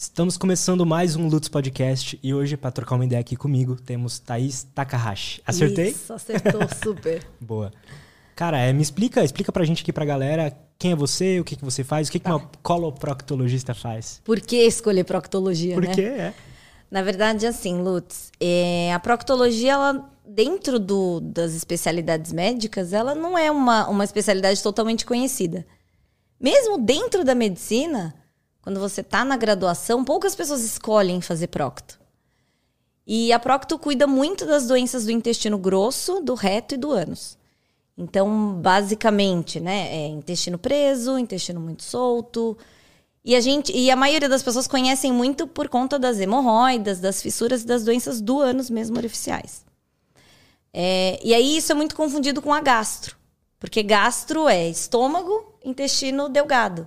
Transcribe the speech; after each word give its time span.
Estamos 0.00 0.36
começando 0.36 0.86
mais 0.86 1.16
um 1.16 1.26
Lutz 1.26 1.48
Podcast 1.48 2.16
e 2.22 2.32
hoje, 2.32 2.56
para 2.56 2.70
trocar 2.70 2.94
uma 2.94 3.04
ideia 3.04 3.20
aqui 3.20 3.34
comigo, 3.34 3.74
temos 3.74 4.20
Thaís 4.20 4.62
Takahashi. 4.72 5.42
Acertei? 5.44 5.88
Isso, 5.88 6.12
acertou 6.12 6.60
super. 6.80 7.26
Boa. 7.40 7.72
Cara, 8.36 8.60
é, 8.60 8.72
me 8.72 8.80
explica, 8.80 9.24
explica 9.24 9.50
pra 9.50 9.64
gente 9.64 9.82
aqui, 9.82 9.92
pra 9.92 10.04
galera, 10.04 10.56
quem 10.78 10.92
é 10.92 10.94
você, 10.94 11.40
o 11.40 11.44
que, 11.44 11.56
que 11.56 11.64
você 11.64 11.82
faz, 11.82 12.06
o 12.06 12.12
que, 12.12 12.20
que 12.20 12.30
uma 12.30 12.48
coloproctologista 12.62 13.74
faz. 13.74 14.22
Por 14.24 14.40
que 14.40 14.58
escolher 14.58 15.02
proctologia, 15.02 15.74
Por 15.74 15.82
né? 15.82 15.92
quê? 15.92 16.02
É. 16.02 16.34
Na 16.88 17.02
verdade, 17.02 17.44
assim, 17.44 17.82
Lutz, 17.82 18.30
é, 18.38 18.92
a 18.94 19.00
proctologia, 19.00 19.72
ela, 19.72 20.08
dentro 20.24 20.78
do, 20.78 21.18
das 21.18 21.54
especialidades 21.54 22.32
médicas, 22.32 22.92
ela 22.92 23.16
não 23.16 23.36
é 23.36 23.50
uma, 23.50 23.88
uma 23.88 24.04
especialidade 24.04 24.62
totalmente 24.62 25.04
conhecida. 25.04 25.66
Mesmo 26.40 26.78
dentro 26.78 27.24
da 27.24 27.34
medicina, 27.34 28.14
quando 28.68 28.80
você 28.80 29.00
está 29.00 29.24
na 29.24 29.34
graduação, 29.34 30.04
poucas 30.04 30.34
pessoas 30.34 30.62
escolhem 30.62 31.22
fazer 31.22 31.46
procto. 31.46 31.98
E 33.06 33.32
a 33.32 33.38
procto 33.38 33.78
cuida 33.78 34.06
muito 34.06 34.44
das 34.44 34.66
doenças 34.66 35.06
do 35.06 35.10
intestino 35.10 35.56
grosso, 35.56 36.20
do 36.20 36.34
reto 36.34 36.74
e 36.74 36.76
do 36.76 36.92
ânus. 36.92 37.38
Então, 37.96 38.52
basicamente, 38.60 39.58
né, 39.58 39.88
é 39.90 40.08
intestino 40.08 40.58
preso, 40.58 41.16
intestino 41.16 41.58
muito 41.58 41.82
solto. 41.82 42.58
E 43.24 43.34
a 43.34 43.40
gente, 43.40 43.74
e 43.74 43.90
a 43.90 43.96
maioria 43.96 44.28
das 44.28 44.42
pessoas 44.42 44.66
conhecem 44.66 45.10
muito 45.10 45.46
por 45.46 45.70
conta 45.70 45.98
das 45.98 46.20
hemorroidas, 46.20 47.00
das 47.00 47.22
fissuras 47.22 47.62
e 47.62 47.66
das 47.66 47.84
doenças 47.84 48.20
do 48.20 48.38
ânus 48.38 48.68
mesmo 48.68 48.98
orificiais. 48.98 49.64
É, 50.74 51.18
e 51.24 51.32
aí 51.32 51.56
isso 51.56 51.72
é 51.72 51.74
muito 51.74 51.96
confundido 51.96 52.42
com 52.42 52.52
a 52.52 52.60
gastro, 52.60 53.16
porque 53.58 53.82
gastro 53.82 54.46
é 54.46 54.68
estômago, 54.68 55.54
intestino 55.64 56.28
delgado, 56.28 56.86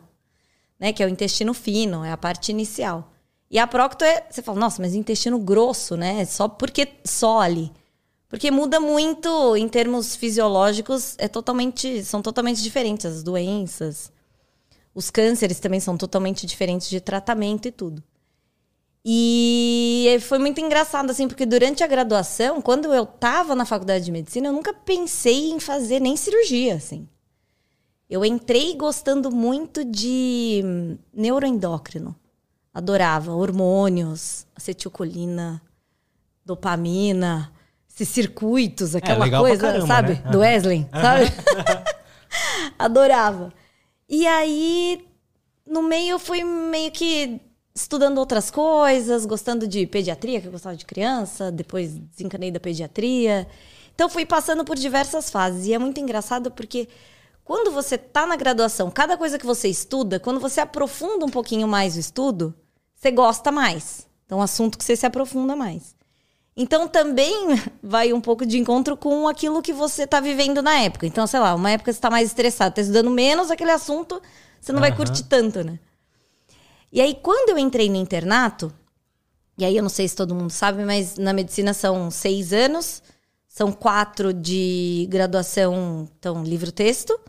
né, 0.81 0.91
que 0.91 1.03
é 1.03 1.05
o 1.05 1.09
intestino 1.09 1.53
fino, 1.53 2.03
é 2.03 2.12
a 2.12 2.17
parte 2.17 2.52
inicial. 2.52 3.13
E 3.52 3.59
a 3.59 3.67
procto 3.67 4.03
é, 4.03 4.26
você 4.27 4.41
fala, 4.41 4.59
nossa, 4.59 4.81
mas 4.81 4.95
intestino 4.95 5.38
grosso, 5.38 5.95
né? 5.95 6.26
Só 6.26 6.48
porque 6.48 6.88
só 7.05 7.40
ali. 7.40 7.71
Porque 8.27 8.49
muda 8.49 8.79
muito 8.79 9.55
em 9.55 9.68
termos 9.68 10.15
fisiológicos, 10.15 11.15
é 11.20 11.27
totalmente, 11.27 12.04
são 12.04 12.21
totalmente 12.21 12.63
diferentes 12.63 13.05
as 13.05 13.21
doenças. 13.21 14.12
Os 14.96 15.12
cânceres 15.12 15.60
também 15.60 15.79
são 15.79 15.96
totalmente 15.98 16.48
diferentes 16.48 16.90
de 16.90 16.99
tratamento 16.99 17.68
e 17.68 17.71
tudo. 17.71 18.01
E 19.05 20.18
foi 20.21 20.40
muito 20.40 20.62
engraçado, 20.62 21.12
assim, 21.12 21.27
porque 21.27 21.45
durante 21.45 21.84
a 21.84 21.88
graduação, 21.88 22.62
quando 22.62 22.93
eu 22.93 23.04
estava 23.04 23.54
na 23.54 23.66
faculdade 23.66 24.05
de 24.05 24.12
medicina, 24.12 24.48
eu 24.48 24.54
nunca 24.54 24.73
pensei 24.73 25.51
em 25.51 25.60
fazer 25.60 25.99
nem 25.99 26.16
cirurgia, 26.16 26.76
assim. 26.76 27.07
Eu 28.12 28.26
entrei 28.26 28.76
gostando 28.76 29.31
muito 29.31 29.85
de 29.85 30.62
neuroendócrino. 31.13 32.13
Adorava 32.73 33.31
hormônios, 33.34 34.45
acetilcolina, 34.54 35.62
dopamina, 36.45 37.49
esses 37.89 38.09
circuitos, 38.09 38.98
aquela 38.98 39.23
legal 39.23 39.43
pra 39.43 39.51
coisa, 39.51 39.67
caramba, 39.67 39.87
sabe? 39.87 40.13
né? 40.15 40.29
Do 40.29 40.39
Wesley, 40.39 40.89
sabe? 40.91 41.26
Adorava. 42.77 43.54
E 44.09 44.27
aí, 44.27 45.07
no 45.65 45.82
meio, 45.82 46.12
eu 46.12 46.20
fui 46.20 46.43
meio 46.43 46.91
que 46.91 47.39
estudando 47.73 48.17
outras 48.17 48.51
coisas, 48.51 49.26
gostando 49.26 49.65
de 49.65 49.87
pediatria, 49.87 50.41
que 50.41 50.48
eu 50.48 50.51
gostava 50.51 50.76
de 50.76 50.85
criança, 50.85 51.49
depois 51.49 51.93
desencanei 51.93 52.51
da 52.51 52.59
pediatria. 52.59 53.48
Então, 53.95 54.09
fui 54.09 54.26
passando 54.26 54.65
por 54.65 54.76
diversas 54.76 55.29
fases. 55.29 55.65
E 55.65 55.73
é 55.73 55.79
muito 55.79 55.98
engraçado 56.01 56.51
porque 56.51 56.89
quando 57.52 57.70
você 57.70 57.98
tá 57.98 58.26
na 58.26 58.38
graduação, 58.38 58.90
cada 58.90 59.18
coisa 59.18 59.38
que 59.38 59.46
você 59.46 59.68
estuda, 59.68 60.21
quando 60.21 60.40
você 60.40 60.62
aprofunda 60.62 61.26
um 61.26 61.30
pouquinho 61.30 61.68
mais 61.68 61.98
o 61.98 61.99
estudo, 61.99 62.55
você 62.96 63.12
gosta 63.12 63.52
mais. 63.52 64.07
Então, 64.25 64.38
é 64.38 64.40
um 64.40 64.41
assunto 64.41 64.78
que 64.78 64.85
você 64.85 64.96
se 64.96 65.06
aprofunda 65.06 65.53
mais. 65.53 65.94
Então 66.56 66.88
também 66.88 67.47
vai 67.84 68.13
um 68.13 68.22
pouco 68.22 68.46
de 68.46 68.57
encontro 68.57 68.96
com 68.96 69.28
aquilo 69.28 69.62
que 69.62 69.74
você 69.74 70.03
está 70.03 70.22
vivendo 70.22 70.62
na 70.62 70.79
época. 70.79 71.06
Então, 71.06 71.28
sei 71.28 71.41
lá, 71.41 71.53
uma 71.53 71.69
época 71.72 71.91
você 71.91 71.97
está 71.97 72.09
mais 72.09 72.29
estressado, 72.29 72.69
está 72.69 72.84
estudando 72.84 73.09
menos 73.09 73.51
aquele 73.51 73.72
assunto, 73.72 74.22
você 74.62 74.72
não 74.72 74.79
vai 74.79 74.91
Aham. 74.91 74.97
curtir 75.00 75.23
tanto, 75.23 75.62
né? 75.62 75.78
E 76.89 77.01
aí, 77.01 77.13
quando 77.22 77.50
eu 77.50 77.57
entrei 77.57 77.89
no 77.89 77.97
internato, 77.97 78.73
e 79.57 79.66
aí 79.66 79.75
eu 79.75 79.83
não 79.83 79.89
sei 79.89 80.07
se 80.07 80.16
todo 80.16 80.33
mundo 80.33 80.51
sabe, 80.51 80.85
mas 80.85 81.18
na 81.18 81.33
medicina 81.33 81.73
são 81.73 82.09
seis 82.09 82.53
anos, 82.53 83.03
são 83.45 83.73
quatro 83.73 84.31
de 84.31 85.06
graduação, 85.09 86.07
então, 86.18 86.45
livro-texto, 86.45 87.19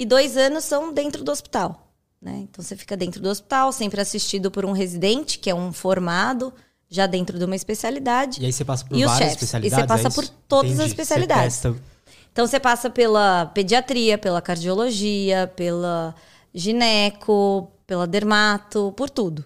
e 0.00 0.06
dois 0.06 0.36
anos 0.36 0.64
são 0.64 0.92
dentro 0.92 1.22
do 1.22 1.30
hospital. 1.30 1.86
Né? 2.22 2.46
Então 2.50 2.64
você 2.64 2.74
fica 2.76 2.96
dentro 2.96 3.20
do 3.20 3.28
hospital, 3.28 3.72
sempre 3.72 4.00
assistido 4.00 4.50
por 4.50 4.64
um 4.64 4.72
residente, 4.72 5.38
que 5.38 5.48
é 5.50 5.54
um 5.54 5.72
formado, 5.72 6.52
já 6.88 7.06
dentro 7.06 7.38
de 7.38 7.44
uma 7.44 7.54
especialidade. 7.56 8.42
E 8.42 8.46
aí 8.46 8.52
você 8.52 8.64
passa 8.64 8.84
por 8.84 8.96
E 8.96 9.04
várias 9.04 9.18
chefes. 9.18 9.34
especialidades. 9.42 9.78
E 9.78 9.80
você 9.82 9.86
passa 9.86 10.08
é 10.08 10.10
por 10.10 10.28
todas 10.48 10.70
as 10.72 10.76
Entendi. 10.78 10.90
especialidades. 10.90 11.54
Você 11.56 11.68
testa- 11.70 11.84
Então 12.32 12.46
você 12.46 12.60
passa 12.60 12.88
pela 12.90 13.46
pediatria, 13.46 14.16
pela 14.18 14.40
cardiologia, 14.42 15.52
pela 15.56 16.14
gineco, 16.54 17.70
pela 17.86 18.06
dermato, 18.06 18.92
por 18.96 19.10
tudo. 19.10 19.44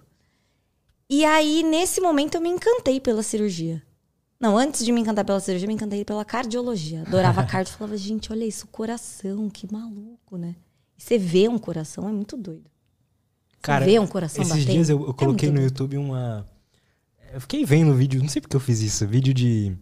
E 1.09 1.25
aí, 1.25 1.63
nesse 1.63 2.01
momento, 2.01 2.37
eu 2.37 2.41
me 2.41 2.49
encantei 2.49 3.01
pela 3.01 3.23
cirurgia. 3.23 3.83
Não, 4.45 4.59
antes 4.59 4.85
de 4.85 4.93
me 4.93 5.01
encantar 5.01 5.25
pela 5.25 5.41
cirurgia, 5.41 5.65
eu 5.65 5.69
me 5.69 5.75
encantei 5.75 6.05
pela 6.05 6.23
cardiologia. 6.23 7.01
Adorava 7.07 7.43
cardio. 7.49 7.73
Falava, 7.73 7.97
gente, 7.97 8.31
olha 8.31 8.45
isso, 8.45 8.67
coração, 8.67 9.49
que 9.49 9.67
maluco, 9.73 10.37
né? 10.37 10.55
E 10.99 11.03
você 11.03 11.17
vê 11.17 11.49
um 11.49 11.57
coração, 11.59 12.07
é 12.07 12.13
muito 12.13 12.37
doido. 12.37 12.65
Você 13.53 13.63
Cara, 13.63 13.87
vê 13.87 13.99
um 13.99 14.07
coração 14.07 14.43
esses 14.43 14.55
batendo. 14.55 14.71
dias 14.75 14.91
eu, 14.91 14.99
eu 15.03 15.11
é 15.11 15.13
coloquei 15.15 15.49
muito 15.49 15.63
no 15.63 15.67
doido. 15.67 15.71
YouTube 15.71 15.97
uma. 15.97 16.47
Eu 17.33 17.41
fiquei 17.41 17.65
vendo 17.65 17.95
vídeo, 17.95 18.21
não 18.21 18.29
sei 18.29 18.43
porque 18.43 18.55
eu 18.55 18.61
fiz 18.61 18.81
isso, 18.83 19.07
vídeo 19.07 19.33
de. 19.33 19.75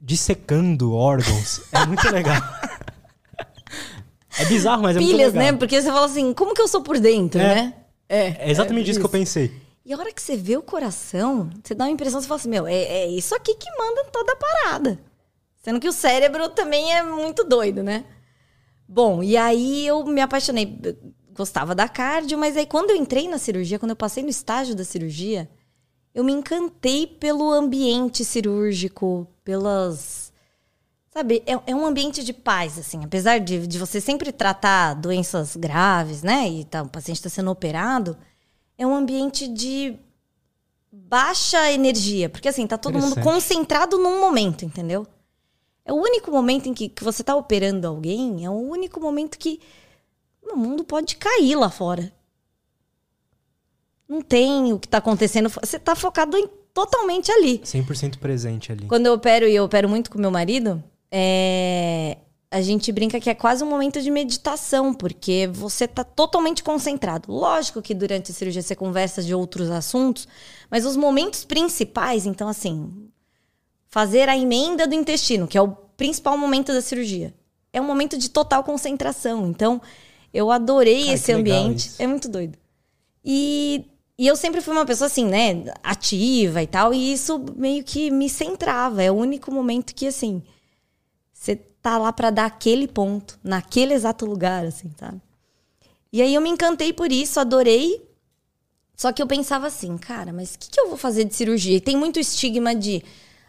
dissecando 0.00 0.92
órgãos. 0.92 1.62
É 1.72 1.84
muito 1.84 2.08
legal. 2.14 2.40
é 4.38 4.44
bizarro, 4.44 4.82
mas 4.84 4.96
é 4.96 5.00
muito 5.00 5.12
Pilhas, 5.16 5.32
legal. 5.34 5.52
né? 5.52 5.58
Porque 5.58 5.82
você 5.82 5.88
fala 5.88 6.06
assim, 6.06 6.32
como 6.32 6.54
que 6.54 6.62
eu 6.62 6.68
sou 6.68 6.82
por 6.82 7.00
dentro, 7.00 7.40
É. 7.40 7.54
né? 7.56 7.74
É 8.08 8.50
exatamente 8.50 8.88
isso 8.90 9.00
que 9.00 9.06
eu 9.06 9.10
pensei. 9.10 9.50
E 9.84 9.92
a 9.92 9.98
hora 9.98 10.12
que 10.12 10.22
você 10.22 10.36
vê 10.36 10.56
o 10.56 10.62
coração, 10.62 11.50
você 11.62 11.74
dá 11.74 11.84
uma 11.84 11.90
impressão, 11.90 12.20
você 12.20 12.28
fala 12.28 12.40
assim, 12.40 12.48
meu, 12.48 12.66
é, 12.66 12.74
é 12.74 13.06
isso 13.08 13.34
aqui 13.34 13.54
que 13.54 13.70
manda 13.76 14.04
toda 14.12 14.32
a 14.32 14.36
parada. 14.36 15.00
Sendo 15.58 15.80
que 15.80 15.88
o 15.88 15.92
cérebro 15.92 16.48
também 16.48 16.92
é 16.94 17.02
muito 17.02 17.44
doido, 17.44 17.82
né? 17.82 18.04
Bom, 18.86 19.22
e 19.22 19.36
aí 19.36 19.86
eu 19.86 20.04
me 20.04 20.20
apaixonei. 20.20 20.78
Gostava 21.34 21.74
da 21.74 21.88
cardio, 21.88 22.36
mas 22.36 22.56
aí 22.56 22.66
quando 22.66 22.90
eu 22.90 22.96
entrei 22.96 23.26
na 23.26 23.38
cirurgia, 23.38 23.78
quando 23.78 23.90
eu 23.90 23.96
passei 23.96 24.22
no 24.22 24.28
estágio 24.28 24.74
da 24.74 24.84
cirurgia, 24.84 25.48
eu 26.14 26.22
me 26.22 26.32
encantei 26.32 27.06
pelo 27.06 27.50
ambiente 27.50 28.24
cirúrgico, 28.24 29.26
pelas. 29.42 30.32
Sabe, 31.10 31.42
é, 31.46 31.70
é 31.70 31.74
um 31.74 31.86
ambiente 31.86 32.22
de 32.22 32.32
paz, 32.32 32.78
assim. 32.78 33.02
Apesar 33.04 33.38
de, 33.38 33.66
de 33.66 33.78
você 33.78 34.00
sempre 34.00 34.30
tratar 34.32 34.94
doenças 34.94 35.56
graves, 35.56 36.22
né? 36.22 36.48
E 36.48 36.64
tá, 36.64 36.82
o 36.82 36.88
paciente 36.88 37.16
está 37.16 37.30
sendo 37.30 37.50
operado, 37.50 38.16
é 38.82 38.86
um 38.86 38.94
ambiente 38.94 39.46
de 39.48 39.96
baixa 40.90 41.70
energia. 41.72 42.28
Porque, 42.28 42.48
assim, 42.48 42.66
tá 42.66 42.76
todo 42.76 42.98
mundo 42.98 43.20
concentrado 43.20 43.98
num 43.98 44.20
momento, 44.20 44.64
entendeu? 44.64 45.06
É 45.84 45.92
o 45.92 45.96
único 45.96 46.30
momento 46.30 46.68
em 46.68 46.74
que, 46.74 46.88
que 46.88 47.02
você 47.02 47.24
tá 47.24 47.34
operando 47.34 47.86
alguém, 47.86 48.44
é 48.44 48.50
o 48.50 48.54
único 48.54 49.00
momento 49.00 49.38
que 49.38 49.60
o 50.42 50.56
mundo 50.56 50.84
pode 50.84 51.16
cair 51.16 51.56
lá 51.56 51.70
fora. 51.70 52.12
Não 54.08 54.20
tem 54.20 54.72
o 54.72 54.78
que 54.78 54.86
tá 54.86 54.98
acontecendo. 54.98 55.48
Você 55.48 55.78
tá 55.78 55.96
focado 55.96 56.36
em, 56.36 56.46
totalmente 56.74 57.32
ali. 57.32 57.58
100% 57.60 58.18
presente 58.18 58.70
ali. 58.70 58.86
Quando 58.86 59.06
eu 59.06 59.14
opero, 59.14 59.46
e 59.46 59.54
eu 59.54 59.64
opero 59.64 59.88
muito 59.88 60.10
com 60.10 60.18
meu 60.18 60.30
marido, 60.30 60.82
é, 61.10 62.18
a 62.52 62.60
gente 62.60 62.92
brinca 62.92 63.18
que 63.18 63.30
é 63.30 63.34
quase 63.34 63.64
um 63.64 63.66
momento 63.66 64.00
de 64.02 64.10
meditação, 64.10 64.92
porque 64.92 65.48
você 65.50 65.88
tá 65.88 66.04
totalmente 66.04 66.62
concentrado. 66.62 67.32
Lógico 67.32 67.80
que 67.80 67.94
durante 67.94 68.30
a 68.30 68.34
cirurgia 68.34 68.60
você 68.60 68.76
conversa 68.76 69.22
de 69.22 69.34
outros 69.34 69.70
assuntos, 69.70 70.28
mas 70.70 70.84
os 70.84 70.94
momentos 70.94 71.44
principais, 71.44 72.26
então 72.26 72.46
assim, 72.46 73.08
fazer 73.88 74.28
a 74.28 74.36
emenda 74.36 74.86
do 74.86 74.94
intestino, 74.94 75.48
que 75.48 75.56
é 75.56 75.62
o 75.62 75.68
principal 75.96 76.36
momento 76.36 76.74
da 76.74 76.82
cirurgia, 76.82 77.34
é 77.72 77.80
um 77.80 77.84
momento 77.84 78.18
de 78.18 78.28
total 78.28 78.62
concentração. 78.62 79.46
Então, 79.46 79.80
eu 80.32 80.50
adorei 80.50 81.10
esse 81.10 81.32
ambiente. 81.32 81.92
É 81.98 82.06
muito 82.06 82.28
doido. 82.28 82.58
E, 83.24 83.86
e 84.18 84.26
eu 84.26 84.36
sempre 84.36 84.60
fui 84.60 84.74
uma 84.74 84.84
pessoa 84.84 85.06
assim, 85.06 85.24
né, 85.24 85.72
ativa 85.82 86.62
e 86.62 86.66
tal, 86.66 86.92
e 86.92 87.14
isso 87.14 87.42
meio 87.56 87.82
que 87.82 88.10
me 88.10 88.28
centrava. 88.28 89.02
É 89.02 89.10
o 89.10 89.14
único 89.14 89.50
momento 89.50 89.94
que, 89.94 90.06
assim, 90.06 90.42
você 91.32 91.58
tá 91.82 91.98
lá 91.98 92.12
pra 92.12 92.30
dar 92.30 92.46
aquele 92.46 92.86
ponto, 92.86 93.38
naquele 93.42 93.92
exato 93.92 94.24
lugar, 94.24 94.64
assim, 94.64 94.90
sabe? 94.96 95.20
E 96.12 96.22
aí 96.22 96.32
eu 96.34 96.40
me 96.40 96.48
encantei 96.48 96.92
por 96.92 97.10
isso, 97.10 97.40
adorei. 97.40 98.08
Só 98.96 99.12
que 99.12 99.20
eu 99.20 99.26
pensava 99.26 99.66
assim, 99.66 99.98
cara, 99.98 100.32
mas 100.32 100.54
o 100.54 100.58
que, 100.58 100.70
que 100.70 100.80
eu 100.80 100.88
vou 100.88 100.96
fazer 100.96 101.24
de 101.24 101.34
cirurgia? 101.34 101.76
E 101.76 101.80
tem 101.80 101.96
muito 101.96 102.20
estigma 102.20 102.74
de, 102.74 103.02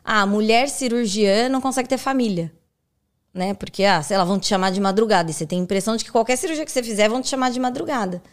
ah, 0.03 0.25
mulher 0.25 0.67
cirurgiã 0.69 1.47
não 1.47 1.61
consegue 1.61 1.87
ter 1.87 1.97
família. 1.97 2.51
Né? 3.33 3.53
Porque, 3.53 3.83
ah, 3.83 4.01
sei 4.01 4.17
lá, 4.17 4.23
vão 4.23 4.39
te 4.39 4.47
chamar 4.47 4.71
de 4.71 4.79
madrugada. 4.79 5.29
E 5.29 5.33
você 5.33 5.45
tem 5.45 5.59
a 5.59 5.63
impressão 5.63 5.95
de 5.95 6.05
que 6.05 6.11
qualquer 6.11 6.37
cirurgia 6.37 6.65
que 6.65 6.71
você 6.71 6.81
fizer 6.81 7.09
vão 7.09 7.21
te 7.21 7.29
chamar 7.29 7.51
de 7.51 7.59
madrugada. 7.59 8.23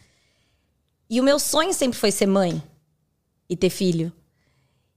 E 1.11 1.20
o 1.20 1.25
meu 1.25 1.38
sonho 1.38 1.75
sempre 1.75 1.99
foi 1.99 2.11
ser 2.11 2.26
mãe. 2.26 2.62
e 3.49 3.56
ter 3.56 3.69
filho. 3.69 4.12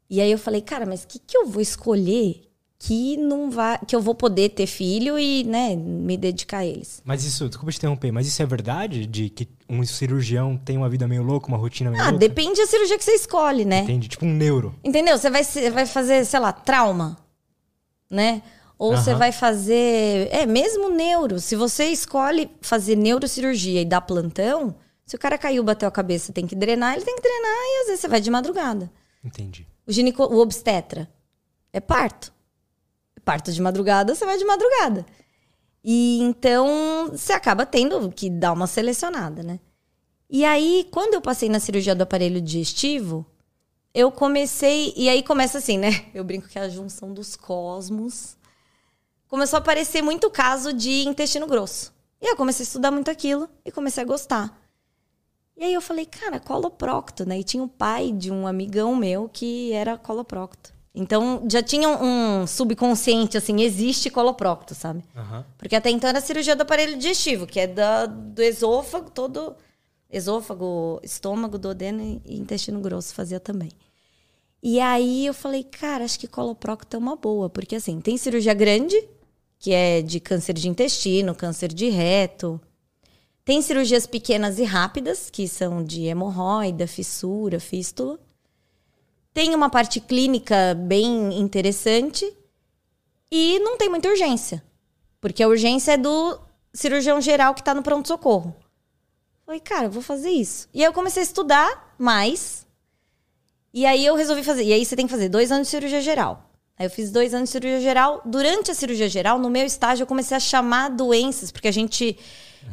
E 0.07 0.21
aí 0.21 0.31
eu 0.31 0.37
falei, 0.37 0.61
cara, 0.61 0.85
mas 0.85 1.03
o 1.03 1.07
que, 1.07 1.17
que 1.17 1.35
eu 1.35 1.47
vou 1.47 1.59
escolher 1.59 2.52
que 2.85 3.15
não 3.15 3.49
vai, 3.49 3.79
que 3.87 3.95
eu 3.95 4.01
vou 4.01 4.13
poder 4.13 4.49
ter 4.49 4.67
filho 4.67 5.17
e, 5.17 5.45
né, 5.45 5.73
me 5.73 6.17
dedicar 6.17 6.57
a 6.57 6.65
eles. 6.65 7.01
Mas 7.05 7.23
isso, 7.23 7.47
desculpa 7.47 7.71
te 7.71 7.77
interromper, 7.77 8.11
mas 8.11 8.27
isso 8.27 8.41
é 8.41 8.45
verdade 8.45 9.05
de 9.05 9.29
que 9.29 9.47
um 9.69 9.85
cirurgião 9.85 10.57
tem 10.57 10.75
uma 10.75 10.89
vida 10.89 11.07
meio 11.07 11.23
louca, 11.23 11.47
uma 11.47 11.57
rotina 11.57 11.89
meio 11.89 12.03
ah, 12.03 12.09
louca? 12.09 12.19
depende 12.19 12.59
da 12.59 12.67
cirurgia 12.67 12.97
que 12.97 13.03
você 13.05 13.13
escolhe, 13.13 13.63
né? 13.63 13.79
Entende? 13.79 14.09
Tipo 14.09 14.25
um 14.25 14.33
neuro. 14.33 14.75
Entendeu? 14.83 15.17
Você 15.17 15.29
vai, 15.29 15.45
você 15.45 15.69
vai 15.69 15.85
fazer, 15.85 16.25
sei 16.25 16.41
lá, 16.41 16.51
trauma, 16.51 17.17
né? 18.11 18.41
Ou 18.77 18.97
você 18.97 19.11
Aham. 19.11 19.19
vai 19.19 19.31
fazer. 19.31 20.27
É, 20.29 20.45
mesmo 20.45 20.89
neuro. 20.89 21.39
Se 21.39 21.55
você 21.55 21.85
escolhe 21.85 22.51
fazer 22.59 22.97
neurocirurgia 22.97 23.81
e 23.81 23.85
dar 23.85 24.01
plantão, 24.01 24.75
se 25.05 25.15
o 25.15 25.19
cara 25.19 25.37
caiu, 25.37 25.63
bateu 25.63 25.87
a 25.87 25.91
cabeça, 25.91 26.33
tem 26.33 26.45
que 26.45 26.55
drenar, 26.55 26.95
ele 26.95 27.05
tem 27.05 27.15
que 27.15 27.21
drenar 27.21 27.49
e 27.49 27.81
às 27.81 27.87
vezes 27.87 28.01
você 28.01 28.09
vai 28.09 28.19
de 28.19 28.29
madrugada. 28.29 28.91
Entendi. 29.23 29.65
O, 29.87 29.91
gineco, 29.93 30.23
o 30.23 30.39
obstetra 30.39 31.09
é 31.71 31.79
parto. 31.79 32.33
Parto 33.23 33.51
de 33.51 33.61
madrugada, 33.61 34.13
você 34.13 34.25
vai 34.25 34.37
de 34.37 34.45
madrugada. 34.45 35.05
E 35.83 36.19
então 36.21 37.09
você 37.11 37.33
acaba 37.33 37.65
tendo 37.65 38.11
que 38.11 38.29
dar 38.29 38.53
uma 38.53 38.67
selecionada, 38.67 39.43
né? 39.43 39.59
E 40.29 40.43
aí, 40.45 40.87
quando 40.89 41.13
eu 41.13 41.21
passei 41.21 41.47
na 41.47 41.59
cirurgia 41.59 41.93
do 41.93 42.01
aparelho 42.01 42.41
digestivo, 42.41 43.25
eu 43.93 44.11
comecei. 44.11 44.93
E 44.95 45.07
aí 45.07 45.21
começa 45.21 45.59
assim, 45.59 45.77
né? 45.77 46.05
Eu 46.13 46.23
brinco 46.23 46.47
que 46.47 46.57
é 46.57 46.63
a 46.63 46.69
junção 46.69 47.13
dos 47.13 47.35
cosmos. 47.35 48.35
Começou 49.27 49.57
a 49.57 49.59
aparecer 49.59 50.01
muito 50.01 50.29
caso 50.31 50.73
de 50.73 51.07
intestino 51.07 51.45
grosso. 51.45 51.93
E 52.19 52.25
eu 52.25 52.35
comecei 52.35 52.63
a 52.63 52.67
estudar 52.67 52.89
muito 52.89 53.11
aquilo 53.11 53.49
e 53.65 53.71
comecei 53.71 54.01
a 54.03 54.05
gostar. 54.07 54.59
E 55.55 55.63
aí 55.63 55.73
eu 55.73 55.81
falei, 55.81 56.05
cara, 56.05 56.39
coloprocto, 56.39 57.27
né? 57.27 57.39
E 57.39 57.43
tinha 57.43 57.63
o 57.63 57.67
pai 57.67 58.11
de 58.11 58.31
um 58.31 58.47
amigão 58.47 58.95
meu 58.95 59.29
que 59.29 59.71
era 59.71 59.97
coloprocto. 59.97 60.72
Então 60.95 61.43
já 61.49 61.63
tinha 61.63 61.89
um 61.89 62.45
subconsciente, 62.45 63.35
assim, 63.35 63.61
existe 63.61 64.11
coloprocto, 64.11 64.75
sabe? 64.75 65.03
Aham. 65.15 65.43
Porque 65.57 65.75
até 65.75 65.89
então 65.89 66.07
era 66.07 66.19
a 66.19 66.21
cirurgia 66.21 66.55
do 66.55 66.61
aparelho 66.61 66.95
digestivo, 66.95 67.47
que 67.47 67.59
é 67.59 67.67
da, 67.67 68.05
do 68.05 68.41
esôfago, 68.41 69.09
todo. 69.09 69.55
Esôfago, 70.11 70.99
estômago, 71.01 71.57
duodeno 71.57 72.21
e 72.23 72.37
intestino 72.37 72.79
grosso 72.79 73.15
fazia 73.15 73.39
também. 73.39 73.71
E 74.61 74.79
aí 74.79 75.25
eu 75.25 75.33
falei, 75.33 75.63
cara, 75.63 76.05
acho 76.05 76.19
que 76.19 76.27
coloprocto 76.27 76.95
é 76.95 76.99
uma 76.99 77.15
boa, 77.15 77.49
porque 77.49 77.75
assim, 77.75 77.99
tem 77.99 78.15
cirurgia 78.15 78.53
grande, 78.53 78.95
que 79.57 79.73
é 79.73 80.03
de 80.03 80.19
câncer 80.19 80.53
de 80.53 80.69
intestino, 80.69 81.33
câncer 81.33 81.73
de 81.73 81.89
reto. 81.89 82.61
Tem 83.43 83.61
cirurgias 83.61 84.05
pequenas 84.05 84.59
e 84.59 84.63
rápidas, 84.63 85.29
que 85.31 85.47
são 85.47 85.83
de 85.83 86.03
hemorroida, 86.03 86.85
fissura, 86.85 87.59
fístula. 87.59 88.19
Tem 89.33 89.55
uma 89.55 89.69
parte 89.69 89.99
clínica 89.99 90.75
bem 90.75 91.39
interessante 91.39 92.31
e 93.31 93.57
não 93.59 93.77
tem 93.77 93.89
muita 93.89 94.09
urgência. 94.09 94.63
Porque 95.19 95.41
a 95.41 95.47
urgência 95.47 95.93
é 95.93 95.97
do 95.97 96.39
cirurgião 96.73 97.19
geral 97.19 97.53
que 97.53 97.61
está 97.61 97.73
no 97.73 97.81
pronto-socorro. 97.81 98.55
Falei, 99.45 99.59
cara, 99.59 99.89
vou 99.89 100.01
fazer 100.01 100.29
isso. 100.29 100.69
E 100.73 100.81
aí 100.81 100.85
eu 100.85 100.93
comecei 100.93 101.21
a 101.21 101.25
estudar 101.25 101.95
mais. 101.97 102.65
E 103.73 103.85
aí 103.85 104.05
eu 104.05 104.15
resolvi 104.15 104.43
fazer. 104.43 104.63
E 104.63 104.73
aí 104.73 104.85
você 104.85 104.95
tem 104.95 105.07
que 105.07 105.11
fazer 105.11 105.29
dois 105.29 105.51
anos 105.51 105.67
de 105.67 105.71
cirurgia 105.71 106.01
geral. 106.01 106.51
Aí 106.77 106.85
eu 106.85 106.89
fiz 106.89 107.11
dois 107.11 107.33
anos 107.33 107.49
de 107.49 107.53
cirurgia 107.53 107.81
geral. 107.81 108.21
Durante 108.25 108.71
a 108.71 108.73
cirurgia 108.73 109.09
geral, 109.09 109.39
no 109.39 109.49
meu 109.49 109.65
estágio, 109.65 110.03
eu 110.03 110.07
comecei 110.07 110.37
a 110.37 110.39
chamar 110.39 110.89
doenças, 110.89 111.51
porque 111.51 111.67
a 111.67 111.71
gente 111.71 112.17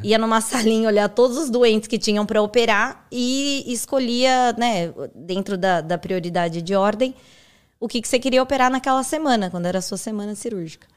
ia 0.03 0.17
numa 0.17 0.41
salinha 0.41 0.87
olhar 0.87 1.09
todos 1.09 1.37
os 1.37 1.49
doentes 1.49 1.87
que 1.87 1.97
tinham 1.97 2.25
para 2.25 2.41
operar 2.41 3.05
e 3.11 3.63
escolhia, 3.67 4.53
né, 4.53 4.93
dentro 5.13 5.57
da, 5.57 5.81
da 5.81 5.97
prioridade 5.97 6.61
de 6.61 6.75
ordem, 6.75 7.15
o 7.79 7.87
que, 7.87 8.01
que 8.01 8.07
você 8.07 8.19
queria 8.19 8.41
operar 8.43 8.69
naquela 8.69 9.03
semana, 9.03 9.49
quando 9.49 9.65
era 9.65 9.79
a 9.79 9.81
sua 9.81 9.97
semana 9.97 10.35
cirúrgica. 10.35 10.87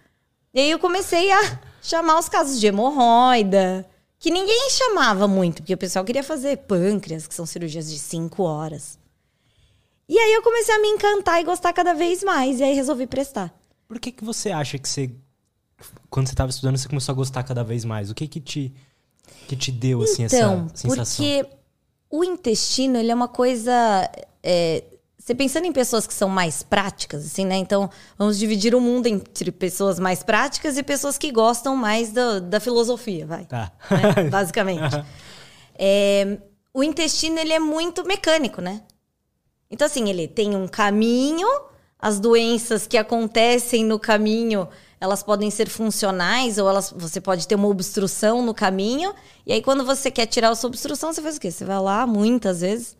E 0.52 0.60
aí 0.60 0.70
eu 0.70 0.78
comecei 0.78 1.32
a 1.32 1.60
chamar 1.82 2.18
os 2.18 2.28
casos 2.28 2.60
de 2.60 2.66
hemorroida, 2.66 3.86
que 4.18 4.30
ninguém 4.30 4.70
chamava 4.70 5.26
muito, 5.26 5.56
porque 5.62 5.74
o 5.74 5.78
pessoal 5.78 6.04
queria 6.04 6.22
fazer 6.22 6.58
pâncreas, 6.58 7.26
que 7.26 7.34
são 7.34 7.44
cirurgias 7.44 7.90
de 7.90 7.98
cinco 7.98 8.42
horas. 8.42 8.98
E 10.08 10.18
aí 10.18 10.32
eu 10.34 10.42
comecei 10.42 10.74
a 10.74 10.78
me 10.78 10.88
encantar 10.88 11.40
e 11.40 11.44
gostar 11.44 11.72
cada 11.72 11.94
vez 11.94 12.22
mais, 12.22 12.60
e 12.60 12.64
aí 12.64 12.74
resolvi 12.74 13.06
prestar. 13.06 13.54
Por 13.88 13.98
que, 13.98 14.12
que 14.12 14.24
você 14.24 14.50
acha 14.50 14.78
que 14.78 14.88
você, 14.88 15.10
quando 16.10 16.26
você 16.26 16.32
estava 16.32 16.50
estudando, 16.50 16.76
você 16.76 16.88
começou 16.88 17.12
a 17.12 17.16
gostar 17.16 17.42
cada 17.42 17.64
vez 17.64 17.84
mais? 17.84 18.10
O 18.10 18.14
que 18.14 18.26
que 18.26 18.40
te, 18.40 18.72
que 19.48 19.56
te 19.56 19.72
deu, 19.72 20.02
assim, 20.02 20.24
Então, 20.24 20.66
essa 20.66 20.88
sensação? 20.88 21.24
porque 21.24 21.46
o 22.10 22.22
intestino, 22.22 22.96
ele 22.96 23.10
é 23.10 23.14
uma 23.14 23.28
coisa. 23.28 23.72
é, 24.42 24.84
você 25.18 25.34
pensando 25.34 25.64
em 25.64 25.72
pessoas 25.72 26.06
que 26.06 26.12
são 26.12 26.28
mais 26.28 26.62
práticas, 26.62 27.24
assim, 27.24 27.46
né? 27.46 27.56
Então, 27.56 27.88
vamos 28.18 28.38
dividir 28.38 28.74
o 28.74 28.80
mundo 28.80 29.06
entre 29.06 29.50
pessoas 29.50 29.98
mais 29.98 30.22
práticas 30.22 30.76
e 30.76 30.82
pessoas 30.82 31.16
que 31.16 31.32
gostam 31.32 31.74
mais 31.74 32.12
da, 32.12 32.40
da 32.40 32.60
filosofia, 32.60 33.26
vai. 33.26 33.46
Tá. 33.46 33.72
né? 33.90 34.24
Basicamente. 34.28 35.02
É, 35.78 36.38
o 36.74 36.84
intestino, 36.84 37.38
ele 37.38 37.54
é 37.54 37.58
muito 37.58 38.04
mecânico, 38.04 38.60
né? 38.60 38.82
Então, 39.70 39.86
assim, 39.86 40.10
ele 40.10 40.28
tem 40.28 40.54
um 40.54 40.68
caminho, 40.68 41.48
as 41.98 42.20
doenças 42.20 42.86
que 42.86 42.98
acontecem 42.98 43.82
no 43.82 43.98
caminho, 43.98 44.68
elas 45.00 45.22
podem 45.22 45.50
ser 45.50 45.68
funcionais 45.68 46.58
ou 46.58 46.68
elas, 46.68 46.92
você 46.96 47.20
pode 47.20 47.46
ter 47.46 47.54
uma 47.54 47.68
obstrução 47.68 48.44
no 48.44 48.54
caminho. 48.54 49.14
E 49.46 49.52
aí, 49.52 49.62
quando 49.62 49.84
você 49.84 50.10
quer 50.10 50.26
tirar 50.26 50.52
essa 50.52 50.66
obstrução, 50.66 51.12
você 51.12 51.22
faz 51.22 51.36
o 51.36 51.40
quê? 51.40 51.50
Você 51.50 51.64
vai 51.64 51.80
lá, 51.80 52.06
muitas 52.06 52.60
vezes, 52.60 52.96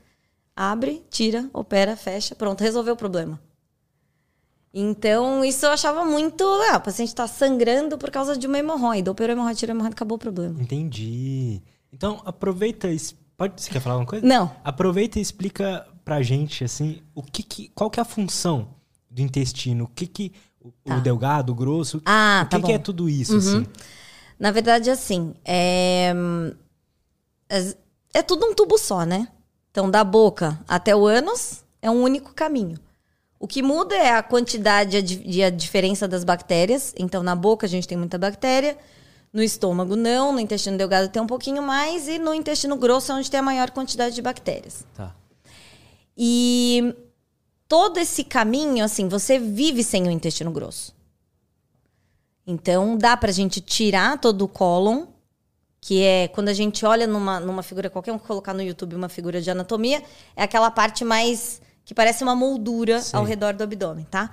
abre, 0.55 1.05
tira, 1.11 1.49
opera, 1.52 1.96
fecha, 1.96 2.35
pronto, 2.35 2.61
resolveu 2.61 2.94
o 2.94 2.96
problema. 2.96 3.41
Então, 4.76 5.44
isso 5.44 5.64
eu 5.64 5.70
achava 5.70 6.05
muito. 6.05 6.43
Ah, 6.69 6.79
o 6.79 6.81
paciente 6.81 7.11
está 7.11 7.29
sangrando 7.29 7.97
por 7.97 8.11
causa 8.11 8.37
de 8.37 8.49
uma 8.49 8.58
hemorroida. 8.58 9.08
Operou 9.08 9.31
a 9.31 9.32
hemorroida, 9.35 9.58
tirou 9.58 9.70
a 9.70 9.75
hemorroida, 9.75 9.94
acabou 9.94 10.17
o 10.17 10.19
problema. 10.19 10.61
Entendi. 10.61 11.62
Então, 11.93 12.20
aproveita. 12.25 12.88
Pode, 13.37 13.62
você 13.62 13.70
quer 13.70 13.79
falar 13.79 13.94
alguma 13.94 14.11
coisa? 14.11 14.26
Não. 14.26 14.50
Aproveita 14.64 15.20
e 15.20 15.23
explica 15.23 15.87
pra 16.05 16.23
gente, 16.23 16.64
assim, 16.64 17.00
o 17.14 17.23
que 17.23 17.43
que, 17.44 17.69
qual 17.69 17.88
que 17.88 18.00
é 18.00 18.02
a 18.02 18.05
função 18.05 18.75
do 19.08 19.23
intestino? 19.23 19.85
O 19.85 19.88
que 19.88 20.08
que. 20.08 20.32
O, 20.64 20.72
o 20.94 21.00
delgado, 21.00 21.52
o 21.52 21.55
grosso? 21.55 22.00
Ah, 22.06 22.40
o 22.43 22.49
que 22.49 22.50
tá 22.56 22.62
que. 22.62 22.72
Uhum. 22.72 22.75
é 22.76 22.78
tudo 22.78 23.08
isso, 23.08 23.37
assim? 23.37 23.66
Na 24.38 24.50
verdade, 24.50 24.88
assim, 24.90 25.34
é... 25.44 26.12
é- 27.50 27.76
é 28.14 28.22
tudo 28.22 28.46
um 28.46 28.55
tubo 28.55 28.78
só, 28.78 29.05
né? 29.05 29.28
Então, 29.70 29.90
da 29.90 30.02
boca 30.02 30.58
até 30.66 30.94
o 30.96 31.05
ânus 31.05 31.64
é 31.82 31.90
um 31.90 32.00
único 32.02 32.33
caminho. 32.33 32.78
O 33.40 33.47
que 33.47 33.61
muda 33.61 33.94
é 33.94 34.12
a 34.14 34.23
quantidade 34.23 34.97
e 35.26 35.42
a 35.44 35.50
diferença 35.50 36.09
das 36.09 36.25
bactérias. 36.25 36.94
Então, 36.97 37.23
na 37.23 37.35
boca 37.35 37.66
a 37.66 37.68
gente 37.68 37.87
tem 37.87 37.99
muita 37.99 38.16
bactéria, 38.16 38.78
no 39.33 39.42
estômago 39.42 39.97
não, 39.97 40.33
no 40.33 40.38
intestino 40.40 40.78
delgado 40.78 41.09
tem 41.09 41.21
um 41.21 41.26
pouquinho 41.26 41.61
mais 41.61 42.09
e 42.09 42.18
no 42.18 42.33
intestino 42.33 42.76
grosso 42.76 43.11
é 43.12 43.16
onde 43.16 43.30
tem 43.30 43.40
a 43.40 43.42
maior 43.42 43.71
quantidade 43.73 44.14
de 44.14 44.23
bactérias. 44.23 44.87
Tá. 44.94 45.14
E 46.16 46.94
todo 47.75 47.99
esse 47.99 48.23
caminho, 48.23 48.85
assim, 48.85 49.09
você 49.09 49.37
vive 49.37 49.83
sem 49.83 50.07
o 50.07 50.11
intestino 50.12 50.52
grosso. 50.52 50.95
Então, 52.47 52.97
dá 52.97 53.16
pra 53.16 53.33
gente 53.33 53.61
tirar 53.61 54.16
todo 54.21 54.43
o 54.43 54.49
cólon, 54.49 55.07
que 55.81 56.00
é 56.00 56.28
quando 56.28 56.50
a 56.50 56.52
gente 56.52 56.87
olha 56.87 57.04
numa, 57.04 57.40
numa 57.40 57.64
figura, 57.64 57.90
qualquer 57.90 58.12
um 58.12 58.19
que 58.21 58.28
colocar 58.28 58.54
no 58.54 58.62
YouTube 58.62 58.95
uma 58.95 59.09
figura 59.09 59.43
de 59.43 59.50
anatomia, 59.50 60.04
é 60.37 60.45
aquela 60.45 60.71
parte 60.71 61.04
mais 61.04 61.61
que 61.85 61.93
parece 61.93 62.23
uma 62.23 62.37
moldura 62.37 63.02
Sei. 63.02 63.19
ao 63.19 63.25
redor 63.25 63.54
do 63.54 63.64
abdômen, 63.64 64.07
tá? 64.09 64.33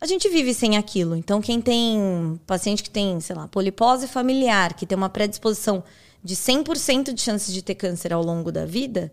A 0.00 0.06
gente 0.06 0.26
vive 0.30 0.54
sem 0.54 0.78
aquilo. 0.78 1.14
Então, 1.14 1.42
quem 1.42 1.60
tem 1.60 2.40
paciente 2.46 2.82
que 2.82 2.88
tem, 2.88 3.20
sei 3.20 3.36
lá, 3.36 3.46
polipose 3.46 4.08
familiar, 4.08 4.72
que 4.72 4.86
tem 4.86 4.96
uma 4.96 5.10
predisposição 5.10 5.84
de 6.24 6.34
100% 6.34 7.12
de 7.12 7.20
chances 7.20 7.52
de 7.52 7.60
ter 7.60 7.74
câncer 7.74 8.10
ao 8.10 8.22
longo 8.22 8.50
da 8.50 8.64
vida, 8.64 9.12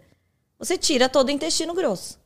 você 0.57 0.77
tira 0.77 1.09
todo 1.09 1.27
o 1.27 1.31
intestino 1.31 1.73
grosso. 1.73 2.17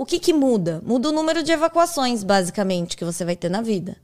O 0.00 0.06
que, 0.06 0.20
que 0.20 0.32
muda? 0.32 0.80
Muda 0.84 1.08
o 1.08 1.12
número 1.12 1.42
de 1.42 1.50
evacuações, 1.50 2.22
basicamente, 2.22 2.96
que 2.96 3.04
você 3.04 3.24
vai 3.24 3.34
ter 3.34 3.48
na 3.50 3.60
vida. 3.60 3.96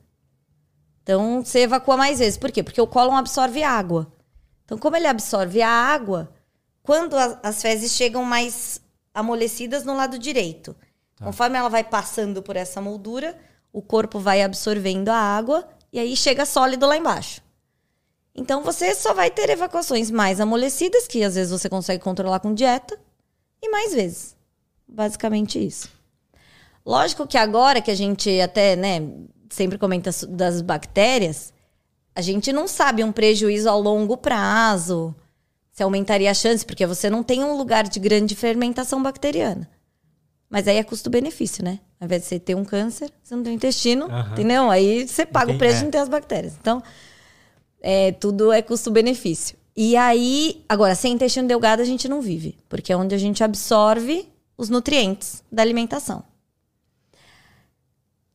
Então, 1.04 1.44
você 1.44 1.60
evacua 1.60 1.96
mais 1.96 2.18
vezes. 2.18 2.36
Por 2.36 2.50
quê? 2.50 2.64
Porque 2.64 2.80
o 2.80 2.86
cólon 2.86 3.14
absorve 3.14 3.62
água. 3.62 4.12
Então, 4.64 4.76
como 4.76 4.96
ele 4.96 5.06
absorve 5.06 5.62
a 5.62 5.68
água, 5.70 6.32
quando 6.82 7.16
a- 7.16 7.38
as 7.44 7.62
fezes 7.62 7.92
chegam 7.92 8.24
mais 8.24 8.80
amolecidas 9.14 9.84
no 9.84 9.94
lado 9.94 10.18
direito, 10.18 10.74
conforme 11.22 11.56
ela 11.56 11.68
vai 11.68 11.84
passando 11.84 12.42
por 12.42 12.56
essa 12.56 12.80
moldura, 12.80 13.38
o 13.72 13.80
corpo 13.80 14.18
vai 14.18 14.42
absorvendo 14.42 15.10
a 15.10 15.16
água 15.16 15.68
e 15.92 16.00
aí 16.00 16.16
chega 16.16 16.44
sólido 16.44 16.86
lá 16.86 16.96
embaixo. 16.96 17.40
Então, 18.34 18.64
você 18.64 18.92
só 18.96 19.14
vai 19.14 19.30
ter 19.30 19.48
evacuações 19.48 20.10
mais 20.10 20.40
amolecidas, 20.40 21.06
que 21.06 21.22
às 21.22 21.36
vezes 21.36 21.52
você 21.52 21.68
consegue 21.68 22.02
controlar 22.02 22.40
com 22.40 22.52
dieta, 22.52 22.98
e 23.62 23.68
mais 23.70 23.94
vezes. 23.94 24.34
Basicamente 24.88 25.64
isso. 25.64 25.88
Lógico 26.84 27.26
que 27.26 27.38
agora 27.38 27.80
que 27.80 27.90
a 27.90 27.94
gente 27.94 28.40
até, 28.40 28.76
né, 28.76 29.00
sempre 29.48 29.78
comenta 29.78 30.10
das 30.28 30.60
bactérias, 30.60 31.52
a 32.14 32.20
gente 32.20 32.52
não 32.52 32.68
sabe 32.68 33.02
um 33.02 33.10
prejuízo 33.10 33.68
ao 33.68 33.80
longo 33.80 34.16
prazo, 34.16 35.14
se 35.72 35.82
aumentaria 35.82 36.30
a 36.30 36.34
chance, 36.34 36.64
porque 36.64 36.86
você 36.86 37.08
não 37.10 37.22
tem 37.22 37.42
um 37.42 37.56
lugar 37.56 37.84
de 37.88 37.98
grande 37.98 38.34
fermentação 38.34 39.02
bacteriana. 39.02 39.68
Mas 40.48 40.68
aí 40.68 40.76
é 40.76 40.84
custo-benefício, 40.84 41.64
né? 41.64 41.80
Ao 41.98 42.04
invés 42.04 42.22
de 42.22 42.28
você 42.28 42.38
ter 42.38 42.54
um 42.54 42.64
câncer, 42.64 43.10
você 43.22 43.34
não 43.34 43.42
tem 43.42 43.52
um 43.52 43.56
intestino, 43.56 44.04
Aham. 44.04 44.32
entendeu? 44.32 44.70
Aí 44.70 45.08
você 45.08 45.26
paga 45.26 45.46
o 45.46 45.54
Entendi, 45.54 45.58
preço 45.58 45.76
é. 45.76 45.78
de 45.78 45.84
não 45.84 45.90
ter 45.90 45.98
as 45.98 46.08
bactérias. 46.08 46.56
Então, 46.60 46.82
é, 47.80 48.12
tudo 48.12 48.52
é 48.52 48.62
custo-benefício. 48.62 49.56
E 49.76 49.96
aí, 49.96 50.64
agora, 50.68 50.94
sem 50.94 51.14
intestino 51.14 51.48
delgado 51.48 51.82
a 51.82 51.84
gente 51.84 52.08
não 52.08 52.20
vive, 52.20 52.56
porque 52.68 52.92
é 52.92 52.96
onde 52.96 53.14
a 53.14 53.18
gente 53.18 53.42
absorve 53.42 54.28
os 54.56 54.68
nutrientes 54.68 55.42
da 55.50 55.62
alimentação. 55.62 56.23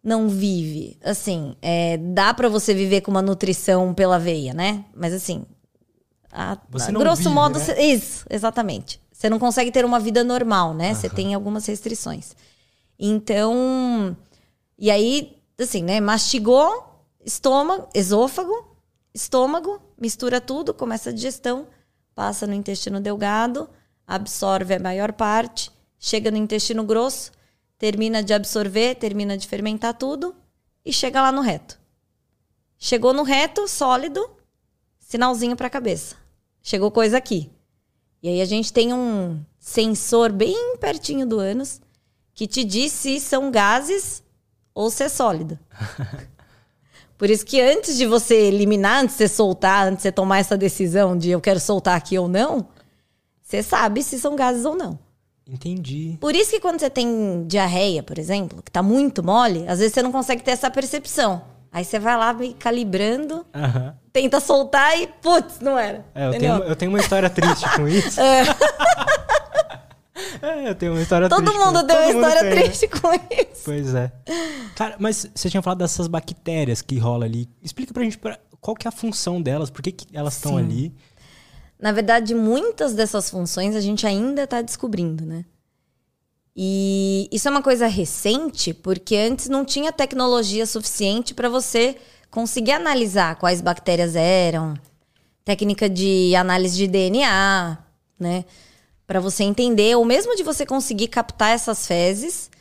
Não 0.03 0.29
vive. 0.29 0.97
Assim, 1.03 1.55
é, 1.61 1.97
dá 1.97 2.33
pra 2.33 2.47
você 2.49 2.73
viver 2.73 3.01
com 3.01 3.11
uma 3.11 3.21
nutrição 3.21 3.93
pela 3.93 4.17
veia, 4.17 4.53
né? 4.53 4.85
Mas 4.95 5.13
assim, 5.13 5.45
a, 6.31 6.57
grosso 6.93 7.23
vive, 7.23 7.35
modo, 7.35 7.59
né? 7.59 7.65
cê- 7.65 7.81
isso, 7.81 8.25
exatamente. 8.29 9.01
Você 9.11 9.29
não 9.29 9.37
consegue 9.39 9.71
ter 9.71 9.83
uma 9.83 9.99
vida 9.99 10.23
normal, 10.23 10.73
né? 10.73 10.93
Você 10.93 11.09
tem 11.09 11.33
algumas 11.33 11.65
restrições. 11.65 12.33
Então, 12.97 14.15
e 14.77 14.89
aí, 14.89 15.37
assim, 15.59 15.83
né? 15.83 15.99
Mastigou, 15.99 17.03
estômago, 17.25 17.89
esôfago, 17.93 18.77
estômago, 19.13 19.81
mistura 19.99 20.39
tudo, 20.39 20.73
começa 20.73 21.09
a 21.09 21.13
digestão, 21.13 21.67
passa 22.15 22.47
no 22.47 22.53
intestino 22.53 23.01
delgado, 23.01 23.69
absorve 24.07 24.73
a 24.73 24.79
maior 24.79 25.11
parte, 25.11 25.69
chega 25.99 26.31
no 26.31 26.37
intestino 26.37 26.83
grosso, 26.83 27.31
termina 27.77 28.23
de 28.23 28.33
absorver, 28.33 28.95
termina 28.95 29.37
de 29.37 29.47
fermentar 29.47 29.93
tudo 29.93 30.35
e 30.85 30.93
chega 30.93 31.21
lá 31.21 31.31
no 31.31 31.41
reto. 31.41 31.77
Chegou 32.77 33.13
no 33.13 33.23
reto, 33.23 33.67
sólido, 33.67 34.27
sinalzinho 34.99 35.55
para 35.55 35.67
a 35.67 35.69
cabeça. 35.69 36.15
Chegou 36.63 36.89
coisa 36.89 37.17
aqui. 37.17 37.51
E 38.23 38.29
aí 38.29 38.41
a 38.41 38.45
gente 38.45 38.71
tem 38.71 38.93
um 38.93 39.43
sensor 39.59 40.31
bem 40.31 40.77
pertinho 40.77 41.25
do 41.27 41.39
ânus 41.39 41.81
que 42.33 42.47
te 42.47 42.63
diz 42.63 42.91
se 42.93 43.19
são 43.19 43.51
gases 43.51 44.23
ou 44.73 44.89
se 44.89 45.03
é 45.03 45.09
sólido. 45.09 45.59
Por 47.17 47.29
isso 47.29 47.45
que 47.45 47.59
antes 47.59 47.97
de 47.97 48.05
você 48.05 48.35
eliminar, 48.35 49.03
antes 49.03 49.17
de 49.17 49.23
você 49.23 49.27
soltar, 49.27 49.87
antes 49.87 49.97
de 49.97 50.03
você 50.03 50.11
tomar 50.11 50.37
essa 50.37 50.57
decisão 50.57 51.17
de 51.17 51.31
eu 51.31 51.41
quero 51.41 51.59
soltar 51.59 51.97
aqui 51.97 52.17
ou 52.17 52.29
não, 52.29 52.69
você 53.41 53.61
sabe 53.61 54.01
se 54.01 54.17
são 54.17 54.37
gases 54.37 54.63
ou 54.63 54.75
não. 54.75 54.97
Entendi. 55.51 56.17
Por 56.21 56.35
isso 56.35 56.51
que 56.51 56.59
quando 56.59 56.79
você 56.79 56.89
tem 56.89 57.45
diarreia, 57.47 58.03
por 58.03 58.17
exemplo, 58.19 58.61
que 58.61 58.71
tá 58.71 58.83
muito 58.83 59.23
mole, 59.23 59.67
às 59.67 59.79
vezes 59.79 59.93
você 59.93 60.01
não 60.03 60.11
consegue 60.11 60.43
ter 60.43 60.51
essa 60.51 60.69
percepção. 60.69 61.41
Aí 61.71 61.83
você 61.85 61.99
vai 61.99 62.17
lá 62.17 62.33
meio 62.33 62.53
calibrando, 62.55 63.45
Aham. 63.53 63.95
tenta 64.11 64.39
soltar 64.39 64.99
e, 64.99 65.07
putz, 65.21 65.59
não 65.59 65.77
era. 65.77 66.03
É, 66.15 66.27
eu 66.27 66.31
tenho, 66.31 66.53
eu 66.63 66.75
tenho 66.75 66.91
uma 66.91 66.99
história 66.99 67.29
triste 67.29 67.65
com 67.75 67.85
isso. 67.89 68.19
É, 70.41 70.69
eu 70.69 70.75
tenho 70.75 70.93
uma 70.93 71.01
história 71.01 71.29
Todo 71.29 71.43
triste. 71.45 71.59
mundo 71.65 71.79
com... 71.81 71.87
tem 71.87 71.95
uma 71.95 72.03
todo 72.05 72.13
mundo 72.15 72.27
história 72.27 72.41
tem, 72.49 72.55
né? 72.59 72.61
triste 72.63 72.87
com 72.87 73.13
isso. 73.13 73.61
Pois 73.65 73.95
é. 73.95 74.11
Cara, 74.75 74.95
mas 74.99 75.27
você 75.33 75.49
tinha 75.49 75.61
falado 75.61 75.77
dessas 75.79 76.07
bactérias 76.07 76.81
que 76.81 76.97
rola 76.97 77.25
ali. 77.25 77.47
Explica 77.61 77.93
pra 77.93 78.03
gente 78.03 78.17
pra- 78.17 78.37
qual 78.59 78.75
que 78.75 78.87
é 78.87 78.89
a 78.89 78.91
função 78.91 79.41
delas, 79.41 79.69
por 79.69 79.81
que, 79.81 79.91
que 79.91 80.05
elas 80.13 80.35
estão 80.35 80.57
ali. 80.57 80.93
Na 81.79 81.91
verdade, 81.91 82.35
muitas 82.35 82.93
dessas 82.93 83.29
funções 83.29 83.75
a 83.75 83.79
gente 83.79 84.05
ainda 84.05 84.43
está 84.43 84.61
descobrindo, 84.61 85.25
né? 85.25 85.45
E 86.55 87.29
isso 87.31 87.47
é 87.47 87.51
uma 87.51 87.61
coisa 87.61 87.87
recente, 87.87 88.73
porque 88.73 89.15
antes 89.15 89.47
não 89.47 89.63
tinha 89.63 89.93
tecnologia 89.93 90.65
suficiente 90.65 91.33
para 91.33 91.47
você 91.47 91.95
conseguir 92.29 92.73
analisar 92.73 93.37
quais 93.37 93.61
bactérias 93.61 94.13
eram, 94.15 94.73
técnica 95.45 95.89
de 95.89 96.35
análise 96.35 96.75
de 96.75 96.87
DNA, 96.87 97.77
né? 98.19 98.43
Para 99.07 99.21
você 99.21 99.43
entender, 99.43 99.95
ou 99.95 100.03
mesmo 100.03 100.35
de 100.35 100.43
você 100.43 100.65
conseguir 100.65 101.07
captar 101.07 101.51
essas 101.51 101.87
fezes 101.87 102.51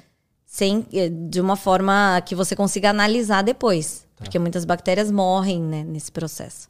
sem, 0.46 0.86
eh, 0.92 1.08
de 1.08 1.40
uma 1.40 1.56
forma 1.56 2.22
que 2.24 2.34
você 2.34 2.54
consiga 2.54 2.90
analisar 2.90 3.42
depois. 3.42 4.06
Porque 4.16 4.38
muitas 4.38 4.64
bactérias 4.64 5.10
morrem 5.10 5.60
né, 5.60 5.84
nesse 5.84 6.10
processo. 6.10 6.68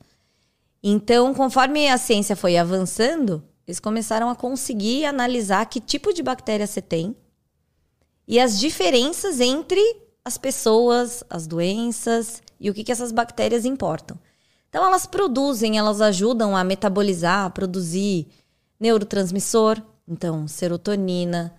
Então, 0.83 1.35
conforme 1.35 1.89
a 1.89 1.99
ciência 1.99 2.37
foi 2.37 2.57
avançando, 2.57 3.43
eles 3.67 3.81
começaram 3.81 4.31
a 4.31 4.37
conseguir 4.37 5.05
analisar 5.05 5.67
que 5.67 5.81
tipo 5.81 6.13
de 6.13 6.23
bactéria 6.23 6.67
você 6.67 6.81
tem 6.81 7.17
e 8.27 8.39
as 8.39 8.59
diferenças 8.59 9.41
entre 9.41 9.81
as 10.25 10.37
pessoas, 10.37 11.25
as 11.29 11.47
doenças 11.47 12.43
e 12.61 12.69
o 12.69 12.75
que, 12.75 12.85
que 12.85 12.93
essas 12.93 13.11
bactérias 13.11 13.65
importam. 13.65 14.19
Então, 14.69 14.85
elas 14.85 15.07
produzem, 15.07 15.79
elas 15.79 16.01
ajudam 16.01 16.57
a 16.57 16.63
metabolizar, 16.63 17.47
a 17.47 17.51
produzir 17.51 18.29
neurotransmissor, 18.79 19.83
então 20.07 20.47
serotonina, 20.47 21.55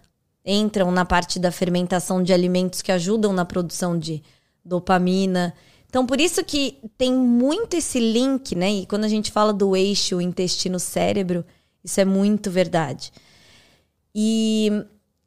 entram 0.45 0.91
na 0.91 1.05
parte 1.05 1.39
da 1.39 1.51
fermentação 1.51 2.23
de 2.23 2.33
alimentos 2.33 2.81
que 2.81 2.91
ajudam 2.91 3.33
na 3.33 3.45
produção 3.45 3.97
de 3.97 4.23
dopamina. 4.63 5.53
Então, 5.89 6.05
por 6.05 6.21
isso 6.21 6.43
que 6.43 6.77
tem 6.97 7.11
muito 7.13 7.75
esse 7.75 7.99
link, 7.99 8.55
né? 8.55 8.71
E 8.71 8.85
quando 8.85 9.05
a 9.05 9.07
gente 9.07 9.31
fala 9.31 9.51
do 9.51 9.75
eixo 9.75 10.21
intestino-cérebro, 10.21 11.43
isso 11.83 11.99
é 11.99 12.05
muito 12.05 12.51
verdade. 12.51 13.11
E 14.13 14.69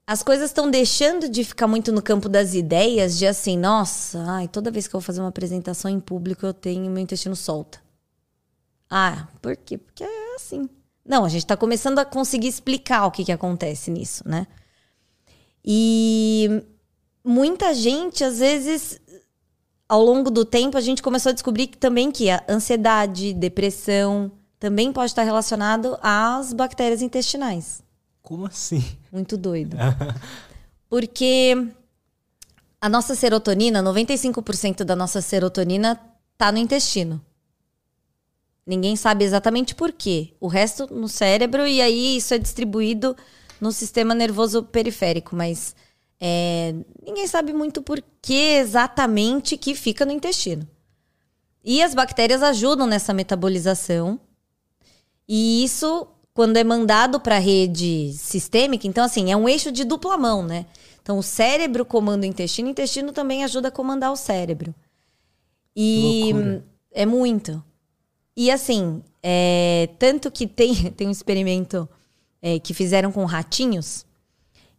as 0.06 0.22
coisas 0.22 0.50
estão 0.50 0.70
deixando 0.70 1.28
de 1.28 1.42
ficar 1.42 1.66
muito 1.66 1.90
no 1.90 2.00
campo 2.00 2.28
das 2.28 2.54
ideias, 2.54 3.18
de 3.18 3.26
assim, 3.26 3.58
nossa, 3.58 4.22
ai, 4.28 4.46
toda 4.46 4.70
vez 4.70 4.86
que 4.86 4.94
eu 4.94 5.00
vou 5.00 5.04
fazer 5.04 5.20
uma 5.20 5.30
apresentação 5.30 5.90
em 5.90 5.98
público, 5.98 6.46
eu 6.46 6.54
tenho 6.54 6.90
meu 6.90 7.02
intestino 7.02 7.34
solta. 7.34 7.80
Ah, 8.88 9.26
por 9.40 9.56
quê? 9.56 9.78
Porque 9.78 10.04
é 10.04 10.34
assim. 10.36 10.68
Não, 11.04 11.24
a 11.24 11.28
gente 11.28 11.42
está 11.42 11.56
começando 11.56 11.98
a 11.98 12.04
conseguir 12.04 12.46
explicar 12.46 13.06
o 13.06 13.10
que, 13.10 13.24
que 13.24 13.32
acontece 13.32 13.90
nisso, 13.90 14.22
né? 14.28 14.46
E 15.64 16.62
muita 17.24 17.74
gente, 17.74 18.22
às 18.22 18.38
vezes, 18.38 19.00
ao 19.92 20.02
longo 20.02 20.30
do 20.30 20.42
tempo, 20.42 20.78
a 20.78 20.80
gente 20.80 21.02
começou 21.02 21.28
a 21.28 21.32
descobrir 21.34 21.66
que 21.66 21.76
também 21.76 22.10
que 22.10 22.30
a 22.30 22.42
ansiedade, 22.48 23.34
depressão, 23.34 24.32
também 24.58 24.90
pode 24.90 25.10
estar 25.10 25.22
relacionado 25.22 25.98
às 26.00 26.54
bactérias 26.54 27.02
intestinais. 27.02 27.82
Como 28.22 28.46
assim? 28.46 28.82
Muito 29.12 29.36
doido. 29.36 29.76
Porque 30.88 31.68
a 32.80 32.88
nossa 32.88 33.14
serotonina, 33.14 33.82
95% 33.82 34.82
da 34.82 34.96
nossa 34.96 35.20
serotonina 35.20 36.00
tá 36.38 36.50
no 36.50 36.56
intestino. 36.56 37.20
Ninguém 38.66 38.96
sabe 38.96 39.26
exatamente 39.26 39.74
por 39.74 39.92
quê. 39.92 40.32
O 40.40 40.48
resto 40.48 40.88
no 40.90 41.06
cérebro, 41.06 41.66
e 41.66 41.82
aí 41.82 42.16
isso 42.16 42.32
é 42.32 42.38
distribuído 42.38 43.14
no 43.60 43.70
sistema 43.70 44.14
nervoso 44.14 44.62
periférico, 44.62 45.36
mas 45.36 45.76
é, 46.24 46.72
ninguém 47.04 47.26
sabe 47.26 47.52
muito 47.52 47.82
por 47.82 48.00
que 48.22 48.54
exatamente 48.54 49.56
que 49.56 49.74
fica 49.74 50.06
no 50.06 50.12
intestino. 50.12 50.68
E 51.64 51.82
as 51.82 51.96
bactérias 51.96 52.44
ajudam 52.44 52.86
nessa 52.86 53.12
metabolização. 53.12 54.20
E 55.28 55.64
isso, 55.64 56.06
quando 56.32 56.58
é 56.58 56.62
mandado 56.62 57.18
para 57.18 57.36
a 57.36 57.40
rede 57.40 58.12
sistêmica, 58.12 58.86
então, 58.86 59.04
assim, 59.04 59.32
é 59.32 59.36
um 59.36 59.48
eixo 59.48 59.72
de 59.72 59.82
dupla 59.82 60.16
mão, 60.16 60.44
né? 60.44 60.66
Então, 61.02 61.18
o 61.18 61.24
cérebro 61.24 61.84
comanda 61.84 62.24
o 62.24 62.28
intestino, 62.28 62.68
o 62.68 62.70
intestino 62.70 63.10
também 63.10 63.42
ajuda 63.42 63.66
a 63.66 63.72
comandar 63.72 64.12
o 64.12 64.16
cérebro. 64.16 64.72
E 65.74 66.30
loucura. 66.32 66.64
é 66.92 67.04
muito. 67.04 67.64
E 68.36 68.48
assim, 68.48 69.02
é, 69.20 69.88
tanto 69.98 70.30
que 70.30 70.46
tem, 70.46 70.72
tem 70.94 71.08
um 71.08 71.10
experimento 71.10 71.88
é, 72.40 72.60
que 72.60 72.72
fizeram 72.72 73.10
com 73.10 73.24
ratinhos, 73.24 74.06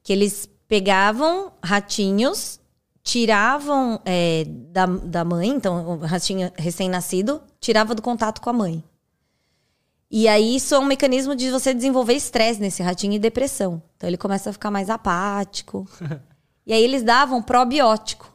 que 0.02 0.14
eles 0.14 0.48
pegavam 0.68 1.52
ratinhos, 1.64 2.60
tiravam 3.04 4.00
é, 4.06 4.46
da, 4.48 4.86
da 4.86 5.26
mãe, 5.26 5.50
então 5.50 5.98
o 5.98 5.98
ratinho 5.98 6.52
recém-nascido, 6.56 7.42
tirava 7.60 7.94
do 7.94 8.02
contato 8.02 8.42
com 8.42 8.50
a 8.50 8.54
mãe. 8.54 8.84
E 10.10 10.28
aí 10.28 10.56
isso 10.56 10.76
é 10.76 10.80
um 10.80 10.86
mecanismo 10.86 11.36
de 11.36 11.50
você 11.50 11.74
desenvolver 11.74 12.14
estresse 12.14 12.62
nesse 12.62 12.84
ratinho 12.84 13.14
e 13.14 13.20
depressão. 13.20 13.82
Então 13.98 14.08
ele 14.08 14.18
começa 14.18 14.52
a 14.52 14.54
ficar 14.54 14.70
mais 14.70 14.90
apático. 14.90 15.88
e 16.68 16.72
aí 16.72 16.84
eles 16.84 17.02
davam 17.02 17.42
probiótico. 17.42 18.32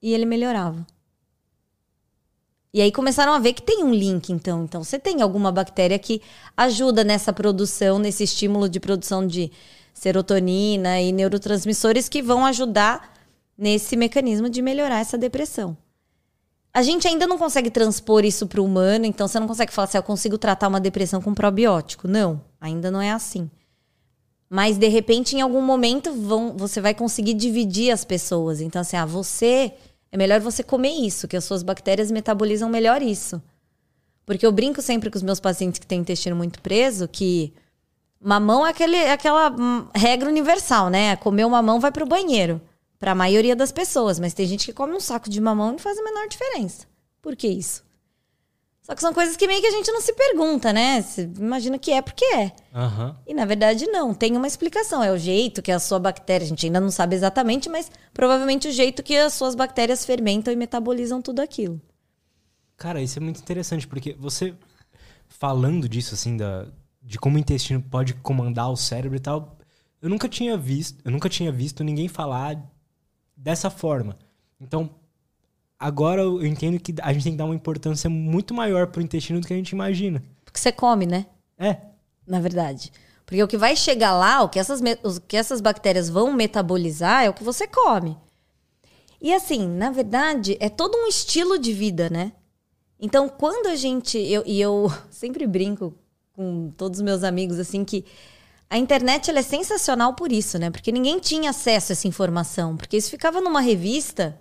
E 0.00 0.14
ele 0.14 0.24
melhorava. 0.24 0.86
E 2.74 2.80
aí 2.80 2.90
começaram 2.90 3.34
a 3.34 3.38
ver 3.38 3.52
que 3.52 3.60
tem 3.60 3.84
um 3.84 3.92
link, 3.92 4.32
então. 4.32 4.64
Então, 4.64 4.82
você 4.82 4.98
tem 4.98 5.20
alguma 5.20 5.52
bactéria 5.52 5.98
que 5.98 6.22
ajuda 6.56 7.04
nessa 7.04 7.30
produção, 7.30 7.98
nesse 7.98 8.24
estímulo 8.24 8.66
de 8.66 8.80
produção 8.80 9.26
de 9.26 9.52
serotonina 10.02 11.00
e 11.00 11.12
neurotransmissores 11.12 12.08
que 12.08 12.20
vão 12.20 12.44
ajudar 12.44 13.14
nesse 13.56 13.96
mecanismo 13.96 14.50
de 14.50 14.60
melhorar 14.60 14.98
essa 14.98 15.16
depressão. 15.16 15.76
A 16.74 16.82
gente 16.82 17.06
ainda 17.06 17.24
não 17.24 17.38
consegue 17.38 17.70
transpor 17.70 18.24
isso 18.24 18.48
para 18.48 18.60
o 18.60 18.64
humano, 18.64 19.06
então 19.06 19.28
você 19.28 19.38
não 19.38 19.46
consegue 19.46 19.72
falar 19.72 19.84
assim, 19.84 19.98
"Ah, 19.98 20.00
eu 20.00 20.02
consigo 20.02 20.36
tratar 20.36 20.66
uma 20.66 20.80
depressão 20.80 21.22
com 21.22 21.32
probiótico. 21.32 22.08
Não, 22.08 22.40
ainda 22.60 22.90
não 22.90 23.00
é 23.00 23.12
assim. 23.12 23.48
Mas 24.50 24.76
de 24.76 24.88
repente, 24.88 25.36
em 25.36 25.40
algum 25.40 25.62
momento, 25.62 26.12
vão, 26.12 26.56
você 26.56 26.80
vai 26.80 26.94
conseguir 26.94 27.34
dividir 27.34 27.92
as 27.92 28.04
pessoas. 28.04 28.60
Então, 28.60 28.82
assim, 28.82 28.96
ah, 28.96 29.06
você. 29.06 29.72
É 30.10 30.16
melhor 30.16 30.40
você 30.40 30.64
comer 30.64 30.90
isso, 30.90 31.28
que 31.28 31.36
as 31.36 31.44
suas 31.44 31.62
bactérias 31.62 32.10
metabolizam 32.10 32.68
melhor 32.68 33.00
isso. 33.02 33.40
Porque 34.26 34.44
eu 34.44 34.52
brinco 34.52 34.82
sempre 34.82 35.10
com 35.10 35.16
os 35.16 35.22
meus 35.22 35.38
pacientes 35.40 35.78
que 35.78 35.86
têm 35.86 36.00
intestino 36.00 36.34
muito 36.34 36.60
preso 36.60 37.08
que 37.08 37.54
Mamão 38.22 38.64
é 38.64 38.70
aquele, 38.70 38.96
aquela 39.08 39.50
hum, 39.50 39.86
regra 39.94 40.28
universal, 40.28 40.88
né? 40.88 41.16
Comer 41.16 41.44
uma 41.44 41.60
mamão 41.60 41.80
vai 41.80 41.90
pro 41.90 42.06
banheiro. 42.06 42.60
Pra 42.98 43.16
maioria 43.16 43.56
das 43.56 43.72
pessoas. 43.72 44.20
Mas 44.20 44.32
tem 44.32 44.46
gente 44.46 44.66
que 44.66 44.72
come 44.72 44.94
um 44.94 45.00
saco 45.00 45.28
de 45.28 45.40
mamão 45.40 45.70
e 45.70 45.72
não 45.72 45.78
faz 45.78 45.98
a 45.98 46.04
menor 46.04 46.28
diferença. 46.28 46.86
Por 47.20 47.34
que 47.34 47.48
isso? 47.48 47.82
Só 48.82 48.96
que 48.96 49.00
são 49.00 49.14
coisas 49.14 49.36
que 49.36 49.46
meio 49.46 49.60
que 49.60 49.66
a 49.66 49.70
gente 49.70 49.90
não 49.92 50.00
se 50.00 50.12
pergunta, 50.12 50.72
né? 50.72 51.02
Você 51.02 51.30
imagina 51.38 51.78
que 51.78 51.92
é 51.92 52.02
porque 52.02 52.24
é. 52.24 52.52
Aham. 52.74 53.16
E 53.26 53.32
na 53.32 53.44
verdade 53.44 53.86
não, 53.86 54.12
tem 54.12 54.36
uma 54.36 54.46
explicação. 54.46 55.02
É 55.02 55.12
o 55.12 55.18
jeito 55.18 55.62
que 55.62 55.70
a 55.70 55.78
sua 55.78 56.00
bactéria, 56.00 56.44
a 56.44 56.48
gente 56.48 56.66
ainda 56.66 56.80
não 56.80 56.90
sabe 56.90 57.14
exatamente, 57.14 57.68
mas 57.68 57.90
provavelmente 58.12 58.66
o 58.66 58.72
jeito 58.72 59.02
que 59.02 59.16
as 59.16 59.34
suas 59.34 59.54
bactérias 59.54 60.04
fermentam 60.04 60.52
e 60.52 60.56
metabolizam 60.56 61.22
tudo 61.22 61.40
aquilo. 61.40 61.80
Cara, 62.76 63.00
isso 63.00 63.18
é 63.18 63.22
muito 63.22 63.40
interessante, 63.40 63.86
porque 63.86 64.16
você 64.18 64.52
falando 65.28 65.88
disso, 65.88 66.14
assim, 66.14 66.36
da, 66.36 66.66
de 67.12 67.18
como 67.18 67.36
o 67.36 67.38
intestino 67.38 67.78
pode 67.82 68.14
comandar 68.14 68.72
o 68.72 68.76
cérebro 68.76 69.18
e 69.18 69.20
tal, 69.20 69.58
eu 70.00 70.08
nunca 70.08 70.26
tinha 70.26 70.56
visto, 70.56 70.98
eu 71.04 71.10
nunca 71.10 71.28
tinha 71.28 71.52
visto 71.52 71.84
ninguém 71.84 72.08
falar 72.08 72.58
dessa 73.36 73.68
forma. 73.68 74.16
Então, 74.58 74.88
agora 75.78 76.22
eu 76.22 76.46
entendo 76.46 76.80
que 76.80 76.94
a 77.02 77.12
gente 77.12 77.24
tem 77.24 77.32
que 77.32 77.38
dar 77.38 77.44
uma 77.44 77.54
importância 77.54 78.08
muito 78.08 78.54
maior 78.54 78.86
pro 78.86 79.02
intestino 79.02 79.42
do 79.42 79.46
que 79.46 79.52
a 79.52 79.56
gente 79.56 79.72
imagina. 79.72 80.24
Porque 80.42 80.58
você 80.58 80.72
come, 80.72 81.04
né? 81.04 81.26
É. 81.58 81.76
Na 82.26 82.40
verdade. 82.40 82.90
Porque 83.26 83.42
o 83.42 83.48
que 83.48 83.58
vai 83.58 83.76
chegar 83.76 84.14
lá, 84.14 84.42
o 84.42 84.48
que 84.48 84.58
essas, 84.58 84.80
o 84.80 85.20
que 85.20 85.36
essas 85.36 85.60
bactérias 85.60 86.08
vão 86.08 86.32
metabolizar 86.32 87.24
é 87.24 87.28
o 87.28 87.34
que 87.34 87.44
você 87.44 87.68
come. 87.68 88.16
E 89.20 89.34
assim, 89.34 89.68
na 89.68 89.90
verdade, 89.90 90.56
é 90.60 90.70
todo 90.70 90.96
um 90.96 91.06
estilo 91.06 91.58
de 91.58 91.74
vida, 91.74 92.08
né? 92.08 92.32
Então, 92.98 93.28
quando 93.28 93.66
a 93.66 93.76
gente. 93.76 94.16
Eu, 94.16 94.42
e 94.46 94.58
eu 94.58 94.90
sempre 95.10 95.46
brinco 95.46 95.94
com 96.34 96.70
todos 96.76 96.98
os 96.98 97.04
meus 97.04 97.22
amigos, 97.22 97.58
assim, 97.58 97.84
que 97.84 98.04
a 98.68 98.78
internet 98.78 99.28
ela 99.28 99.40
é 99.40 99.42
sensacional 99.42 100.14
por 100.14 100.32
isso, 100.32 100.58
né? 100.58 100.70
Porque 100.70 100.90
ninguém 100.90 101.18
tinha 101.18 101.50
acesso 101.50 101.92
a 101.92 101.94
essa 101.94 102.08
informação. 102.08 102.76
Porque 102.76 102.96
isso 102.96 103.10
ficava 103.10 103.40
numa 103.40 103.60
revista, 103.60 104.40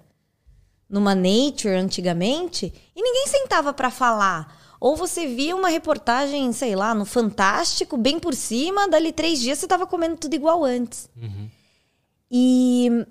numa 0.89 1.13
Nature 1.13 1.75
antigamente, 1.75 2.74
e 2.95 3.01
ninguém 3.01 3.27
sentava 3.27 3.74
pra 3.74 3.91
falar. 3.91 4.57
Ou 4.79 4.95
você 4.95 5.27
via 5.27 5.55
uma 5.55 5.67
reportagem, 5.67 6.51
sei 6.53 6.75
lá, 6.75 6.95
no 6.95 7.05
Fantástico, 7.05 7.98
bem 7.98 8.19
por 8.19 8.33
cima, 8.33 8.88
dali 8.88 9.12
três 9.12 9.39
dias 9.39 9.60
você 9.60 9.67
tava 9.67 9.86
comendo 9.86 10.15
tudo 10.15 10.33
igual 10.33 10.63
antes. 10.63 11.10
E 12.31 13.05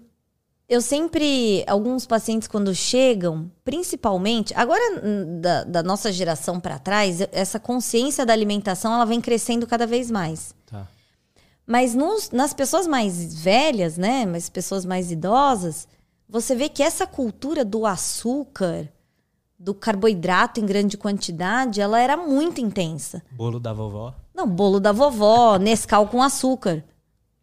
eu 0.71 0.81
sempre, 0.81 1.65
alguns 1.67 2.07
pacientes 2.07 2.47
quando 2.47 2.73
chegam, 2.75 3.51
principalmente, 3.65 4.55
agora 4.57 5.03
hum, 5.05 5.41
da, 5.41 5.65
da 5.65 5.83
nossa 5.83 6.13
geração 6.13 6.61
para 6.61 6.79
trás, 6.79 7.19
essa 7.33 7.59
consciência 7.59 8.25
da 8.25 8.33
alimentação 8.33 8.95
ela 8.95 9.05
vem 9.05 9.21
crescendo 9.21 9.67
cada 9.67 9.85
vez 9.85 10.11
mais. 10.13 10.55
Tá. 10.67 10.87
Mas 11.67 11.93
nos- 11.95 12.31
nas 12.31 12.55
pessoas 12.55 12.87
mais 12.87 13.35
velhas, 13.43 13.99
né, 13.99 14.25
mas 14.25 14.49
pessoas 14.49 14.85
mais 14.85 15.11
idosas, 15.11 15.89
você 16.29 16.55
vê 16.55 16.69
que 16.69 16.85
essa 16.85 17.05
cultura 17.05 17.65
do 17.65 17.85
açúcar, 17.85 18.89
do 19.59 19.75
carboidrato 19.75 20.61
em 20.61 20.65
grande 20.67 20.97
quantidade, 20.97 21.81
ela 21.81 22.01
era 22.01 22.17
muito 22.17 22.61
intensa. 22.61 23.23
Bolo 23.33 23.59
da 23.59 23.73
vovó. 23.73 24.15
Não, 24.33 24.47
bolo 24.49 24.79
da 24.79 24.93
vovó, 24.93 25.57
Nescau 25.59 26.07
com 26.07 26.23
açúcar. 26.23 26.85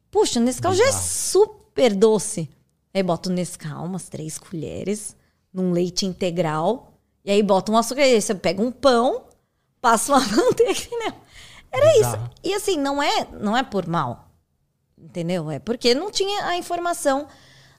Puxa, 0.10 0.40
Nescau 0.40 0.74
já 0.74 0.84
é 0.84 0.88
Bizarro. 0.88 1.04
super 1.06 1.94
doce. 1.94 2.50
Aí 2.94 3.04
bota 3.04 3.30
o 3.30 3.32
Nescau, 3.34 3.86
umas 3.86 4.10
três 4.10 4.38
colheres, 4.38 5.16
num 5.54 5.72
leite 5.72 6.06
integral. 6.06 6.94
E 7.24 7.32
aí 7.32 7.44
bota 7.44 7.72
um 7.72 7.78
açúcar. 7.78 8.02
Aí 8.02 8.20
você 8.20 8.34
pega 8.34 8.62
um 8.62 8.72
pão, 8.72 9.26
passa 9.82 10.14
uma 10.14 10.20
manteiga, 10.36 10.72
entendeu? 10.72 11.14
Era 11.72 11.94
Bizarro. 11.94 12.24
isso. 12.26 12.32
E 12.44 12.54
assim, 12.54 12.78
não 12.78 13.02
é, 13.02 13.28
não 13.40 13.56
é 13.56 13.64
por 13.64 13.88
mal. 13.88 14.32
Entendeu? 14.98 15.52
É 15.52 15.60
porque 15.60 15.94
não 15.94 16.10
tinha 16.12 16.46
a 16.46 16.58
informação 16.58 17.28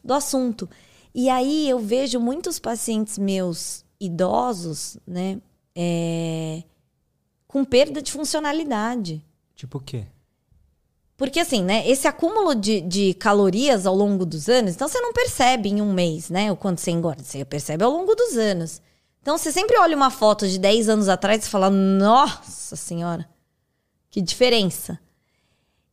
do 0.04 0.14
assunto. 0.14 0.68
E 1.14 1.28
aí 1.28 1.68
eu 1.68 1.78
vejo 1.78 2.20
muitos 2.20 2.58
pacientes 2.58 3.18
meus 3.18 3.84
idosos, 4.00 4.96
né? 5.06 5.40
é, 5.80 6.64
com 7.46 7.64
perda 7.64 8.02
de 8.02 8.10
funcionalidade. 8.10 9.24
Tipo 9.54 9.78
o 9.78 9.80
quê? 9.80 10.06
Porque 11.18 11.40
assim, 11.40 11.64
né? 11.64 11.86
Esse 11.86 12.06
acúmulo 12.06 12.54
de, 12.54 12.80
de 12.80 13.12
calorias 13.14 13.86
ao 13.86 13.94
longo 13.94 14.24
dos 14.24 14.48
anos, 14.48 14.76
então 14.76 14.86
você 14.86 15.00
não 15.00 15.12
percebe 15.12 15.68
em 15.68 15.82
um 15.82 15.92
mês, 15.92 16.30
né? 16.30 16.50
O 16.52 16.56
quanto 16.56 16.80
você 16.80 16.92
engorda, 16.92 17.24
você 17.24 17.44
percebe 17.44 17.82
ao 17.82 17.90
longo 17.90 18.14
dos 18.14 18.36
anos. 18.36 18.80
Então 19.20 19.36
você 19.36 19.50
sempre 19.50 19.76
olha 19.78 19.96
uma 19.96 20.12
foto 20.12 20.46
de 20.46 20.58
10 20.60 20.88
anos 20.88 21.08
atrás 21.08 21.44
e 21.44 21.50
fala, 21.50 21.68
nossa 21.68 22.76
senhora, 22.76 23.28
que 24.08 24.22
diferença. 24.22 24.96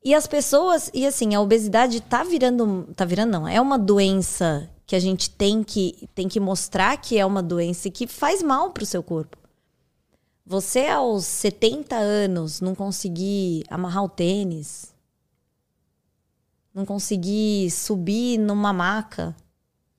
E 0.03 0.13
as 0.13 0.27
pessoas, 0.27 0.91
e 0.93 1.07
assim, 1.07 1.33
a 1.33 1.41
obesidade 1.41 1.99
tá 2.01 2.23
virando, 2.23 2.87
tá 2.95 3.03
virando 3.03 3.31
não, 3.31 3.47
é 3.47 3.59
uma 3.59 3.79
doença 3.79 4.69
que 4.85 4.95
a 4.95 4.99
gente 4.99 5.31
tem 5.31 5.63
que, 5.63 6.07
tem 6.13 6.27
que 6.27 6.39
mostrar 6.39 6.95
que 6.97 7.17
é 7.17 7.25
uma 7.25 7.41
doença 7.41 7.87
e 7.87 7.91
que 7.91 8.05
faz 8.05 8.43
mal 8.43 8.69
pro 8.69 8.85
seu 8.85 9.01
corpo. 9.01 9.35
Você 10.45 10.85
aos 10.85 11.25
70 11.25 11.95
anos 11.95 12.61
não 12.61 12.75
conseguir 12.75 13.63
amarrar 13.67 14.03
o 14.03 14.09
tênis, 14.09 14.93
não 16.75 16.85
conseguir 16.85 17.71
subir 17.71 18.37
numa 18.37 18.73
maca, 18.73 19.33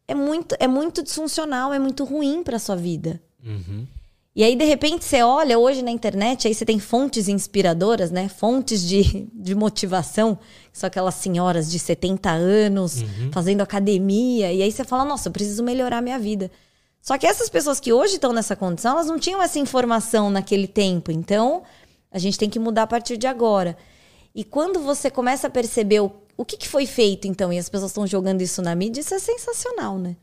é 0.06 0.14
muito, 0.14 0.54
é 0.60 0.68
muito 0.68 1.02
disfuncional, 1.02 1.72
é 1.72 1.78
muito 1.78 2.04
ruim 2.04 2.42
para 2.42 2.58
sua 2.58 2.76
vida. 2.76 3.20
Uhum. 3.42 3.86
E 4.36 4.44
aí, 4.44 4.54
de 4.54 4.64
repente, 4.66 5.02
você 5.02 5.22
olha 5.22 5.58
hoje 5.58 5.80
na 5.80 5.90
internet, 5.90 6.46
aí 6.46 6.54
você 6.54 6.66
tem 6.66 6.78
fontes 6.78 7.26
inspiradoras, 7.26 8.10
né? 8.10 8.28
Fontes 8.28 8.86
de, 8.86 9.26
de 9.32 9.54
motivação, 9.54 10.38
que 10.70 10.78
são 10.78 10.86
aquelas 10.86 11.14
senhoras 11.14 11.70
de 11.70 11.78
70 11.78 12.30
anos 12.30 13.02
fazendo 13.32 13.62
academia. 13.62 14.52
E 14.52 14.60
aí 14.60 14.70
você 14.70 14.84
fala, 14.84 15.06
nossa, 15.06 15.28
eu 15.28 15.32
preciso 15.32 15.64
melhorar 15.64 16.02
minha 16.02 16.18
vida. 16.18 16.50
Só 17.00 17.16
que 17.16 17.26
essas 17.26 17.48
pessoas 17.48 17.80
que 17.80 17.94
hoje 17.94 18.16
estão 18.16 18.34
nessa 18.34 18.54
condição, 18.54 18.92
elas 18.92 19.06
não 19.06 19.18
tinham 19.18 19.40
essa 19.40 19.58
informação 19.58 20.28
naquele 20.28 20.66
tempo. 20.66 21.10
Então, 21.10 21.62
a 22.10 22.18
gente 22.18 22.38
tem 22.38 22.50
que 22.50 22.58
mudar 22.58 22.82
a 22.82 22.86
partir 22.86 23.16
de 23.16 23.26
agora. 23.26 23.74
E 24.34 24.44
quando 24.44 24.80
você 24.80 25.10
começa 25.10 25.46
a 25.46 25.50
perceber 25.50 26.00
o, 26.00 26.12
o 26.36 26.44
que, 26.44 26.56
que 26.56 26.68
foi 26.68 26.86
feito, 26.86 27.26
então, 27.26 27.52
e 27.52 27.58
as 27.58 27.68
pessoas 27.68 27.90
estão 27.90 28.06
jogando 28.06 28.42
isso 28.42 28.60
na 28.60 28.74
mídia, 28.74 29.00
isso 29.00 29.14
é 29.14 29.18
sensacional, 29.18 29.98
né? 29.98 30.16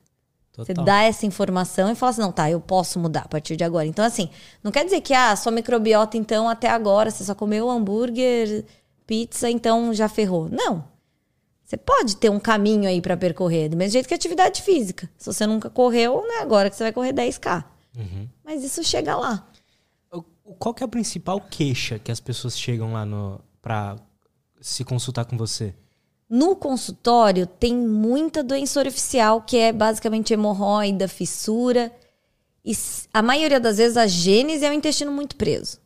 Você 0.56 0.74
Total. 0.74 0.86
dá 0.86 1.02
essa 1.02 1.26
informação 1.26 1.92
e 1.92 1.96
fala 1.96 2.12
assim, 2.12 2.22
não, 2.22 2.32
tá, 2.32 2.50
eu 2.50 2.62
posso 2.62 3.00
mudar 3.00 3.22
a 3.22 3.28
partir 3.28 3.56
de 3.56 3.64
agora. 3.64 3.88
Então, 3.88 4.06
assim, 4.06 4.30
não 4.64 4.72
quer 4.72 4.86
dizer 4.86 5.02
que, 5.02 5.14
ah, 5.14 5.36
sua 5.36 5.52
microbiota, 5.52 6.16
então, 6.16 6.48
até 6.48 6.70
agora, 6.70 7.10
você 7.10 7.24
só 7.24 7.34
comeu 7.34 7.70
hambúrguer, 7.70 8.64
pizza, 9.08 9.50
então 9.50 9.92
já 9.94 10.08
ferrou. 10.08 10.48
Não. 10.50 10.88
Você 11.66 11.76
pode 11.76 12.18
ter 12.18 12.30
um 12.30 12.40
caminho 12.40 12.88
aí 12.88 13.02
pra 13.02 13.18
percorrer, 13.18 13.70
do 13.70 13.76
mesmo 13.76 13.94
jeito 13.94 14.08
que 14.08 14.14
atividade 14.14 14.62
física. 14.62 15.10
Se 15.18 15.26
você 15.26 15.48
nunca 15.48 15.72
correu, 15.72 16.22
não 16.22 16.40
é 16.40 16.42
agora 16.42 16.70
que 16.70 16.76
você 16.76 16.84
vai 16.84 16.94
correr 16.94 17.14
10K. 17.14 17.66
Uhum. 17.98 18.30
Mas 18.44 18.64
isso 18.64 18.84
chega 18.84 19.16
lá. 19.16 19.48
Qual 20.60 20.74
que 20.74 20.84
é 20.84 20.86
a 20.86 20.90
principal 20.90 21.42
queixa 21.42 21.98
que 21.98 22.12
as 22.12 22.20
pessoas 22.20 22.60
chegam 22.60 22.94
lá 22.94 23.06
no, 23.06 23.40
pra 23.60 23.96
se 24.62 24.84
consultar 24.84 25.26
com 25.26 25.36
você? 25.36 25.74
No 26.36 26.56
consultório 26.56 27.46
tem 27.46 27.78
muita 27.78 28.42
doença 28.42 28.82
oficial, 28.82 29.44
que 29.44 29.56
é 29.56 29.72
basicamente 29.72 30.34
hemorroida, 30.34 31.08
fissura. 31.08 31.96
E 32.66 32.76
a 33.14 33.22
maioria 33.22 33.60
das 33.60 33.78
vezes 33.78 33.98
a 33.98 34.08
gênese 34.08 34.66
é 34.66 34.70
o 34.72 34.74
intestino 34.74 35.12
muito 35.12 35.36
preso. 35.36 35.78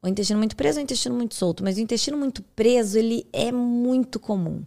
O 0.00 0.06
intestino 0.06 0.38
muito 0.38 0.54
preso 0.54 0.78
é 0.78 0.82
o 0.82 0.84
intestino 0.84 1.16
muito 1.16 1.34
solto, 1.34 1.64
mas 1.64 1.78
o 1.78 1.80
intestino 1.80 2.16
muito 2.16 2.44
preso, 2.54 2.96
ele 2.96 3.26
é 3.32 3.50
muito 3.50 4.20
comum. 4.20 4.62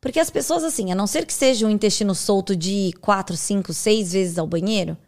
Porque 0.00 0.18
as 0.18 0.28
pessoas, 0.28 0.64
assim, 0.64 0.90
a 0.90 0.96
não 0.96 1.06
ser 1.06 1.24
que 1.24 1.32
seja 1.32 1.64
um 1.64 1.70
intestino 1.70 2.16
solto 2.16 2.56
de 2.56 2.72
ir 2.72 2.92
quatro, 2.94 3.36
cinco, 3.36 3.72
seis 3.72 4.12
vezes 4.12 4.38
ao 4.38 4.46
banheiro, 4.48 4.98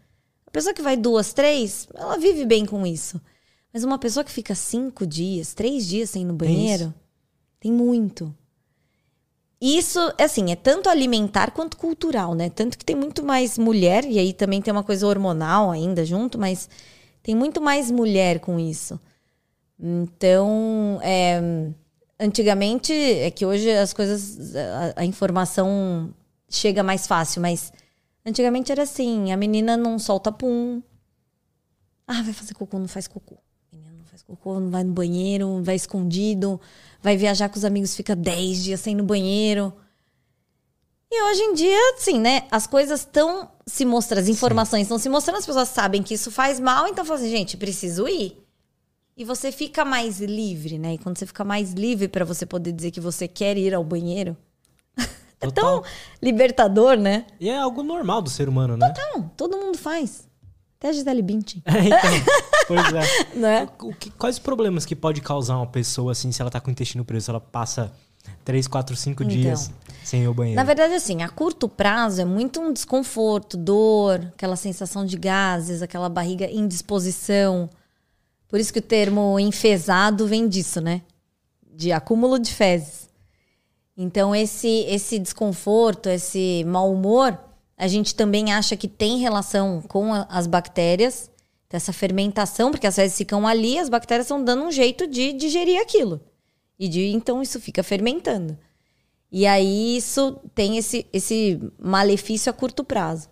a 0.46 0.50
pessoa 0.52 0.72
que 0.72 0.80
vai 0.80 0.96
duas, 0.96 1.32
três, 1.32 1.88
ela 1.92 2.16
vive 2.18 2.46
bem 2.46 2.64
com 2.64 2.86
isso. 2.86 3.20
Mas 3.72 3.82
uma 3.82 3.98
pessoa 3.98 4.22
que 4.22 4.30
fica 4.30 4.54
cinco 4.54 5.04
dias, 5.04 5.54
três 5.54 5.88
dias 5.88 6.10
sem 6.10 6.22
ir 6.22 6.26
no 6.26 6.34
banheiro, 6.34 6.94
tem 7.58 7.72
muito. 7.72 8.32
Isso, 9.66 9.98
assim, 10.20 10.52
é 10.52 10.56
tanto 10.56 10.90
alimentar 10.90 11.50
quanto 11.52 11.78
cultural, 11.78 12.34
né? 12.34 12.50
Tanto 12.50 12.76
que 12.76 12.84
tem 12.84 12.94
muito 12.94 13.24
mais 13.24 13.56
mulher, 13.56 14.04
e 14.04 14.18
aí 14.18 14.34
também 14.34 14.60
tem 14.60 14.70
uma 14.70 14.84
coisa 14.84 15.06
hormonal 15.06 15.70
ainda 15.70 16.04
junto, 16.04 16.38
mas 16.38 16.68
tem 17.22 17.34
muito 17.34 17.62
mais 17.62 17.90
mulher 17.90 18.40
com 18.40 18.60
isso. 18.60 19.00
Então, 19.80 21.00
é, 21.02 21.40
antigamente, 22.20 22.92
é 22.92 23.30
que 23.30 23.46
hoje 23.46 23.70
as 23.70 23.94
coisas, 23.94 24.54
a, 24.54 25.00
a 25.00 25.04
informação 25.06 26.12
chega 26.46 26.82
mais 26.82 27.06
fácil, 27.06 27.40
mas 27.40 27.72
antigamente 28.26 28.70
era 28.70 28.82
assim: 28.82 29.32
a 29.32 29.36
menina 29.38 29.78
não 29.78 29.98
solta 29.98 30.30
pum. 30.30 30.82
Ah, 32.06 32.20
vai 32.22 32.34
fazer 32.34 32.52
cocô, 32.52 32.78
não 32.78 32.88
faz 32.88 33.08
cocô. 33.08 33.38
Faz 34.14 34.22
cocô, 34.22 34.60
não 34.60 34.70
vai 34.70 34.84
no 34.84 34.92
banheiro, 34.92 35.60
vai 35.64 35.74
escondido, 35.74 36.60
vai 37.02 37.16
viajar 37.16 37.48
com 37.48 37.56
os 37.56 37.64
amigos, 37.64 37.96
fica 37.96 38.14
10 38.14 38.62
dias 38.62 38.78
sem 38.78 38.92
ir 38.92 38.96
no 38.96 39.02
banheiro. 39.02 39.72
E 41.10 41.22
hoje 41.24 41.42
em 41.42 41.54
dia, 41.54 41.94
assim, 41.96 42.20
né? 42.20 42.44
As 42.48 42.64
coisas 42.64 43.00
estão 43.00 43.50
se 43.66 43.84
mostrando, 43.84 44.20
as 44.20 44.28
informações 44.28 44.82
estão 44.82 45.00
se 45.00 45.08
mostrando, 45.08 45.38
as 45.38 45.46
pessoas 45.46 45.68
sabem 45.68 46.00
que 46.00 46.14
isso 46.14 46.30
faz 46.30 46.60
mal, 46.60 46.86
então 46.86 47.04
falam 47.04 47.22
assim, 47.22 47.30
gente, 47.30 47.56
preciso 47.56 48.06
ir. 48.06 48.40
e 49.16 49.24
você 49.24 49.50
fica 49.50 49.84
mais 49.84 50.20
livre, 50.20 50.78
né? 50.78 50.94
E 50.94 50.98
quando 50.98 51.18
você 51.18 51.26
fica 51.26 51.42
mais 51.42 51.72
livre 51.72 52.06
para 52.06 52.24
você 52.24 52.46
poder 52.46 52.70
dizer 52.70 52.92
que 52.92 53.00
você 53.00 53.26
quer 53.26 53.56
ir 53.56 53.74
ao 53.74 53.82
banheiro, 53.82 54.36
é 55.40 55.46
Total. 55.46 55.82
tão 55.82 55.90
libertador, 56.22 56.96
né? 56.96 57.26
E 57.40 57.50
é 57.50 57.58
algo 57.58 57.82
normal 57.82 58.22
do 58.22 58.30
ser 58.30 58.48
humano, 58.48 58.76
né? 58.76 58.94
Não, 58.96 59.28
todo 59.36 59.58
mundo 59.58 59.76
faz. 59.76 60.28
Até 60.84 60.90
a 60.90 60.92
Gisele 60.92 61.22
Bündchen, 61.22 61.62
É, 61.64 61.78
então, 61.80 61.98
pois 62.68 62.92
é. 62.92 63.34
né? 63.38 63.68
O 63.80 63.94
que- 63.94 64.10
quais 64.10 64.36
os 64.36 64.38
problemas 64.38 64.84
que 64.84 64.94
pode 64.94 65.22
causar 65.22 65.56
uma 65.56 65.66
pessoa 65.66 66.12
assim 66.12 66.30
se 66.30 66.42
ela 66.42 66.50
tá 66.50 66.60
com 66.60 66.68
o 66.68 66.70
intestino 66.72 67.02
preso? 67.06 67.24
Se 67.24 67.30
ela 67.30 67.40
passa 67.40 67.90
3, 68.44 68.68
4, 68.68 68.94
5 68.94 69.22
Então. 69.22 69.34
dias 69.34 69.70
sem 70.04 70.22
ir 70.22 70.26
ao 70.26 70.34
banheiro? 70.34 70.56
Na 70.56 70.62
verdade, 70.62 70.92
assim, 70.92 71.22
a 71.22 71.28
curto 71.30 71.70
prazo 71.70 72.20
é 72.20 72.24
muito 72.26 72.60
um 72.60 72.70
desconforto, 72.70 73.56
dor, 73.56 74.30
aquela 74.34 74.56
sensação 74.56 75.06
de 75.06 75.16
gases, 75.16 75.80
aquela 75.80 76.10
barriga 76.10 76.44
em 76.44 76.68
disposição. 76.68 77.70
Por 78.46 78.60
isso 78.60 78.70
que 78.70 78.78
o 78.78 78.82
termo 78.82 79.40
enfesado 79.40 80.26
vem 80.26 80.46
disso, 80.46 80.82
né? 80.82 81.00
De 81.74 81.92
acúmulo 81.92 82.38
de 82.38 82.52
fezes. 82.52 83.08
Então, 83.96 84.36
esse, 84.36 84.68
esse 84.86 85.18
desconforto, 85.18 86.10
esse 86.10 86.62
mau 86.66 86.92
humor, 86.92 87.38
a 87.76 87.86
gente 87.88 88.14
também 88.14 88.52
acha 88.52 88.76
que 88.76 88.88
tem 88.88 89.18
relação 89.18 89.82
com 89.82 90.12
a- 90.14 90.26
as 90.30 90.46
bactérias, 90.46 91.30
dessa 91.68 91.92
fermentação, 91.92 92.70
porque 92.70 92.86
as 92.86 92.94
fezes 92.94 93.16
ficam 93.18 93.46
ali, 93.48 93.78
as 93.78 93.88
bactérias 93.88 94.26
estão 94.26 94.42
dando 94.44 94.62
um 94.64 94.70
jeito 94.70 95.06
de 95.08 95.32
digerir 95.32 95.80
aquilo. 95.80 96.20
E 96.78 96.86
de, 96.88 97.06
então 97.08 97.42
isso 97.42 97.58
fica 97.60 97.82
fermentando. 97.82 98.56
E 99.32 99.44
aí 99.46 99.96
isso 99.96 100.36
tem 100.54 100.76
esse, 100.76 101.04
esse 101.12 101.60
malefício 101.78 102.48
a 102.48 102.52
curto 102.52 102.84
prazo. 102.84 103.28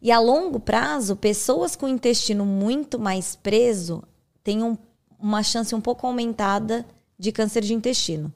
E 0.00 0.12
a 0.12 0.20
longo 0.20 0.60
prazo, 0.60 1.16
pessoas 1.16 1.74
com 1.74 1.88
intestino 1.88 2.46
muito 2.46 2.96
mais 3.00 3.34
preso 3.34 4.04
têm 4.44 4.62
um- 4.62 4.78
uma 5.18 5.42
chance 5.42 5.74
um 5.74 5.80
pouco 5.80 6.06
aumentada 6.06 6.86
de 7.18 7.32
câncer 7.32 7.62
de 7.64 7.74
intestino. 7.74 8.32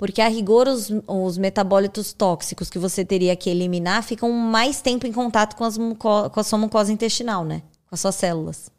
Porque, 0.00 0.22
a 0.22 0.28
rigor, 0.28 0.66
os, 0.66 0.90
os 1.06 1.36
metabólitos 1.36 2.14
tóxicos 2.14 2.70
que 2.70 2.78
você 2.78 3.04
teria 3.04 3.36
que 3.36 3.50
eliminar 3.50 4.02
ficam 4.02 4.32
mais 4.32 4.80
tempo 4.80 5.06
em 5.06 5.12
contato 5.12 5.54
com, 5.54 5.62
as 5.62 5.76
muco- 5.76 6.30
com 6.30 6.40
a 6.40 6.42
sua 6.42 6.58
mucosa 6.58 6.90
intestinal, 6.90 7.44
né? 7.44 7.60
Com 7.86 7.94
as 7.94 8.00
suas 8.00 8.14
células. 8.14 8.70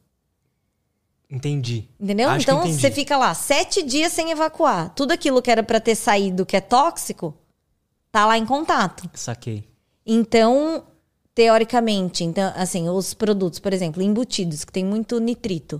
Entendi. 1.30 1.88
Entendeu? 2.00 2.28
Acho 2.28 2.42
então 2.42 2.62
entendi. 2.62 2.82
você 2.82 2.90
fica 2.90 3.16
lá 3.18 3.36
sete 3.36 3.84
dias 3.84 4.12
sem 4.12 4.32
evacuar. 4.32 4.96
Tudo 4.96 5.12
aquilo 5.12 5.44
que 5.44 5.52
era 5.52 5.62
pra 5.62 5.80
ter 5.80 5.94
saído 5.94 6.44
que 6.44 6.58
é 6.58 6.60
tóxico, 6.60 7.36
tá 8.12 8.26
lá 8.26 8.36
em 8.36 8.46
contato. 8.48 9.08
Saquei. 9.14 9.64
Então, 10.04 10.84
teoricamente, 11.36 12.24
então, 12.24 12.52
assim, 12.56 12.90
os 12.90 13.14
produtos, 13.14 13.60
por 13.60 13.74
exemplo, 13.74 14.02
embutidos, 14.02 14.66
que 14.66 14.72
tem 14.74 14.84
muito 14.84 15.20
nitrito. 15.20 15.80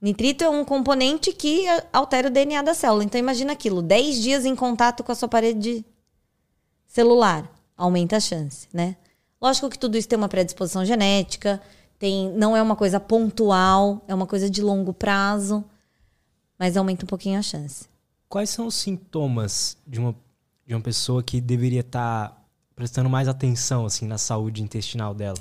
Nitrito 0.00 0.44
é 0.44 0.48
um 0.48 0.64
componente 0.64 1.32
que 1.32 1.66
eh, 1.66 1.86
altera 1.92 2.28
o 2.28 2.30
DNA 2.30 2.62
da 2.62 2.74
célula. 2.74 3.04
Então, 3.04 3.18
imagina 3.18 3.52
aquilo: 3.52 3.82
10 3.82 4.22
dias 4.22 4.44
em 4.44 4.54
contato 4.54 5.02
com 5.02 5.10
a 5.10 5.14
sua 5.14 5.28
parede 5.28 5.84
celular. 6.86 7.50
Aumenta 7.76 8.16
a 8.16 8.20
chance, 8.20 8.68
né? 8.72 8.96
Lógico 9.40 9.68
que 9.68 9.78
tudo 9.78 9.96
isso 9.96 10.08
tem 10.08 10.16
uma 10.16 10.28
predisposição 10.28 10.84
genética, 10.84 11.60
tem, 11.98 12.30
não 12.32 12.56
é 12.56 12.62
uma 12.62 12.74
coisa 12.74 12.98
pontual, 12.98 14.04
é 14.08 14.14
uma 14.14 14.26
coisa 14.26 14.50
de 14.50 14.60
longo 14.60 14.92
prazo, 14.92 15.64
mas 16.58 16.76
aumenta 16.76 17.04
um 17.04 17.08
pouquinho 17.08 17.38
a 17.38 17.42
chance. 17.42 17.86
Quais 18.28 18.50
são 18.50 18.66
os 18.66 18.74
sintomas 18.74 19.76
de 19.86 20.00
uma, 20.00 20.14
de 20.66 20.74
uma 20.74 20.80
pessoa 20.80 21.22
que 21.22 21.40
deveria 21.40 21.80
estar 21.80 22.36
prestando 22.74 23.08
mais 23.08 23.28
atenção 23.28 23.86
assim 23.86 24.06
na 24.06 24.18
saúde 24.18 24.62
intestinal 24.62 25.14
dela? 25.14 25.38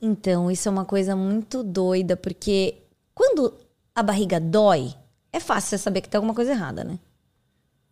Então, 0.00 0.50
isso 0.50 0.68
é 0.68 0.72
uma 0.72 0.84
coisa 0.84 1.14
muito 1.14 1.62
doida, 1.62 2.16
porque 2.16 2.76
quando 3.14 3.54
a 3.94 4.02
barriga 4.02 4.40
dói, 4.40 4.94
é 5.32 5.38
fácil 5.40 5.70
você 5.70 5.78
saber 5.78 6.00
que 6.00 6.08
tem 6.08 6.18
alguma 6.18 6.34
coisa 6.34 6.50
errada, 6.52 6.82
né? 6.82 6.98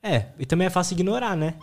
É, 0.02 0.26
e 0.38 0.44
também 0.44 0.66
é 0.66 0.70
fácil 0.70 0.94
ignorar, 0.94 1.36
né? 1.36 1.54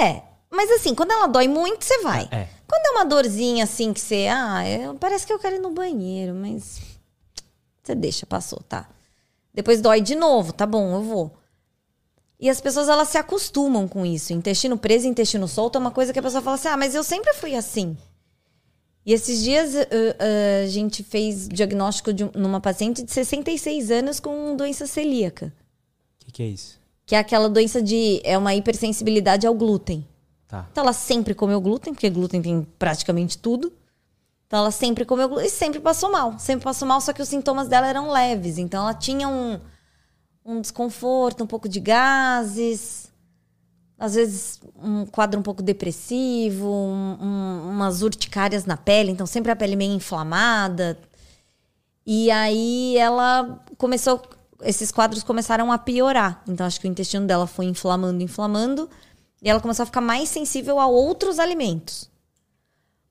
É, 0.00 0.22
mas 0.50 0.70
assim, 0.70 0.94
quando 0.94 1.10
ela 1.10 1.26
dói 1.26 1.48
muito, 1.48 1.84
você 1.84 1.98
vai. 2.02 2.28
É. 2.30 2.48
Quando 2.66 2.86
é 2.86 2.90
uma 2.90 3.04
dorzinha 3.04 3.64
assim 3.64 3.92
que 3.92 4.00
você, 4.00 4.26
ah, 4.30 4.62
parece 4.98 5.26
que 5.26 5.32
eu 5.32 5.38
quero 5.38 5.56
ir 5.56 5.60
no 5.60 5.70
banheiro, 5.70 6.34
mas 6.34 6.80
você 7.82 7.94
deixa, 7.94 8.26
passou, 8.26 8.60
tá? 8.68 8.88
Depois 9.52 9.80
dói 9.80 10.00
de 10.00 10.14
novo, 10.14 10.52
tá 10.52 10.66
bom, 10.66 10.94
eu 10.94 11.02
vou. 11.02 11.36
E 12.38 12.50
as 12.50 12.60
pessoas 12.60 12.88
elas 12.88 13.08
se 13.08 13.16
acostumam 13.16 13.88
com 13.88 14.04
isso. 14.04 14.32
Intestino 14.32 14.76
preso, 14.76 15.06
intestino 15.06 15.48
solto 15.48 15.76
é 15.76 15.80
uma 15.80 15.90
coisa 15.90 16.12
que 16.12 16.18
a 16.18 16.22
pessoa 16.22 16.42
fala 16.42 16.56
assim: 16.56 16.68
"Ah, 16.68 16.76
mas 16.76 16.94
eu 16.94 17.02
sempre 17.02 17.32
fui 17.34 17.54
assim". 17.54 17.96
E 19.06 19.12
esses 19.12 19.40
dias 19.42 19.72
uh, 19.72 19.78
uh, 19.78 20.64
a 20.64 20.66
gente 20.66 21.04
fez 21.04 21.48
diagnóstico 21.48 22.12
de 22.12 22.24
um- 22.24 22.30
numa 22.34 22.60
paciente 22.60 23.02
de 23.04 23.12
66 23.12 23.90
anos 23.92 24.18
com 24.18 24.56
doença 24.56 24.84
celíaca, 24.86 25.52
O 26.20 26.24
que, 26.26 26.32
que 26.32 26.42
é 26.42 26.46
isso? 26.46 26.80
que 27.06 27.14
é 27.14 27.18
aquela 27.18 27.48
doença 27.48 27.80
de 27.80 28.20
é 28.24 28.36
uma 28.36 28.52
hipersensibilidade 28.54 29.46
ao 29.46 29.54
glúten. 29.54 30.04
Tá. 30.48 30.66
Então 30.72 30.82
ela 30.82 30.92
sempre 30.92 31.34
comeu 31.34 31.60
glúten, 31.60 31.94
porque 31.94 32.10
glúten 32.10 32.42
tem 32.42 32.66
praticamente 32.80 33.38
tudo. 33.38 33.72
Então 34.48 34.58
ela 34.58 34.70
sempre 34.72 35.04
comeu 35.04 35.28
glúten 35.28 35.46
e 35.46 35.50
sempre 35.50 35.78
passou 35.78 36.10
mal. 36.10 36.36
Sempre 36.38 36.64
passou 36.64 36.86
mal, 36.88 37.00
só 37.00 37.12
que 37.12 37.22
os 37.22 37.28
sintomas 37.28 37.68
dela 37.68 37.86
eram 37.86 38.10
leves. 38.10 38.58
Então 38.58 38.82
ela 38.82 38.94
tinha 38.94 39.28
um, 39.28 39.60
um 40.44 40.60
desconforto, 40.60 41.44
um 41.44 41.46
pouco 41.46 41.68
de 41.68 41.78
gases, 41.78 43.08
às 43.98 44.14
vezes 44.14 44.60
um 44.82 45.06
quadro 45.06 45.40
um 45.40 45.42
pouco 45.42 45.62
depressivo, 45.62 46.66
um- 46.68 47.16
um- 47.20 47.70
umas 47.70 48.02
urticárias 48.02 48.64
na 48.64 48.76
pele, 48.76 49.10
então 49.10 49.26
sempre 49.26 49.50
a 49.50 49.56
pele 49.56 49.76
meio 49.76 49.92
inflamada. 49.94 50.98
E 52.06 52.30
aí 52.30 52.96
ela 52.98 53.64
começou, 53.76 54.22
esses 54.62 54.92
quadros 54.92 55.22
começaram 55.22 55.72
a 55.72 55.78
piorar. 55.78 56.42
Então 56.48 56.66
acho 56.66 56.80
que 56.80 56.86
o 56.86 56.90
intestino 56.90 57.26
dela 57.26 57.46
foi 57.46 57.64
inflamando, 57.64 58.22
inflamando, 58.22 58.88
e 59.42 59.48
ela 59.50 59.60
começou 59.60 59.82
a 59.82 59.86
ficar 59.86 60.00
mais 60.00 60.28
sensível 60.28 60.78
a 60.78 60.86
outros 60.86 61.38
alimentos. 61.38 62.10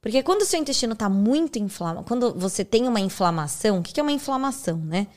Porque 0.01 0.21
quando 0.21 0.43
o 0.43 0.45
seu 0.45 0.59
intestino 0.59 0.93
está 0.93 1.09
muito 1.09 1.57
inflamado, 1.57 2.05
quando 2.07 2.33
você 2.35 2.63
tem 2.63 2.87
uma 2.87 2.99
inflamação, 2.99 3.79
o 3.79 3.81
que 3.83 3.91
que 3.91 3.99
é 3.99 4.03
uma 4.03 4.11
inflamação, 4.11 4.77
né? 4.77 5.07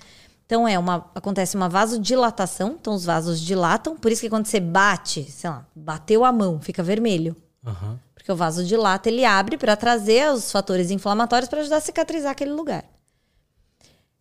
Então 0.48 0.66
é 0.66 0.78
uma 0.78 1.10
acontece 1.14 1.56
uma 1.56 1.68
vasodilatação, 1.68 2.78
então 2.80 2.94
os 2.94 3.04
vasos 3.04 3.38
dilatam, 3.38 3.98
por 3.98 4.10
isso 4.10 4.22
que 4.22 4.30
quando 4.30 4.46
você 4.46 4.58
bate, 4.58 5.30
sei 5.30 5.50
lá, 5.50 5.66
bateu 5.76 6.24
a 6.24 6.32
mão, 6.32 6.58
fica 6.58 6.82
vermelho. 6.82 7.36
Aham. 7.66 8.00
Porque 8.14 8.32
o 8.32 8.36
vaso 8.36 8.64
dilata, 8.64 9.10
ele 9.10 9.26
abre 9.26 9.58
para 9.58 9.76
trazer 9.76 10.32
os 10.32 10.50
fatores 10.50 10.90
inflamatórios 10.90 11.50
para 11.50 11.60
ajudar 11.60 11.76
a 11.76 11.80
cicatrizar 11.82 12.32
aquele 12.32 12.52
lugar. 12.52 12.82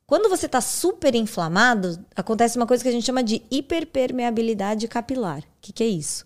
Quando 0.06 0.28
você 0.28 0.48
está 0.48 0.60
super 0.60 1.16
inflamado, 1.16 1.98
acontece 2.13 2.58
uma 2.58 2.68
coisa 2.68 2.84
que 2.84 2.90
a 2.90 2.92
gente 2.92 3.06
chama 3.06 3.24
de 3.24 3.42
hiperpermeabilidade 3.50 4.86
capilar. 4.90 5.40
O 5.40 5.44
que, 5.62 5.72
que 5.72 5.84
é 5.84 5.88
isso? 5.88 6.26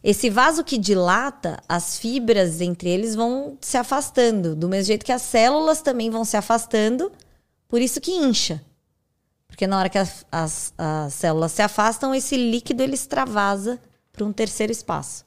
Esse 0.00 0.30
vaso 0.30 0.62
que 0.62 0.78
dilata, 0.78 1.60
as 1.68 1.98
fibras 1.98 2.60
entre 2.60 2.88
eles 2.88 3.16
vão 3.16 3.58
se 3.60 3.76
afastando, 3.76 4.54
do 4.54 4.68
mesmo 4.68 4.86
jeito 4.86 5.04
que 5.04 5.12
as 5.12 5.22
células 5.22 5.82
também 5.82 6.08
vão 6.08 6.24
se 6.24 6.36
afastando, 6.36 7.10
por 7.68 7.80
isso 7.80 8.00
que 8.00 8.12
incha. 8.12 8.62
Porque 9.60 9.66
na 9.66 9.78
hora 9.78 9.90
que 9.90 9.98
as, 9.98 10.24
as- 10.32 10.72
as 10.78 11.12
células 11.12 11.52
se 11.52 11.60
afastam, 11.60 12.14
esse 12.14 12.34
líquido 12.34 12.82
ele 12.82 12.94
extravasa 12.94 13.78
para 14.10 14.24
um 14.24 14.32
terceiro 14.32 14.72
espaço. 14.72 15.22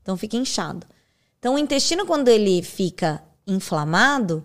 Então 0.00 0.16
fica 0.16 0.38
inchado. 0.38 0.86
Então 1.38 1.54
o 1.54 1.58
intestino, 1.58 2.06
quando 2.06 2.28
ele 2.28 2.62
fica 2.62 3.22
inflamado, 3.46 4.42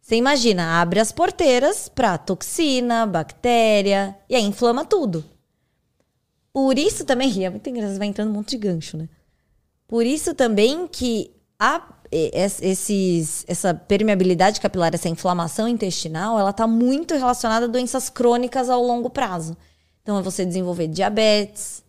você 0.00 0.14
imagina, 0.14 0.80
abre 0.80 1.00
as 1.00 1.10
porteiras 1.10 1.88
para 1.88 2.16
toxina, 2.16 3.08
bactéria, 3.08 4.16
e 4.28 4.36
aí 4.36 4.42
inflama 4.44 4.84
tudo. 4.84 5.24
Por 6.52 6.78
isso 6.78 7.04
também, 7.04 7.28
é 7.44 7.50
muito 7.50 7.68
engraçado, 7.68 7.98
vai 7.98 8.06
entrando 8.06 8.28
um 8.30 8.34
monte 8.34 8.50
de 8.50 8.58
gancho, 8.58 8.96
né? 8.96 9.08
Por 9.88 10.06
isso 10.06 10.32
também 10.32 10.86
que 10.86 11.32
a, 11.58 11.92
esses, 12.12 13.44
essa 13.46 13.72
permeabilidade 13.72 14.60
capilar, 14.60 14.94
essa 14.94 15.08
inflamação 15.08 15.68
intestinal, 15.68 16.38
ela 16.38 16.50
está 16.50 16.66
muito 16.66 17.14
relacionada 17.14 17.66
a 17.66 17.68
doenças 17.68 18.10
crônicas 18.10 18.68
ao 18.68 18.82
longo 18.82 19.08
prazo. 19.08 19.56
Então 20.02 20.18
é 20.18 20.22
você 20.22 20.44
desenvolver 20.44 20.88
diabetes, 20.88 21.84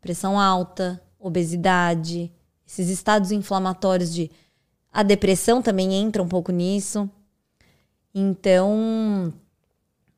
pressão 0.00 0.40
alta, 0.40 1.00
obesidade, 1.18 2.32
esses 2.66 2.88
estados 2.88 3.30
inflamatórios 3.30 4.12
de. 4.12 4.30
A 4.92 5.02
depressão 5.02 5.62
também 5.62 5.94
entra 5.94 6.22
um 6.22 6.28
pouco 6.28 6.50
nisso. 6.50 7.08
Então. 8.14 9.32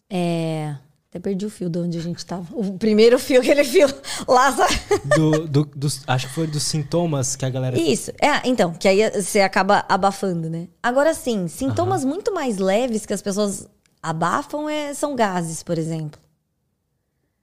É. 0.09 0.77
Até 1.13 1.21
perdi 1.21 1.45
o 1.45 1.51
fio 1.51 1.69
de 1.69 1.79
onde 1.79 1.99
a 1.99 2.01
gente 2.01 2.25
tava. 2.25 2.47
O 2.57 2.79
primeiro 2.79 3.19
fio, 3.19 3.41
aquele 3.43 3.63
fio 3.65 3.87
lá. 4.27 4.51
sabe? 4.51 4.75
Do, 5.15 5.47
do- 5.47 5.65
dos- 5.77 6.01
acho 6.07 6.27
que 6.27 6.33
foi 6.33 6.47
dos 6.47 6.63
sintomas 6.63 7.37
que 7.37 7.45
a 7.45 7.51
galera. 7.51 7.79
Isso. 7.79 8.11
É, 8.13 8.41
então, 8.49 8.73
que 8.73 8.89
aí 8.89 9.11
você 9.11 9.41
acaba 9.43 9.85
abafando, 9.91 10.49
né? 10.49 10.69
Agora 10.83 11.13
sim, 11.13 11.49
sintomas 11.49 12.03
muito 12.03 12.33
mais 12.33 12.57
leves 12.57 13.05
que 13.05 13.13
as 13.13 13.21
pessoas 13.21 13.69
abafam 14.03 14.71
é, 14.71 14.95
são 14.95 15.15
gases, 15.15 15.63
por 15.63 15.77
exemplo. 15.77 16.19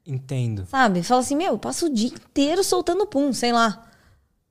Entendo. 0.03 0.65
Sabe? 0.65 1.03
Fala 1.03 1.21
assim, 1.21 1.35
meu, 1.35 1.51
eu 1.51 1.59
passo 1.59 1.85
o 1.85 1.93
dia 1.93 2.07
inteiro 2.07 2.63
soltando 2.63 3.05
pum, 3.05 3.31
sei 3.31 3.53
lá. 3.53 3.85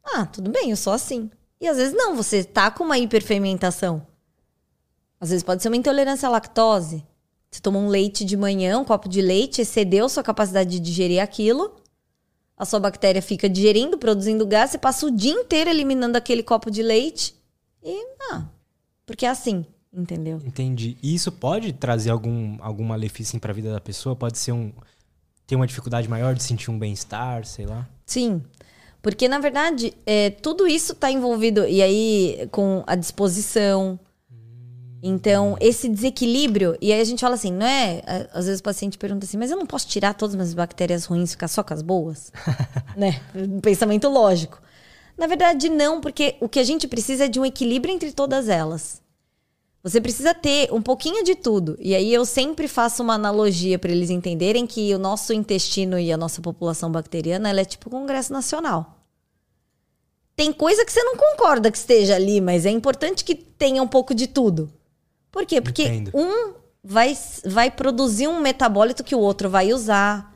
Ah, 0.04 0.26
tudo 0.26 0.48
bem, 0.48 0.70
eu 0.70 0.76
sou 0.76 0.92
assim. 0.92 1.28
E 1.60 1.66
às 1.66 1.76
vezes 1.76 1.92
não, 1.92 2.14
você 2.14 2.44
tá 2.44 2.70
com 2.70 2.84
uma 2.84 2.96
hiperfermentação. 2.98 4.06
Às 5.20 5.30
vezes 5.30 5.42
pode 5.42 5.60
ser 5.60 5.68
uma 5.68 5.76
intolerância 5.76 6.28
à 6.28 6.30
lactose. 6.30 7.04
Você 7.50 7.60
tomou 7.60 7.82
um 7.82 7.88
leite 7.88 8.24
de 8.24 8.36
manhã, 8.36 8.78
um 8.78 8.84
copo 8.84 9.08
de 9.08 9.22
leite, 9.22 9.62
excedeu 9.62 10.08
sua 10.08 10.22
capacidade 10.22 10.70
de 10.70 10.80
digerir 10.80 11.22
aquilo. 11.22 11.76
A 12.56 12.64
sua 12.64 12.80
bactéria 12.80 13.22
fica 13.22 13.48
digerindo, 13.48 13.96
produzindo 13.96 14.46
gás, 14.46 14.70
você 14.70 14.78
passa 14.78 15.06
o 15.06 15.10
dia 15.10 15.32
inteiro 15.32 15.70
eliminando 15.70 16.18
aquele 16.18 16.42
copo 16.42 16.70
de 16.70 16.82
leite. 16.82 17.34
E, 17.82 18.06
ah, 18.32 18.44
porque 19.06 19.24
é 19.24 19.28
assim, 19.30 19.64
entendeu? 19.92 20.40
Entendi. 20.44 20.98
E 21.02 21.14
isso 21.14 21.30
pode 21.30 21.72
trazer 21.72 22.10
algum, 22.10 22.58
algum 22.60 22.84
malefício 22.84 23.38
para 23.38 23.52
a 23.52 23.54
vida 23.54 23.72
da 23.72 23.80
pessoa? 23.80 24.16
Pode 24.16 24.38
ser 24.38 24.52
um. 24.52 24.72
ter 25.46 25.56
uma 25.56 25.66
dificuldade 25.66 26.08
maior 26.08 26.34
de 26.34 26.42
sentir 26.42 26.70
um 26.70 26.78
bem-estar, 26.78 27.44
sei 27.46 27.64
lá? 27.64 27.88
Sim. 28.04 28.42
Porque, 29.00 29.28
na 29.28 29.38
verdade, 29.38 29.94
é, 30.04 30.28
tudo 30.28 30.66
isso 30.66 30.92
está 30.92 31.10
envolvido, 31.10 31.64
e 31.66 31.80
aí, 31.80 32.48
com 32.50 32.82
a 32.86 32.96
disposição. 32.96 33.98
Então, 35.02 35.56
esse 35.60 35.88
desequilíbrio, 35.88 36.76
e 36.80 36.92
aí 36.92 37.00
a 37.00 37.04
gente 37.04 37.20
fala 37.20 37.34
assim, 37.34 37.52
não 37.52 37.66
é? 37.66 38.02
Às 38.32 38.46
vezes 38.46 38.60
o 38.60 38.62
paciente 38.62 38.98
pergunta 38.98 39.24
assim, 39.24 39.36
mas 39.36 39.50
eu 39.50 39.56
não 39.56 39.66
posso 39.66 39.86
tirar 39.86 40.14
todas 40.14 40.34
as 40.34 40.36
minhas 40.36 40.54
bactérias 40.54 41.04
ruins 41.04 41.30
e 41.30 41.32
ficar 41.32 41.48
só 41.48 41.62
com 41.62 41.72
as 41.72 41.82
boas? 41.82 42.32
né? 42.96 43.20
Pensamento 43.62 44.08
lógico. 44.08 44.60
Na 45.16 45.26
verdade, 45.26 45.68
não, 45.68 46.00
porque 46.00 46.36
o 46.40 46.48
que 46.48 46.60
a 46.60 46.64
gente 46.64 46.88
precisa 46.88 47.26
é 47.26 47.28
de 47.28 47.38
um 47.38 47.44
equilíbrio 47.44 47.94
entre 47.94 48.12
todas 48.12 48.48
elas. 48.48 49.00
Você 49.82 50.00
precisa 50.00 50.34
ter 50.34 50.72
um 50.72 50.82
pouquinho 50.82 51.22
de 51.24 51.34
tudo. 51.34 51.76
E 51.80 51.94
aí 51.94 52.12
eu 52.12 52.24
sempre 52.24 52.66
faço 52.66 53.02
uma 53.02 53.14
analogia 53.14 53.78
para 53.78 53.92
eles 53.92 54.10
entenderem 54.10 54.66
que 54.66 54.92
o 54.94 54.98
nosso 54.98 55.32
intestino 55.32 55.98
e 55.98 56.12
a 56.12 56.16
nossa 56.16 56.42
população 56.42 56.90
bacteriana 56.90 57.48
ela 57.48 57.60
é 57.60 57.64
tipo 57.64 57.88
o 57.88 57.90
Congresso 57.90 58.32
Nacional. 58.32 58.96
Tem 60.34 60.52
coisa 60.52 60.84
que 60.84 60.92
você 60.92 61.02
não 61.02 61.16
concorda 61.16 61.70
que 61.70 61.78
esteja 61.78 62.14
ali, 62.14 62.40
mas 62.40 62.66
é 62.66 62.70
importante 62.70 63.24
que 63.24 63.34
tenha 63.34 63.82
um 63.82 63.88
pouco 63.88 64.14
de 64.14 64.26
tudo. 64.26 64.72
Por 65.38 65.46
quê? 65.46 65.60
Porque 65.60 65.84
Entendo. 65.84 66.10
um 66.12 66.54
vai, 66.82 67.16
vai 67.44 67.70
produzir 67.70 68.26
um 68.26 68.40
metabólito 68.40 69.04
que 69.04 69.14
o 69.14 69.20
outro 69.20 69.48
vai 69.48 69.72
usar. 69.72 70.34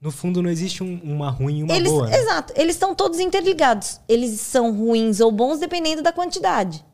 No 0.00 0.12
fundo, 0.12 0.40
não 0.40 0.48
existe 0.48 0.80
um, 0.80 1.00
uma 1.02 1.28
ruim 1.28 1.58
e 1.58 1.62
uma 1.64 1.74
eles, 1.74 1.90
boa. 1.90 2.06
Né? 2.06 2.16
Exato. 2.16 2.52
Eles 2.54 2.76
estão 2.76 2.94
todos 2.94 3.18
interligados. 3.18 4.00
Eles 4.08 4.38
são 4.38 4.72
ruins 4.72 5.18
ou 5.18 5.32
bons 5.32 5.58
dependendo 5.58 6.02
da 6.02 6.12
quantidade. 6.12 6.84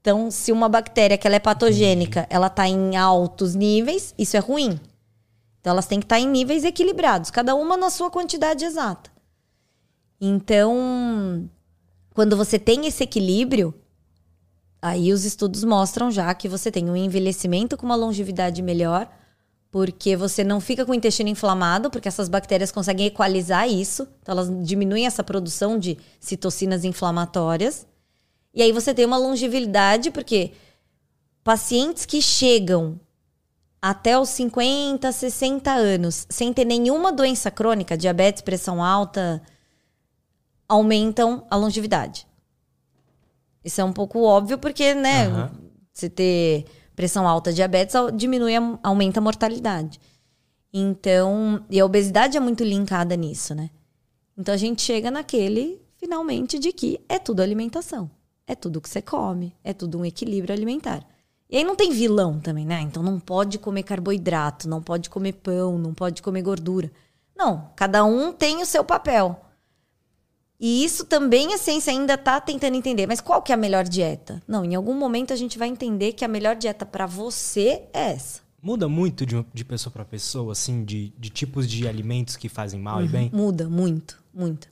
Então, 0.00 0.32
se 0.32 0.50
uma 0.50 0.68
bactéria 0.68 1.16
que 1.16 1.28
ela 1.28 1.36
é 1.36 1.38
patogênica, 1.38 2.22
Entendi. 2.22 2.34
ela 2.34 2.48
está 2.48 2.66
em 2.66 2.96
altos 2.96 3.54
níveis, 3.54 4.12
isso 4.18 4.36
é 4.36 4.40
ruim. 4.40 4.80
Então, 5.60 5.70
elas 5.70 5.86
têm 5.86 6.00
que 6.00 6.06
estar 6.06 6.16
tá 6.16 6.20
em 6.20 6.26
níveis 6.26 6.64
equilibrados, 6.64 7.30
cada 7.30 7.54
uma 7.54 7.76
na 7.76 7.88
sua 7.88 8.10
quantidade 8.10 8.64
exata. 8.64 9.12
Então, 10.20 11.48
quando 12.12 12.36
você 12.36 12.58
tem 12.58 12.84
esse 12.84 13.04
equilíbrio, 13.04 13.72
Aí 14.82 15.12
os 15.12 15.24
estudos 15.24 15.62
mostram 15.62 16.10
já 16.10 16.34
que 16.34 16.48
você 16.48 16.68
tem 16.68 16.90
um 16.90 16.96
envelhecimento 16.96 17.76
com 17.76 17.86
uma 17.86 17.94
longevidade 17.94 18.60
melhor, 18.60 19.08
porque 19.70 20.16
você 20.16 20.42
não 20.42 20.60
fica 20.60 20.84
com 20.84 20.90
o 20.90 20.94
intestino 20.94 21.28
inflamado, 21.28 21.88
porque 21.88 22.08
essas 22.08 22.28
bactérias 22.28 22.72
conseguem 22.72 23.06
equalizar 23.06 23.68
isso, 23.68 24.08
então 24.20 24.32
elas 24.32 24.50
diminuem 24.66 25.06
essa 25.06 25.22
produção 25.22 25.78
de 25.78 25.96
citocinas 26.18 26.84
inflamatórias. 26.84 27.86
E 28.52 28.60
aí 28.60 28.72
você 28.72 28.92
tem 28.92 29.06
uma 29.06 29.16
longevidade, 29.16 30.10
porque 30.10 30.50
pacientes 31.44 32.04
que 32.04 32.20
chegam 32.20 32.98
até 33.80 34.18
os 34.18 34.30
50, 34.30 35.12
60 35.12 35.70
anos 35.70 36.26
sem 36.28 36.52
ter 36.52 36.64
nenhuma 36.64 37.12
doença 37.12 37.52
crônica, 37.52 37.96
diabetes, 37.96 38.42
pressão 38.42 38.82
alta, 38.82 39.40
aumentam 40.68 41.46
a 41.48 41.54
longevidade. 41.54 42.26
Isso 43.64 43.80
é 43.80 43.84
um 43.84 43.92
pouco 43.92 44.22
óbvio, 44.22 44.58
porque, 44.58 44.94
né, 44.94 45.28
uhum. 45.28 45.48
você 45.92 46.08
ter 46.08 46.64
pressão 46.94 47.26
alta, 47.26 47.52
diabetes, 47.52 47.94
diminui, 48.14 48.52
aumenta 48.82 49.20
a 49.20 49.22
mortalidade. 49.22 50.00
Então, 50.72 51.64
e 51.68 51.78
a 51.78 51.84
obesidade 51.84 52.36
é 52.36 52.40
muito 52.40 52.64
linkada 52.64 53.14
nisso, 53.14 53.54
né? 53.54 53.70
Então 54.36 54.54
a 54.54 54.58
gente 54.58 54.80
chega 54.80 55.10
naquele, 55.10 55.80
finalmente, 55.96 56.58
de 56.58 56.72
que 56.72 57.00
é 57.08 57.18
tudo 57.18 57.40
alimentação. 57.40 58.10
É 58.46 58.54
tudo 58.54 58.80
que 58.80 58.88
você 58.88 59.02
come, 59.02 59.54
é 59.62 59.72
tudo 59.72 59.98
um 59.98 60.04
equilíbrio 60.04 60.54
alimentar. 60.54 61.06
E 61.48 61.58
aí 61.58 61.64
não 61.64 61.76
tem 61.76 61.92
vilão 61.92 62.40
também, 62.40 62.64
né? 62.64 62.80
Então 62.80 63.02
não 63.02 63.20
pode 63.20 63.58
comer 63.58 63.82
carboidrato, 63.82 64.68
não 64.68 64.82
pode 64.82 65.10
comer 65.10 65.34
pão, 65.34 65.78
não 65.78 65.92
pode 65.92 66.22
comer 66.22 66.40
gordura. 66.40 66.90
Não, 67.36 67.70
cada 67.76 68.04
um 68.04 68.32
tem 68.32 68.62
o 68.62 68.66
seu 68.66 68.82
papel. 68.82 69.38
E 70.62 70.84
isso 70.84 71.04
também 71.04 71.52
a 71.52 71.58
ciência 71.58 71.92
ainda 71.92 72.14
está 72.14 72.40
tentando 72.40 72.76
entender. 72.76 73.04
Mas 73.08 73.20
qual 73.20 73.42
que 73.42 73.50
é 73.50 73.54
a 73.56 73.58
melhor 73.58 73.82
dieta? 73.82 74.40
Não, 74.46 74.64
em 74.64 74.76
algum 74.76 74.94
momento 74.94 75.32
a 75.32 75.36
gente 75.36 75.58
vai 75.58 75.66
entender 75.66 76.12
que 76.12 76.24
a 76.24 76.28
melhor 76.28 76.54
dieta 76.54 76.86
para 76.86 77.04
você 77.04 77.82
é 77.92 78.12
essa. 78.12 78.42
Muda 78.62 78.88
muito 78.88 79.26
de, 79.26 79.44
de 79.52 79.64
pessoa 79.64 79.92
para 79.92 80.04
pessoa, 80.04 80.52
assim, 80.52 80.84
de, 80.84 81.12
de 81.18 81.30
tipos 81.30 81.68
de 81.68 81.88
alimentos 81.88 82.36
que 82.36 82.48
fazem 82.48 82.78
mal 82.78 82.98
uhum. 82.98 83.04
e 83.04 83.08
bem? 83.08 83.30
Muda, 83.34 83.68
muito, 83.68 84.22
muito. 84.32 84.68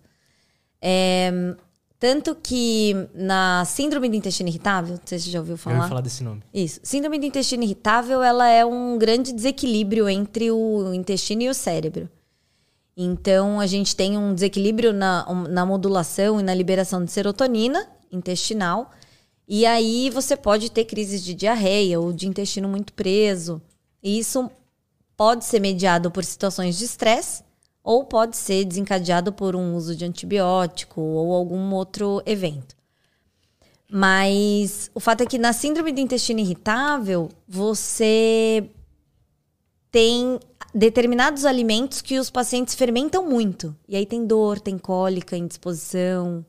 É, 0.80 1.56
tanto 1.98 2.36
que 2.36 2.94
na 3.12 3.64
síndrome 3.64 4.08
do 4.08 4.14
intestino 4.14 4.48
irritável, 4.48 4.94
não 4.94 5.02
sei 5.04 5.18
se 5.18 5.24
você 5.24 5.30
já 5.32 5.40
ouviu 5.40 5.56
falar. 5.56 5.74
Eu 5.74 5.80
ouvi 5.80 5.88
falar 5.88 6.00
desse 6.02 6.22
nome. 6.22 6.40
Isso. 6.54 6.78
Síndrome 6.84 7.18
do 7.18 7.26
intestino 7.26 7.64
irritável, 7.64 8.22
ela 8.22 8.48
é 8.48 8.64
um 8.64 8.96
grande 8.96 9.32
desequilíbrio 9.32 10.08
entre 10.08 10.52
o 10.52 10.94
intestino 10.94 11.42
e 11.42 11.48
o 11.48 11.54
cérebro. 11.54 12.08
Então, 12.96 13.60
a 13.60 13.66
gente 13.66 13.94
tem 13.96 14.18
um 14.18 14.34
desequilíbrio 14.34 14.92
na, 14.92 15.26
na 15.48 15.64
modulação 15.64 16.40
e 16.40 16.42
na 16.42 16.54
liberação 16.54 17.04
de 17.04 17.10
serotonina 17.10 17.88
intestinal. 18.12 18.90
E 19.48 19.64
aí 19.66 20.10
você 20.10 20.36
pode 20.36 20.70
ter 20.70 20.84
crises 20.84 21.24
de 21.24 21.34
diarreia 21.34 21.98
ou 22.00 22.12
de 22.12 22.28
intestino 22.28 22.68
muito 22.68 22.92
preso. 22.92 23.60
E 24.02 24.18
isso 24.18 24.50
pode 25.16 25.44
ser 25.44 25.60
mediado 25.60 26.10
por 26.10 26.24
situações 26.24 26.78
de 26.78 26.84
estresse 26.84 27.42
ou 27.82 28.04
pode 28.04 28.36
ser 28.36 28.64
desencadeado 28.64 29.32
por 29.32 29.56
um 29.56 29.74
uso 29.74 29.96
de 29.96 30.04
antibiótico 30.04 31.00
ou 31.00 31.34
algum 31.34 31.72
outro 31.74 32.22
evento. 32.26 32.76
Mas 33.90 34.90
o 34.94 35.00
fato 35.00 35.22
é 35.22 35.26
que 35.26 35.38
na 35.38 35.52
síndrome 35.52 35.90
do 35.92 36.00
intestino 36.00 36.38
irritável, 36.38 37.28
você 37.48 38.70
tem 39.90 40.38
determinados 40.74 41.44
alimentos 41.44 42.00
que 42.00 42.18
os 42.18 42.30
pacientes 42.30 42.74
fermentam 42.74 43.28
muito. 43.28 43.76
E 43.88 43.96
aí 43.96 44.06
tem 44.06 44.26
dor, 44.26 44.60
tem 44.60 44.78
cólica, 44.78 45.36
indisposição. 45.36 46.44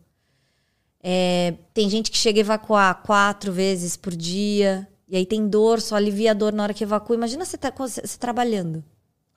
É, 1.03 1.55
tem 1.73 1.89
gente 1.89 2.11
que 2.11 2.17
chega 2.17 2.39
a 2.39 2.41
evacuar 2.41 3.01
quatro 3.03 3.51
vezes 3.51 3.97
por 3.97 4.15
dia. 4.15 4.87
E 5.07 5.17
aí 5.17 5.25
tem 5.25 5.47
dor, 5.47 5.81
só 5.81 5.95
alivia 5.95 6.31
a 6.31 6.33
dor 6.33 6.53
na 6.53 6.63
hora 6.63 6.73
que 6.73 6.83
evacua. 6.83 7.15
Imagina 7.15 7.43
você, 7.43 7.57
tá, 7.57 7.71
você, 7.75 8.01
você 8.01 8.17
trabalhando. 8.17 8.83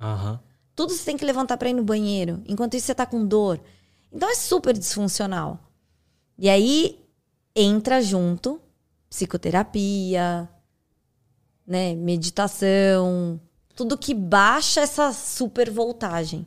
Uhum. 0.01 0.39
Tudo 0.77 0.93
você 0.93 1.05
tem 1.05 1.17
que 1.17 1.25
levantar 1.25 1.57
para 1.57 1.71
ir 1.71 1.75
no 1.75 1.83
banheiro. 1.83 2.43
Enquanto 2.47 2.75
isso, 2.75 2.87
você 2.87 2.95
tá 2.95 3.07
com 3.07 3.27
dor. 3.27 3.61
Então 4.13 4.31
é 4.31 4.35
super 4.35 4.77
disfuncional. 4.77 5.59
E 6.39 6.49
aí 6.49 7.01
entra 7.55 8.03
junto 8.03 8.61
psicoterapia, 9.09 10.49
né, 11.65 11.95
meditação, 11.95 13.41
tudo 13.75 13.99
que 13.99 14.15
baixa 14.15 14.81
essa 14.81 15.13
super 15.13 15.71
voltagem. 15.71 16.47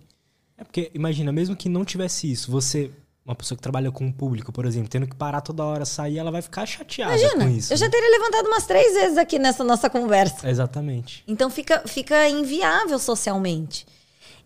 É 0.57 0.63
porque, 0.63 0.89
imagina, 0.93 1.31
mesmo 1.31 1.55
que 1.55 1.69
não 1.69 1.85
tivesse 1.85 2.31
isso, 2.31 2.49
você, 2.49 2.91
uma 3.23 3.35
pessoa 3.35 3.55
que 3.55 3.61
trabalha 3.61 3.91
com 3.91 4.07
o 4.07 4.13
público, 4.13 4.51
por 4.51 4.65
exemplo, 4.65 4.89
tendo 4.89 5.05
que 5.05 5.15
parar 5.15 5.41
toda 5.41 5.63
hora, 5.63 5.85
sair, 5.85 6.17
ela 6.17 6.31
vai 6.31 6.41
ficar 6.41 6.65
chateada 6.65 7.15
imagina, 7.15 7.45
com 7.45 7.51
isso. 7.51 7.71
Eu 7.71 7.77
né? 7.77 7.85
já 7.85 7.89
teria 7.89 8.09
levantado 8.09 8.47
umas 8.47 8.65
três 8.65 8.93
vezes 8.93 9.17
aqui 9.17 9.37
nessa 9.37 9.63
nossa 9.63 9.89
conversa. 9.89 10.49
Exatamente. 10.49 11.23
Então 11.27 11.49
fica, 11.49 11.83
fica 11.85 12.27
inviável 12.27 12.97
socialmente. 12.97 13.85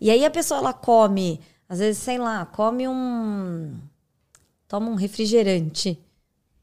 E 0.00 0.10
aí 0.10 0.24
a 0.24 0.30
pessoa, 0.30 0.58
ela 0.58 0.72
come, 0.72 1.40
às 1.68 1.78
vezes, 1.78 2.02
sei 2.02 2.18
lá, 2.18 2.44
come 2.44 2.88
um. 2.88 3.78
Toma 4.68 4.90
um 4.90 4.94
refrigerante, 4.94 5.98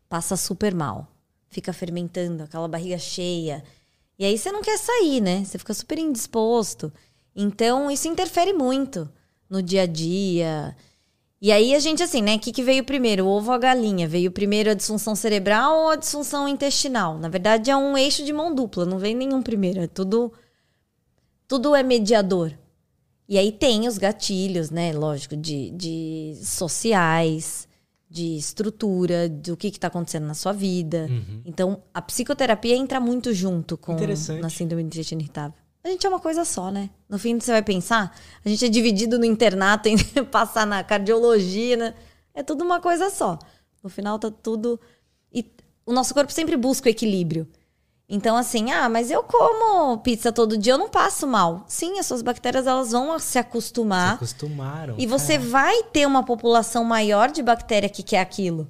passa 0.07 0.35
super 0.35 0.73
mal. 0.73 1.07
Fica 1.47 1.71
fermentando, 1.71 2.43
aquela 2.43 2.67
barriga 2.67 2.97
cheia 2.97 3.63
e 4.19 4.25
aí 4.25 4.37
você 4.37 4.51
não 4.51 4.61
quer 4.61 4.77
sair, 4.77 5.21
né? 5.21 5.45
Você 5.45 5.57
fica 5.57 5.73
super 5.73 5.97
indisposto. 5.97 6.91
Então, 7.33 7.89
isso 7.89 8.05
interfere 8.09 8.51
muito 8.51 9.09
no 9.49 9.63
dia 9.63 9.83
a 9.83 9.85
dia. 9.85 10.75
E 11.41 11.53
aí 11.53 11.73
a 11.73 11.79
gente, 11.79 12.03
assim, 12.03 12.21
né? 12.21 12.35
O 12.35 12.39
que, 12.39 12.51
que 12.51 12.61
veio 12.61 12.83
primeiro? 12.83 13.25
O 13.25 13.29
ovo 13.29 13.47
ou 13.47 13.55
a 13.55 13.57
galinha? 13.57 14.09
Veio 14.09 14.29
primeiro 14.29 14.69
a 14.69 14.73
disfunção 14.73 15.15
cerebral 15.15 15.83
ou 15.83 15.89
a 15.91 15.95
disfunção 15.95 16.49
intestinal? 16.49 17.17
Na 17.17 17.29
verdade, 17.29 17.71
é 17.71 17.77
um 17.77 17.97
eixo 17.97 18.25
de 18.25 18.33
mão 18.33 18.53
dupla, 18.53 18.85
não 18.85 18.99
vem 18.99 19.15
nenhum 19.15 19.41
primeiro. 19.41 19.79
É 19.79 19.87
tudo. 19.87 20.33
Tudo 21.47 21.73
é 21.73 21.81
mediador. 21.81 22.53
E 23.27 23.37
aí 23.37 23.53
tem 23.53 23.87
os 23.87 23.97
gatilhos, 23.97 24.69
né? 24.69 24.91
Lógico, 24.91 25.37
de, 25.37 25.69
de 25.71 26.37
sociais, 26.43 27.68
de 28.09 28.37
estrutura, 28.37 29.29
do 29.29 29.55
que 29.55 29.67
está 29.67 29.87
acontecendo 29.87 30.25
na 30.25 30.33
sua 30.33 30.51
vida. 30.51 31.07
Uhum. 31.09 31.41
Então, 31.45 31.83
a 31.93 32.01
psicoterapia 32.01 32.75
entra 32.75 32.99
muito 32.99 33.33
junto 33.33 33.77
com 33.77 33.95
na 34.41 34.49
síndrome 34.49 34.83
de 34.83 34.87
intestino 34.87 35.21
irritável. 35.21 35.53
A 35.83 35.89
gente 35.89 36.05
é 36.05 36.09
uma 36.09 36.19
coisa 36.19 36.43
só, 36.43 36.71
né? 36.71 36.89
No 37.07 37.17
fim, 37.19 37.39
você 37.39 37.51
vai 37.51 37.61
pensar, 37.61 38.13
a 38.43 38.49
gente 38.49 38.65
é 38.65 38.69
dividido 38.69 39.17
no 39.17 39.25
internato, 39.25 39.87
em 39.89 39.97
passar 40.25 40.65
na 40.65 40.83
cardiologia, 40.83 41.77
né? 41.77 41.93
é 42.33 42.43
tudo 42.43 42.63
uma 42.63 42.79
coisa 42.79 43.09
só. 43.09 43.37
No 43.83 43.89
final, 43.89 44.17
tá 44.17 44.31
tudo. 44.31 44.79
E 45.31 45.45
o 45.85 45.93
nosso 45.93 46.13
corpo 46.13 46.31
sempre 46.31 46.57
busca 46.57 46.87
o 46.87 46.91
equilíbrio. 46.91 47.47
Então, 48.11 48.35
assim, 48.35 48.71
ah, 48.71 48.89
mas 48.89 49.11
eu 49.11 49.21
como 49.21 49.99
pizza 49.99 50.31
todo 50.31 50.57
dia, 50.57 50.73
eu 50.73 50.79
não 50.79 50.89
passo 50.89 51.27
mal. 51.27 51.63
Sim, 51.67 51.99
as 51.99 52.07
suas 52.07 52.23
bactérias 52.23 52.65
elas 52.65 52.91
vão 52.91 53.19
se 53.19 53.37
acostumar. 53.37 54.17
Se 54.17 54.23
acostumaram. 54.23 54.95
E 54.97 55.05
você 55.05 55.37
cara. 55.37 55.49
vai 55.49 55.83
ter 55.83 56.07
uma 56.07 56.23
população 56.23 56.83
maior 56.83 57.29
de 57.29 57.43
bactéria 57.43 57.87
que 57.87 58.01
quer 58.01 58.19
aquilo. 58.19 58.67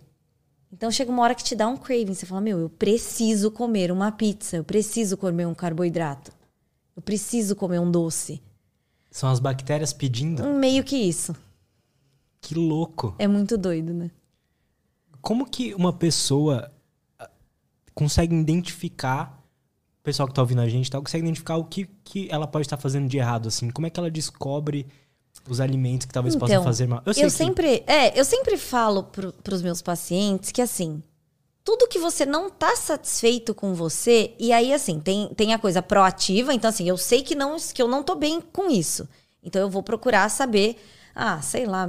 Então 0.73 0.91
chega 0.91 1.09
uma 1.09 1.23
hora 1.23 1.33
que 1.33 1.43
te 1.43 1.55
dá 1.55 1.69
um 1.69 1.77
craving. 1.77 2.13
Você 2.13 2.25
fala, 2.25 2.41
meu, 2.41 2.59
eu 2.59 2.69
preciso 2.69 3.49
comer 3.49 3.93
uma 3.93 4.11
pizza, 4.11 4.57
eu 4.57 4.63
preciso 4.63 5.15
comer 5.15 5.47
um 5.47 5.55
carboidrato, 5.55 6.33
eu 6.93 7.01
preciso 7.01 7.55
comer 7.55 7.79
um 7.79 7.89
doce. 7.89 8.41
São 9.09 9.29
as 9.29 9.39
bactérias 9.39 9.93
pedindo? 9.93 10.43
Meio 10.43 10.83
que 10.83 10.97
isso. 10.97 11.33
Que 12.41 12.55
louco. 12.55 13.15
É 13.17 13.27
muito 13.27 13.57
doido, 13.57 13.93
né? 13.93 14.11
Como 15.21 15.45
que 15.49 15.73
uma 15.73 15.93
pessoa 15.93 16.71
consegue 17.99 18.33
identificar, 18.35 19.37
o 19.99 20.03
pessoal 20.03 20.27
que 20.27 20.33
tá 20.33 20.41
ouvindo 20.41 20.61
a 20.61 20.67
gente, 20.69 20.89
tá, 20.89 20.99
consegue 20.99 21.23
identificar 21.25 21.57
o 21.57 21.65
que, 21.65 21.87
que 22.03 22.27
ela 22.31 22.47
pode 22.47 22.65
estar 22.65 22.77
fazendo 22.77 23.07
de 23.09 23.17
errado, 23.17 23.47
assim? 23.49 23.69
Como 23.69 23.85
é 23.85 23.89
que 23.89 23.99
ela 23.99 24.09
descobre 24.09 24.87
os 25.47 25.59
alimentos 25.59 26.05
que 26.07 26.13
talvez 26.13 26.33
Então, 26.35 26.47
possam 26.47 26.63
fazer 26.63 26.87
mal? 26.87 27.01
Eu, 27.05 27.13
sei 27.13 27.23
que- 27.25 27.29
sempre, 27.29 27.83
é, 27.85 28.19
eu 28.19 28.23
sempre 28.25 28.57
falo 28.57 29.03
pro, 29.03 29.33
pros 29.33 29.61
meus 29.61 29.81
pacientes 29.81 30.51
que 30.51 30.61
assim, 30.61 31.03
tudo 31.63 31.87
que 31.87 31.99
você 31.99 32.25
não 32.25 32.49
tá 32.49 32.75
satisfeito 32.75 33.53
com 33.53 33.73
você, 33.75 34.33
e 34.39 34.51
aí 34.51 34.73
assim, 34.73 34.99
tem, 34.99 35.27
tem 35.35 35.53
a 35.53 35.59
coisa 35.59 35.81
proativa, 35.81 36.53
então 36.53 36.69
assim, 36.69 36.87
eu 36.87 36.97
sei 36.97 37.21
que 37.21 37.35
não 37.35 37.57
que 37.57 37.81
eu 37.81 37.87
não 37.87 38.01
tô 38.03 38.15
bem 38.15 38.39
com 38.41 38.69
isso. 38.71 39.07
Então 39.43 39.61
eu 39.61 39.69
vou 39.69 39.83
procurar 39.83 40.27
saber, 40.29 40.77
ah, 41.13 41.41
sei 41.41 41.65
lá, 41.65 41.87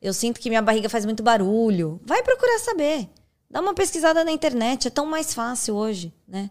eu 0.00 0.12
sinto 0.12 0.38
que 0.40 0.48
minha 0.48 0.62
barriga 0.62 0.88
faz 0.88 1.04
muito 1.04 1.22
barulho. 1.22 2.00
Vai 2.04 2.22
procurar 2.22 2.58
saber. 2.58 3.08
Dá 3.52 3.60
uma 3.60 3.74
pesquisada 3.74 4.24
na 4.24 4.32
internet, 4.32 4.88
é 4.88 4.90
tão 4.90 5.04
mais 5.04 5.34
fácil 5.34 5.74
hoje, 5.74 6.10
né? 6.26 6.50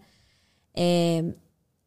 É, 0.71 1.23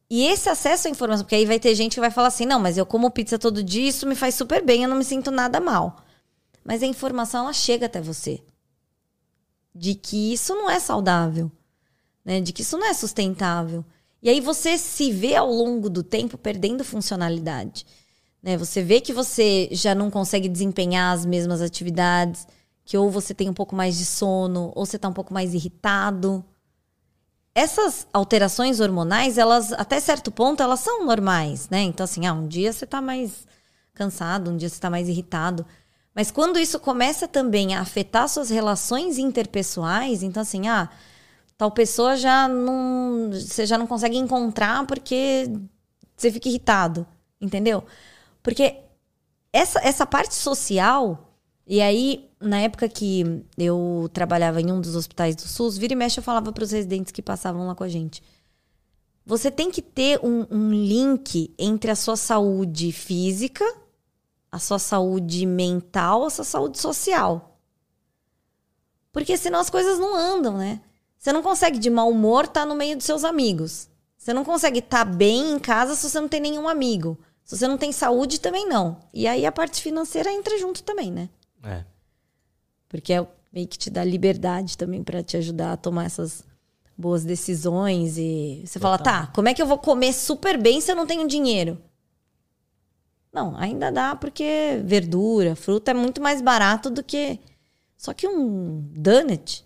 e 0.09 0.25
esse 0.25 0.49
acesso 0.49 0.89
à 0.89 0.91
informação, 0.91 1.23
porque 1.23 1.35
aí 1.35 1.45
vai 1.45 1.57
ter 1.57 1.73
gente 1.73 1.93
que 1.93 2.01
vai 2.01 2.11
falar 2.11 2.27
assim: 2.27 2.45
não, 2.45 2.59
mas 2.59 2.77
eu 2.77 2.85
como 2.85 3.09
pizza 3.09 3.39
todo 3.39 3.63
dia, 3.63 3.87
isso 3.87 4.05
me 4.05 4.13
faz 4.13 4.35
super 4.35 4.61
bem, 4.61 4.83
eu 4.83 4.89
não 4.89 4.97
me 4.97 5.05
sinto 5.05 5.31
nada 5.31 5.61
mal. 5.61 5.95
Mas 6.65 6.83
a 6.83 6.85
informação, 6.85 7.45
ela 7.45 7.53
chega 7.53 7.85
até 7.85 8.01
você. 8.01 8.43
De 9.73 9.95
que 9.95 10.33
isso 10.33 10.53
não 10.53 10.69
é 10.69 10.79
saudável, 10.79 11.49
né? 12.23 12.41
De 12.41 12.51
que 12.51 12.61
isso 12.61 12.77
não 12.77 12.85
é 12.85 12.93
sustentável. 12.93 13.85
E 14.21 14.29
aí 14.29 14.41
você 14.41 14.77
se 14.77 15.11
vê 15.11 15.35
ao 15.35 15.49
longo 15.49 15.89
do 15.89 16.03
tempo 16.03 16.37
perdendo 16.37 16.83
funcionalidade. 16.83 17.85
Né? 18.43 18.57
Você 18.57 18.83
vê 18.83 18.99
que 18.99 19.13
você 19.13 19.69
já 19.71 19.95
não 19.95 20.11
consegue 20.11 20.49
desempenhar 20.49 21.13
as 21.15 21.25
mesmas 21.25 21.61
atividades, 21.61 22.45
que 22.85 22.97
ou 22.97 23.09
você 23.09 23.33
tem 23.33 23.49
um 23.49 23.53
pouco 23.53 23.75
mais 23.75 23.97
de 23.97 24.05
sono, 24.05 24.71
ou 24.75 24.85
você 24.85 24.95
está 24.95 25.09
um 25.09 25.13
pouco 25.13 25.33
mais 25.33 25.53
irritado 25.53 26.45
essas 27.55 28.05
alterações 28.11 28.81
hormonais, 28.81 29.37
elas, 29.37 29.71
até 29.71 29.97
certo 30.01 30.29
ponto, 30.29 30.61
elas 30.61 30.81
são 30.81 31.05
normais, 31.05 31.69
né? 31.69 31.79
Então, 31.83 32.03
assim, 32.03 32.25
ah, 32.27 32.33
um 32.33 32.49
dia 32.49 32.73
você 32.73 32.85
tá 32.85 33.01
mais 33.01 33.47
cansado, 33.93 34.51
um 34.51 34.57
dia 34.57 34.67
você 34.67 34.77
tá 34.79 34.89
mais 34.89 35.07
irritado. 35.07 35.65
Mas 36.13 36.29
quando 36.29 36.59
isso 36.59 36.77
começa 36.79 37.29
também 37.29 37.73
a 37.73 37.79
afetar 37.79 38.27
suas 38.27 38.49
relações 38.49 39.17
interpessoais, 39.17 40.21
então, 40.21 40.41
assim, 40.41 40.67
ah, 40.67 40.89
tal 41.57 41.71
pessoa 41.71 42.17
já 42.17 42.45
não. 42.45 43.29
Você 43.31 43.65
já 43.65 43.77
não 43.77 43.87
consegue 43.87 44.17
encontrar 44.17 44.85
porque 44.85 45.49
você 46.17 46.29
fica 46.29 46.49
irritado, 46.49 47.07
entendeu? 47.39 47.85
Porque 48.43 48.79
essa, 49.53 49.79
essa 49.79 50.05
parte 50.05 50.35
social. 50.35 51.24
E 51.67 51.81
aí, 51.81 52.29
na 52.39 52.59
época 52.59 52.87
que 52.87 53.43
eu 53.57 54.09
trabalhava 54.13 54.61
em 54.61 54.71
um 54.71 54.79
dos 54.79 54.95
hospitais 54.95 55.35
do 55.35 55.41
SUS, 55.41 55.77
vira 55.77 55.93
e 55.93 55.95
mexe 55.95 56.19
eu 56.19 56.23
falava 56.23 56.51
para 56.51 56.63
os 56.63 56.71
residentes 56.71 57.11
que 57.11 57.21
passavam 57.21 57.65
lá 57.65 57.73
com 57.73 57.83
a 57.83 57.89
gente. 57.89 58.21
Você 59.25 59.49
tem 59.49 59.71
que 59.71 59.81
ter 59.81 60.19
um, 60.23 60.45
um 60.51 60.69
link 60.69 61.53
entre 61.57 61.89
a 61.89 61.95
sua 61.95 62.15
saúde 62.15 62.91
física, 62.91 63.65
a 64.51 64.59
sua 64.59 64.77
saúde 64.77 65.45
mental, 65.47 66.25
a 66.25 66.29
sua 66.29 66.45
saúde 66.45 66.79
social. 66.79 67.57
Porque 69.11 69.35
senão 69.35 69.59
as 69.59 69.69
coisas 69.69 69.97
não 69.97 70.15
andam, 70.15 70.57
né? 70.57 70.81
Você 71.17 71.33
não 71.33 71.41
consegue 71.41 71.79
de 71.79 71.89
mau 71.89 72.11
humor 72.11 72.45
estar 72.45 72.67
no 72.67 72.75
meio 72.75 72.95
dos 72.95 73.05
seus 73.05 73.23
amigos. 73.23 73.89
Você 74.15 74.31
não 74.31 74.45
consegue 74.45 74.79
estar 74.79 75.03
bem 75.03 75.53
em 75.53 75.59
casa 75.59 75.95
se 75.95 76.07
você 76.07 76.19
não 76.19 76.27
tem 76.27 76.39
nenhum 76.39 76.67
amigo. 76.67 77.17
Se 77.43 77.57
você 77.57 77.67
não 77.67 77.77
tem 77.77 77.91
saúde, 77.91 78.39
também 78.39 78.67
não. 78.67 78.99
E 79.11 79.25
aí 79.25 79.45
a 79.45 79.51
parte 79.51 79.81
financeira 79.81 80.31
entra 80.31 80.57
junto 80.59 80.83
também, 80.83 81.11
né? 81.11 81.29
É. 81.65 81.83
Porque 82.87 83.11
é 83.13 83.27
meio 83.51 83.67
que 83.67 83.77
te 83.77 83.89
dá 83.89 84.03
liberdade 84.03 84.77
também 84.77 85.03
para 85.03 85.23
te 85.23 85.35
ajudar 85.37 85.73
a 85.73 85.77
tomar 85.77 86.05
essas 86.05 86.43
boas 86.97 87.25
decisões 87.25 88.17
e 88.17 88.63
você 88.65 88.79
fala, 88.79 88.97
tá, 88.97 89.27
como 89.27 89.49
é 89.49 89.53
que 89.53 89.61
eu 89.61 89.65
vou 89.65 89.77
comer 89.77 90.13
super 90.13 90.57
bem 90.57 90.79
se 90.79 90.91
eu 90.91 90.95
não 90.95 91.05
tenho 91.05 91.27
dinheiro? 91.27 91.81
Não, 93.33 93.55
ainda 93.57 93.91
dá 93.91 94.15
porque 94.15 94.81
verdura, 94.85 95.55
fruta 95.55 95.91
é 95.91 95.93
muito 95.93 96.21
mais 96.21 96.41
barato 96.41 96.89
do 96.89 97.03
que 97.03 97.39
só 97.97 98.13
que 98.13 98.27
um 98.27 98.81
donut 98.93 99.65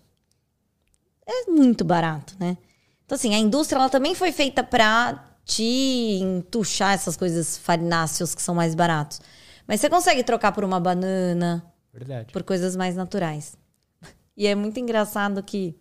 é 1.26 1.50
muito 1.50 1.84
barato, 1.84 2.34
né? 2.40 2.56
Então 3.04 3.14
assim, 3.14 3.34
a 3.34 3.38
indústria 3.38 3.78
ela 3.78 3.88
também 3.88 4.14
foi 4.14 4.32
feita 4.32 4.64
para 4.64 5.24
te 5.44 6.18
entuchar 6.20 6.94
essas 6.94 7.16
coisas 7.16 7.58
farináceos 7.58 8.34
que 8.34 8.42
são 8.42 8.54
mais 8.54 8.74
baratos. 8.74 9.20
Mas 9.66 9.80
você 9.80 9.88
consegue 9.88 10.24
trocar 10.24 10.50
por 10.50 10.64
uma 10.64 10.80
banana, 10.80 11.64
Verdade. 11.92 12.32
por 12.32 12.42
coisas 12.42 12.76
mais 12.76 12.94
naturais. 12.96 13.56
E 14.36 14.46
é 14.46 14.54
muito 14.54 14.80
engraçado 14.80 15.42
que 15.42 15.76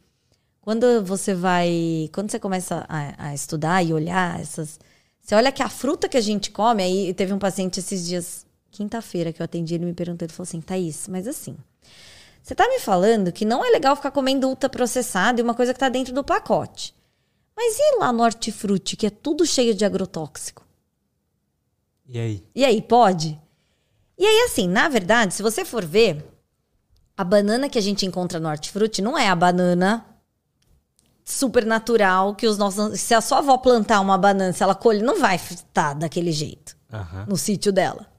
quando 0.60 1.04
você 1.04 1.34
vai. 1.34 2.10
Quando 2.14 2.30
você 2.30 2.40
começa 2.40 2.86
a, 2.90 3.30
a 3.30 3.34
estudar 3.34 3.84
e 3.84 3.94
olhar 3.94 4.40
essas. 4.40 4.80
Você 5.22 5.34
olha 5.34 5.52
que 5.52 5.64
a 5.64 5.70
fruta 5.70 6.10
que 6.10 6.18
a 6.18 6.22
gente 6.22 6.52
come, 6.52 6.84
aí 6.84 7.14
teve 7.14 7.32
um 7.32 7.40
paciente 7.40 7.80
esses 7.80 8.06
dias, 8.06 8.46
quinta-feira, 8.70 9.32
que 9.32 9.42
eu 9.42 9.46
atendi, 9.46 9.76
ele 9.76 9.86
me 9.86 9.94
perguntou, 9.94 10.26
ele 10.26 10.34
falou 10.34 10.48
assim, 10.48 10.60
Thaís, 10.60 11.08
mas 11.08 11.28
assim. 11.28 11.56
Você 12.42 12.56
tá 12.56 12.68
me 12.68 12.80
falando 12.80 13.32
que 13.32 13.46
não 13.46 13.64
é 13.64 13.70
legal 13.70 13.96
ficar 13.96 14.12
comendo 14.12 14.48
ultraprocessado 14.48 15.40
e 15.40 15.44
uma 15.44 15.54
coisa 15.54 15.74
que 15.74 15.80
tá 15.80 15.88
dentro 15.88 16.14
do 16.14 16.24
pacote. 16.24 16.96
Mas 17.56 17.78
e 17.78 17.98
lá 18.00 18.12
no 18.12 18.24
hortifruti, 18.24 18.96
que 18.96 19.06
é 19.06 19.10
tudo 19.10 19.46
cheio 19.46 19.76
de 19.76 19.86
agrotóxico? 19.86 20.66
E 22.08 22.18
aí? 22.18 22.44
E 22.56 22.66
aí, 22.66 22.82
pode? 22.82 23.40
E 24.20 24.26
aí, 24.26 24.42
assim, 24.42 24.68
na 24.68 24.90
verdade, 24.90 25.34
se 25.34 25.42
você 25.42 25.64
for 25.64 25.86
ver, 25.86 26.30
a 27.16 27.24
banana 27.24 27.70
que 27.70 27.78
a 27.78 27.82
gente 27.82 28.06
encontra 28.06 28.38
no 28.38 28.50
hortifruti 28.50 29.02
não 29.02 29.18
é 29.18 29.30
a 29.30 29.36
banana 29.36 30.06
super 31.24 31.66
natural 31.66 32.36
que 32.36 32.46
os 32.46 32.58
nossos. 32.58 33.00
Se 33.00 33.14
a 33.14 33.22
sua 33.22 33.38
avó 33.38 33.58
plantar 33.58 34.02
uma 34.02 34.18
banana, 34.18 34.52
se 34.52 34.62
ela 34.62 34.76
colhe, 34.76 35.02
não 35.02 35.20
vai 35.20 35.38
estar 35.38 35.94
daquele 35.94 36.34
jeito 36.34 36.76
no 37.28 37.38
sítio 37.38 37.72
dela. 37.72 38.12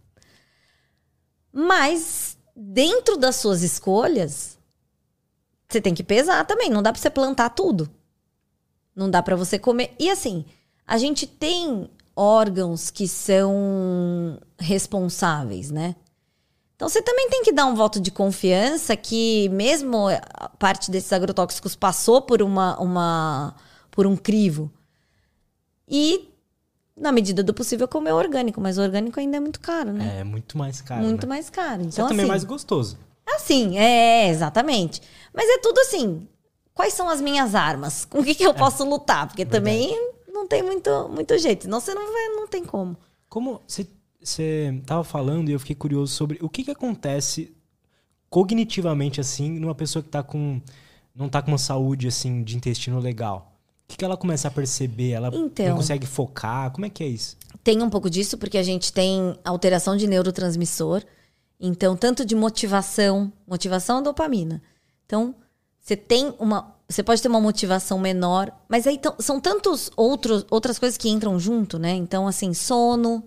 Mas, 1.52 2.38
dentro 2.56 3.18
das 3.18 3.36
suas 3.36 3.62
escolhas, 3.62 4.58
você 5.68 5.82
tem 5.82 5.92
que 5.92 6.02
pesar 6.02 6.46
também. 6.46 6.70
Não 6.70 6.82
dá 6.82 6.92
pra 6.92 7.00
você 7.00 7.10
plantar 7.10 7.50
tudo. 7.50 7.90
Não 8.96 9.10
dá 9.10 9.22
pra 9.22 9.36
você 9.36 9.58
comer. 9.58 9.94
E 9.98 10.08
assim, 10.08 10.46
a 10.86 10.96
gente 10.96 11.26
tem 11.26 11.90
órgãos 12.14 12.90
que 12.90 13.07
são 13.09 14.38
responsáveis, 14.59 15.70
né? 15.70 15.94
Então 16.77 16.88
você 16.88 17.03
também 17.03 17.29
tem 17.29 17.42
que 17.42 17.53
dar 17.53 17.66
um 17.66 17.75
voto 17.75 18.01
de 18.01 18.11
confiança 18.11 18.96
que 18.96 19.51
mesmo 19.51 20.07
parte 20.59 20.90
desses 20.90 21.12
agrotóxicos 21.12 21.77
passou 21.77 22.23
por 22.23 22.40
uma, 22.40 22.81
uma 22.81 23.55
por 23.90 24.07
um 24.07 24.16
crivo. 24.16 24.73
E 25.87 26.31
na 26.96 27.12
medida 27.12 27.42
do 27.42 27.53
possível 27.53 27.87
comer 27.87 28.12
orgânico, 28.12 28.61
mas 28.61 28.79
o 28.79 28.83
orgânico 28.83 29.20
ainda 29.20 29.37
é 29.37 29.40
muito 29.40 29.61
caro, 29.61 29.92
né? 29.92 30.20
É 30.20 30.25
muito 30.25 30.57
mais 30.57 30.81
caro. 30.81 31.03
muito 31.03 31.27
né? 31.27 31.29
mais 31.29 31.51
caro. 31.51 31.83
É 31.83 31.87
Então 31.87 32.09
também 32.09 32.25
assim, 32.25 32.31
mais 32.31 32.44
gostoso. 32.44 32.99
assim, 33.27 33.79
é, 33.79 34.29
exatamente. 34.29 35.03
Mas 35.35 35.49
é 35.49 35.59
tudo 35.59 35.79
assim, 35.81 36.27
quais 36.73 36.94
são 36.94 37.09
as 37.09 37.20
minhas 37.20 37.55
armas? 37.55 38.05
Com 38.05 38.20
o 38.20 38.25
que, 38.25 38.35
que 38.35 38.44
eu 38.44 38.55
posso 38.55 38.85
lutar? 38.85 39.27
Porque 39.27 39.44
também 39.44 39.94
não 40.40 40.46
tem 40.48 40.62
muito, 40.62 41.09
muito 41.09 41.37
jeito, 41.38 41.64
senão 41.64 41.81
você 41.81 41.94
não 41.94 42.12
vai, 42.12 42.29
não 42.29 42.48
tem 42.48 42.64
como. 42.64 42.96
Como 43.29 43.60
você 43.67 43.87
você 44.23 44.83
tava 44.85 45.02
falando 45.02 45.48
e 45.48 45.52
eu 45.52 45.58
fiquei 45.60 45.75
curioso 45.75 46.12
sobre 46.12 46.38
o 46.42 46.48
que 46.48 46.62
que 46.64 46.71
acontece 46.71 47.54
cognitivamente 48.29 49.21
assim 49.21 49.58
numa 49.58 49.75
pessoa 49.75 50.02
que 50.02 50.08
tá 50.08 50.23
com 50.23 50.60
não 51.14 51.29
tá 51.29 51.40
com 51.40 51.50
uma 51.50 51.58
saúde 51.58 52.06
assim 52.06 52.42
de 52.42 52.56
intestino 52.56 52.98
legal. 53.00 53.56
O 53.85 53.88
que 53.88 53.96
que 53.96 54.04
ela 54.04 54.17
começa 54.17 54.48
a 54.48 54.50
perceber? 54.50 55.10
Ela 55.10 55.31
Então. 55.35 55.69
não 55.69 55.77
consegue 55.77 56.06
focar? 56.06 56.71
Como 56.71 56.87
é 56.87 56.90
que 56.90 57.02
é 57.02 57.08
isso? 57.08 57.37
Tem 57.64 57.83
um 57.83 57.90
pouco 57.90 58.08
disso, 58.08 58.38
porque 58.38 58.56
a 58.56 58.62
gente 58.62 58.92
tem 58.92 59.37
alteração 59.44 59.96
de 59.96 60.06
neurotransmissor. 60.06 61.02
Então, 61.58 61.96
tanto 61.96 62.25
de 62.25 62.35
motivação, 62.37 63.33
motivação 63.46 63.98
é 63.98 64.02
dopamina. 64.02 64.62
Então, 65.04 65.35
você 65.81 65.96
tem 65.96 66.33
uma. 66.38 66.77
Você 66.90 67.04
pode 67.04 67.22
ter 67.22 67.28
uma 67.28 67.40
motivação 67.40 68.00
menor, 68.00 68.50
mas 68.68 68.84
aí 68.84 69.00
são 69.20 69.40
tantos 69.40 69.92
outros, 69.96 70.44
outras 70.50 70.76
coisas 70.76 70.98
que 70.98 71.08
entram 71.08 71.38
junto, 71.38 71.78
né? 71.78 71.92
Então, 71.92 72.26
assim, 72.26 72.52
sono 72.52 73.22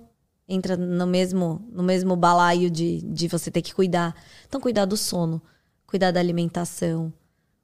entra 0.45 0.75
no 0.75 1.07
mesmo, 1.07 1.65
no 1.71 1.81
mesmo 1.81 2.13
balaio 2.17 2.69
de, 2.69 3.01
de 3.01 3.29
você 3.29 3.49
ter 3.49 3.61
que 3.61 3.73
cuidar. 3.73 4.13
Então, 4.45 4.59
cuidar 4.59 4.83
do 4.83 4.97
sono, 4.97 5.41
cuidar 5.87 6.11
da 6.11 6.19
alimentação, 6.19 7.13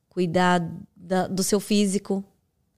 cuidar 0.08 0.66
da- 0.96 1.28
do 1.28 1.44
seu 1.44 1.60
físico. 1.60 2.24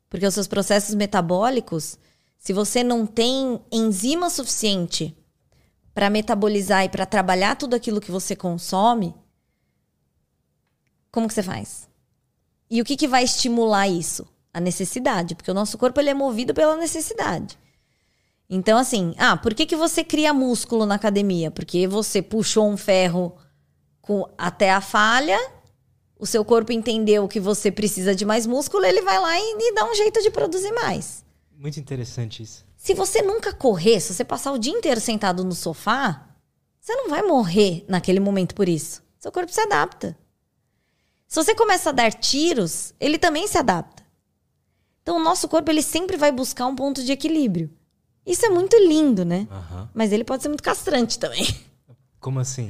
Porque 0.10 0.26
os 0.26 0.34
seus 0.34 0.48
processos 0.48 0.96
metabólicos, 0.96 2.00
se 2.40 2.52
você 2.54 2.84
não 2.84 3.06
tem 3.06 3.62
enzima 3.72 4.32
suficiente 4.32 5.16
para 5.94 6.10
metabolizar 6.10 6.86
e 6.86 6.90
para 6.90 7.06
trabalhar 7.06 7.56
tudo 7.56 7.76
aquilo 7.76 8.02
que 8.02 8.12
você 8.12 8.36
consome, 8.36 9.14
como 11.12 11.28
que 11.28 11.36
você 11.36 11.44
faz? 11.44 11.91
E 12.72 12.82
o 12.82 12.86
que, 12.86 12.96
que 12.96 13.08
vai 13.08 13.26
estimular 13.26 13.90
isso? 13.90 14.26
A 14.54 14.62
necessidade, 14.62 15.36
porque 15.36 15.52
o 15.52 15.54
nosso 15.54 15.78
corpo 15.78 16.00
ele 16.00 16.10
é 16.10 16.14
movido 16.14 16.54
pela 16.54 16.78
necessidade. 16.78 17.60
Então, 18.50 18.78
assim, 18.78 19.14
ah, 19.18 19.36
por 19.36 19.54
que, 19.54 19.66
que 19.66 19.76
você 19.76 20.06
cria 20.06 20.34
músculo 20.34 20.86
na 20.86 20.96
academia? 20.96 21.52
Porque 21.52 21.86
você 21.86 22.22
puxou 22.22 22.70
um 22.70 22.78
ferro 22.78 23.36
com, 24.02 24.26
até 24.38 24.72
a 24.72 24.80
falha, 24.80 25.38
o 26.18 26.26
seu 26.26 26.46
corpo 26.46 26.72
entendeu 26.72 27.28
que 27.28 27.42
você 27.42 27.70
precisa 27.70 28.16
de 28.16 28.24
mais 28.24 28.48
músculo, 28.48 28.86
ele 28.86 29.02
vai 29.02 29.20
lá 29.20 29.38
e, 29.38 29.56
e 29.60 29.74
dá 29.74 29.84
um 29.90 29.94
jeito 29.94 30.22
de 30.22 30.32
produzir 30.32 30.72
mais. 30.72 31.26
Muito 31.58 31.78
interessante 31.78 32.42
isso. 32.42 32.66
Se 32.78 32.94
você 32.94 33.22
nunca 33.22 33.54
correr, 33.54 34.00
se 34.00 34.14
você 34.14 34.24
passar 34.24 34.54
o 34.54 34.58
dia 34.58 34.72
inteiro 34.72 35.02
sentado 35.02 35.44
no 35.44 35.54
sofá, 35.54 36.26
você 36.80 36.96
não 36.96 37.10
vai 37.10 37.22
morrer 37.22 37.84
naquele 37.88 38.22
momento 38.22 38.56
por 38.56 38.70
isso. 38.70 39.04
Seu 39.20 39.32
corpo 39.32 39.52
se 39.52 39.60
adapta. 39.60 40.18
Se 41.32 41.36
você 41.42 41.56
começa 41.56 41.92
a 41.92 41.94
dar 41.94 42.12
tiros, 42.12 42.94
ele 43.00 43.18
também 43.18 43.48
se 43.48 43.58
adapta. 43.58 44.04
Então, 45.02 45.16
o 45.16 45.24
nosso 45.24 45.48
corpo 45.48 45.72
ele 45.72 45.82
sempre 45.82 46.18
vai 46.18 46.30
buscar 46.30 46.66
um 46.66 46.76
ponto 46.76 47.02
de 47.02 47.10
equilíbrio. 47.10 47.72
Isso 48.26 48.46
é 48.46 48.50
muito 48.50 48.76
lindo, 48.76 49.24
né? 49.24 49.48
Aham. 49.50 49.90
Mas 49.94 50.12
ele 50.12 50.26
pode 50.26 50.44
ser 50.44 50.50
muito 50.50 50.62
castrante 50.62 51.18
também. 51.18 51.48
Como 52.20 52.38
assim? 52.38 52.70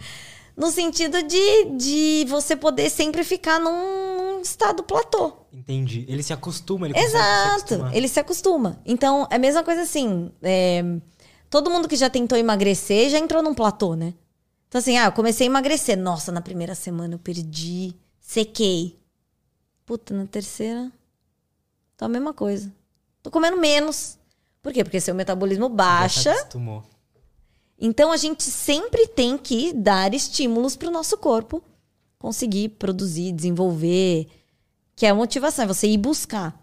No 0.56 0.70
sentido 0.70 1.24
de, 1.24 1.66
de 1.76 2.26
você 2.30 2.56
poder 2.56 2.92
sempre 2.92 3.24
ficar 3.24 3.60
num, 3.60 4.36
num 4.36 4.42
estado 4.42 4.84
platô. 4.84 5.38
Entendi. 5.52 6.06
Ele 6.08 6.22
se 6.22 6.32
acostuma, 6.32 6.86
ele 6.86 6.94
se 6.94 7.04
Exato. 7.04 7.56
acostumar. 7.56 7.96
Ele 7.96 8.08
se 8.08 8.20
acostuma. 8.20 8.80
Então, 8.86 9.28
é 9.32 9.38
a 9.38 9.40
mesma 9.40 9.64
coisa 9.64 9.82
assim. 9.82 10.32
é, 10.44 10.84
todo 11.50 11.72
mundo 11.72 11.88
que 11.88 11.96
já 11.96 12.12
tentou 12.12 12.38
emagrecer 12.38 13.10
já 13.10 13.18
entrou 13.18 13.42
num 13.42 13.56
platô, 13.56 13.96
né? 13.96 14.14
Então, 14.68 14.78
assim, 14.78 15.00
ah, 15.00 15.06
eu 15.06 15.12
comecei 15.14 15.48
a 15.48 15.50
emagrecer. 15.50 15.98
Nossa, 15.98 16.32
na 16.32 16.42
primeira 16.42 16.76
semana 16.76 17.16
eu 17.16 17.20
perdi, 17.20 17.96
sequei. 18.32 18.98
Puta, 19.86 20.14
na 20.14 20.26
terceira. 20.26 20.90
Tô 21.98 22.06
a 22.06 22.08
mesma 22.08 22.34
coisa. 22.34 22.72
Tô 23.22 23.30
comendo 23.30 23.58
menos. 23.58 24.18
Por 24.62 24.72
quê? 24.72 24.84
Porque 24.86 25.02
seu 25.02 25.14
metabolismo 25.14 25.68
Já 25.68 25.76
baixa. 25.76 26.32
acostumou. 26.32 26.84
Então 27.78 28.12
a 28.12 28.18
gente 28.18 28.44
sempre 28.44 29.08
tem 29.08 29.38
que 29.38 29.74
dar 29.74 30.14
estímulos 30.14 30.78
para 30.78 30.88
o 30.88 30.92
nosso 30.92 31.18
corpo 31.18 31.62
conseguir 32.18 32.70
produzir, 32.70 33.34
desenvolver, 33.34 34.28
que 34.96 35.06
é 35.06 35.10
a 35.10 35.16
motivação, 35.16 35.66
é 35.66 35.68
você 35.68 35.88
ir 35.88 35.98
buscar, 35.98 36.56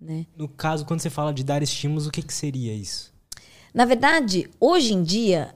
né? 0.00 0.26
No 0.36 0.48
caso, 0.48 0.84
quando 0.84 1.00
você 1.00 1.08
fala 1.08 1.32
de 1.32 1.44
dar 1.44 1.62
estímulos, 1.62 2.08
o 2.08 2.10
que, 2.10 2.20
que 2.20 2.34
seria 2.34 2.74
isso? 2.74 3.14
Na 3.72 3.84
verdade, 3.84 4.50
hoje 4.58 4.94
em 4.94 5.04
dia, 5.04 5.54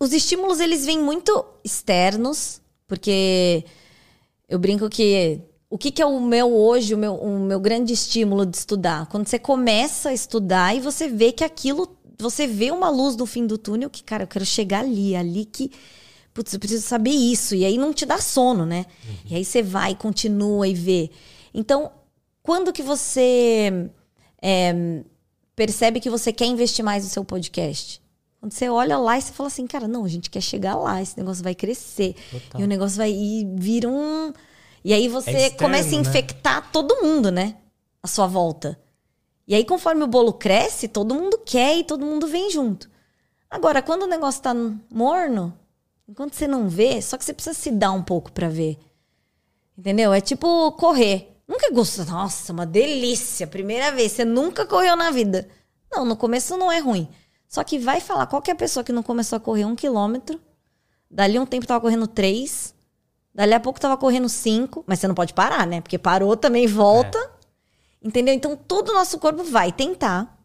os 0.00 0.14
estímulos 0.14 0.58
eles 0.60 0.86
vêm 0.86 0.98
muito 0.98 1.44
externos, 1.62 2.62
porque 2.86 3.66
eu 4.50 4.58
brinco 4.58 4.90
que 4.90 5.40
o 5.70 5.78
que, 5.78 5.92
que 5.92 6.02
é 6.02 6.06
o 6.06 6.20
meu 6.20 6.52
hoje, 6.52 6.92
o 6.92 6.98
meu, 6.98 7.14
o 7.14 7.38
meu 7.38 7.60
grande 7.60 7.92
estímulo 7.92 8.44
de 8.44 8.56
estudar? 8.56 9.06
Quando 9.06 9.28
você 9.28 9.38
começa 9.38 10.08
a 10.08 10.12
estudar 10.12 10.76
e 10.76 10.80
você 10.80 11.08
vê 11.08 11.30
que 11.30 11.44
aquilo, 11.44 11.96
você 12.18 12.44
vê 12.48 12.72
uma 12.72 12.90
luz 12.90 13.16
no 13.16 13.24
fim 13.24 13.46
do 13.46 13.56
túnel, 13.56 13.88
que, 13.88 14.02
cara, 14.02 14.24
eu 14.24 14.26
quero 14.26 14.44
chegar 14.44 14.80
ali, 14.80 15.14
ali 15.14 15.44
que. 15.44 15.70
Putz, 16.34 16.52
eu 16.52 16.60
preciso 16.60 16.86
saber 16.86 17.10
isso. 17.10 17.54
E 17.54 17.64
aí 17.64 17.78
não 17.78 17.92
te 17.94 18.04
dá 18.04 18.18
sono, 18.18 18.66
né? 18.66 18.86
E 19.30 19.36
aí 19.36 19.44
você 19.44 19.62
vai, 19.62 19.94
continua 19.94 20.66
e 20.66 20.74
vê. 20.74 21.10
Então, 21.54 21.92
quando 22.42 22.72
que 22.72 22.82
você 22.82 23.90
é, 24.42 25.02
percebe 25.54 26.00
que 26.00 26.10
você 26.10 26.32
quer 26.32 26.46
investir 26.46 26.84
mais 26.84 27.04
no 27.04 27.10
seu 27.10 27.24
podcast? 27.24 28.02
Quando 28.40 28.52
você 28.52 28.70
olha 28.70 28.96
lá 28.96 29.18
e 29.18 29.22
você 29.22 29.32
fala 29.32 29.48
assim, 29.48 29.66
cara, 29.66 29.86
não, 29.86 30.02
a 30.04 30.08
gente 30.08 30.30
quer 30.30 30.40
chegar 30.40 30.74
lá, 30.74 31.02
esse 31.02 31.16
negócio 31.18 31.44
vai 31.44 31.54
crescer. 31.54 32.14
Total. 32.30 32.60
E 32.60 32.64
o 32.64 32.66
negócio 32.66 32.96
vai 32.96 33.12
vira 33.54 33.86
um. 33.86 34.32
E 34.82 34.94
aí 34.94 35.08
você 35.08 35.30
É 35.30 35.32
externo, 35.48 35.58
começa 35.58 35.88
a 35.90 35.92
né? 35.92 35.98
infectar 35.98 36.72
todo 36.72 37.02
mundo, 37.02 37.30
né? 37.30 37.56
À 38.02 38.08
sua 38.08 38.26
volta. 38.26 38.80
E 39.46 39.54
aí, 39.54 39.62
conforme 39.64 40.02
o 40.04 40.06
bolo 40.06 40.32
cresce, 40.32 40.88
todo 40.88 41.14
mundo 41.14 41.38
quer 41.44 41.76
e 41.76 41.84
todo 41.84 42.06
mundo 42.06 42.26
vem 42.26 42.50
junto. 42.50 42.88
Agora, 43.50 43.82
quando 43.82 44.04
o 44.04 44.06
negócio 44.06 44.40
tá 44.40 44.54
morno, 44.90 45.52
enquanto 46.08 46.34
você 46.34 46.46
não 46.46 46.68
vê, 46.68 47.02
só 47.02 47.18
que 47.18 47.24
você 47.24 47.34
precisa 47.34 47.52
se 47.54 47.70
dar 47.70 47.90
um 47.92 48.02
pouco 48.02 48.32
pra 48.32 48.48
ver. 48.48 48.78
Entendeu? 49.76 50.12
É 50.14 50.20
tipo 50.20 50.72
correr. 50.72 51.36
Nunca 51.48 51.70
gostou. 51.72 52.04
Nossa, 52.06 52.52
uma 52.52 52.64
delícia. 52.64 53.46
Primeira 53.46 53.90
vez. 53.90 54.12
Você 54.12 54.24
nunca 54.24 54.64
correu 54.64 54.94
na 54.96 55.10
vida. 55.10 55.48
Não, 55.92 56.04
no 56.04 56.16
começo 56.16 56.56
não 56.56 56.70
é 56.70 56.78
ruim. 56.78 57.08
Só 57.50 57.64
que 57.64 57.80
vai 57.80 58.00
falar 58.00 58.28
qualquer 58.28 58.54
pessoa 58.54 58.84
que 58.84 58.92
não 58.92 59.02
começou 59.02 59.36
a 59.36 59.40
correr 59.40 59.64
um 59.64 59.74
quilômetro, 59.74 60.40
dali 61.10 61.36
um 61.36 61.44
tempo 61.44 61.66
tava 61.66 61.80
correndo 61.80 62.06
três, 62.06 62.72
dali 63.34 63.52
a 63.52 63.58
pouco 63.58 63.80
tava 63.80 63.96
correndo 63.96 64.28
cinco, 64.28 64.84
mas 64.86 65.00
você 65.00 65.08
não 65.08 65.16
pode 65.16 65.34
parar, 65.34 65.66
né? 65.66 65.80
Porque 65.80 65.98
parou 65.98 66.36
também 66.36 66.68
volta. 66.68 67.18
Entendeu? 68.00 68.32
Então 68.32 68.56
todo 68.56 68.90
o 68.90 68.94
nosso 68.94 69.18
corpo 69.18 69.42
vai 69.42 69.72
tentar 69.72 70.38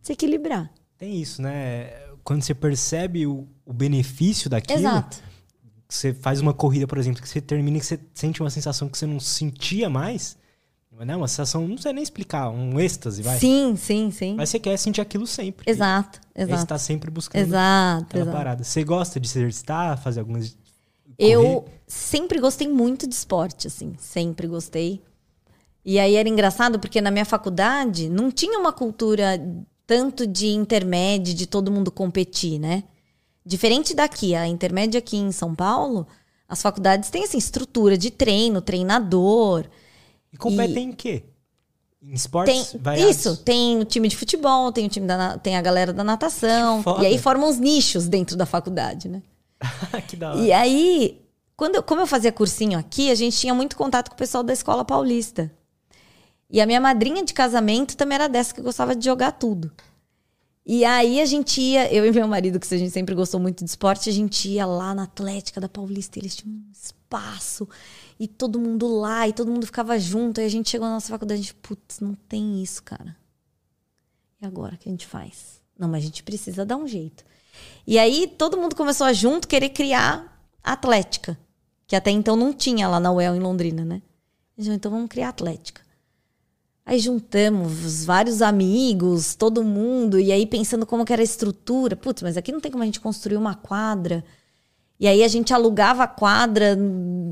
se 0.00 0.14
equilibrar. 0.14 0.72
Tem 0.96 1.20
isso, 1.20 1.42
né? 1.42 1.90
Quando 2.24 2.42
você 2.42 2.54
percebe 2.54 3.26
o, 3.26 3.46
o 3.66 3.72
benefício 3.74 4.48
daquilo, 4.48 4.80
Exato. 4.80 5.22
você 5.86 6.14
faz 6.14 6.40
uma 6.40 6.54
corrida, 6.54 6.86
por 6.86 6.96
exemplo, 6.96 7.20
que 7.20 7.28
você 7.28 7.42
termina 7.42 7.76
e 7.76 7.80
que 7.80 7.86
você 7.86 8.00
sente 8.14 8.40
uma 8.40 8.50
sensação 8.50 8.88
que 8.88 8.96
você 8.96 9.06
não 9.06 9.20
sentia 9.20 9.90
mais, 9.90 10.38
não 11.06 11.14
é 11.14 11.16
uma 11.16 11.28
sensação, 11.28 11.66
não 11.66 11.78
sei 11.78 11.92
nem 11.92 12.02
explicar, 12.02 12.50
um 12.50 12.78
êxtase, 12.78 13.22
vai. 13.22 13.38
Sim, 13.38 13.74
sim, 13.76 14.10
sim. 14.10 14.34
Mas 14.34 14.50
você 14.50 14.58
quer 14.58 14.76
sentir 14.76 15.00
aquilo 15.00 15.26
sempre. 15.26 15.70
Exato, 15.70 16.20
E 16.36 16.40
aí 16.40 16.46
você 16.46 16.52
exato. 16.52 16.66
tá 16.66 16.78
sempre 16.78 17.10
buscando 17.10 17.40
Exato, 17.42 18.04
aquela 18.04 18.22
exato. 18.24 18.36
parada. 18.36 18.64
Você 18.64 18.84
gosta 18.84 19.18
de 19.18 19.28
se 19.28 19.38
exercitar, 19.38 20.00
fazer 20.02 20.20
algumas. 20.20 20.56
Eu 21.18 21.66
sempre 21.86 22.38
gostei 22.40 22.68
muito 22.68 23.06
de 23.06 23.14
esporte, 23.14 23.66
assim. 23.66 23.94
Sempre 23.98 24.46
gostei. 24.46 25.02
E 25.84 25.98
aí 25.98 26.14
era 26.16 26.28
engraçado 26.28 26.78
porque 26.78 27.00
na 27.00 27.10
minha 27.10 27.24
faculdade 27.24 28.08
não 28.08 28.30
tinha 28.30 28.58
uma 28.58 28.72
cultura 28.72 29.40
tanto 29.86 30.26
de 30.26 30.48
intermédio, 30.48 31.34
de 31.34 31.46
todo 31.46 31.70
mundo 31.70 31.90
competir, 31.90 32.58
né? 32.58 32.84
Diferente 33.44 33.94
daqui, 33.94 34.34
a 34.34 34.46
intermédia 34.46 34.98
aqui 34.98 35.16
em 35.16 35.32
São 35.32 35.54
Paulo, 35.54 36.06
as 36.48 36.60
faculdades 36.62 37.10
têm 37.10 37.24
assim, 37.24 37.38
estrutura 37.38 37.96
de 37.96 38.10
treino, 38.10 38.60
treinador. 38.60 39.64
E 40.32 40.36
competem 40.36 40.88
em 40.90 40.92
quê? 40.92 41.24
Em 42.02 42.12
esportes 42.14 42.70
Tem, 42.70 42.80
variados? 42.80 43.16
isso, 43.16 43.36
tem 43.38 43.78
o 43.78 43.84
time 43.84 44.08
de 44.08 44.16
futebol, 44.16 44.72
tem 44.72 44.86
o 44.86 44.88
time 44.88 45.06
da, 45.06 45.36
tem 45.36 45.56
a 45.56 45.60
galera 45.62 45.92
da 45.92 46.02
natação. 46.02 46.82
E 47.02 47.06
aí 47.06 47.18
formam 47.18 47.48
os 47.48 47.58
nichos 47.58 48.08
dentro 48.08 48.36
da 48.36 48.46
faculdade, 48.46 49.08
né? 49.08 49.22
que 50.08 50.16
da 50.16 50.30
hora. 50.30 50.40
E 50.40 50.50
aí, 50.52 51.20
quando 51.56 51.74
eu- 51.76 51.82
como 51.82 52.00
eu 52.00 52.06
fazia 52.06 52.32
cursinho 52.32 52.78
aqui, 52.78 53.10
a 53.10 53.14
gente 53.14 53.36
tinha 53.36 53.52
muito 53.52 53.76
contato 53.76 54.08
com 54.08 54.14
o 54.14 54.18
pessoal 54.18 54.42
da 54.42 54.52
escola 54.52 54.82
paulista. 54.84 55.52
E 56.48 56.60
a 56.60 56.66
minha 56.66 56.80
madrinha 56.80 57.22
de 57.22 57.34
casamento 57.34 57.96
também 57.96 58.16
era 58.16 58.28
dessa 58.28 58.54
que 58.54 58.62
gostava 58.62 58.96
de 58.96 59.04
jogar 59.04 59.32
tudo. 59.32 59.70
E 60.64 60.84
aí 60.84 61.20
a 61.20 61.26
gente 61.26 61.60
ia, 61.60 61.92
eu 61.92 62.06
e 62.06 62.12
meu 62.12 62.26
marido, 62.26 62.58
que 62.58 62.74
a 62.74 62.78
gente 62.78 62.90
sempre 62.92 63.14
gostou 63.14 63.38
muito 63.40 63.62
de 63.64 63.70
esporte, 63.70 64.08
a 64.08 64.12
gente 64.12 64.48
ia 64.48 64.64
lá 64.66 64.94
na 64.94 65.04
Atlética 65.04 65.60
da 65.60 65.68
Paulista, 65.68 66.18
e 66.18 66.22
eles 66.22 66.34
tinham 66.36 66.54
um 66.54 66.70
espaço, 66.72 67.68
e 68.20 68.28
todo 68.28 68.60
mundo 68.60 68.86
lá, 68.86 69.26
e 69.26 69.32
todo 69.32 69.50
mundo 69.50 69.64
ficava 69.64 69.98
junto. 69.98 70.40
Aí 70.40 70.46
a 70.46 70.50
gente 70.50 70.68
chegou 70.68 70.86
na 70.86 70.92
nossa 70.92 71.08
faculdade, 71.08 71.40
a 71.40 71.42
gente, 71.42 71.54
putz, 71.54 72.00
não 72.00 72.14
tem 72.14 72.62
isso, 72.62 72.82
cara. 72.82 73.16
E 74.42 74.44
agora 74.44 74.74
o 74.74 74.78
que 74.78 74.90
a 74.90 74.92
gente 74.92 75.06
faz? 75.06 75.62
Não, 75.78 75.88
mas 75.88 76.02
a 76.02 76.06
gente 76.06 76.22
precisa 76.22 76.66
dar 76.66 76.76
um 76.76 76.86
jeito. 76.86 77.24
E 77.86 77.98
aí 77.98 78.26
todo 78.26 78.58
mundo 78.58 78.76
começou 78.76 79.06
a 79.06 79.14
junto 79.14 79.48
querer 79.48 79.70
criar 79.70 80.38
Atlética, 80.62 81.38
que 81.86 81.96
até 81.96 82.10
então 82.10 82.36
não 82.36 82.52
tinha 82.52 82.86
lá 82.86 83.00
na 83.00 83.10
UEL 83.10 83.34
em 83.34 83.40
Londrina, 83.40 83.86
né? 83.86 84.02
Então 84.58 84.92
vamos 84.92 85.08
criar 85.08 85.30
Atlética. 85.30 85.80
Aí 86.84 86.98
juntamos 86.98 88.04
vários 88.04 88.42
amigos, 88.42 89.34
todo 89.34 89.64
mundo, 89.64 90.20
e 90.20 90.30
aí 90.30 90.46
pensando 90.46 90.84
como 90.84 91.06
que 91.06 91.12
era 91.14 91.22
a 91.22 91.24
estrutura. 91.24 91.96
Putz, 91.96 92.20
mas 92.20 92.36
aqui 92.36 92.52
não 92.52 92.60
tem 92.60 92.70
como 92.70 92.82
a 92.82 92.86
gente 92.86 93.00
construir 93.00 93.38
uma 93.38 93.54
quadra. 93.54 94.22
E 95.00 95.08
aí 95.08 95.24
a 95.24 95.28
gente 95.28 95.52
alugava 95.54 96.02
a 96.04 96.06
quadra 96.06 96.76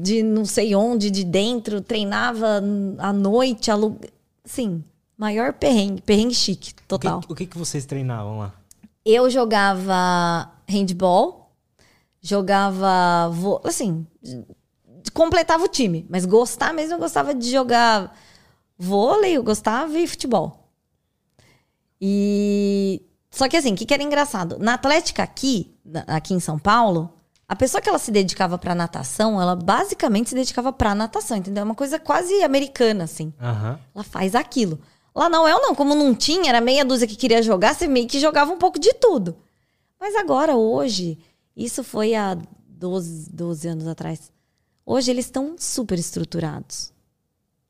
de 0.02 0.22
não 0.22 0.44
sei 0.46 0.74
onde, 0.74 1.10
de 1.10 1.22
dentro, 1.22 1.82
treinava 1.82 2.62
à 2.98 3.12
noite, 3.12 3.70
alu... 3.70 3.98
Sim, 4.42 4.82
maior 5.18 5.52
perrengue, 5.52 6.00
perrengue 6.00 6.34
chique, 6.34 6.70
O 6.70 6.74
que, 6.74 6.82
total. 6.84 7.20
o 7.28 7.34
que, 7.34 7.44
que 7.44 7.58
vocês 7.58 7.84
treinavam 7.84 8.38
lá? 8.38 8.54
Eu 9.04 9.28
jogava 9.28 10.50
handball, 10.66 11.52
jogava. 12.22 13.28
vo- 13.30 13.60
Assim, 13.64 14.06
completava 15.12 15.64
o 15.64 15.68
time. 15.68 16.06
Mas 16.08 16.24
gostar 16.24 16.72
mesmo, 16.72 16.94
eu 16.94 16.98
gostava 16.98 17.34
de 17.34 17.50
jogar 17.50 18.16
vôlei, 18.78 19.36
eu 19.36 19.42
gostava 19.42 19.98
e 19.98 20.06
futebol. 20.06 20.70
E. 22.00 23.02
Só 23.30 23.46
que 23.48 23.56
assim, 23.56 23.74
o 23.74 23.76
que, 23.76 23.84
que 23.84 23.92
era 23.94 24.02
engraçado? 24.02 24.58
Na 24.58 24.74
Atlética 24.74 25.22
aqui, 25.22 25.74
aqui 26.06 26.32
em 26.32 26.40
São 26.40 26.58
Paulo, 26.58 27.10
A 27.48 27.56
pessoa 27.56 27.80
que 27.80 27.88
ela 27.88 27.98
se 27.98 28.10
dedicava 28.10 28.58
pra 28.58 28.74
natação, 28.74 29.40
ela 29.40 29.56
basicamente 29.56 30.28
se 30.28 30.34
dedicava 30.34 30.70
pra 30.70 30.94
natação, 30.94 31.38
entendeu? 31.38 31.62
É 31.62 31.64
uma 31.64 31.74
coisa 31.74 31.98
quase 31.98 32.42
americana, 32.42 33.04
assim. 33.04 33.32
Aham. 33.40 33.78
Ela 33.94 34.04
faz 34.04 34.34
aquilo. 34.34 34.78
Lá 35.14 35.30
na 35.30 35.42
UEL, 35.42 35.62
não. 35.62 35.74
Como 35.74 35.94
não 35.94 36.14
tinha, 36.14 36.50
era 36.50 36.60
meia 36.60 36.84
dúzia 36.84 37.08
que 37.08 37.16
queria 37.16 37.42
jogar, 37.42 37.74
você 37.74 37.88
meio 37.88 38.06
que 38.06 38.20
jogava 38.20 38.52
um 38.52 38.58
pouco 38.58 38.78
de 38.78 38.92
tudo. 38.94 39.34
Mas 39.98 40.14
agora, 40.14 40.56
hoje, 40.56 41.18
isso 41.56 41.82
foi 41.82 42.14
há 42.14 42.36
12, 42.68 43.32
12 43.32 43.66
anos 43.66 43.86
atrás. 43.86 44.30
Hoje 44.84 45.10
eles 45.10 45.24
estão 45.24 45.56
super 45.58 45.98
estruturados. 45.98 46.92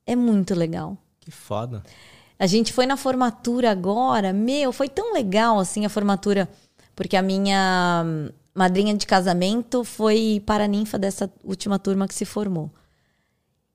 É 0.04 0.16
muito 0.16 0.54
legal. 0.54 0.98
Que 1.20 1.30
foda. 1.30 1.84
A 2.36 2.46
gente 2.46 2.72
foi 2.72 2.84
na 2.86 2.96
formatura 2.96 3.70
agora, 3.70 4.32
meu, 4.32 4.72
foi 4.72 4.88
tão 4.88 5.12
legal 5.12 5.58
assim 5.58 5.84
a 5.84 5.88
formatura, 5.88 6.48
porque 6.94 7.16
a 7.16 7.22
minha 7.22 8.04
madrinha 8.58 8.92
de 8.96 9.06
casamento 9.06 9.84
foi 9.84 10.42
paraninfa 10.44 10.98
dessa 10.98 11.32
última 11.44 11.78
turma 11.78 12.08
que 12.08 12.14
se 12.14 12.24
formou. 12.24 12.68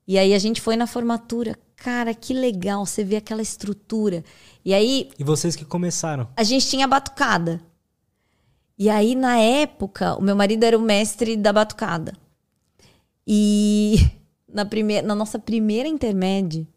E 0.06 0.18
aí 0.18 0.34
a 0.34 0.40
gente 0.40 0.60
foi 0.60 0.76
na 0.76 0.86
formatura. 0.86 1.58
Cara, 1.78 2.14
que 2.14 2.34
legal, 2.34 2.86
você 2.86 3.02
vê 3.02 3.16
aquela 3.16 3.42
estrutura. 3.42 4.24
E 4.66 4.74
aí 4.74 5.10
E 5.18 5.24
vocês 5.24 5.56
que 5.56 5.64
começaram? 5.64 6.28
a 6.36 6.44
gente 6.44 6.68
tinha 6.68 6.86
batucada. 6.86 7.62
E 8.78 8.90
aí, 8.90 9.16
na 9.16 9.38
época, 9.38 10.16
o 10.16 10.22
meu 10.22 10.36
marido 10.36 10.64
era 10.66 10.78
o 10.78 10.82
mestre 10.82 11.38
da 11.38 11.54
batucada. 11.54 12.14
E 13.26 13.96
na, 14.52 14.66
primeira, 14.66 15.08
na 15.08 15.16
nossa 15.16 15.40
primeira 15.40 15.88
intermédia, 15.88 16.68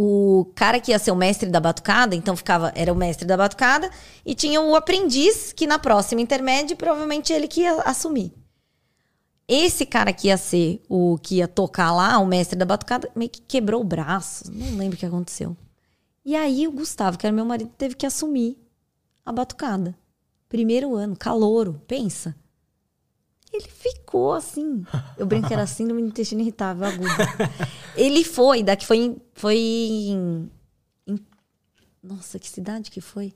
o 0.00 0.44
cara 0.54 0.78
que 0.78 0.92
ia 0.92 0.98
ser 1.00 1.10
o 1.10 1.16
mestre 1.16 1.50
da 1.50 1.58
batucada, 1.58 2.14
então 2.14 2.36
ficava, 2.36 2.72
era 2.76 2.92
o 2.92 2.96
mestre 2.96 3.26
da 3.26 3.36
batucada, 3.36 3.90
e 4.24 4.32
tinha 4.32 4.60
o 4.60 4.76
aprendiz, 4.76 5.52
que 5.52 5.66
na 5.66 5.76
próxima 5.76 6.20
intermédia, 6.20 6.76
provavelmente 6.76 7.32
ele 7.32 7.48
que 7.48 7.62
ia 7.62 7.82
assumir. 7.82 8.32
Esse 9.48 9.84
cara 9.84 10.12
que 10.12 10.28
ia 10.28 10.36
ser 10.36 10.80
o 10.88 11.18
que 11.20 11.38
ia 11.38 11.48
tocar 11.48 11.92
lá, 11.92 12.16
o 12.20 12.26
mestre 12.26 12.56
da 12.56 12.64
batucada, 12.64 13.10
meio 13.16 13.28
que 13.28 13.40
quebrou 13.40 13.80
o 13.80 13.84
braço. 13.84 14.44
Não 14.52 14.76
lembro 14.76 14.94
o 14.94 14.98
que 15.00 15.06
aconteceu. 15.06 15.56
E 16.24 16.36
aí 16.36 16.68
o 16.68 16.72
Gustavo, 16.72 17.18
que 17.18 17.26
era 17.26 17.34
meu 17.34 17.44
marido, 17.44 17.72
teve 17.76 17.96
que 17.96 18.06
assumir 18.06 18.56
a 19.26 19.32
batucada. 19.32 19.98
Primeiro 20.48 20.94
ano, 20.94 21.16
calouro, 21.16 21.82
pensa. 21.88 22.36
Ele 23.52 23.66
ficou 23.68 24.34
assim. 24.34 24.84
Eu 25.16 25.26
brinco 25.26 25.48
que 25.48 25.54
era 25.54 25.66
síndrome 25.66 26.02
do 26.02 26.08
intestino 26.08 26.40
irritável 26.42 26.86
agudo. 26.86 27.08
Ele 27.96 28.22
foi, 28.24 28.62
daqui 28.62 28.84
foi 28.86 28.96
em, 28.98 29.16
foi 29.34 29.56
em, 29.56 30.50
em- 31.06 31.26
Nossa, 32.02 32.38
que 32.38 32.48
cidade 32.48 32.90
que 32.90 33.00
foi? 33.00 33.34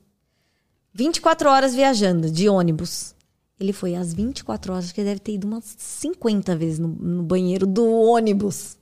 24 0.93 1.49
horas 1.49 1.73
viajando 1.73 2.29
de 2.29 2.47
ônibus. 2.47 3.15
Ele 3.59 3.73
foi 3.73 3.95
às 3.95 4.13
24 4.13 4.73
horas, 4.73 4.85
acho 4.85 4.93
que 4.93 5.01
ele 5.01 5.09
deve 5.09 5.19
ter 5.19 5.33
ido 5.33 5.47
umas 5.47 5.63
50 5.77 6.55
vezes 6.55 6.79
no, 6.79 6.87
no 6.89 7.23
banheiro 7.23 7.65
do 7.65 7.83
ônibus. 7.89 8.77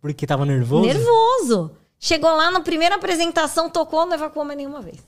Porque 0.00 0.26
tava 0.26 0.44
nervoso? 0.46 0.86
Nervoso. 0.86 1.76
Chegou 1.98 2.30
lá 2.34 2.50
na 2.50 2.60
primeira 2.60 2.94
apresentação, 2.96 3.68
tocou, 3.70 4.04
não 4.06 4.14
evacuou 4.14 4.44
mais 4.44 4.56
nenhuma 4.56 4.80
vez. 4.80 4.98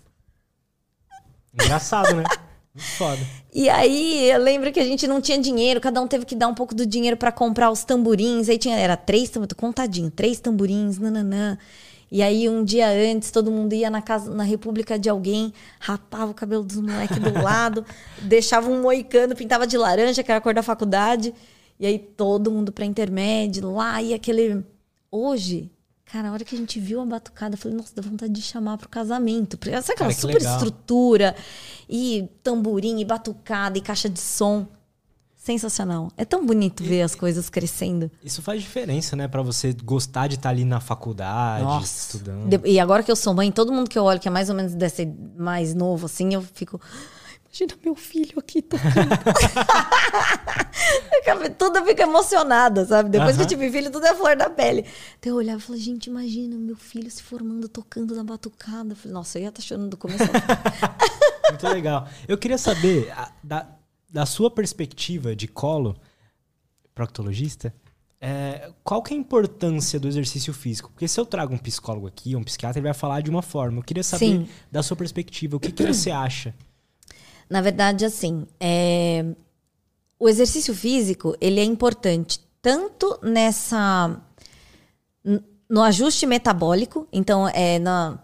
Engraçado, 1.54 2.14
né? 2.14 2.24
Foda. 2.76 3.20
E 3.54 3.68
aí, 3.68 4.30
eu 4.30 4.38
lembro 4.38 4.70
que 4.70 4.78
a 4.78 4.84
gente 4.84 5.06
não 5.06 5.20
tinha 5.20 5.38
dinheiro, 5.38 5.80
cada 5.80 6.00
um 6.00 6.06
teve 6.06 6.26
que 6.26 6.34
dar 6.34 6.48
um 6.48 6.54
pouco 6.54 6.74
do 6.74 6.84
dinheiro 6.84 7.16
pra 7.16 7.32
comprar 7.32 7.70
os 7.70 7.84
tamborins. 7.84 8.48
Aí 8.48 8.58
tinha, 8.58 8.76
era 8.76 8.96
três 8.96 9.30
tamborins, 9.30 9.54
contadinho, 9.56 10.10
três 10.10 10.38
tamborins, 10.40 10.98
nananã. 10.98 11.56
E 12.10 12.22
aí, 12.22 12.48
um 12.48 12.62
dia 12.62 12.88
antes, 12.88 13.30
todo 13.30 13.50
mundo 13.50 13.72
ia 13.72 13.90
na 13.90 14.00
casa, 14.00 14.32
na 14.32 14.44
república 14.44 14.98
de 14.98 15.08
alguém, 15.08 15.52
rapava 15.80 16.30
o 16.30 16.34
cabelo 16.34 16.62
dos 16.62 16.80
moleques 16.80 17.18
do 17.18 17.42
lado, 17.42 17.84
deixava 18.22 18.70
um 18.70 18.80
moicano, 18.80 19.34
pintava 19.34 19.66
de 19.66 19.76
laranja, 19.76 20.22
que 20.22 20.30
era 20.30 20.38
a 20.38 20.40
cor 20.40 20.54
da 20.54 20.62
faculdade. 20.62 21.34
E 21.80 21.86
aí, 21.86 21.98
todo 21.98 22.50
mundo 22.50 22.72
pra 22.72 22.84
intermédio, 22.84 23.70
lá, 23.72 24.00
e 24.02 24.14
aquele. 24.14 24.64
Hoje, 25.10 25.70
cara, 26.10 26.28
a 26.28 26.32
hora 26.32 26.44
que 26.44 26.54
a 26.54 26.58
gente 26.58 26.80
viu 26.80 27.00
a 27.00 27.04
batucada, 27.04 27.54
eu 27.54 27.58
falei, 27.58 27.76
nossa, 27.76 27.92
dá 27.94 28.00
vontade 28.02 28.32
de 28.32 28.42
chamar 28.42 28.78
pro 28.78 28.88
casamento. 28.88 29.58
Sabe 29.62 29.76
aquela 29.78 29.96
Cara, 29.96 30.12
super 30.12 30.34
legal. 30.34 30.54
estrutura, 30.54 31.36
e 31.88 32.28
tamborim, 32.42 33.00
e 33.00 33.04
batucada, 33.04 33.76
e 33.76 33.80
caixa 33.80 34.08
de 34.08 34.20
som. 34.20 34.66
Sensacional. 35.34 36.10
É 36.16 36.24
tão 36.24 36.44
bonito 36.44 36.82
ver 36.82 37.02
as 37.02 37.14
coisas 37.14 37.48
crescendo. 37.48 38.10
Isso 38.24 38.42
faz 38.42 38.60
diferença, 38.60 39.14
né? 39.14 39.28
Pra 39.28 39.42
você 39.42 39.72
gostar 39.72 40.26
de 40.26 40.34
estar 40.34 40.48
ali 40.50 40.64
na 40.64 40.80
faculdade, 40.80 41.62
Nossa. 41.62 42.14
estudando. 42.14 42.66
E 42.66 42.80
agora 42.80 43.00
que 43.04 43.12
eu 43.12 43.14
sou 43.14 43.32
mãe, 43.32 43.52
todo 43.52 43.72
mundo 43.72 43.88
que 43.88 43.96
eu 43.96 44.02
olho 44.02 44.18
que 44.18 44.26
é 44.26 44.30
mais 44.30 44.48
ou 44.50 44.56
menos 44.56 44.74
desse 44.74 45.06
mais 45.38 45.72
novo, 45.72 46.06
assim, 46.06 46.34
eu 46.34 46.42
fico. 46.42 46.80
Imagina 47.58 47.80
meu 47.82 47.94
filho 47.94 48.38
aqui 48.38 48.60
tocando. 48.60 49.16
tudo 51.56 51.78
eu 51.78 51.86
fico 51.86 52.02
emocionada, 52.02 52.84
sabe? 52.84 53.08
Depois 53.08 53.34
que 53.36 53.42
eu 53.42 53.46
tive 53.46 53.70
filho, 53.70 53.90
tudo 53.90 54.04
é 54.06 54.14
flor 54.14 54.36
da 54.36 54.50
pele. 54.50 54.84
Então 55.18 55.32
eu 55.32 55.36
olhava 55.36 55.58
e 55.58 55.62
falava, 55.62 55.82
gente, 55.82 56.08
imagina 56.08 56.54
meu 56.56 56.76
filho 56.76 57.10
se 57.10 57.22
formando, 57.22 57.66
tocando 57.68 58.14
na 58.14 58.22
batucada. 58.22 58.92
Eu 58.92 58.96
falei, 58.96 59.14
nossa, 59.14 59.38
eu 59.38 59.44
ia 59.44 59.48
estar 59.48 59.62
chorando 59.62 59.88
do 59.88 59.96
começo. 59.96 60.24
Muito 61.48 61.66
legal. 61.68 62.06
Eu 62.28 62.36
queria 62.36 62.58
saber, 62.58 63.10
a- 63.12 63.32
da, 63.42 63.66
da 64.10 64.26
sua 64.26 64.50
perspectiva 64.50 65.34
de 65.34 65.48
colo, 65.48 65.96
proctologista, 66.94 67.72
é, 68.20 68.70
qual 68.84 69.02
que 69.02 69.14
é 69.14 69.16
a 69.16 69.20
importância 69.20 69.98
do 70.00 70.08
exercício 70.08 70.52
físico? 70.52 70.90
Porque 70.90 71.08
se 71.08 71.18
eu 71.18 71.24
trago 71.24 71.54
um 71.54 71.58
psicólogo 71.58 72.06
aqui, 72.06 72.36
um 72.36 72.44
psiquiatra, 72.44 72.78
ele 72.80 72.86
vai 72.86 72.94
falar 72.94 73.22
de 73.22 73.30
uma 73.30 73.42
forma. 73.42 73.78
Eu 73.78 73.82
queria 73.82 74.02
saber, 74.02 74.26
Sim. 74.26 74.48
da 74.70 74.82
sua 74.82 74.96
perspectiva, 74.96 75.56
o 75.56 75.60
que, 75.60 75.72
que 75.72 75.86
você 75.86 76.10
acha? 76.10 76.54
Na 77.48 77.60
verdade, 77.60 78.04
assim, 78.04 78.46
é, 78.58 79.24
o 80.18 80.28
exercício 80.28 80.74
físico 80.74 81.36
ele 81.40 81.60
é 81.60 81.64
importante 81.64 82.40
tanto 82.60 83.18
nessa 83.22 84.20
no 85.68 85.82
ajuste 85.82 86.26
metabólico, 86.26 87.06
então 87.12 87.48
é 87.48 87.78
na 87.78 88.18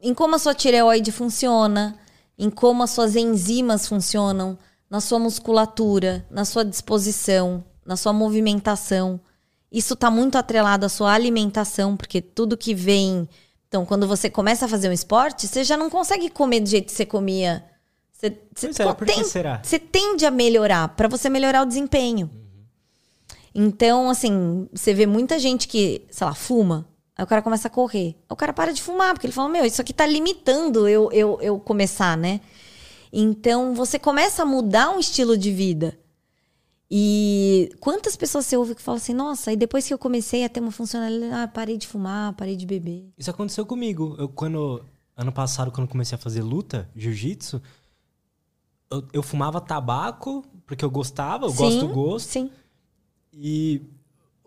em 0.00 0.14
como 0.14 0.36
a 0.36 0.38
sua 0.38 0.54
tireoide 0.54 1.10
funciona, 1.10 1.98
em 2.38 2.48
como 2.48 2.82
as 2.82 2.90
suas 2.90 3.16
enzimas 3.16 3.86
funcionam, 3.86 4.56
na 4.88 5.00
sua 5.00 5.18
musculatura, 5.18 6.26
na 6.30 6.44
sua 6.44 6.64
disposição, 6.64 7.64
na 7.84 7.96
sua 7.96 8.12
movimentação. 8.12 9.20
Isso 9.70 9.94
está 9.94 10.10
muito 10.10 10.36
atrelado 10.36 10.84
à 10.84 10.88
sua 10.88 11.12
alimentação, 11.12 11.96
porque 11.96 12.20
tudo 12.20 12.56
que 12.56 12.74
vem. 12.74 13.28
Então, 13.66 13.86
quando 13.86 14.06
você 14.06 14.28
começa 14.28 14.66
a 14.66 14.68
fazer 14.68 14.88
um 14.88 14.92
esporte, 14.92 15.48
você 15.48 15.64
já 15.64 15.76
não 15.76 15.88
consegue 15.88 16.28
comer 16.28 16.60
do 16.60 16.68
jeito 16.68 16.86
que 16.86 16.92
você 16.92 17.06
comia. 17.06 17.64
Você, 18.22 18.72
você, 18.72 18.82
é, 18.82 18.92
por 18.94 19.04
que 19.04 19.24
será? 19.24 19.60
você 19.64 19.80
tende 19.80 20.24
a 20.24 20.30
melhorar, 20.30 20.88
para 20.90 21.08
você 21.08 21.28
melhorar 21.28 21.62
o 21.62 21.66
desempenho. 21.66 22.30
Então, 23.52 24.08
assim, 24.08 24.68
você 24.72 24.94
vê 24.94 25.06
muita 25.06 25.40
gente 25.40 25.66
que, 25.66 26.06
sei 26.08 26.26
lá, 26.26 26.32
fuma. 26.32 26.86
Aí 27.18 27.24
o 27.24 27.26
cara 27.26 27.42
começa 27.42 27.66
a 27.66 27.70
correr. 27.70 28.14
Aí 28.20 28.30
o 28.30 28.36
cara 28.36 28.52
para 28.52 28.72
de 28.72 28.80
fumar, 28.80 29.12
porque 29.12 29.26
ele 29.26 29.32
fala, 29.32 29.48
meu, 29.48 29.64
isso 29.64 29.80
aqui 29.80 29.92
tá 29.92 30.06
limitando 30.06 30.88
eu, 30.88 31.10
eu, 31.10 31.38
eu 31.42 31.58
começar, 31.58 32.16
né? 32.16 32.40
Então, 33.12 33.74
você 33.74 33.98
começa 33.98 34.42
a 34.42 34.46
mudar 34.46 34.90
um 34.90 35.00
estilo 35.00 35.36
de 35.36 35.50
vida. 35.50 35.98
E 36.88 37.74
quantas 37.80 38.14
pessoas 38.14 38.46
você 38.46 38.56
ouve 38.56 38.76
que 38.76 38.82
falam 38.82 38.98
assim, 38.98 39.14
nossa, 39.14 39.52
e 39.52 39.56
depois 39.56 39.86
que 39.86 39.92
eu 39.92 39.98
comecei 39.98 40.44
a 40.44 40.48
ter 40.48 40.60
uma 40.60 40.70
funcionalidade, 40.70 41.32
ah, 41.34 41.48
parei 41.48 41.76
de 41.76 41.88
fumar, 41.88 42.34
parei 42.34 42.54
de 42.54 42.66
beber. 42.66 43.12
Isso 43.18 43.30
aconteceu 43.30 43.66
comigo. 43.66 44.14
Eu, 44.16 44.28
quando, 44.28 44.84
ano 45.16 45.32
passado, 45.32 45.72
quando 45.72 45.88
comecei 45.88 46.14
a 46.14 46.18
fazer 46.18 46.42
luta, 46.42 46.88
jiu-jitsu, 46.94 47.60
eu, 48.92 49.04
eu 49.14 49.22
fumava 49.22 49.60
tabaco, 49.60 50.44
porque 50.66 50.84
eu 50.84 50.90
gostava, 50.90 51.46
eu 51.46 51.52
gosto 51.52 51.80
do 51.86 51.88
gosto. 51.88 52.28
Sim. 52.28 52.50
E 53.32 53.82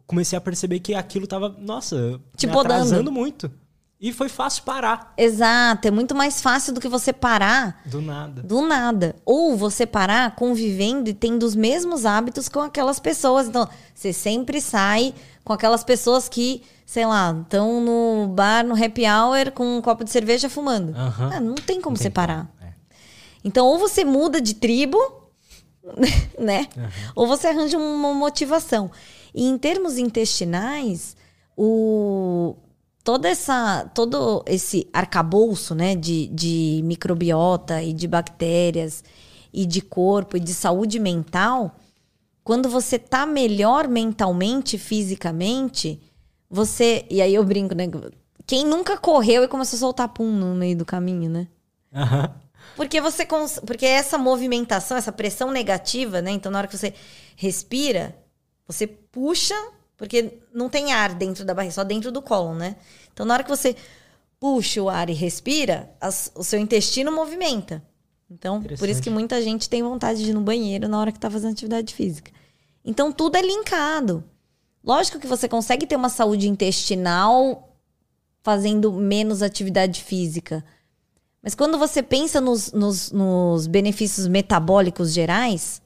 comecei 0.06 0.38
a 0.38 0.42
perceber 0.42 0.80
que 0.80 0.94
aquilo 0.94 1.26
tava, 1.28 1.50
nossa, 1.60 2.20
Te 2.38 2.46
me 2.48 2.54
podando. 2.54 2.74
atrasando 2.76 3.12
muito. 3.12 3.52
E 4.00 4.12
foi 4.12 4.28
fácil 4.28 4.64
parar, 4.64 5.14
Exato, 5.18 5.88
é 5.88 5.92
muito 5.92 6.14
mais 6.14 6.42
fácil 6.42 6.74
do 6.74 6.82
que 6.82 6.88
você 6.88 7.14
parar 7.14 7.82
do 7.86 8.02
nada. 8.02 8.44
do 8.44 8.62
nada. 8.62 9.16
Ou 9.26 9.56
você 9.56 9.86
parar 9.86 10.36
convivendo 10.36 11.10
e 11.10 11.14
tendo 11.14 11.44
os 11.44 11.56
mesmos 11.56 12.06
hábitos 12.06 12.50
com 12.50 12.60
aquelas 12.60 13.00
pessoas. 13.00 13.48
Então, 13.48 13.68
você 13.96 14.12
sempre 14.12 14.60
sai 14.60 15.14
com 15.46 15.54
aquelas 15.54 15.84
pessoas 15.84 16.28
que, 16.28 16.62
sei 16.86 17.06
lá, 17.06 17.36
estão 17.42 17.80
no 17.82 18.28
bar, 18.28 18.66
no 18.66 18.76
happy 18.76 19.04
hour, 19.08 19.52
com 19.54 19.78
um 19.78 19.82
copo 19.82 20.04
de 20.04 20.12
cerveja 20.12 20.50
fumando. 20.50 20.94
Aham. 20.96 21.32
Ah, 21.34 21.40
não 21.40 21.56
tem 21.56 21.80
como 21.80 21.98
tem 21.98 22.12
parar. 22.12 22.40
como. 22.40 22.50
Então, 23.46 23.68
ou 23.68 23.78
você 23.78 24.04
muda 24.04 24.42
de 24.42 24.56
tribo, 24.56 24.98
né? 26.40 26.68
Ou 27.16 27.28
você 27.28 27.48
arranja 27.48 27.78
uma 27.78 28.12
motivação. 28.12 28.90
E 29.36 29.46
em 29.46 29.56
termos 29.56 30.00
intestinais, 30.00 31.16
o 31.56 32.56
toda 33.04 33.30
essa 33.30 33.86
todo 33.94 34.44
esse 34.48 34.90
arcabouço, 34.92 35.76
né, 35.76 35.96
de, 35.96 36.26
de 36.28 36.82
microbiota 36.84 37.84
e 37.84 37.94
de 37.94 38.08
bactérias 38.08 39.04
e 39.54 39.64
de 39.64 39.80
corpo 39.80 40.38
e 40.38 40.40
de 40.40 40.52
saúde 40.52 40.98
mental, 40.98 41.76
quando 42.44 42.68
você 42.68 42.98
tá 42.98 43.28
melhor 43.28 43.88
mentalmente, 43.88 44.80
fisicamente, 44.80 46.02
você 46.50 47.06
e 47.12 47.22
aí 47.22 47.36
eu 47.36 47.44
brinco, 47.44 47.76
né? 47.76 47.88
Quem 48.48 48.66
nunca 48.66 48.98
correu 48.98 49.44
e 49.44 49.48
começou 49.48 49.78
a 49.78 49.80
soltar 49.82 50.10
pum 50.10 50.32
no 50.32 50.56
meio 50.56 50.76
do 50.76 50.86
caminho, 50.86 51.30
né? 51.30 51.48
Aham. 51.94 52.45
Porque 52.76 53.00
você 53.02 53.26
cons... 53.26 53.60
porque 53.66 53.86
essa 53.86 54.18
movimentação, 54.18 54.98
essa 54.98 55.12
pressão 55.12 55.52
negativa, 55.52 56.22
né? 56.22 56.32
Então 56.32 56.52
na 56.52 56.60
hora 56.60 56.68
que 56.68 56.78
você 56.78 56.94
respira, 57.36 58.16
você 58.68 58.88
puxa, 58.88 59.56
porque 59.98 60.40
não 60.54 60.70
tem 60.70 60.94
ar 60.94 61.14
dentro 61.14 61.46
da 61.46 61.54
barriga, 61.54 61.74
só 61.74 61.84
dentro 61.84 62.12
do 62.12 62.22
colo, 62.22 62.54
né? 62.56 62.76
Então 63.14 63.26
na 63.26 63.34
hora 63.34 63.44
que 63.44 63.50
você 63.50 63.76
puxa 64.40 64.82
o 64.82 64.90
ar 64.90 65.10
e 65.10 65.14
respira, 65.14 65.94
as... 66.00 66.32
o 66.36 66.44
seu 66.44 66.60
intestino 66.60 67.12
movimenta. 67.12 67.84
Então, 68.30 68.62
por 68.62 68.90
isso 68.90 69.02
que 69.02 69.10
muita 69.10 69.40
gente 69.42 69.70
tem 69.70 69.84
vontade 69.84 70.24
de 70.24 70.32
ir 70.32 70.34
no 70.34 70.42
banheiro 70.42 70.88
na 70.88 71.00
hora 71.00 71.12
que 71.12 71.20
tá 71.20 71.30
fazendo 71.30 71.52
atividade 71.52 71.94
física. 71.94 72.32
Então 72.84 73.12
tudo 73.12 73.36
é 73.36 73.42
linkado. 73.42 74.24
Lógico 74.84 75.20
que 75.20 75.28
você 75.28 75.48
consegue 75.50 75.88
ter 75.88 75.96
uma 75.96 76.10
saúde 76.10 76.48
intestinal 76.48 77.76
fazendo 78.44 78.94
menos 78.94 79.42
atividade 79.42 80.04
física. 80.04 80.64
Mas 81.46 81.54
quando 81.54 81.78
você 81.78 82.02
pensa 82.02 82.42
nos, 82.42 82.72
nos, 82.72 83.12
nos 83.12 83.68
benefícios 83.68 84.28
metabólicos 84.28 85.14
gerais, 85.14 85.80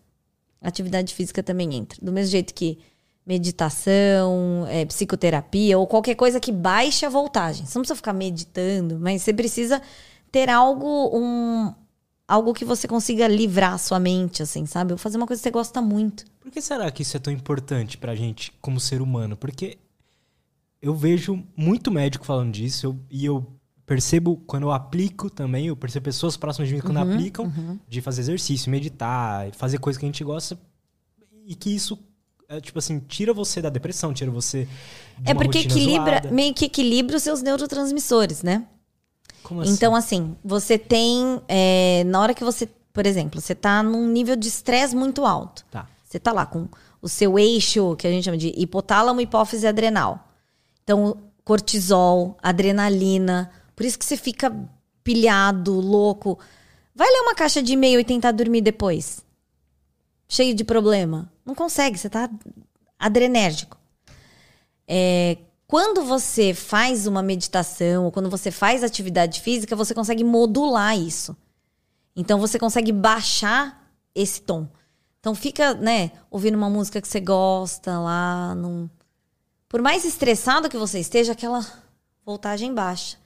atividade 0.61 1.13
física 1.13 1.43
também 1.43 1.75
entra. 1.75 1.99
Do 2.01 2.13
mesmo 2.13 2.31
jeito 2.31 2.53
que 2.53 2.79
meditação, 3.25 4.65
é, 4.69 4.85
psicoterapia 4.85 5.77
ou 5.77 5.85
qualquer 5.85 6.15
coisa 6.15 6.39
que 6.39 6.49
baixe 6.49 7.05
a 7.05 7.09
voltagem. 7.09 7.65
Você 7.65 7.77
não 7.77 7.81
precisa 7.81 7.97
ficar 7.97 8.13
meditando, 8.13 8.97
mas 9.01 9.21
você 9.21 9.33
precisa 9.33 9.81
ter 10.31 10.49
algo, 10.49 11.11
um, 11.13 11.73
algo 12.25 12.53
que 12.53 12.63
você 12.63 12.87
consiga 12.87 13.27
livrar 13.27 13.73
a 13.73 13.77
sua 13.77 13.99
mente, 13.99 14.41
assim, 14.41 14.65
sabe? 14.65 14.93
Ou 14.93 14.97
fazer 14.97 15.17
uma 15.17 15.27
coisa 15.27 15.41
que 15.41 15.43
você 15.43 15.51
gosta 15.51 15.81
muito. 15.81 16.23
Por 16.39 16.49
que 16.49 16.61
será 16.61 16.89
que 16.89 17.01
isso 17.01 17.17
é 17.17 17.19
tão 17.19 17.33
importante 17.33 17.97
pra 17.97 18.15
gente 18.15 18.53
como 18.61 18.79
ser 18.79 19.01
humano? 19.01 19.35
Porque 19.35 19.77
eu 20.81 20.95
vejo 20.95 21.43
muito 21.53 21.91
médico 21.91 22.25
falando 22.25 22.53
disso 22.53 22.85
eu, 22.85 22.99
e 23.11 23.25
eu 23.25 23.58
percebo 23.89 24.39
quando 24.45 24.63
eu 24.63 24.71
aplico 24.71 25.31
também, 25.31 25.65
eu 25.65 25.75
percebo 25.75 26.03
pessoas 26.03 26.37
próximas 26.37 26.69
de 26.69 26.75
mim 26.75 26.79
quando 26.79 26.97
uhum, 26.97 27.11
aplicam, 27.11 27.45
uhum. 27.45 27.79
de 27.87 28.01
fazer 28.01 28.21
exercício, 28.21 28.69
meditar, 28.69 29.51
fazer 29.53 29.79
coisa 29.79 29.97
que 29.97 30.05
a 30.05 30.07
gente 30.07 30.23
gosta 30.23 30.59
e 31.43 31.55
que 31.55 31.73
isso 31.73 31.97
é, 32.47 32.61
tipo 32.61 32.77
assim, 32.77 32.99
tira 32.99 33.33
você 33.33 33.63
da 33.63 33.69
depressão, 33.69 34.13
tira 34.13 34.29
você 34.29 34.67
de 35.17 35.31
É 35.31 35.33
porque 35.33 35.57
equilibra, 35.57 36.19
zoada. 36.21 36.31
meio 36.31 36.53
que 36.53 36.65
equilibra 36.65 37.17
os 37.17 37.23
seus 37.23 37.41
neurotransmissores, 37.41 38.43
né? 38.43 38.67
Como 39.41 39.61
assim? 39.61 39.71
Então, 39.71 39.95
assim, 39.95 40.35
você 40.45 40.77
tem. 40.77 41.41
É, 41.47 42.03
na 42.05 42.21
hora 42.21 42.35
que 42.35 42.43
você. 42.43 42.69
Por 42.93 43.07
exemplo, 43.07 43.41
você 43.41 43.55
tá 43.55 43.81
num 43.81 44.07
nível 44.07 44.35
de 44.35 44.47
estresse 44.47 44.95
muito 44.95 45.25
alto. 45.25 45.65
Tá. 45.71 45.87
Você 46.03 46.19
tá 46.19 46.31
lá 46.31 46.45
com 46.45 46.67
o 47.01 47.09
seu 47.09 47.39
eixo, 47.39 47.95
que 47.95 48.05
a 48.05 48.11
gente 48.11 48.25
chama 48.25 48.37
de 48.37 48.53
hipotálamo, 48.55 49.19
hipófise 49.19 49.65
adrenal. 49.65 50.27
Então, 50.83 51.17
cortisol, 51.43 52.37
adrenalina. 52.43 53.51
Por 53.79 53.85
isso 53.85 53.97
que 53.97 54.03
você 54.03 54.17
fica 54.17 54.53
pilhado, 55.05 55.79
louco. 55.79 56.37
Vai 56.93 57.09
ler 57.09 57.21
uma 57.21 57.33
caixa 57.33 57.63
de 57.63 57.71
e-mail 57.71 57.97
e 57.97 58.03
tentar 58.03 58.33
dormir 58.33 58.59
depois. 58.59 59.23
Cheio 60.27 60.53
de 60.53 60.65
problema. 60.65 61.31
Não 61.45 61.55
consegue, 61.55 61.97
você 61.97 62.09
tá 62.09 62.29
adrenérgico. 62.99 63.77
É, 64.85 65.37
quando 65.65 66.03
você 66.03 66.53
faz 66.53 67.07
uma 67.07 67.23
meditação 67.23 68.03
ou 68.03 68.11
quando 68.11 68.29
você 68.29 68.51
faz 68.51 68.83
atividade 68.83 69.39
física, 69.39 69.77
você 69.77 69.93
consegue 69.93 70.25
modular 70.25 70.99
isso. 70.99 71.33
Então 72.13 72.37
você 72.37 72.59
consegue 72.59 72.91
baixar 72.91 73.89
esse 74.13 74.41
tom. 74.41 74.67
Então 75.21 75.33
fica, 75.33 75.73
né, 75.73 76.11
ouvindo 76.29 76.55
uma 76.55 76.69
música 76.69 76.99
que 76.99 77.07
você 77.07 77.21
gosta 77.21 77.97
lá, 77.97 78.53
num, 78.55 78.89
por 79.69 79.81
mais 79.81 80.03
estressado 80.03 80.67
que 80.67 80.77
você 80.77 80.99
esteja, 80.99 81.31
aquela 81.31 81.65
voltagem 82.25 82.73
baixa. 82.73 83.18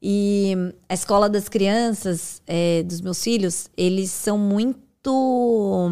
E 0.00 0.54
a 0.88 0.94
escola 0.94 1.28
das 1.28 1.48
crianças, 1.48 2.40
é, 2.46 2.82
dos 2.84 3.00
meus 3.00 3.22
filhos, 3.22 3.68
eles 3.76 4.10
são 4.10 4.38
muito. 4.38 5.90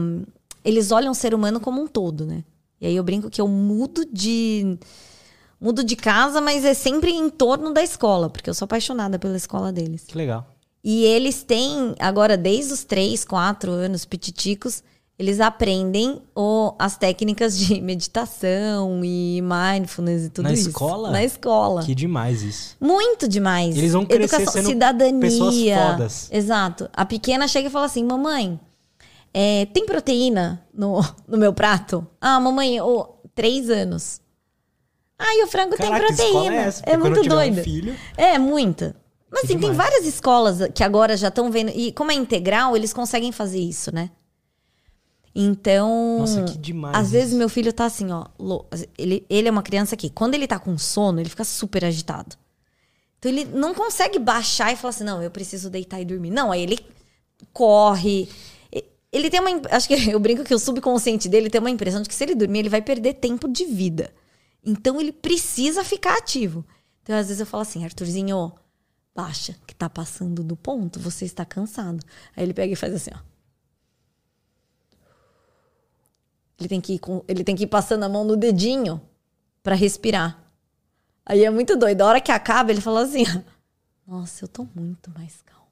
Eles 0.65 0.91
olham 0.91 1.13
o 1.13 1.15
ser 1.15 1.35
humano 1.35 1.61
como 1.61 1.83
um 1.83 1.87
todo, 1.87 2.25
né? 2.25 2.45
E 2.81 2.87
aí 2.87 2.97
eu 2.97 3.03
brinco 3.03 3.31
que 3.31 3.41
eu 3.41 3.49
mudo 3.49 4.05
de. 4.11 4.79
Mudo 5.59 5.83
de 5.83 5.97
casa, 5.97 6.41
mas 6.41 6.65
é 6.67 6.75
sempre 6.75 7.11
em 7.11 7.31
torno 7.31 7.73
da 7.73 7.83
escola, 7.83 8.29
porque 8.29 8.51
eu 8.51 8.55
sou 8.55 8.67
apaixonada 8.67 9.19
pela 9.19 9.37
escola 9.37 9.73
deles. 9.73 10.05
Que 10.07 10.17
legal. 10.17 10.47
E 10.85 11.03
eles 11.05 11.43
têm, 11.43 11.95
agora, 11.99 12.37
desde 12.37 12.75
os 12.75 12.85
três, 12.85 13.25
quatro 13.25 13.73
anos, 13.73 14.05
pititicos, 14.05 14.85
eles 15.19 15.41
aprendem 15.41 16.21
o, 16.35 16.75
as 16.79 16.97
técnicas 16.99 17.59
de 17.59 17.81
meditação 17.81 19.03
e 19.03 19.43
mindfulness 19.43 20.27
e 20.27 20.31
tudo 20.31 20.45
Na 20.45 20.53
isso. 20.53 20.65
Na 20.65 20.71
escola? 20.71 21.11
Na 21.11 21.25
escola. 21.25 21.83
Que 21.83 21.95
demais 21.95 22.43
isso. 22.43 22.77
Muito 22.79 23.27
demais. 23.27 23.77
Eles 23.77 23.93
vão 23.93 24.05
crescer 24.05 24.37
Educação, 24.37 24.53
sendo 24.53 24.67
cidadania. 24.67 25.21
pessoas 25.21 25.55
fodas. 25.55 26.29
Exato. 26.31 26.91
A 26.93 27.05
pequena 27.07 27.49
chega 27.49 27.69
e 27.69 27.71
fala 27.71 27.87
assim, 27.87 28.05
mamãe, 28.05 28.61
é, 29.33 29.67
tem 29.67 29.87
proteína 29.87 30.63
no, 30.73 31.01
no 31.27 31.39
meu 31.39 31.53
prato? 31.53 32.07
Ah, 32.21 32.39
mamãe, 32.39 32.79
oh, 32.81 33.07
três 33.35 33.71
anos. 33.71 34.21
Ah, 35.19 35.35
e 35.35 35.45
o 35.45 35.47
frango 35.47 35.77
Caraca, 35.77 36.15
tem 36.15 36.31
proteína. 36.31 36.57
É, 36.57 36.59
essa? 36.59 36.83
é 36.85 36.97
muito 36.99 37.23
doido. 37.23 37.61
Um 37.61 37.65
filho... 37.65 37.97
É, 38.19 38.39
muita. 38.39 38.95
Mas 39.31 39.45
assim, 39.45 39.59
tem 39.59 39.73
várias 39.73 40.05
escolas 40.05 40.59
que 40.75 40.85
agora 40.85 41.17
já 41.17 41.29
estão 41.29 41.51
vendo. 41.51 41.71
E 41.75 41.91
como 41.93 42.13
é 42.13 42.15
integral, 42.15 42.77
eles 42.77 42.93
conseguem 42.93 43.33
fazer 43.33 43.59
isso, 43.59 43.95
né? 43.95 44.11
Então. 45.39 46.21
Nossa, 46.21 46.45
que 46.45 46.57
demais. 46.57 46.97
Às 46.97 47.09
isso. 47.09 47.13
vezes 47.13 47.35
meu 47.35 47.49
filho 47.51 47.71
tá 47.71 47.85
assim, 47.85 48.11
ó. 48.11 48.25
Ele, 48.97 49.27
ele 49.29 49.49
é 49.49 49.51
uma 49.51 49.63
criança 49.63 49.95
que, 49.95 50.09
quando 50.09 50.35
ele 50.35 50.47
tá 50.47 50.59
com 50.59 50.79
sono, 50.79 51.21
ele 51.21 51.29
fica 51.29 51.45
super 51.45 51.85
agitado. 51.85 52.35
Então 53.19 53.31
ele 53.31 53.45
não 53.45 53.75
consegue 53.75 54.19
baixar 54.19 54.73
e 54.73 54.77
falar 54.77 54.91
assim, 54.91 55.05
não, 55.05 55.23
eu 55.23 55.31
preciso 55.31 55.69
deitar 55.69 56.01
e 56.01 56.07
dormir. 56.07 56.31
Não, 56.31 56.51
aí 56.51 56.63
ele 56.63 56.79
corre. 57.53 58.31
Ele 59.13 59.29
tem 59.29 59.39
uma. 59.39 59.61
Acho 59.71 59.87
que 59.87 59.95
eu 60.11 60.19
brinco 60.19 60.43
que 60.43 60.55
o 60.55 60.59
subconsciente 60.59 61.29
dele 61.29 61.51
tem 61.51 61.61
uma 61.61 61.71
impressão 61.71 62.01
de 62.01 62.09
que 62.09 62.15
se 62.15 62.25
ele 62.25 62.35
dormir, 62.35 62.61
ele 62.61 62.71
vai 62.71 62.81
perder 62.81 63.15
tempo 63.15 63.47
de 63.47 63.67
vida. 63.67 64.11
Então 64.65 64.99
ele 64.99 65.13
precisa 65.13 65.85
ficar 65.85 66.17
ativo. 66.17 66.65
Então, 67.03 67.15
às 67.15 67.27
vezes, 67.27 67.41
eu 67.41 67.47
falo 67.47 67.61
assim, 67.61 67.85
Arthurzinho, 67.85 68.53
baixa, 69.15 69.55
que 69.67 69.75
tá 69.75 69.89
passando 69.89 70.43
do 70.43 70.57
ponto, 70.57 70.99
você 70.99 71.25
está 71.25 71.45
cansado. 71.45 72.05
Aí 72.35 72.43
ele 72.43 72.55
pega 72.55 72.73
e 72.73 72.77
faz 72.77 72.93
assim, 72.95 73.11
ó. 73.15 73.36
Ele 76.59 76.69
tem 76.69 76.81
que 76.81 76.95
ir, 76.95 76.99
com, 76.99 77.23
ele 77.29 77.45
tem 77.45 77.55
que 77.55 77.65
ir 77.65 77.67
passando 77.67 78.05
a 78.05 78.09
mão 78.09 78.25
no 78.25 78.37
dedinho 78.37 79.01
para 79.63 79.75
respirar. 79.75 80.39
Aí 81.25 81.45
é 81.45 81.51
muito 81.51 81.77
doido. 81.77 82.03
A 82.03 82.07
hora 82.07 82.21
que 82.21 82.33
acaba, 82.33 82.71
ele 82.71 82.81
fala 82.81 83.03
assim: 83.03 83.25
Nossa, 84.07 84.45
eu 84.45 84.49
tô 84.49 84.67
muito 84.75 85.11
mais 85.11 85.43
calmo. 85.43 85.67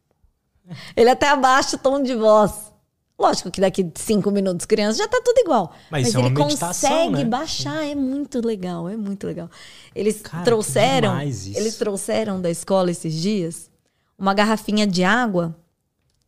Ele 0.96 1.08
até 1.08 1.28
abaixa 1.28 1.76
o 1.76 1.78
tom 1.78 2.02
de 2.02 2.14
voz. 2.14 2.72
Lógico 3.16 3.50
que 3.50 3.60
daqui 3.60 3.88
cinco 3.94 4.30
minutos, 4.32 4.66
criança, 4.66 4.98
já 4.98 5.06
tá 5.06 5.20
tudo 5.24 5.38
igual. 5.38 5.72
Mas, 5.88 6.12
Mas 6.12 6.14
é 6.16 6.26
ele 6.26 6.34
consegue 6.34 7.12
né? 7.12 7.24
baixar, 7.24 7.86
é 7.86 7.94
muito 7.94 8.44
legal, 8.44 8.88
é 8.88 8.96
muito 8.96 9.24
legal. 9.24 9.48
Eles 9.94 10.20
Cara, 10.20 10.42
trouxeram, 10.42 11.20
eles 11.20 11.76
trouxeram 11.76 12.40
da 12.40 12.50
escola 12.50 12.90
esses 12.90 13.14
dias 13.14 13.70
uma 14.18 14.34
garrafinha 14.34 14.84
de 14.84 15.04
água 15.04 15.56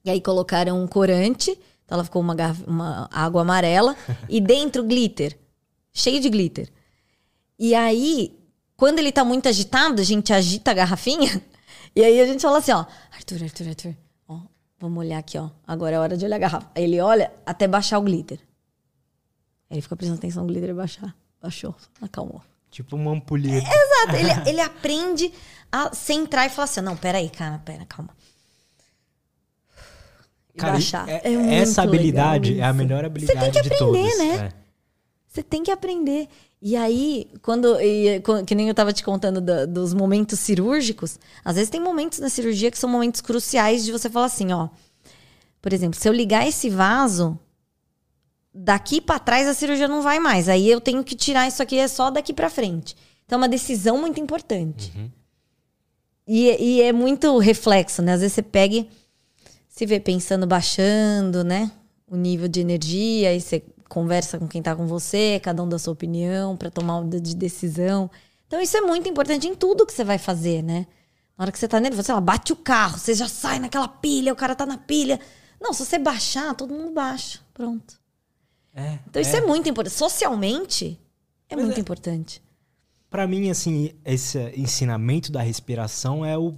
e 0.05 0.11
aí 0.11 0.21
colocaram 0.21 0.81
um 0.81 0.87
corante 0.87 1.59
então 1.87 1.97
ela 1.97 2.05
ficou 2.05 2.21
uma, 2.21 2.35
uma 2.67 3.09
água 3.13 3.43
amarela 3.43 3.97
e 4.29 4.41
dentro 4.41 4.85
glitter, 4.85 5.39
cheio 5.93 6.21
de 6.21 6.29
glitter. 6.29 6.69
E 7.59 7.75
aí, 7.75 8.39
quando 8.77 8.99
ele 8.99 9.13
tá 9.13 9.25
muito 9.25 9.49
agitado, 9.49 10.03
a 10.03 10.05
gente 10.05 10.33
agita 10.33 10.73
a 10.73 10.75
garrafinha 10.75 11.41
e 11.95 12.05
aí 12.05 12.21
a 12.21 12.27
gente 12.27 12.43
fala 12.43 12.59
assim, 12.59 12.73
ó, 12.73 12.85
Arthur, 13.13 13.43
Arthur, 13.45 13.69
Arthur, 13.69 13.95
ó, 14.29 14.41
vamos 14.79 14.99
olhar 14.99 15.19
aqui, 15.19 15.39
ó. 15.39 15.49
Agora 15.67 15.97
é 15.97 15.99
hora 15.99 16.17
de 16.17 16.25
olhar 16.25 16.37
a 16.37 16.41
garrafa. 16.41 16.71
Aí 16.75 16.85
ele 16.85 17.01
olha 17.01 17.33
até 17.47 17.69
baixar 17.69 17.99
o 17.99 18.03
glitter. 18.03 18.41
Aí 19.71 19.77
ele 19.77 19.83
fica 19.83 19.97
prestando 19.97 20.19
atenção 20.19 20.43
no 20.43 20.49
glitter 20.49 20.71
e 20.71 20.75
baixar. 20.75 21.17
Baixou, 21.41 21.75
acalmou. 22.03 22.43
Tipo 22.71 22.97
uma 22.97 23.13
ampulheta. 23.13 23.69
É, 23.69 23.85
exato. 23.85 24.17
Ele, 24.17 24.51
ele 24.51 24.61
aprende 24.61 25.33
a 25.71 25.95
centrar 25.95 26.47
e 26.47 26.51
falar 26.51 26.65
assim: 26.65 26.81
não, 26.81 26.97
peraí, 26.97 27.31
cara, 27.31 27.59
pera, 27.59 27.87
calma. 27.87 28.16
Cara, 30.57 30.73
baixar. 30.73 31.09
É, 31.09 31.21
é 31.25 31.55
essa 31.55 31.83
habilidade 31.83 32.61
é 32.61 32.65
a 32.65 32.73
melhor 32.73 33.05
habilidade 33.05 33.39
Você 33.39 33.45
tem 33.45 33.53
que 33.53 33.59
aprender, 33.59 34.11
todas. 34.11 34.19
né? 34.19 34.35
É. 34.35 34.67
Você 35.29 35.43
tem 35.43 35.63
que 35.63 35.71
aprender. 35.71 36.29
E 36.63 36.75
aí, 36.77 37.31
quando, 37.43 37.79
e, 37.81 38.23
que 38.47 38.55
nem 38.55 38.69
eu 38.69 38.75
tava 38.75 38.93
te 38.93 39.05
contando 39.05 39.41
da, 39.41 39.67
dos 39.67 39.93
momentos 39.93 40.41
cirúrgicos, 40.41 41.19
às 41.45 41.57
vezes 41.57 41.71
tem 41.71 41.81
momentos 41.81 42.19
na 42.19 42.31
cirurgia 42.31 42.71
que 42.71 42.79
são 42.79 42.89
momentos 42.89 43.21
cruciais 43.21 43.85
de 43.85 43.93
você 43.93 44.09
falar 44.09 44.27
assim, 44.27 44.53
ó. 44.53 44.69
Por 45.61 45.73
exemplo, 45.73 46.01
se 46.01 46.09
eu 46.09 46.13
ligar 46.13 46.47
esse 46.49 46.71
vaso, 46.71 47.39
daqui 48.55 49.01
para 49.01 49.19
trás 49.19 49.47
a 49.47 49.53
cirurgia 49.53 49.87
não 49.87 50.01
vai 50.01 50.19
mais. 50.19 50.49
Aí 50.49 50.69
eu 50.71 50.81
tenho 50.81 51.05
que 51.05 51.15
tirar 51.15 51.47
isso 51.47 51.63
aqui, 51.63 51.79
é 51.79 51.87
só 51.87 52.11
daqui 52.11 52.33
para 52.33 52.49
frente. 52.49 52.97
Então 53.27 53.37
é 53.37 53.43
uma 53.43 53.49
decisão 53.49 53.99
muito 53.99 54.19
importante. 54.19 54.93
Uhum. 54.97 55.11
E, 56.27 56.79
e, 56.79 56.83
é 56.83 56.93
muito 56.93 57.37
reflexo, 57.39 58.03
né? 58.03 58.15
Às 58.15 58.21
vezes 58.21 58.35
você 58.35 58.43
pega 58.43 58.75
e 58.77 58.89
se 59.77 59.85
vê 59.85 60.01
pensando, 60.01 60.47
baixando, 60.47 61.45
né? 61.45 61.71
O 62.09 62.17
nível 62.17 62.49
de 62.49 62.61
energia, 62.61 63.29
aí 63.29 63.41
você 63.41 63.63
conversa 63.91 64.39
com 64.39 64.49
quem 64.49 64.63
tá 64.63 64.75
com 64.75 64.87
você, 64.87 65.39
cada 65.43 65.63
um 65.63 65.69
da 65.69 65.79
sua 65.79 65.93
opinião, 65.93 66.57
para 66.57 66.71
tomar 66.71 66.99
uma 66.99 67.21
de 67.21 67.37
decisão. 67.37 68.11
Então, 68.47 68.59
isso 68.59 68.75
é 68.75 68.81
muito 68.81 69.07
importante 69.07 69.47
em 69.47 69.55
tudo 69.55 69.85
que 69.85 69.93
você 69.93 70.03
vai 70.03 70.17
fazer, 70.17 70.63
né? 70.63 70.87
Na 71.37 71.43
hora 71.45 71.53
que 71.53 71.59
você 71.59 71.69
tá 71.69 71.79
nervoso, 71.79 72.05
sei 72.07 72.15
lá, 72.15 72.21
bate 72.23 72.55
o 72.55 72.57
carro, 72.57 72.99
você 72.99 73.13
já 73.15 73.29
sai 73.29 73.59
naquela 73.59 73.87
pilha, 73.87 74.33
o 74.33 74.37
cara 74.37 74.55
tá 74.55 74.65
na 74.65 74.79
pilha. 74.79 75.21
Não, 75.61 75.75
se 75.75 75.85
você 75.85 75.99
baixar, 75.99 76.55
todo 76.55 76.73
mundo 76.73 76.93
baixa. 76.93 77.41
Pronto. 77.53 78.01
É, 78.75 78.99
Então 79.09 79.21
isso 79.21 79.37
é 79.37 79.43
muito 79.43 79.69
importante. 79.69 79.95
Socialmente, 79.95 80.99
é 81.51 81.55
Mas 81.57 81.65
muito 81.67 81.77
é- 81.77 81.81
importante. 81.83 82.43
Pra 83.11 83.27
mim, 83.27 83.51
assim, 83.51 83.93
esse 84.05 84.39
ensinamento 84.57 85.31
da 85.31 85.43
respiração 85.43 86.25
é 86.25 86.37
o 86.39 86.55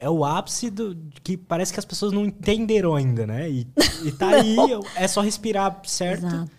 é 0.00 0.08
o 0.08 0.24
ápice 0.24 0.70
do 0.70 0.96
que 1.22 1.36
parece 1.36 1.72
que 1.72 1.78
as 1.78 1.84
pessoas 1.84 2.12
não 2.12 2.24
entenderam 2.24 2.94
ainda, 2.94 3.26
né? 3.26 3.50
E, 3.50 3.66
e 4.04 4.12
tá 4.12 4.28
aí, 4.38 4.56
é 4.94 5.08
só 5.08 5.20
respirar 5.20 5.80
certo 5.84 6.26
Exato. 6.26 6.50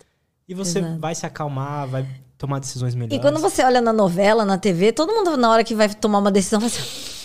e 0.46 0.54
você 0.54 0.80
exato. 0.80 1.00
vai 1.00 1.14
se 1.14 1.24
acalmar, 1.24 1.88
vai 1.88 2.06
tomar 2.36 2.58
decisões 2.58 2.94
melhores. 2.94 3.16
E 3.16 3.20
quando 3.20 3.40
você 3.40 3.62
olha 3.64 3.80
na 3.80 3.92
novela, 3.92 4.44
na 4.44 4.58
TV, 4.58 4.92
todo 4.92 5.12
mundo 5.12 5.36
na 5.36 5.50
hora 5.50 5.64
que 5.64 5.74
vai 5.74 5.88
tomar 5.94 6.18
uma 6.18 6.30
decisão 6.30 6.60
faz 6.60 6.76
assim. 6.76 7.20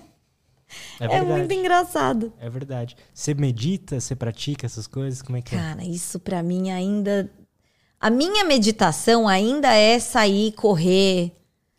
é 0.99 1.05
É, 1.17 1.21
muito 1.21 1.53
engraçado. 1.53 2.31
É 2.39 2.49
verdade. 2.49 2.95
Você 3.13 3.33
medita, 3.33 3.99
você 3.99 4.15
pratica 4.15 4.65
essas 4.65 4.85
coisas, 4.85 5.21
como 5.21 5.37
é 5.37 5.41
que 5.41 5.55
é? 5.55 5.59
Cara, 5.59 5.83
isso 5.83 6.19
pra 6.19 6.43
mim 6.43 6.69
ainda. 6.71 7.31
A 7.99 8.09
minha 8.11 8.43
meditação 8.43 9.27
ainda 9.27 9.73
é 9.73 9.97
sair, 9.97 10.51
correr. 10.51 11.31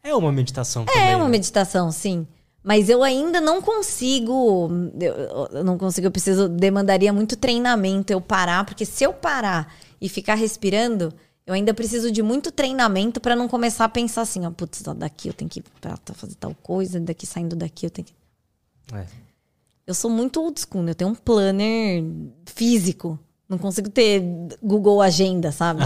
É 0.07 0.15
uma 0.15 0.31
meditação 0.31 0.85
também. 0.85 1.11
É 1.11 1.17
uma 1.17 1.25
né? 1.25 1.31
meditação, 1.33 1.91
sim. 1.91 2.27
Mas 2.63 2.89
eu 2.89 3.03
ainda 3.03 3.41
não 3.41 3.61
consigo. 3.61 4.71
Eu, 5.01 5.49
eu 5.53 5.65
não 5.65 5.77
consigo, 5.77 6.07
eu 6.07 6.11
preciso. 6.11 6.49
Demandaria 6.49 7.13
muito 7.13 7.37
treinamento 7.37 8.13
eu 8.13 8.21
parar, 8.21 8.65
porque 8.65 8.85
se 8.85 9.03
eu 9.05 9.13
parar 9.13 9.75
e 10.01 10.09
ficar 10.09 10.35
respirando, 10.35 11.13
eu 11.47 11.55
ainda 11.55 11.73
preciso 11.75 12.11
de 12.11 12.23
muito 12.23 12.51
treinamento 12.53 13.21
pra 13.21 13.37
não 13.37 13.49
começar 13.49 13.85
a 13.85 13.89
pensar 13.89 14.23
assim, 14.23 14.47
ó, 14.47 14.51
putz, 14.51 14.83
daqui 14.97 15.29
eu 15.29 15.35
tenho 15.35 15.49
que 15.49 15.61
ir 15.61 15.65
pra 15.81 15.97
fazer 16.15 16.35
tal 16.35 16.55
coisa, 16.63 16.99
daqui 17.01 17.27
saindo 17.27 17.55
daqui 17.55 17.87
eu 17.87 17.91
tenho 17.91 18.07
que. 18.07 18.15
É. 18.93 19.07
Eu 19.87 19.95
sou 19.95 20.11
muito 20.11 20.41
old 20.41 20.61
school, 20.61 20.83
né? 20.83 20.91
eu 20.91 20.95
tenho 20.95 21.11
um 21.11 21.15
planner 21.15 22.03
físico. 22.47 23.19
Não 23.49 23.59
consigo 23.59 23.89
ter 23.89 24.23
Google 24.61 25.01
Agenda, 25.01 25.53
sabe? 25.53 25.81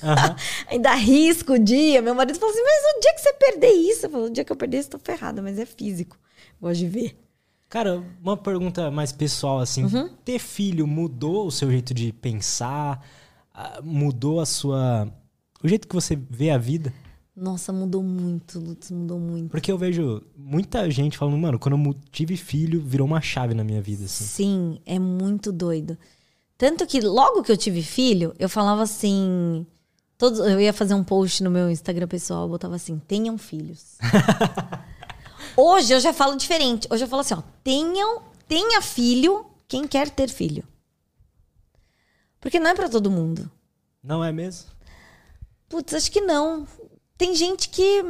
Ainda 0.68 0.90
arrisco 0.90 1.52
o 1.54 1.58
dia. 1.58 2.00
Meu 2.00 2.14
marido 2.14 2.38
falou 2.38 2.54
assim: 2.54 2.62
Mas 2.64 2.96
o 2.96 3.00
dia 3.00 3.14
que 3.14 3.20
você 3.20 3.32
perder 3.34 3.72
isso? 3.72 4.06
Eu 4.06 4.10
falo: 4.10 4.24
O 4.24 4.30
dia 4.30 4.44
que 4.44 4.52
eu 4.52 4.56
perder 4.56 4.78
isso, 4.78 4.90
tô 4.90 4.98
ferrada, 4.98 5.42
mas 5.42 5.58
é 5.58 5.66
físico. 5.66 6.18
Gosto 6.60 6.78
de 6.78 6.88
ver. 6.88 7.20
Cara, 7.68 8.02
uma 8.22 8.36
pergunta 8.36 8.90
mais 8.90 9.12
pessoal, 9.12 9.58
assim. 9.58 9.84
Uhum. 9.84 10.08
Ter 10.24 10.38
filho 10.38 10.86
mudou 10.86 11.46
o 11.46 11.50
seu 11.50 11.70
jeito 11.70 11.92
de 11.92 12.12
pensar? 12.12 13.04
Ah, 13.52 13.80
Mudou 13.82 14.40
a 14.40 14.46
sua... 14.46 15.08
O 15.62 15.66
jeito 15.66 15.88
que 15.88 15.94
você 15.94 16.14
vê 16.14 16.50
a 16.50 16.58
vida? 16.58 16.92
Nossa, 17.34 17.72
mudou 17.72 18.00
muito, 18.00 18.60
Lutz, 18.60 18.92
mudou 18.92 19.18
muito. 19.18 19.50
Porque 19.50 19.72
eu 19.72 19.76
vejo 19.76 20.22
muita 20.36 20.88
gente 20.88 21.18
falando, 21.18 21.36
mano, 21.36 21.58
quando 21.58 21.76
eu 21.76 21.96
tive 22.12 22.36
filho, 22.36 22.80
virou 22.80 23.06
uma 23.06 23.20
chave 23.20 23.54
na 23.54 23.64
minha 23.64 23.82
vida, 23.82 24.04
assim. 24.04 24.24
Sim, 24.24 24.80
é 24.86 24.98
muito 25.00 25.50
doido. 25.50 25.98
Tanto 26.56 26.86
que 26.86 27.00
logo 27.00 27.42
que 27.42 27.50
eu 27.50 27.56
tive 27.56 27.82
filho, 27.82 28.34
eu 28.38 28.48
falava 28.48 28.82
assim. 28.82 29.66
Todos, 30.16 30.38
eu 30.38 30.60
ia 30.60 30.72
fazer 30.72 30.94
um 30.94 31.02
post 31.02 31.42
no 31.42 31.50
meu 31.50 31.70
Instagram 31.70 32.06
pessoal, 32.06 32.42
eu 32.42 32.48
botava 32.48 32.76
assim: 32.76 32.98
tenham 32.98 33.36
filhos. 33.36 33.98
Hoje 35.56 35.92
eu 35.92 36.00
já 36.00 36.12
falo 36.12 36.36
diferente. 36.36 36.88
Hoje 36.90 37.04
eu 37.04 37.08
falo 37.08 37.20
assim: 37.20 37.34
ó, 37.34 37.42
tenham, 37.62 38.22
tenha 38.46 38.80
filho 38.80 39.46
quem 39.66 39.86
quer 39.86 40.10
ter 40.10 40.28
filho. 40.28 40.64
Porque 42.40 42.60
não 42.60 42.70
é 42.70 42.74
pra 42.74 42.88
todo 42.88 43.10
mundo. 43.10 43.50
Não 44.02 44.22
é 44.22 44.30
mesmo? 44.30 44.68
Putz, 45.68 45.94
acho 45.94 46.10
que 46.10 46.20
não. 46.20 46.66
Tem 47.16 47.34
gente 47.34 47.68
que. 47.68 48.02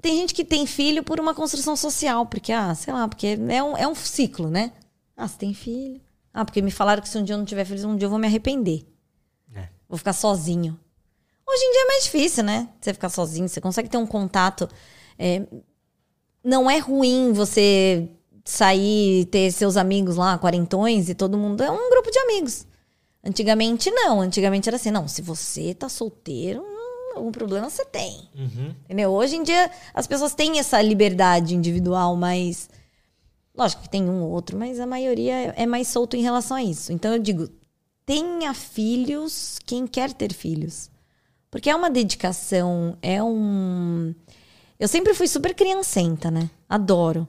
Tem 0.00 0.16
gente 0.16 0.34
que 0.34 0.44
tem 0.44 0.66
filho 0.66 1.02
por 1.02 1.18
uma 1.18 1.34
construção 1.34 1.76
social, 1.76 2.26
porque, 2.26 2.52
ah, 2.52 2.74
sei 2.74 2.92
lá, 2.92 3.06
porque 3.08 3.38
é 3.48 3.62
um, 3.62 3.76
é 3.76 3.86
um 3.86 3.94
ciclo, 3.94 4.48
né? 4.48 4.72
Ah, 5.16 5.26
você 5.26 5.36
tem 5.36 5.52
filho. 5.52 6.00
Ah, 6.32 6.44
porque 6.44 6.62
me 6.62 6.70
falaram 6.70 7.02
que 7.02 7.08
se 7.08 7.18
um 7.18 7.24
dia 7.24 7.34
eu 7.34 7.38
não 7.38 7.44
tiver 7.44 7.64
filho, 7.64 7.88
um 7.88 7.96
dia 7.96 8.06
eu 8.06 8.10
vou 8.10 8.18
me 8.18 8.26
arrepender. 8.26 8.86
É. 9.54 9.68
Vou 9.88 9.98
ficar 9.98 10.12
sozinho. 10.12 10.78
Hoje 11.46 11.62
em 11.64 11.72
dia 11.72 11.82
é 11.82 11.86
mais 11.86 12.04
difícil, 12.04 12.44
né? 12.44 12.68
Você 12.80 12.92
ficar 12.92 13.08
sozinho, 13.08 13.48
você 13.48 13.60
consegue 13.60 13.88
ter 13.88 13.96
um 13.96 14.06
contato. 14.06 14.68
é, 15.18 15.42
não 16.42 16.70
é 16.70 16.78
ruim 16.78 17.32
você 17.32 18.08
sair, 18.44 19.26
ter 19.26 19.52
seus 19.52 19.76
amigos 19.76 20.16
lá, 20.16 20.38
quarentões, 20.38 21.08
e 21.08 21.14
todo 21.14 21.36
mundo. 21.36 21.62
É 21.62 21.70
um 21.70 21.90
grupo 21.90 22.10
de 22.10 22.18
amigos. 22.18 22.66
Antigamente 23.22 23.90
não. 23.90 24.20
Antigamente 24.20 24.68
era 24.68 24.76
assim, 24.76 24.90
não, 24.90 25.06
se 25.06 25.20
você 25.22 25.74
tá 25.74 25.88
solteiro, 25.88 26.62
hum, 26.62 27.16
algum 27.16 27.32
problema 27.32 27.68
você 27.68 27.84
tem. 27.84 28.28
Uhum. 28.34 28.74
Entendeu? 28.84 29.10
Hoje 29.10 29.36
em 29.36 29.42
dia 29.42 29.70
as 29.92 30.06
pessoas 30.06 30.34
têm 30.34 30.58
essa 30.58 30.80
liberdade 30.80 31.54
individual, 31.54 32.16
mas. 32.16 32.68
Lógico 33.60 33.82
que 33.82 33.90
tem 33.90 34.08
um 34.08 34.22
ou 34.22 34.30
outro, 34.30 34.58
mas 34.58 34.80
a 34.80 34.86
maioria 34.86 35.52
é 35.54 35.66
mais 35.66 35.86
solto 35.88 36.16
em 36.16 36.22
relação 36.22 36.56
a 36.56 36.62
isso. 36.62 36.90
Então 36.90 37.12
eu 37.12 37.18
digo: 37.18 37.46
tenha 38.06 38.54
filhos 38.54 39.58
quem 39.66 39.86
quer 39.86 40.14
ter 40.14 40.32
filhos. 40.32 40.90
Porque 41.50 41.68
é 41.68 41.76
uma 41.76 41.90
dedicação, 41.90 42.96
é 43.02 43.22
um. 43.22 44.14
Eu 44.78 44.88
sempre 44.88 45.12
fui 45.12 45.28
super 45.28 45.54
criancenta, 45.54 46.30
né? 46.30 46.48
Adoro. 46.66 47.28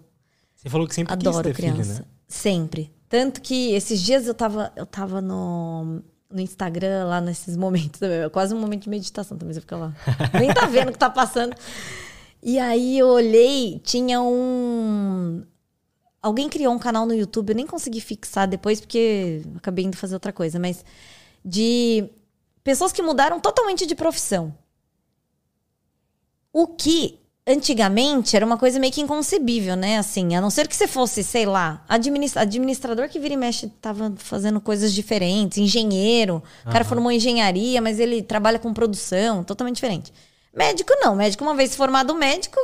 Você 0.56 0.70
falou 0.70 0.88
que 0.88 0.96
sempre 0.96 1.12
Adoro 1.12 1.38
quis 1.38 1.44
ter 1.44 1.54
criança. 1.54 1.84
filho, 1.84 2.00
né? 2.00 2.06
Sempre. 2.30 2.92
Tanto 3.10 3.42
que 3.42 3.74
esses 3.74 4.02
dias 4.02 4.26
eu 4.26 4.34
tava, 4.34 4.72
eu 4.78 4.86
tava 4.86 5.20
no, 5.20 6.02
no 6.30 6.40
Instagram, 6.40 7.08
lá 7.08 7.20
nesses 7.20 7.58
momentos. 7.58 8.00
É 8.08 8.30
quase 8.30 8.56
um 8.56 8.60
momento 8.60 8.84
de 8.84 8.90
meditação 8.90 9.38
também, 9.38 9.54
você 9.54 9.60
fica 9.60 9.76
lá. 9.76 9.94
Nem 10.40 10.54
tá 10.54 10.66
vendo 10.66 10.90
o 10.90 10.92
que 10.94 10.98
tá 10.98 11.10
passando. 11.10 11.54
E 12.42 12.58
aí 12.58 12.98
eu 12.98 13.08
olhei, 13.08 13.82
tinha 13.84 14.22
um. 14.22 15.44
Alguém 16.22 16.48
criou 16.50 16.74
um 16.74 16.80
canal 16.80 17.06
no 17.06 17.14
YouTube, 17.14 17.50
eu 17.50 17.56
nem 17.56 17.66
consegui 17.66 18.00
fixar 18.00 18.48
depois, 18.48 18.80
porque 18.80 19.42
acabei 19.56 19.86
indo 19.86 19.98
fazer 19.98 20.14
outra 20.14 20.32
coisa, 20.32 20.60
mas 20.60 20.86
de 21.44 22.08
pessoas 22.64 22.92
que 22.92 23.02
mudaram 23.02 23.40
totalmente 23.40 23.88
de 23.88 23.96
profissão. 23.96 24.54
O 26.54 26.68
que 26.68 27.20
antigamente 27.48 28.36
era 28.36 28.46
uma 28.46 28.58
coisa 28.58 28.80
meio 28.80 28.94
que 28.94 29.02
inconcebível, 29.02 29.76
né? 29.76 29.98
Assim, 29.98 30.36
a 30.36 30.42
não 30.42 30.52
ser 30.52 30.68
que 30.68 30.76
você 30.76 30.88
fosse, 30.88 31.24
sei 31.24 31.46
lá, 31.46 31.84
administra- 31.90 32.42
administrador 32.44 33.10
que 33.10 33.20
vira 33.20 33.34
e 33.34 33.38
mexe 33.38 33.68
tava 33.82 34.14
fazendo 34.18 34.62
coisas 34.62 34.94
diferentes, 34.94 35.58
engenheiro, 35.58 36.44
o 36.66 36.72
cara 36.72 36.86
formou 36.86 37.12
engenharia, 37.12 37.82
mas 37.82 38.00
ele 38.00 38.22
trabalha 38.22 38.60
com 38.60 38.72
produção, 38.74 39.44
totalmente 39.44 39.76
diferente. 39.76 40.14
Médico 40.54 40.94
não, 40.98 41.16
médico 41.16 41.44
uma 41.44 41.56
vez 41.56 41.76
formado 41.76 42.14
médico, 42.14 42.60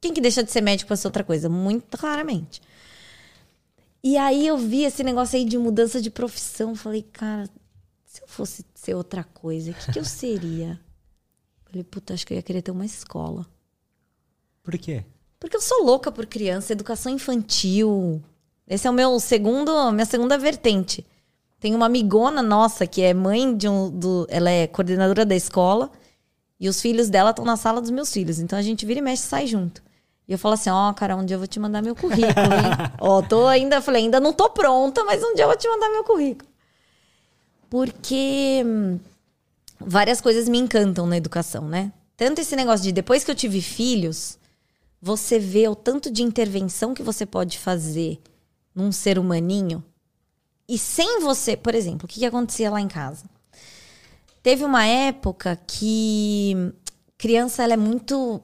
quem 0.00 0.12
que 0.12 0.20
deixa 0.20 0.44
de 0.44 0.52
ser 0.52 0.60
médico 0.60 0.86
para 0.86 0.96
ser 0.96 1.08
outra 1.08 1.24
coisa? 1.24 1.48
Muito 1.48 1.98
claramente. 1.98 2.62
E 4.02 4.16
aí 4.16 4.46
eu 4.46 4.56
vi 4.56 4.84
esse 4.84 5.02
negócio 5.04 5.38
aí 5.38 5.44
de 5.44 5.58
mudança 5.58 6.00
de 6.00 6.10
profissão, 6.10 6.74
falei, 6.74 7.02
cara, 7.02 7.48
se 8.04 8.22
eu 8.22 8.28
fosse 8.28 8.64
ser 8.74 8.94
outra 8.94 9.22
coisa, 9.22 9.70
o 9.70 9.74
que, 9.74 9.92
que 9.92 9.98
eu 9.98 10.04
seria? 10.04 10.80
Falei, 11.64 11.84
puta, 11.84 12.14
acho 12.14 12.26
que 12.26 12.32
eu 12.32 12.36
ia 12.36 12.42
querer 12.42 12.62
ter 12.62 12.70
uma 12.70 12.84
escola. 12.84 13.46
Por 14.62 14.76
quê? 14.78 15.04
Porque 15.38 15.56
eu 15.56 15.60
sou 15.60 15.84
louca 15.84 16.10
por 16.10 16.26
criança, 16.26 16.72
educação 16.72 17.12
infantil. 17.12 18.22
Esse 18.66 18.86
é 18.86 18.90
o 18.90 18.94
meu 18.94 19.18
segundo, 19.20 19.70
a 19.70 19.92
minha 19.92 20.06
segunda 20.06 20.36
vertente. 20.36 21.06
Tem 21.58 21.74
uma 21.74 21.86
amigona 21.86 22.42
nossa 22.42 22.86
que 22.86 23.02
é 23.02 23.12
mãe 23.12 23.56
de 23.56 23.68
um. 23.68 23.90
Do, 23.90 24.26
ela 24.30 24.50
é 24.50 24.66
coordenadora 24.66 25.26
da 25.26 25.36
escola 25.36 25.90
e 26.58 26.68
os 26.68 26.80
filhos 26.80 27.08
dela 27.08 27.30
estão 27.30 27.44
na 27.44 27.56
sala 27.56 27.80
dos 27.80 27.90
meus 27.90 28.12
filhos. 28.12 28.38
Então 28.38 28.58
a 28.58 28.62
gente 28.62 28.84
vira 28.86 28.98
e 28.98 29.02
mexe 29.02 29.24
e 29.24 29.26
sai 29.26 29.46
junto. 29.46 29.82
E 30.30 30.32
eu 30.32 30.38
falo 30.38 30.54
assim: 30.54 30.70
ó, 30.70 30.92
cara, 30.92 31.16
um 31.16 31.24
dia 31.26 31.34
eu 31.34 31.40
vou 31.40 31.48
te 31.48 31.58
mandar 31.58 31.82
meu 31.82 31.96
currículo, 31.96 32.28
hein? 32.28 32.70
ó, 33.00 33.20
tô 33.20 33.48
ainda, 33.48 33.82
falei, 33.82 34.04
ainda 34.04 34.20
não 34.20 34.32
tô 34.32 34.48
pronta, 34.48 35.02
mas 35.02 35.20
um 35.24 35.34
dia 35.34 35.42
eu 35.42 35.48
vou 35.48 35.56
te 35.56 35.68
mandar 35.68 35.90
meu 35.90 36.04
currículo. 36.04 36.48
Porque 37.68 38.62
hum, 38.64 39.00
várias 39.80 40.20
coisas 40.20 40.48
me 40.48 40.56
encantam 40.56 41.04
na 41.04 41.16
educação, 41.16 41.68
né? 41.68 41.92
Tanto 42.16 42.40
esse 42.40 42.54
negócio 42.54 42.84
de 42.84 42.92
depois 42.92 43.24
que 43.24 43.30
eu 43.32 43.34
tive 43.34 43.60
filhos, 43.60 44.38
você 45.02 45.36
vê 45.36 45.66
o 45.66 45.74
tanto 45.74 46.08
de 46.12 46.22
intervenção 46.22 46.94
que 46.94 47.02
você 47.02 47.26
pode 47.26 47.58
fazer 47.58 48.20
num 48.72 48.92
ser 48.92 49.18
humaninho. 49.18 49.82
E 50.68 50.78
sem 50.78 51.18
você, 51.18 51.56
por 51.56 51.74
exemplo, 51.74 52.04
o 52.04 52.08
que, 52.08 52.20
que 52.20 52.26
acontecia 52.26 52.70
lá 52.70 52.80
em 52.80 52.86
casa? 52.86 53.24
Teve 54.44 54.64
uma 54.64 54.86
época 54.86 55.60
que 55.66 56.72
criança 57.18 57.64
ela 57.64 57.72
é 57.74 57.76
muito 57.76 58.40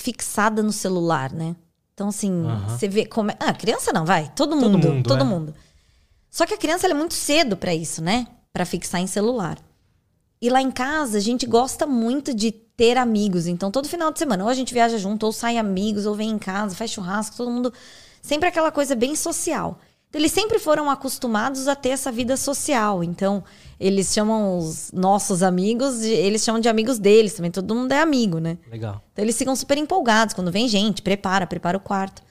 fixada 0.00 0.62
no 0.62 0.72
celular, 0.72 1.32
né? 1.32 1.54
Então, 1.94 2.08
assim, 2.08 2.44
você 2.68 2.88
vê 2.88 3.04
como. 3.04 3.30
é- 3.30 3.36
Ah, 3.38 3.52
criança 3.52 3.92
não, 3.92 4.04
vai. 4.06 4.24
Todo 4.34 4.50
Todo 4.50 4.60
mundo. 4.60 4.78
mundo, 4.88 5.06
Todo 5.08 5.20
é. 5.20 5.24
mundo. 5.24 5.54
Só 6.30 6.46
que 6.46 6.54
a 6.54 6.58
criança 6.58 6.86
ela 6.86 6.94
é 6.94 6.96
muito 6.98 7.14
cedo 7.14 7.56
pra 7.56 7.74
isso, 7.74 8.02
né? 8.02 8.26
Pra 8.52 8.64
fixar 8.64 9.00
em 9.00 9.06
celular. 9.06 9.58
E 10.40 10.48
lá 10.48 10.62
em 10.62 10.70
casa, 10.70 11.18
a 11.18 11.20
gente 11.20 11.44
gosta 11.44 11.86
muito 11.86 12.32
de 12.32 12.50
ter 12.50 12.96
amigos. 12.96 13.46
Então, 13.46 13.70
todo 13.70 13.86
final 13.88 14.10
de 14.10 14.18
semana, 14.18 14.42
ou 14.44 14.48
a 14.48 14.54
gente 14.54 14.72
viaja 14.72 14.96
junto, 14.96 15.26
ou 15.26 15.32
sai 15.32 15.58
amigos, 15.58 16.06
ou 16.06 16.14
vem 16.14 16.30
em 16.30 16.38
casa, 16.38 16.74
faz 16.74 16.90
churrasco, 16.90 17.36
todo 17.36 17.50
mundo. 17.50 17.72
Sempre 18.22 18.48
aquela 18.48 18.70
coisa 18.72 18.94
bem 18.94 19.14
social. 19.14 19.78
Então, 20.10 20.20
eles 20.20 20.32
sempre 20.32 20.58
foram 20.58 20.90
acostumados 20.90 21.68
a 21.68 21.76
ter 21.76 21.90
essa 21.90 22.10
vida 22.10 22.36
social. 22.36 23.02
Então, 23.04 23.44
eles 23.78 24.12
chamam 24.12 24.58
os 24.58 24.90
nossos 24.92 25.40
amigos, 25.40 26.00
de, 26.00 26.10
eles 26.10 26.42
chamam 26.42 26.60
de 26.60 26.68
amigos 26.68 26.98
deles 26.98 27.34
também. 27.34 27.50
Todo 27.50 27.76
mundo 27.76 27.92
é 27.92 28.00
amigo, 28.00 28.38
né? 28.38 28.58
Legal. 28.68 29.00
Então, 29.12 29.24
eles 29.24 29.38
ficam 29.38 29.54
super 29.54 29.78
empolgados 29.78 30.34
quando 30.34 30.50
vem 30.50 30.66
gente, 30.66 31.00
prepara, 31.00 31.46
prepara 31.46 31.76
o 31.76 31.80
quarto. 31.80 32.22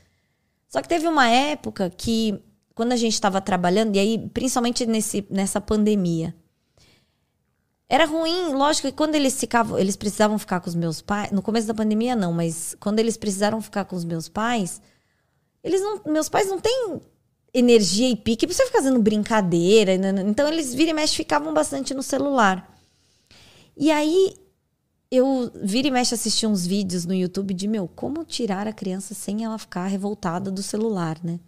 Só 0.68 0.82
que 0.82 0.90
teve 0.90 1.08
uma 1.08 1.30
época 1.30 1.90
que, 1.90 2.38
quando 2.76 2.92
a 2.92 2.98
gente 2.98 3.14
estava 3.14 3.40
trabalhando, 3.40 3.96
e 3.96 4.00
aí, 4.00 4.30
principalmente 4.34 4.86
nesse, 4.86 5.26
nessa 5.30 5.62
pandemia, 5.62 6.36
era 7.88 8.06
ruim, 8.06 8.54
lógico 8.54 8.90
que 8.90 8.94
quando 8.94 9.16
eles 9.16 9.40
ficavam, 9.40 9.80
eles 9.80 9.96
precisavam 9.96 10.38
ficar 10.38 10.60
com 10.60 10.70
os 10.70 10.76
meus 10.76 11.02
pais, 11.02 11.32
no 11.32 11.42
começo 11.42 11.66
da 11.66 11.74
pandemia 11.74 12.16
não, 12.16 12.32
mas 12.34 12.76
quando 12.80 13.00
eles 13.00 13.18
precisaram 13.18 13.60
ficar 13.62 13.86
com 13.86 13.96
os 13.96 14.06
meus 14.06 14.30
pais, 14.30 14.80
eles 15.64 15.82
não, 15.82 16.02
meus 16.06 16.30
pais 16.30 16.48
não 16.48 16.60
têm 16.60 17.02
energia 17.54 18.10
e 18.10 18.16
pique 18.16 18.46
pra 18.46 18.56
você 18.56 18.66
ficar 18.66 18.80
fazendo 18.80 19.00
brincadeira, 19.02 19.98
né, 19.98 20.12
né, 20.12 20.24
então 20.28 20.48
eles 20.48 20.74
vira 20.74 20.92
e 20.92 20.94
mexe 20.94 21.16
ficavam 21.16 21.54
bastante 21.54 21.94
no 21.94 22.04
celular. 22.04 22.72
E 23.76 23.92
aí 23.92 24.36
eu 25.12 25.52
vira 25.64 25.88
e 25.88 25.92
mexe 25.92 26.14
assistir 26.14 26.46
uns 26.46 26.68
vídeos 26.68 27.06
no 27.06 27.14
YouTube 27.14 27.54
de 27.54 27.68
meu, 27.68 27.88
como 27.88 28.24
tirar 28.24 28.68
a 28.68 28.74
criança 28.74 29.14
sem 29.16 29.44
ela 29.44 29.58
ficar 29.58 29.88
revoltada 29.88 30.52
do 30.52 30.62
celular, 30.62 31.18
né? 31.24 31.40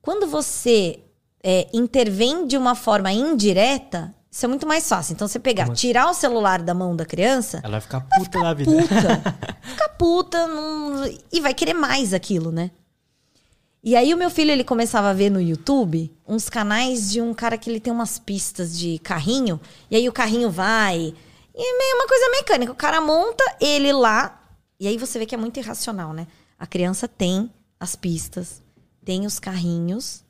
Quando 0.00 0.26
você 0.26 1.00
é, 1.42 1.68
intervém 1.72 2.46
de 2.46 2.56
uma 2.56 2.74
forma 2.74 3.10
indireta, 3.12 4.14
isso 4.30 4.44
é 4.46 4.48
muito 4.48 4.66
mais 4.66 4.88
fácil. 4.88 5.12
Então, 5.14 5.26
você 5.28 5.38
pegar, 5.38 5.64
assim? 5.64 5.72
tirar 5.74 6.08
o 6.08 6.14
celular 6.14 6.62
da 6.62 6.72
mão 6.74 6.94
da 6.94 7.04
criança, 7.04 7.58
Ela 7.62 7.72
vai 7.72 7.80
ficar 7.80 8.00
puta 8.02 8.40
da 8.40 8.54
vida. 8.54 8.70
puta. 8.70 9.36
Fica 9.62 9.88
puta 9.90 10.46
não- 10.46 11.04
e 11.32 11.40
vai 11.40 11.52
querer 11.54 11.74
mais 11.74 12.14
aquilo, 12.14 12.50
né? 12.52 12.70
E 13.84 13.96
aí 13.96 14.14
o 14.14 14.16
meu 14.16 14.30
filho, 14.30 14.52
ele 14.52 14.62
começava 14.62 15.10
a 15.10 15.12
ver 15.12 15.28
no 15.28 15.40
YouTube 15.40 16.14
uns 16.26 16.48
canais 16.48 17.10
de 17.10 17.20
um 17.20 17.34
cara 17.34 17.58
que 17.58 17.68
ele 17.68 17.80
tem 17.80 17.92
umas 17.92 18.16
pistas 18.16 18.78
de 18.78 18.98
carrinho, 19.00 19.60
e 19.90 19.96
aí 19.96 20.08
o 20.08 20.12
carrinho 20.12 20.50
vai. 20.50 21.12
E 21.54 21.60
é 21.60 21.78
meio 21.78 21.96
uma 21.96 22.06
coisa 22.06 22.30
mecânica. 22.30 22.72
O 22.72 22.76
cara 22.76 23.00
monta 23.00 23.44
ele 23.60 23.92
lá, 23.92 24.40
e 24.78 24.86
aí 24.86 24.96
você 24.96 25.18
vê 25.18 25.26
que 25.26 25.34
é 25.34 25.38
muito 25.38 25.58
irracional, 25.58 26.12
né? 26.12 26.28
A 26.58 26.66
criança 26.66 27.08
tem 27.08 27.50
as 27.80 27.96
pistas, 27.96 28.62
tem 29.04 29.26
os 29.26 29.40
carrinhos, 29.40 30.22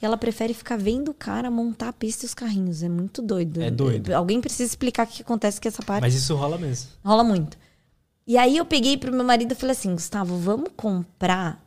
e 0.00 0.04
ela 0.04 0.18
prefere 0.18 0.52
ficar 0.52 0.76
vendo 0.76 1.12
o 1.12 1.14
cara 1.14 1.50
montar 1.50 1.88
a 1.88 1.92
pista 1.94 2.26
e 2.26 2.26
os 2.26 2.34
carrinhos. 2.34 2.82
É 2.82 2.88
muito 2.90 3.22
doido. 3.22 3.62
É 3.62 3.70
doido. 3.70 4.12
Alguém 4.12 4.40
precisa 4.40 4.68
explicar 4.68 5.06
o 5.06 5.08
que 5.08 5.22
acontece 5.22 5.58
com 5.58 5.68
essa 5.68 5.82
parte. 5.82 6.02
Mas 6.02 6.14
isso 6.14 6.34
rola 6.34 6.58
mesmo. 6.58 6.90
Rola 7.02 7.24
muito. 7.24 7.56
E 8.26 8.36
aí 8.36 8.56
eu 8.56 8.66
peguei 8.66 8.98
pro 8.98 9.12
meu 9.12 9.24
marido 9.24 9.52
e 9.52 9.54
falei 9.54 9.72
assim, 9.72 9.92
Gustavo, 9.94 10.36
vamos 10.36 10.70
comprar 10.76 11.62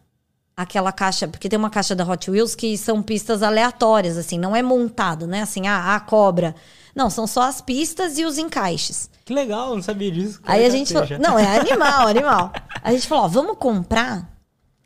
aquela 0.56 0.92
caixa, 0.92 1.28
porque 1.28 1.50
tem 1.50 1.60
uma 1.60 1.70
caixa 1.70 1.96
da 1.96 2.06
Hot 2.06 2.30
Wheels 2.30 2.56
que 2.56 2.78
são 2.78 3.02
pistas 3.02 3.44
aleatórias, 3.44 4.18
assim, 4.18 4.40
não 4.40 4.56
é 4.56 4.62
montado, 4.62 5.28
né? 5.28 5.42
Assim, 5.42 5.68
ah, 5.68 5.96
a 5.96 6.00
cobra. 6.00 6.56
Não, 6.96 7.10
são 7.10 7.28
só 7.28 7.42
as 7.42 7.60
pistas 7.60 8.18
e 8.18 8.24
os 8.24 8.38
encaixes. 8.38 9.10
Que 9.26 9.34
legal, 9.34 9.76
não 9.76 9.82
sabia 9.82 10.10
disso. 10.10 10.40
Aí 10.44 10.66
a 10.66 10.70
gente 10.70 10.94
falou, 10.94 11.20
não, 11.20 11.38
é 11.38 11.60
animal, 11.60 12.08
animal. 12.08 12.54
A 12.82 12.92
gente 12.94 13.08
falou, 13.08 13.26
ó, 13.26 13.28
vamos 13.28 13.58
comprar. 13.58 14.34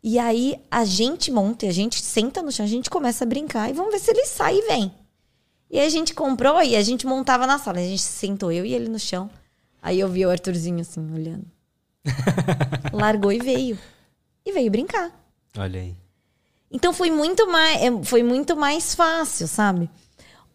E 0.01 0.17
aí 0.17 0.59
a 0.71 0.85
gente 0.85 1.29
monta, 1.31 1.65
e 1.65 1.69
a 1.69 1.73
gente 1.73 2.01
senta 2.01 2.41
no 2.41 2.51
chão, 2.51 2.65
a 2.65 2.69
gente 2.69 2.89
começa 2.89 3.23
a 3.25 3.27
brincar 3.27 3.69
e 3.69 3.73
vamos 3.73 3.91
ver 3.91 3.99
se 3.99 4.09
ele 4.09 4.25
sai 4.25 4.57
e 4.57 4.61
vem. 4.61 4.93
E 5.69 5.77
aí 5.77 5.85
a 5.85 5.89
gente 5.89 6.15
comprou 6.15 6.63
e 6.63 6.75
a 6.75 6.81
gente 6.81 7.05
montava 7.05 7.45
na 7.45 7.59
sala. 7.59 7.77
A 7.77 7.83
gente 7.83 8.01
sentou 8.01 8.51
eu 8.51 8.65
e 8.65 8.73
ele 8.73 8.89
no 8.89 8.97
chão. 8.97 9.29
Aí 9.81 9.99
eu 9.99 10.09
vi 10.09 10.25
o 10.25 10.31
Arthurzinho 10.31 10.81
assim, 10.81 11.13
olhando. 11.13 11.45
Largou 12.91 13.31
e 13.31 13.37
veio. 13.37 13.77
E 14.43 14.51
veio 14.51 14.71
brincar. 14.71 15.11
Olha 15.57 15.79
aí. 15.79 15.95
Então 16.71 16.93
foi 16.93 17.09
muito 17.09 17.49
mais, 17.51 17.81
é, 17.81 18.03
foi 18.03 18.23
muito 18.23 18.55
mais 18.55 18.93
fácil, 18.93 19.47
sabe? 19.47 19.89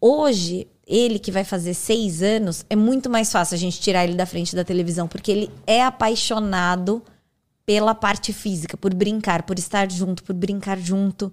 Hoje, 0.01 0.69
ele 0.87 1.19
que 1.19 1.33
vai 1.33 1.45
fazer 1.45 1.75
seis 1.75 2.23
anos, 2.23 2.65
é 2.69 2.77
muito 2.77 3.09
mais 3.11 3.33
fácil 3.33 3.55
a 3.55 3.59
gente 3.59 3.81
tirar 3.81 4.05
ele 4.05 4.15
da 4.15 4.27
frente 4.27 4.55
da 4.55 4.65
televisão, 4.65 5.09
porque 5.09 5.33
ele 5.33 5.51
é 5.67 5.83
apaixonado 5.83 7.03
pela 7.67 7.95
parte 7.95 8.33
física, 8.33 8.77
por 8.77 8.93
brincar, 8.93 9.43
por 9.43 9.59
estar 9.59 9.91
junto, 9.91 10.23
por 10.23 10.35
brincar 10.35 10.79
junto. 10.79 11.33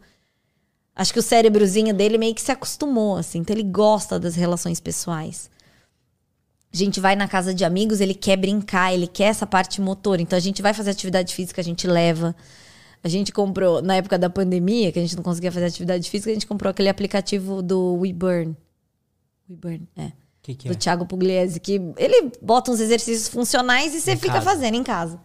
Acho 0.95 1.13
que 1.13 1.19
o 1.19 1.23
cérebrozinho 1.23 1.93
dele 1.93 2.17
meio 2.17 2.33
que 2.33 2.41
se 2.41 2.51
acostumou, 2.51 3.17
assim, 3.17 3.39
então 3.39 3.55
ele 3.55 3.63
gosta 3.63 4.19
das 4.19 4.35
relações 4.35 4.79
pessoais. 4.79 5.49
A 6.73 6.77
gente 6.77 7.01
vai 7.01 7.17
na 7.17 7.27
casa 7.27 7.53
de 7.53 7.65
amigos, 7.65 7.99
ele 7.99 8.13
quer 8.13 8.37
brincar, 8.37 8.93
ele 8.93 9.07
quer 9.07 9.25
essa 9.25 9.45
parte 9.45 9.81
motora. 9.81 10.21
Então 10.21 10.37
a 10.37 10.41
gente 10.41 10.61
vai 10.61 10.73
fazer 10.73 10.91
atividade 10.91 11.35
física, 11.35 11.59
a 11.59 11.63
gente 11.63 11.85
leva. 11.85 12.33
A 13.03 13.07
gente 13.09 13.31
comprou, 13.31 13.81
na 13.81 13.95
época 13.95 14.17
da 14.19 14.29
pandemia, 14.29 14.91
que 14.91 14.99
a 14.99 15.01
gente 15.01 15.15
não 15.15 15.23
conseguia 15.23 15.51
fazer 15.51 15.65
atividade 15.65 16.09
física, 16.09 16.29
a 16.29 16.33
gente 16.33 16.45
comprou 16.47 16.69
aquele 16.69 16.89
aplicativo 16.89 17.61
do 17.61 17.95
WeBurn. 17.95 18.55
WeBurn, 19.49 19.87
é. 19.95 20.05
O 20.05 20.11
que, 20.43 20.55
que 20.55 20.67
Do 20.67 20.73
é? 20.73 20.77
Thiago 20.77 21.05
Pugliese, 21.05 21.59
que 21.59 21.79
ele 21.97 22.31
bota 22.41 22.71
uns 22.71 22.79
exercícios 22.79 23.27
funcionais 23.27 23.93
e 23.93 24.01
você 24.01 24.13
Em 24.13 24.17
fica 24.17 24.33
casa. 24.33 24.45
fazendo 24.45 24.75
em 24.75 24.83
casa. 24.83 25.19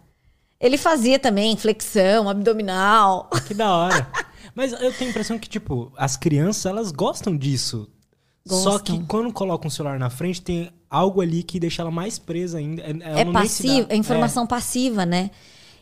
Ele 0.59 0.77
fazia 0.77 1.19
também 1.19 1.55
flexão, 1.55 2.27
abdominal. 2.29 3.29
Que 3.47 3.53
da 3.53 3.71
hora. 3.75 4.07
Mas 4.55 4.71
eu 4.73 4.91
tenho 4.93 5.09
a 5.09 5.11
impressão 5.11 5.37
que, 5.37 5.47
tipo, 5.47 5.91
as 5.95 6.17
crianças, 6.17 6.65
elas 6.65 6.91
gostam 6.91 7.35
disso. 7.37 7.87
Só 8.45 8.71
Gostam. 8.71 8.99
que 8.99 9.05
quando 9.05 9.31
coloca 9.33 9.67
um 9.67 9.69
celular 9.69 9.99
na 9.99 10.09
frente, 10.09 10.41
tem 10.41 10.71
algo 10.89 11.19
ali 11.21 11.43
que 11.43 11.59
deixa 11.59 11.81
ela 11.81 11.91
mais 11.91 12.17
presa 12.17 12.57
ainda. 12.57 12.81
Ela 12.81 13.19
é 13.19 13.25
se 13.25 13.25
dá- 13.25 13.39
passivo, 13.39 13.87
é 13.89 13.95
informação 13.95 14.47
passiva, 14.47 15.05
né? 15.05 15.29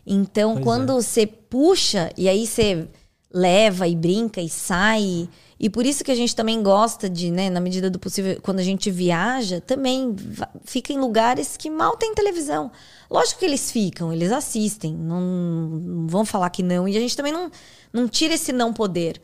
Então, 0.06 0.54
Pois 0.54 0.64
quando 0.64 0.94
você 0.94 1.26
puxa 1.26 2.12
e 2.16 2.30
aí 2.30 2.46
você 2.46 2.88
leva 3.34 3.88
e 3.88 3.96
brinca 3.96 4.40
e 4.40 4.48
sai. 4.48 5.28
E 5.60 5.70
por 5.70 5.86
isso 5.86 6.04
que 6.04 6.12
a 6.12 6.16
gente 6.16 6.36
também 6.36 6.62
gosta 6.62 7.10
de, 7.10 7.32
né, 7.32 7.50
na 7.50 7.60
medida 7.60 7.90
do 7.90 7.98
possível, 7.98 8.40
quando 8.42 8.60
a 8.60 8.64
gente 8.64 8.92
viaja, 8.92 9.60
também 9.62 10.16
fica 10.64 10.94
em 10.94 11.00
lugares 11.00 11.58
que 11.58 11.70
mal 11.70 11.98
tem 11.98 12.14
televisão. 12.14 12.72
Lógico 13.10 13.40
que 13.40 13.46
eles 13.46 13.72
ficam, 13.72 14.12
eles 14.12 14.32
assistem, 14.32 14.94
não, 14.94 15.22
não 15.22 16.08
vão 16.08 16.26
falar 16.26 16.50
que 16.50 16.64
não. 16.64 16.88
E 16.88 16.96
a 16.96 17.00
gente 17.00 17.16
também 17.16 17.34
não, 17.34 17.52
não 17.92 18.08
tira 18.08 18.34
esse 18.34 18.52
não 18.52 18.74
poder. 18.74 19.22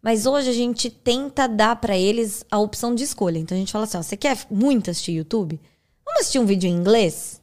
Mas 0.00 0.26
hoje 0.26 0.48
a 0.48 0.54
gente 0.54 0.90
tenta 0.90 1.48
dar 1.48 1.76
pra 1.76 1.96
eles 1.96 2.44
a 2.50 2.58
opção 2.58 2.94
de 2.94 3.04
escolha. 3.04 3.38
Então 3.38 3.56
a 3.56 3.58
gente 3.58 3.72
fala 3.72 3.84
assim: 3.84 3.98
ó, 3.98 4.02
você 4.02 4.16
quer 4.16 4.38
muito 4.50 4.90
assistir 4.90 5.12
YouTube? 5.12 5.60
Vamos 6.04 6.20
assistir 6.20 6.38
um 6.38 6.46
vídeo 6.46 6.68
em 6.68 6.72
inglês? 6.72 7.40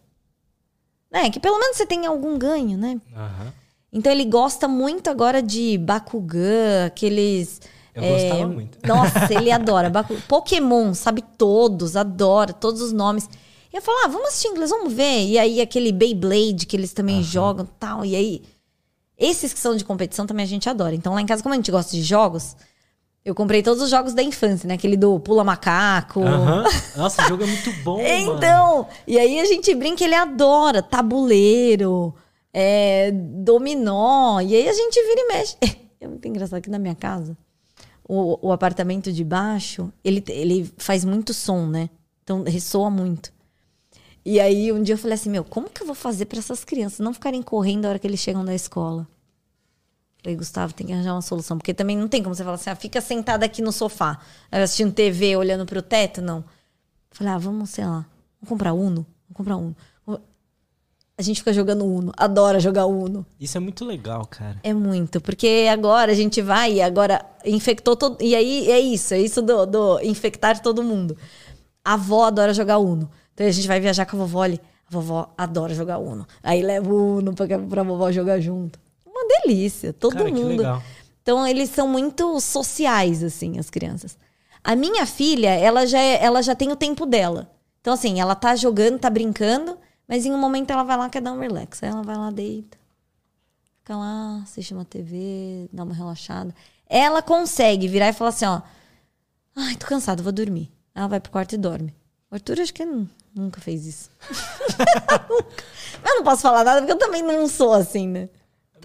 Né? 1.16 1.30
Que 1.30 1.40
pelo 1.40 1.58
menos 1.58 1.78
você 1.78 1.86
tenha 1.86 2.10
algum 2.10 2.38
ganho, 2.38 2.78
né? 2.78 3.00
Aham. 3.16 3.54
Então 3.94 4.12
ele 4.12 4.26
gosta 4.26 4.68
muito 4.68 5.10
agora 5.10 5.42
de 5.42 5.78
Bakugan, 5.78 6.88
aqueles. 6.88 7.62
Eu 7.94 8.04
é, 8.04 8.12
gostava 8.30 8.48
muito. 8.50 8.78
Nossa, 8.86 9.34
ele 9.34 9.50
adora. 9.50 9.90
Baku- 9.90 10.18
Pokémon, 10.28 10.94
sabe 10.94 11.24
todos, 11.38 11.96
adora 11.96 12.52
todos 12.52 12.82
os 12.82 12.92
nomes. 12.92 13.30
E 13.72 13.78
eu 13.78 13.82
falo, 13.82 13.98
ah, 14.04 14.08
vamos 14.10 14.28
assistir 14.28 14.50
inglês, 14.50 14.70
vamos 14.70 14.92
ver. 14.92 15.26
E 15.26 15.40
aí 15.40 15.62
aquele 15.62 15.94
Beyblade 15.94 16.66
que 16.66 16.76
eles 16.76 16.92
também 16.92 17.24
jogam 17.24 17.66
tal. 17.80 18.04
E 18.04 18.14
aí, 18.14 18.44
esses 19.18 19.54
que 19.54 19.60
são 19.60 19.78
de 19.78 19.86
competição 19.86 20.28
também 20.28 20.44
a 20.44 20.48
gente 20.48 20.70
adora. 20.70 20.94
Então 20.94 21.14
lá 21.14 21.22
em 21.22 21.26
casa, 21.26 21.42
como 21.42 21.54
a 21.54 21.56
gente 21.58 21.72
gosta 21.72 21.92
de 21.94 22.02
jogos, 22.04 22.58
eu 23.26 23.34
comprei 23.34 23.64
todos 23.64 23.82
os 23.82 23.90
jogos 23.90 24.14
da 24.14 24.22
infância, 24.22 24.68
né? 24.68 24.76
Aquele 24.76 24.96
do 24.96 25.20
Pula 25.20 25.44
Macaco. 25.44 26.22
Aham. 26.22 26.64
Nossa, 26.96 27.24
o 27.24 27.28
jogo 27.28 27.44
é 27.44 27.48
muito 27.48 27.74
bom, 27.84 27.98
mano. 27.98 28.38
Então, 28.38 28.88
e 29.08 29.18
aí 29.18 29.40
a 29.40 29.46
gente 29.46 29.74
brinca, 29.74 30.04
ele 30.04 30.14
adora 30.14 30.84
tabuleiro, 30.84 32.14
é, 32.54 33.10
dominó, 33.12 34.40
e 34.40 34.56
aí 34.56 34.70
a 34.70 34.74
gente 34.74 35.02
vira 35.02 35.22
e 35.22 35.28
mexe. 35.28 35.58
É 36.00 36.08
muito 36.08 36.28
engraçado 36.28 36.62
que 36.62 36.70
na 36.70 36.78
minha 36.78 36.94
casa, 36.94 37.36
o, 38.08 38.48
o 38.48 38.52
apartamento 38.52 39.12
de 39.12 39.24
baixo, 39.24 39.92
ele, 40.04 40.24
ele 40.28 40.72
faz 40.78 41.04
muito 41.04 41.34
som, 41.34 41.66
né? 41.66 41.90
Então 42.24 42.44
ressoa 42.44 42.92
muito. 42.92 43.34
E 44.24 44.40
aí 44.40 44.72
um 44.72 44.84
dia 44.84 44.94
eu 44.94 45.00
falei 45.00 45.16
assim, 45.16 45.32
meu, 45.32 45.44
como 45.44 45.68
que 45.68 45.82
eu 45.82 45.88
vou 45.88 45.96
fazer 45.96 46.26
para 46.26 46.38
essas 46.38 46.64
crianças 46.64 47.00
não 47.00 47.12
ficarem 47.14 47.42
correndo 47.42 47.86
a 47.86 47.90
hora 47.90 48.00
que 48.00 48.06
eles 48.06 48.20
chegam 48.20 48.46
da 48.46 48.54
escola? 48.54 49.08
Falei, 50.26 50.36
Gustavo, 50.36 50.74
tem 50.74 50.88
que 50.88 50.94
arranjar 50.94 51.14
uma 51.14 51.22
solução. 51.22 51.56
Porque 51.56 51.72
também 51.72 51.96
não 51.96 52.08
tem 52.08 52.24
como 52.24 52.34
você 52.34 52.44
falar 52.44 52.56
assim, 52.56 52.72
ah, 52.72 52.76
fica 52.76 53.00
sentada 53.00 53.46
aqui 53.46 53.62
no 53.62 53.72
sofá, 53.72 54.18
assistindo 54.52 54.92
TV, 54.92 55.36
olhando 55.36 55.68
pro 55.68 55.84
teto, 55.84 56.20
não. 56.20 56.44
Falei, 57.12 57.32
ah, 57.32 57.38
vamos, 57.38 57.70
sei 57.70 57.86
lá, 57.86 58.04
vamos 58.42 58.50
comprar 58.50 58.74
Uno? 58.74 59.06
Vamos 59.30 59.36
comprar 59.36 59.58
Uno. 59.58 59.76
A 61.16 61.22
gente 61.22 61.42
fica 61.42 61.54
jogando 61.54 61.86
Uno, 61.86 62.12
adora 62.18 62.60
jogar 62.60 62.88
Uno. 62.88 63.24
Isso 63.40 63.56
é 63.56 63.60
muito 63.60 63.86
legal, 63.86 64.26
cara. 64.26 64.60
É 64.64 64.74
muito, 64.74 65.22
porque 65.22 65.68
agora 65.72 66.12
a 66.12 66.16
gente 66.16 66.42
vai 66.42 66.74
e 66.74 66.82
agora 66.82 67.24
infectou 67.46 67.96
todo. 67.96 68.20
E 68.20 68.36
aí 68.36 68.72
é 68.72 68.80
isso, 68.80 69.14
é 69.14 69.20
isso 69.22 69.44
do, 69.44 69.68
do 69.68 70.00
infectar 70.02 70.60
todo 70.60 70.82
mundo. 70.82 71.16
A 71.84 71.94
avó 71.94 72.26
adora 72.26 72.52
jogar 72.52 72.80
Uno. 72.80 73.12
Então 73.36 73.46
a 73.46 73.52
gente 73.52 73.68
vai 73.68 73.80
viajar 73.80 74.08
com 74.08 74.18
a 74.18 74.20
vovó 74.22 74.42
ali. 74.42 74.60
A 74.88 74.92
vovó 74.92 75.32
adora 75.38 75.76
jogar 75.76 76.00
Uno. 76.00 76.26
Aí 76.42 76.64
leva 76.64 76.92
o 76.92 77.18
Uno 77.20 77.32
pra, 77.36 77.46
pra 77.60 77.84
vovó 77.84 78.12
jogar 78.12 78.40
junto. 78.40 78.84
Uma 79.26 79.42
delícia, 79.44 79.92
todo 79.94 80.14
Cara, 80.14 80.30
mundo. 80.30 80.84
Então 81.22 81.46
eles 81.48 81.70
são 81.72 81.88
muito 81.88 82.40
sociais, 82.40 83.24
assim, 83.24 83.58
as 83.58 83.70
crianças. 83.70 84.18
A 84.64 84.76
minha 84.76 85.06
filha, 85.06 85.50
ela 85.50 85.86
já, 85.86 86.00
é- 86.00 86.24
ela 86.24 86.42
já 86.42 86.56
tem 86.56 86.72
o 86.72 86.76
tempo 86.76 87.06
dela. 87.06 87.52
Então, 87.82 87.94
assim, 87.94 88.20
ela 88.20 88.36
tá 88.36 88.56
jogando, 88.56 89.00
tá 89.00 89.10
brincando, 89.10 89.78
mas 90.08 90.26
em 90.26 90.32
um 90.32 90.38
momento 90.40 90.72
ela 90.72 90.84
vai 90.84 90.98
lá, 90.98 91.10
quer 91.10 91.22
dar 91.22 91.34
um 91.34 91.40
relax. 91.40 91.82
Aí 91.84 91.90
ela 91.90 92.02
vai 92.04 92.16
lá, 92.16 92.32
deita. 92.32 92.78
Fica 93.80 93.96
lá, 93.96 94.42
assiste 94.44 94.74
uma 94.74 94.84
TV, 94.86 95.68
dá 95.72 95.84
uma 95.84 95.94
relaxada. 95.94 96.54
ela 96.88 97.22
consegue 97.22 97.88
virar 97.88 98.10
e 98.10 98.14
falar 98.14 98.30
assim, 98.30 98.46
ó. 98.46 98.62
Ai, 99.56 99.76
tô 99.76 99.86
cansada, 99.88 100.22
vou 100.24 100.32
dormir. 100.32 100.72
Ela 100.94 101.08
vai 101.08 101.20
pro 101.20 101.32
quarto 101.32 101.54
e 101.54 101.58
dorme. 101.58 101.94
O 102.32 102.36
Arthur 102.36 102.60
acho 102.60 102.74
que 102.74 102.84
nu- 102.86 103.08
nunca 103.36 103.62
fez 103.62 103.86
isso. 103.86 104.10
eu 106.04 106.16
não 106.16 106.24
posso 106.24 106.42
falar 106.42 106.64
nada 106.64 106.82
porque 106.82 106.92
eu 106.94 106.98
também 106.98 107.22
não 107.24 107.48
sou 107.48 107.74
assim, 107.74 108.08
né? 108.08 108.30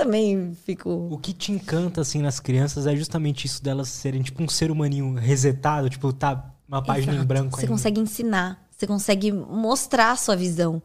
Também 0.02 0.56
fico. 0.64 1.08
O 1.10 1.18
que 1.18 1.32
te 1.32 1.52
encanta, 1.52 2.00
assim, 2.00 2.22
nas 2.22 2.40
crianças 2.40 2.86
é 2.86 2.96
justamente 2.96 3.46
isso 3.46 3.62
delas 3.62 3.88
serem, 3.88 4.22
tipo, 4.22 4.42
um 4.42 4.48
ser 4.48 4.70
humaninho 4.70 5.14
resetado, 5.14 5.90
tipo, 5.90 6.12
tá 6.12 6.52
uma 6.66 6.82
página 6.82 7.12
em 7.12 7.16
Exato. 7.16 7.28
branco 7.28 7.56
Você 7.56 7.62
ainda. 7.62 7.72
consegue 7.72 8.00
ensinar, 8.00 8.66
você 8.70 8.86
consegue 8.86 9.30
mostrar 9.32 10.12
a 10.12 10.16
sua 10.16 10.34
visão. 10.36 10.82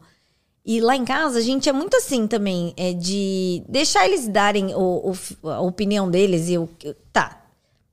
E 0.64 0.80
lá 0.80 0.96
em 0.96 1.04
casa, 1.04 1.38
a 1.38 1.42
gente 1.42 1.68
é 1.68 1.72
muito 1.72 1.96
assim 1.96 2.26
também, 2.26 2.74
é 2.76 2.92
de 2.92 3.62
deixar 3.68 4.04
eles 4.06 4.28
darem 4.28 4.74
o, 4.74 5.12
o- 5.42 5.48
a 5.48 5.60
opinião 5.60 6.10
deles 6.10 6.48
e 6.48 6.58
o. 6.58 6.68
Tá. 7.12 7.40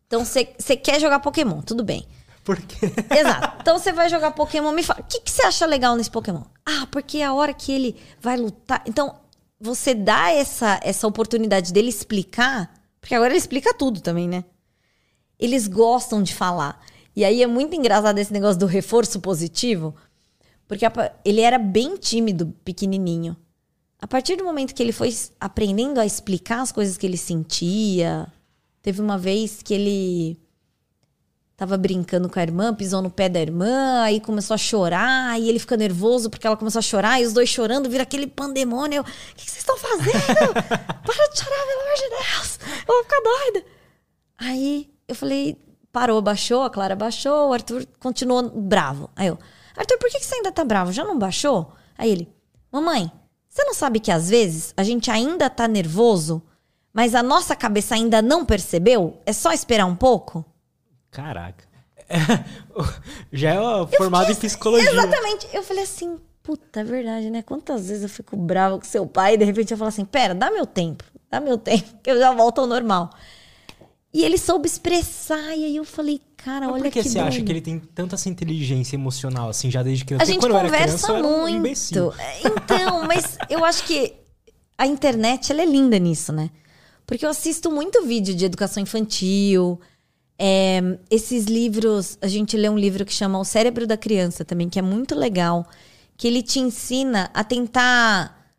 Então 0.08 0.26
você 0.26 0.44
quer 0.76 1.00
jogar 1.00 1.20
Pokémon, 1.20 1.62
tudo 1.62 1.84
bem. 1.84 2.06
Porque... 2.44 2.76
Exato. 3.16 3.58
Então 3.62 3.80
você 3.80 3.94
vai 3.94 4.10
jogar 4.10 4.32
Pokémon, 4.32 4.72
me 4.74 4.84
fala, 4.84 5.00
o 5.00 5.04
que, 5.04 5.22
que 5.22 5.32
você 5.32 5.44
acha 5.44 5.66
legal 5.66 5.96
nesse 5.96 6.12
Pokémon? 6.12 6.42
Ah, 6.66 6.86
porque 6.92 7.20
é 7.20 7.26
a 7.26 7.34
hora 7.34 7.54
que 7.54 7.72
ele 7.72 7.96
vai 8.20 8.36
lutar. 8.38 8.84
Então, 8.86 9.16
você 9.64 9.96
dá 9.96 10.30
essa, 10.30 10.78
essa 10.84 11.08
oportunidade 11.08 11.72
dele 11.72 11.88
explicar, 11.88 12.74
porque 13.00 13.16
agora 13.16 13.32
ele 13.32 13.38
explica 13.38 13.74
tudo 13.74 14.02
também, 14.02 14.28
né? 14.28 14.44
Eles 15.40 15.70
gostam 15.70 16.22
de 16.22 16.36
falar. 16.36 16.86
E 17.16 17.24
aí 17.24 17.42
é 17.42 17.48
muito 17.48 17.74
engraçado 17.74 18.18
esse 18.20 18.34
negócio 18.34 18.60
do 18.60 18.66
reforço 18.66 19.22
positivo, 19.22 19.96
porque 20.68 20.86
ele 21.24 21.40
era 21.40 21.58
bem 21.58 21.96
tímido, 21.96 22.54
pequenininho. 22.66 23.38
A 24.02 24.06
partir 24.06 24.36
do 24.36 24.44
momento 24.44 24.76
que 24.76 24.84
ele 24.84 24.92
foi 24.92 25.16
aprendendo 25.40 25.98
a 25.98 26.06
explicar 26.06 26.60
as 26.60 26.74
coisas 26.74 26.98
que 26.98 27.06
ele 27.06 27.16
sentia, 27.16 28.28
teve 28.82 29.00
uma 29.00 29.18
vez 29.18 29.62
que 29.64 29.74
ele 29.74 30.38
tava 31.64 31.78
brincando 31.78 32.28
com 32.28 32.38
a 32.38 32.42
irmã, 32.42 32.76
pisou 32.76 33.02
no 33.02 33.10
pé 33.10 33.30
da 33.30 33.40
irmã, 33.40 34.02
aí 34.02 34.20
começou 34.20 34.54
a 34.54 34.58
chorar, 34.58 35.40
e 35.40 35.48
ele 35.48 35.60
fica 35.60 35.78
nervoso 35.78 36.30
porque 36.30 36.46
ela 36.46 36.58
começou 36.58 36.80
a 36.80 36.82
chorar, 36.82 37.22
e 37.22 37.26
os 37.26 37.32
dois 37.32 37.48
chorando, 37.48 37.90
vira 37.90 38.04
aquele 38.04 38.28
pandemônio. 38.28 39.02
O 39.02 39.06
que 39.06 39.46
que 39.46 39.50
vocês 39.50 39.60
estão 39.60 39.78
fazendo? 39.78 40.04
Para 40.54 41.30
de 41.30 41.40
chorar, 41.40 41.66
pelo 41.66 41.82
amor 41.82 41.96
de 41.96 42.10
Deus! 42.10 42.60
Eu 42.86 42.94
vou 42.94 43.04
ficar 43.04 43.22
doida. 43.22 43.66
Aí 44.40 44.90
eu 45.08 45.16
falei, 45.16 45.58
parou, 45.90 46.22
baixou, 46.22 46.64
a 46.64 46.70
Clara 46.70 46.98
baixou, 46.98 47.50
o 47.50 47.54
Arthur 47.54 47.88
continuou 47.98 48.50
bravo. 48.50 49.10
Aí 49.16 49.28
eu, 49.28 49.40
Arthur, 49.78 49.98
por 50.00 50.10
que 50.10 50.20
que 50.20 50.26
você 50.26 50.36
ainda 50.36 50.52
tá 50.52 50.66
bravo? 50.66 50.92
Já 50.92 51.06
não 51.06 51.18
baixou? 51.18 51.72
Aí 51.98 52.12
ele, 52.12 52.30
mamãe, 52.70 53.10
você 53.48 53.64
não 53.64 53.74
sabe 53.74 54.02
que 54.02 54.12
às 54.12 54.30
vezes 54.30 54.74
a 54.76 54.84
gente 54.84 55.10
ainda 55.10 55.50
tá 55.50 55.66
nervoso, 55.66 56.44
mas 56.92 57.16
a 57.16 57.24
nossa 57.24 57.56
cabeça 57.56 57.96
ainda 57.96 58.22
não 58.22 58.46
percebeu? 58.46 59.22
É 59.26 59.32
só 59.32 59.54
esperar 59.54 59.86
um 59.86 59.96
pouco? 59.96 60.46
Caraca. 61.14 61.64
Já 63.32 63.52
é 63.52 63.98
formado 63.98 64.32
em 64.32 64.36
psicologia. 64.36 64.90
Exatamente. 64.92 65.48
Eu 65.54 65.64
falei 65.64 65.84
assim, 65.84 66.18
puta, 66.42 66.82
é 66.82 66.84
verdade, 66.84 67.30
né? 67.30 67.42
Quantas 67.42 67.88
vezes 67.88 68.04
eu 68.04 68.10
fico 68.10 68.36
brava 68.36 68.78
com 68.78 68.84
seu 68.84 69.08
pai 69.08 69.36
e 69.36 69.38
de 69.38 69.46
repente 69.46 69.72
eu 69.72 69.78
falo 69.78 69.90
assim, 69.90 70.04
pera, 70.04 70.36
dá 70.36 70.52
meu 70.52 70.66
tempo, 70.66 71.04
dá 71.32 71.40
meu 71.40 71.58
tempo, 71.60 71.86
que 72.04 72.12
eu 72.12 72.20
já 72.20 72.34
volto 72.34 72.60
ao 72.60 72.68
normal. 72.68 73.10
E 74.14 74.24
ele 74.24 74.38
soube 74.38 74.68
expressar, 74.68 75.58
e 75.58 75.66
aí 75.66 75.76
eu 75.76 75.84
falei, 75.84 76.22
cara, 76.38 76.68
Mas 76.68 76.74
olha 76.74 76.84
por 76.84 76.92
que 76.92 77.02
que 77.02 77.10
você 77.10 77.18
acha 77.18 77.42
que 77.42 77.52
ele 77.52 77.62
tem 77.62 77.80
tanta 77.80 78.14
essa 78.14 78.30
inteligência 78.30 78.96
emocional, 78.96 79.50
assim, 79.50 79.72
já 79.72 79.82
desde 79.82 80.06
criança? 80.06 80.24
A 80.24 80.28
gente 80.28 80.40
quando 80.40 80.52
eu 80.52 80.58
era 80.60 80.68
conversa 80.68 81.08
criança, 81.08 81.12
eu 81.12 81.16
era 81.16 81.28
um 81.28 81.42
muito. 81.42 81.58
imbecil. 81.58 82.14
Então, 82.46 83.08
mas 83.08 83.38
eu 83.50 83.66
acho 83.66 83.84
que 83.86 84.14
a 84.78 84.86
internet 84.86 85.52
ela 85.52 85.64
é 85.64 85.66
linda 85.66 85.98
nisso, 85.98 86.32
né? 86.32 86.52
Porque 87.08 87.26
eu 87.26 87.30
assisto 87.30 87.72
muito 87.72 88.06
vídeo 88.06 88.36
de 88.36 88.46
educação 88.46 88.84
infantil. 88.84 89.80
É, 90.38 90.82
esses 91.10 91.46
livros, 91.46 92.18
a 92.22 92.28
gente 92.28 92.58
lê 92.58 92.70
um 92.70 92.78
livro 92.78 93.06
que 93.06 93.14
chama 93.14 93.40
O 93.40 93.46
Cérebro 93.46 93.86
da 93.88 93.98
Criança 93.98 94.44
também, 94.44 94.70
que 94.70 94.80
é 94.80 94.82
muito 94.82 95.16
legal, 95.16 95.68
que 96.18 96.28
ele 96.28 96.42
te 96.42 96.60
ensina 96.60 97.30
a 97.34 97.44
tentar 97.44 98.52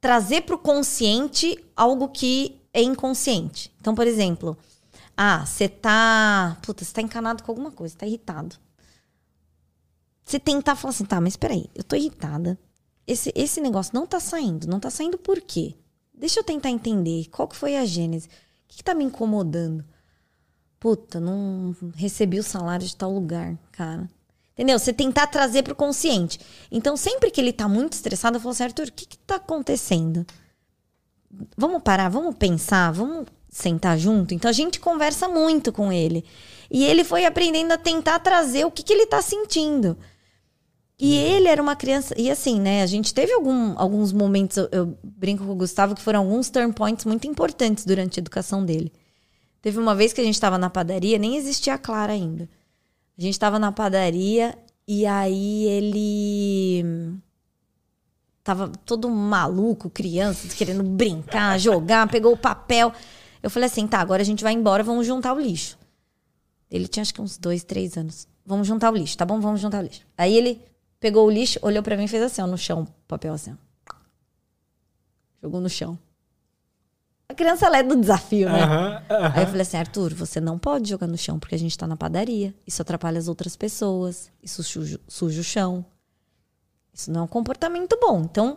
trazer 0.00 0.42
para 0.42 0.54
o 0.54 0.58
consciente 0.58 1.58
algo 1.74 2.08
que 2.08 2.60
é 2.72 2.82
inconsciente. 2.82 3.72
Então, 3.80 3.94
por 3.94 4.06
exemplo, 4.06 4.56
ah, 5.16 5.44
você 5.44 5.68
tá, 5.68 6.58
puta, 6.62 6.84
você 6.84 6.92
tá 6.92 7.02
encanado 7.02 7.42
com 7.42 7.50
alguma 7.50 7.70
coisa, 7.70 7.96
tá 7.96 8.06
irritado 8.06 8.56
você 10.26 10.40
tentar 10.40 10.74
falar 10.74 10.90
assim, 10.90 11.04
tá, 11.04 11.20
mas 11.20 11.36
peraí, 11.36 11.70
eu 11.72 11.84
tô 11.84 11.94
irritada. 11.94 12.58
Esse, 13.06 13.32
esse 13.36 13.60
negócio 13.60 13.94
não 13.94 14.04
tá 14.04 14.18
saindo. 14.18 14.66
Não 14.66 14.80
tá 14.80 14.90
saindo 14.90 15.16
por 15.16 15.40
quê? 15.40 15.76
Deixa 16.12 16.40
eu 16.40 16.44
tentar 16.44 16.70
entender 16.70 17.28
qual 17.30 17.46
que 17.46 17.54
foi 17.54 17.76
a 17.76 17.86
gênese. 17.86 18.26
O 18.26 18.30
que, 18.66 18.78
que 18.78 18.84
tá 18.84 18.92
me 18.92 19.04
incomodando? 19.04 19.84
Puta, 20.78 21.18
não 21.18 21.74
recebi 21.96 22.38
o 22.38 22.42
salário 22.42 22.86
de 22.86 22.94
tal 22.94 23.12
lugar, 23.12 23.56
cara. 23.72 24.08
Entendeu? 24.52 24.78
Você 24.78 24.92
tentar 24.92 25.26
trazer 25.26 25.62
pro 25.62 25.74
consciente. 25.74 26.40
Então, 26.70 26.96
sempre 26.96 27.30
que 27.30 27.40
ele 27.40 27.52
tá 27.52 27.68
muito 27.68 27.92
estressado, 27.92 28.36
eu 28.36 28.40
falo 28.40 28.52
assim, 28.52 28.64
Arthur, 28.64 28.88
o 28.88 28.92
que 28.92 29.06
que 29.06 29.18
tá 29.18 29.36
acontecendo? 29.36 30.24
Vamos 31.56 31.82
parar, 31.82 32.08
vamos 32.08 32.34
pensar, 32.36 32.90
vamos 32.92 33.26
sentar 33.50 33.98
junto. 33.98 34.32
Então, 34.32 34.48
a 34.48 34.52
gente 34.52 34.80
conversa 34.80 35.28
muito 35.28 35.72
com 35.72 35.92
ele. 35.92 36.24
E 36.70 36.84
ele 36.84 37.04
foi 37.04 37.26
aprendendo 37.26 37.72
a 37.72 37.78
tentar 37.78 38.18
trazer 38.18 38.64
o 38.64 38.70
que, 38.70 38.82
que 38.82 38.92
ele 38.92 39.06
tá 39.06 39.20
sentindo. 39.20 39.96
E 40.98 41.14
ele 41.14 41.48
era 41.48 41.60
uma 41.60 41.76
criança. 41.76 42.14
E 42.16 42.30
assim, 42.30 42.58
né? 42.58 42.82
A 42.82 42.86
gente 42.86 43.12
teve 43.12 43.32
algum- 43.32 43.74
alguns 43.78 44.12
momentos, 44.12 44.56
eu, 44.56 44.68
eu 44.72 44.98
brinco 45.02 45.44
com 45.44 45.52
o 45.52 45.56
Gustavo, 45.56 45.94
que 45.94 46.00
foram 46.00 46.20
alguns 46.20 46.48
turn 46.48 46.72
points 46.72 47.04
muito 47.04 47.26
importantes 47.26 47.84
durante 47.84 48.18
a 48.18 48.22
educação 48.22 48.64
dele. 48.64 48.90
Teve 49.66 49.80
uma 49.80 49.96
vez 49.96 50.12
que 50.12 50.20
a 50.20 50.24
gente 50.24 50.34
estava 50.34 50.56
na 50.56 50.70
padaria, 50.70 51.18
nem 51.18 51.36
existia 51.36 51.74
a 51.74 51.78
Clara 51.78 52.12
ainda. 52.12 52.48
A 53.18 53.20
gente 53.20 53.32
estava 53.32 53.58
na 53.58 53.72
padaria 53.72 54.56
e 54.86 55.04
aí 55.04 55.64
ele. 55.64 57.18
Tava 58.44 58.68
todo 58.84 59.10
maluco, 59.10 59.90
criança, 59.90 60.46
querendo 60.54 60.84
brincar, 60.84 61.58
jogar, 61.58 62.08
pegou 62.08 62.32
o 62.32 62.36
papel. 62.36 62.92
Eu 63.42 63.50
falei 63.50 63.66
assim: 63.66 63.88
tá, 63.88 63.98
agora 63.98 64.22
a 64.22 64.24
gente 64.24 64.44
vai 64.44 64.52
embora, 64.52 64.84
vamos 64.84 65.04
juntar 65.04 65.32
o 65.32 65.40
lixo. 65.40 65.76
Ele 66.70 66.86
tinha 66.86 67.02
acho 67.02 67.12
que 67.12 67.20
uns 67.20 67.36
dois, 67.36 67.64
três 67.64 67.96
anos. 67.96 68.28
Vamos 68.46 68.68
juntar 68.68 68.92
o 68.92 68.96
lixo, 68.96 69.18
tá 69.18 69.24
bom? 69.24 69.40
Vamos 69.40 69.60
juntar 69.60 69.80
o 69.80 69.82
lixo. 69.82 70.06
Aí 70.16 70.36
ele 70.36 70.62
pegou 71.00 71.26
o 71.26 71.30
lixo, 71.30 71.58
olhou 71.60 71.82
pra 71.82 71.96
mim 71.96 72.04
e 72.04 72.08
fez 72.08 72.22
assim, 72.22 72.40
ó, 72.40 72.46
no 72.46 72.56
chão, 72.56 72.86
papel 73.08 73.34
assim. 73.34 73.58
Jogou 75.42 75.60
no 75.60 75.68
chão. 75.68 75.98
A 77.28 77.34
criança, 77.34 77.66
ela 77.66 77.78
é 77.78 77.82
do 77.82 77.96
desafio, 77.96 78.48
né? 78.48 78.62
Aham, 78.62 79.02
aham. 79.10 79.32
Aí 79.34 79.42
eu 79.42 79.46
falei 79.46 79.62
assim, 79.62 79.76
Arthur, 79.76 80.14
você 80.14 80.40
não 80.40 80.58
pode 80.58 80.88
jogar 80.88 81.06
no 81.06 81.18
chão, 81.18 81.38
porque 81.38 81.54
a 81.54 81.58
gente 81.58 81.76
tá 81.76 81.86
na 81.86 81.96
padaria. 81.96 82.54
Isso 82.66 82.80
atrapalha 82.80 83.18
as 83.18 83.26
outras 83.26 83.56
pessoas. 83.56 84.30
Isso 84.42 84.62
suja, 84.62 85.00
suja 85.08 85.40
o 85.40 85.44
chão. 85.44 85.84
Isso 86.94 87.10
não 87.10 87.22
é 87.22 87.24
um 87.24 87.28
comportamento 87.28 87.98
bom. 88.00 88.22
Então, 88.22 88.56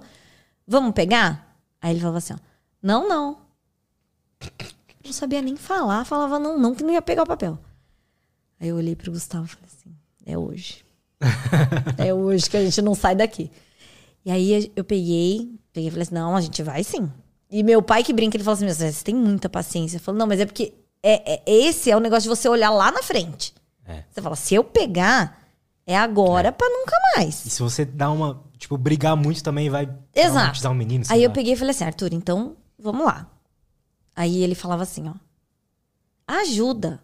vamos 0.68 0.94
pegar? 0.94 1.58
Aí 1.82 1.92
ele 1.92 2.00
falava 2.00 2.20
assim, 2.20 2.34
ó, 2.34 2.38
não, 2.82 3.08
não. 3.10 3.38
Não 5.04 5.14
sabia 5.14 5.42
nem 5.42 5.56
falar, 5.56 6.06
falava 6.06 6.38
não, 6.38 6.58
não, 6.58 6.76
que 6.76 6.84
não 6.84 6.94
ia 6.94 7.02
pegar 7.02 7.24
o 7.24 7.28
papel. 7.28 7.58
Aí 8.60 8.70
eu 8.70 8.76
olhei 8.76 8.96
pro 8.96 9.12
Gustavo 9.12 9.46
e 9.46 9.50
falei 9.50 9.66
assim, 9.68 9.96
é 10.26 10.38
hoje. 10.38 10.86
é 11.98 12.14
hoje 12.14 12.50
que 12.50 12.56
a 12.56 12.64
gente 12.64 12.82
não 12.82 12.94
sai 12.94 13.16
daqui. 13.16 13.50
E 14.24 14.30
aí 14.30 14.72
eu 14.76 14.84
peguei, 14.84 15.60
peguei 15.74 15.88
e 15.88 15.92
falei 15.92 16.04
assim, 16.04 16.14
não, 16.14 16.36
a 16.36 16.42
gente 16.42 16.62
vai 16.62 16.84
sim. 16.84 17.12
E 17.50 17.64
meu 17.64 17.82
pai 17.82 18.04
que 18.04 18.14
brinca, 18.14 18.38
ele 18.38 18.44
falou 18.44 18.56
assim, 18.56 18.66
"Meu, 18.66 18.74
você 18.76 19.04
tem 19.04 19.16
muita 19.16 19.50
paciência. 19.50 19.98
Eu 19.98 20.02
falo, 20.02 20.18
não, 20.18 20.28
mas 20.28 20.40
é 20.40 20.46
porque 20.46 20.74
é, 21.02 21.34
é- 21.36 21.44
esse 21.48 21.90
é 21.90 21.98
o 21.98 22.00
negócio 22.00 22.24
de 22.24 22.30
você 22.36 22.48
olhar 22.48 22.70
lá 22.70 22.92
na 22.92 23.02
frente. 23.02 23.54
É. 23.86 24.04
Você 24.12 24.22
fala, 24.22 24.36
se 24.36 24.54
eu 24.54 24.64
pegar, 24.64 25.42
é 25.88 25.98
agora 25.98 26.52
pra 26.52 26.68
nunca 26.70 26.96
mais. 27.16 27.46
E 27.46 27.50
se 27.50 27.62
você 27.62 27.84
dá 27.86 28.12
uma. 28.12 28.44
Tipo, 28.58 28.78
brigar 28.78 29.16
muito 29.16 29.42
também 29.44 29.70
vai 29.70 29.84
Exato. 30.14 30.34
traumatizar 30.34 30.72
o 30.72 30.76
menino. 30.76 31.06
Aí 31.10 31.24
eu 31.24 31.30
lá. 31.30 31.34
peguei 31.34 31.54
e 31.54 31.56
falei 31.56 31.72
assim, 31.72 31.86
Arthur, 31.86 32.14
então 32.14 32.56
vamos 32.78 33.06
lá. 33.06 33.28
Aí 34.16 34.44
ele 34.44 34.54
falava 34.54 34.84
assim, 34.84 35.08
ó. 35.08 35.14
Ajuda. 36.28 37.02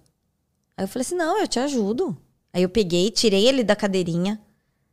Aí 0.78 0.84
eu 0.84 0.88
falei 0.88 1.02
assim, 1.06 1.16
não, 1.16 1.40
eu 1.40 1.48
te 1.48 1.60
ajudo. 1.60 2.16
Aí 2.54 2.62
eu 2.62 2.70
peguei, 2.70 3.10
tirei 3.10 3.48
ele 3.48 3.64
da 3.64 3.76
cadeirinha. 3.76 4.40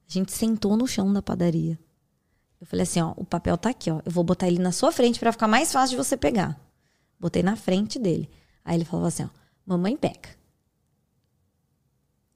A 0.08 0.12
gente 0.12 0.32
sentou 0.32 0.76
no 0.76 0.86
chão 0.86 1.12
da 1.12 1.20
padaria. 1.20 1.78
Eu 2.62 2.66
falei 2.66 2.84
assim, 2.84 3.00
ó, 3.00 3.12
o 3.16 3.24
papel 3.24 3.58
tá 3.58 3.70
aqui, 3.70 3.90
ó. 3.90 4.00
Eu 4.06 4.12
vou 4.12 4.22
botar 4.22 4.46
ele 4.46 4.60
na 4.60 4.70
sua 4.70 4.92
frente 4.92 5.18
pra 5.18 5.32
ficar 5.32 5.48
mais 5.48 5.72
fácil 5.72 5.98
de 5.98 6.04
você 6.04 6.16
pegar. 6.16 6.56
Botei 7.18 7.42
na 7.42 7.56
frente 7.56 7.98
dele. 7.98 8.30
Aí 8.64 8.76
ele 8.76 8.84
falava 8.84 9.08
assim, 9.08 9.24
ó, 9.24 9.28
mamãe 9.66 9.96
pega. 9.96 10.28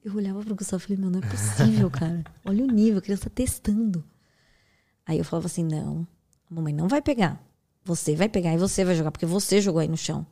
Eu 0.05 0.17
olhava 0.17 0.43
pro 0.43 0.57
Gustavo 0.57 0.83
e 0.83 0.85
falei, 0.85 1.01
meu, 1.01 1.11
não 1.11 1.21
é 1.21 1.31
possível, 1.31 1.89
cara. 1.89 2.25
Olha 2.45 2.65
o 2.65 2.67
nível, 2.67 2.99
a 2.99 3.03
criança 3.03 3.31
testando. 3.31 4.05
Aí 5.07 5.17
eu 5.17 5.25
falava 5.25 5.47
assim, 5.47 5.63
não, 5.63 6.05
a 6.51 6.55
mamãe 6.57 6.75
não 6.75 6.89
vai 6.89 7.01
pegar. 7.01 7.41
Você 7.85 8.17
vai 8.17 8.29
pegar 8.29 8.53
e 8.53 8.59
você 8.59 8.85
vai 8.85 8.97
jogar, 8.97 9.13
porque 9.13 9.27
você 9.27 9.61
jogou 9.61 9.81
aí 9.81 9.87
no 9.87 9.97
chão. 9.97 10.27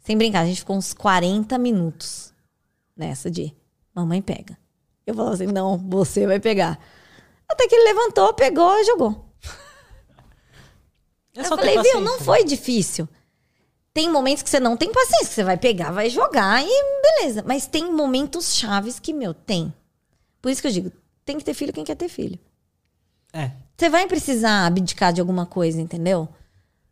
Sem 0.00 0.18
brincar, 0.18 0.40
a 0.40 0.46
gente 0.46 0.58
ficou 0.58 0.76
uns 0.76 0.92
40 0.92 1.56
minutos 1.56 2.34
nessa 2.96 3.30
de 3.30 3.54
mamãe 3.94 4.20
pega. 4.20 4.58
Eu 5.06 5.14
falava 5.14 5.34
assim, 5.34 5.46
não, 5.46 5.78
você 5.78 6.26
vai 6.26 6.40
pegar. 6.40 6.80
Até 7.48 7.66
que 7.66 7.74
ele 7.74 7.92
levantou, 7.92 8.32
pegou 8.34 8.78
e 8.78 8.84
jogou. 8.84 9.24
É 11.34 11.40
eu 11.40 11.44
ter 11.44 11.56
falei, 11.56 11.82
viu, 11.82 12.00
não 12.00 12.18
né? 12.18 12.24
foi 12.24 12.44
difícil. 12.44 13.08
Tem 13.94 14.10
momentos 14.10 14.42
que 14.42 14.50
você 14.50 14.60
não 14.60 14.76
tem 14.76 14.92
paciência, 14.92 15.34
você 15.34 15.44
vai 15.44 15.56
pegar, 15.56 15.90
vai 15.90 16.10
jogar 16.10 16.62
e 16.64 17.02
beleza. 17.02 17.42
Mas 17.46 17.66
tem 17.66 17.90
momentos 17.92 18.54
chaves 18.54 18.98
que, 18.98 19.12
meu, 19.12 19.32
tem. 19.32 19.72
Por 20.42 20.50
isso 20.50 20.60
que 20.60 20.68
eu 20.68 20.72
digo, 20.72 20.92
tem 21.24 21.38
que 21.38 21.44
ter 21.44 21.54
filho 21.54 21.72
quem 21.72 21.84
quer 21.84 21.94
ter 21.94 22.08
filho. 22.08 22.38
É. 23.32 23.50
Você 23.76 23.88
vai 23.88 24.06
precisar 24.06 24.66
abdicar 24.66 25.12
de 25.12 25.20
alguma 25.20 25.46
coisa, 25.46 25.80
entendeu? 25.80 26.28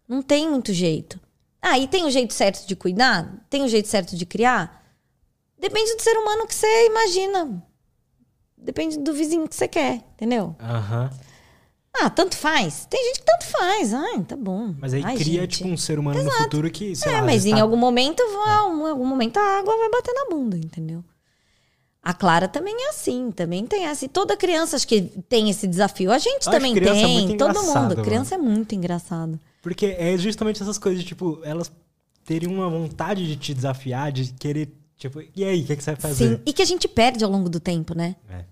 Não 0.08 0.22
tem 0.22 0.48
muito 0.48 0.72
jeito. 0.72 1.20
Ah, 1.60 1.78
e 1.78 1.88
tem 1.88 2.04
o 2.04 2.10
jeito 2.10 2.32
certo 2.32 2.66
de 2.66 2.76
cuidar? 2.76 3.44
Tem 3.50 3.62
o 3.64 3.68
jeito 3.68 3.88
certo 3.88 4.14
de 4.14 4.24
criar? 4.24 4.84
Depende 5.58 5.96
do 5.96 6.02
ser 6.02 6.16
humano 6.16 6.46
que 6.46 6.54
você 6.54 6.86
imagina. 6.86 7.62
Depende 8.58 8.98
do 8.98 9.12
vizinho 9.12 9.46
que 9.48 9.54
você 9.54 9.68
quer, 9.68 10.02
entendeu? 10.14 10.56
Aham. 10.60 11.10
Ah, 11.98 12.10
tanto 12.10 12.36
faz. 12.36 12.86
Tem 12.90 13.02
gente 13.06 13.20
que 13.20 13.24
tanto 13.26 13.46
faz. 13.46 13.94
Ai, 13.94 14.20
tá 14.22 14.36
bom. 14.36 14.74
Mas 14.78 14.92
aí 14.92 15.02
Ai, 15.04 15.16
cria, 15.16 15.40
gente. 15.42 15.58
tipo, 15.58 15.68
um 15.70 15.76
ser 15.78 15.98
humano 15.98 16.22
no 16.22 16.30
futuro 16.30 16.70
que, 16.70 16.94
sei 16.94 17.10
É, 17.12 17.20
lá, 17.20 17.26
mas 17.26 17.46
em 17.46 17.54
tá- 17.54 17.62
algum 17.62 17.76
momento, 17.76 18.22
vai- 18.34 18.54
em 18.66 18.90
algum 18.90 19.06
momento 19.06 19.38
a 19.38 19.58
água 19.58 19.74
vai 19.78 19.88
bater 19.90 20.12
na 20.12 20.26
bunda, 20.28 20.56
entendeu? 20.58 21.02
A 22.02 22.12
Clara 22.12 22.46
também 22.48 22.74
é 22.84 22.90
assim, 22.90 23.30
também 23.30 23.66
tem 23.66 23.86
essa. 23.86 24.04
E 24.04 24.08
toda 24.08 24.36
criança 24.36 24.76
acho 24.76 24.86
que 24.86 25.02
tem 25.28 25.48
esse 25.50 25.66
desafio. 25.66 26.12
A 26.12 26.18
gente 26.18 26.40
acho 26.48 26.50
também 26.50 26.74
criança 26.74 27.00
tem, 27.00 27.14
muito 27.26 27.38
todo 27.38 27.50
engraçado, 27.50 27.82
mundo. 27.82 27.88
mano. 27.96 28.04
Criança 28.04 28.34
é 28.34 28.38
muito 28.38 28.74
engraçado. 28.74 29.40
Porque 29.62 29.86
é 29.98 30.16
justamente 30.18 30.62
essas 30.62 30.78
coisas, 30.78 31.02
tipo, 31.02 31.40
elas 31.42 31.72
teriam 32.24 32.52
uma 32.52 32.68
vontade 32.68 33.26
de 33.26 33.36
te 33.36 33.52
desafiar, 33.54 34.12
de 34.12 34.32
querer, 34.34 34.72
tipo, 34.96 35.22
e 35.34 35.44
aí, 35.44 35.62
o 35.62 35.66
que, 35.66 35.76
que 35.76 35.82
você 35.84 35.92
vai 35.92 36.00
fazer? 36.00 36.36
Sim, 36.36 36.42
e 36.44 36.52
que 36.52 36.62
a 36.62 36.66
gente 36.66 36.88
perde 36.88 37.24
ao 37.24 37.30
longo 37.30 37.48
do 37.48 37.60
tempo, 37.60 37.94
né? 37.94 38.16
É. 38.28 38.44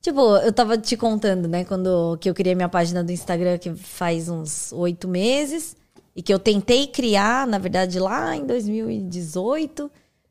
Tipo, 0.00 0.36
eu 0.38 0.52
tava 0.52 0.78
te 0.78 0.96
contando, 0.96 1.46
né, 1.46 1.64
quando 1.64 2.16
que 2.18 2.30
eu 2.30 2.34
criei 2.34 2.54
minha 2.54 2.68
página 2.68 3.04
do 3.04 3.12
Instagram, 3.12 3.58
que 3.58 3.74
faz 3.74 4.28
uns 4.30 4.72
oito 4.72 5.06
meses, 5.06 5.76
e 6.16 6.22
que 6.22 6.32
eu 6.32 6.38
tentei 6.38 6.86
criar, 6.86 7.46
na 7.46 7.58
verdade, 7.58 7.98
lá 7.98 8.34
em 8.34 8.46
2018. 8.46 9.90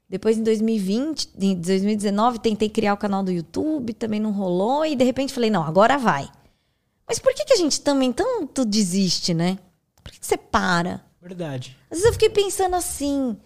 Depois, 0.09 0.37
em 0.39 0.43
2020, 0.43 1.29
em 1.39 1.55
2019, 1.55 2.39
tentei 2.39 2.67
criar 2.67 2.95
o 2.95 2.97
canal 2.97 3.23
do 3.23 3.31
YouTube, 3.31 3.93
também 3.93 4.19
não 4.19 4.31
rolou, 4.31 4.83
e 4.83 4.95
de 4.95 5.03
repente 5.03 5.31
falei, 5.31 5.51
não, 5.51 5.63
agora 5.63 5.99
vai. 5.99 6.27
Mas 7.07 7.19
por 7.19 7.33
que, 7.33 7.45
que 7.45 7.53
a 7.53 7.57
gente 7.57 7.81
também 7.81 8.11
tanto 8.11 8.65
desiste, 8.65 9.35
né? 9.35 9.59
Por 10.03 10.11
que, 10.11 10.19
que 10.19 10.25
você 10.25 10.37
para? 10.37 11.03
Verdade. 11.21 11.77
Às 11.91 11.97
vezes 11.97 12.05
eu 12.05 12.13
fiquei 12.13 12.29
pensando 12.29 12.75
assim, 12.75 13.37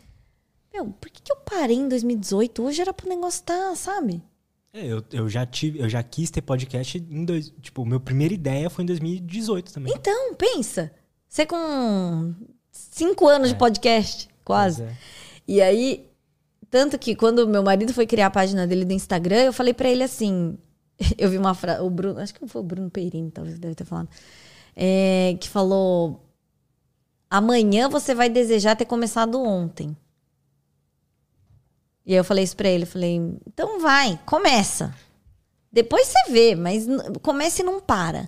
meu, 0.73 0.87
por 0.87 1.09
que, 1.09 1.21
que 1.21 1.31
eu 1.31 1.37
parei 1.37 1.77
em 1.77 1.87
2018? 1.87 2.63
Hoje 2.63 2.81
era 2.81 2.91
pro 2.91 3.07
negócio 3.07 3.39
estar, 3.39 3.75
sabe? 3.75 4.23
É, 4.73 4.87
eu, 4.87 5.03
eu 5.11 5.29
já 5.29 5.45
tive, 5.45 5.79
eu 5.79 5.87
já 5.87 6.01
quis 6.01 6.31
ter 6.31 6.41
podcast 6.41 6.97
em 6.97 7.23
dois. 7.23 7.53
Tipo, 7.61 7.85
minha 7.85 7.99
primeira 7.99 8.33
ideia 8.33 8.69
foi 8.71 8.83
em 8.83 8.87
2018 8.87 9.71
também. 9.71 9.93
Então, 9.95 10.33
pensa. 10.33 10.91
Você 11.29 11.45
com 11.45 12.33
cinco 12.71 13.27
anos 13.27 13.49
de 13.49 13.55
podcast, 13.55 14.27
quase. 14.43 14.81
É. 14.81 14.97
E 15.47 15.61
aí, 15.61 16.09
tanto 16.71 16.97
que 16.97 17.15
quando 17.15 17.47
meu 17.47 17.61
marido 17.61 17.93
foi 17.93 18.07
criar 18.07 18.27
a 18.27 18.31
página 18.31 18.65
dele 18.65 18.83
do 18.83 18.93
Instagram, 18.93 19.43
eu 19.43 19.53
falei 19.53 19.75
pra 19.75 19.89
ele 19.89 20.03
assim. 20.03 20.57
Eu 21.17 21.29
vi 21.29 21.37
uma 21.37 21.55
frase, 21.55 21.81
o 21.81 21.89
Bruno, 21.89 22.19
acho 22.19 22.33
que 22.33 22.47
foi 22.47 22.61
o 22.61 22.63
Bruno 22.63 22.89
Peirini, 22.89 23.31
talvez 23.31 23.57
deve 23.57 23.73
ter 23.73 23.83
falado, 23.83 24.07
é, 24.75 25.35
que 25.39 25.49
falou: 25.49 26.23
amanhã 27.29 27.89
você 27.89 28.13
vai 28.13 28.29
desejar 28.29 28.75
ter 28.75 28.85
começado 28.85 29.41
ontem. 29.41 29.97
E 32.05 32.11
aí 32.11 32.17
eu 32.17 32.23
falei 32.23 32.43
isso 32.43 32.55
pra 32.57 32.67
ele, 32.69 32.83
eu 32.83 32.87
falei, 32.87 33.15
então 33.47 33.79
vai, 33.79 34.19
começa. 34.25 34.93
Depois 35.71 36.07
você 36.07 36.31
vê, 36.31 36.53
mas 36.55 36.85
comece 37.21 37.61
e 37.61 37.65
não 37.65 37.79
para. 37.79 38.27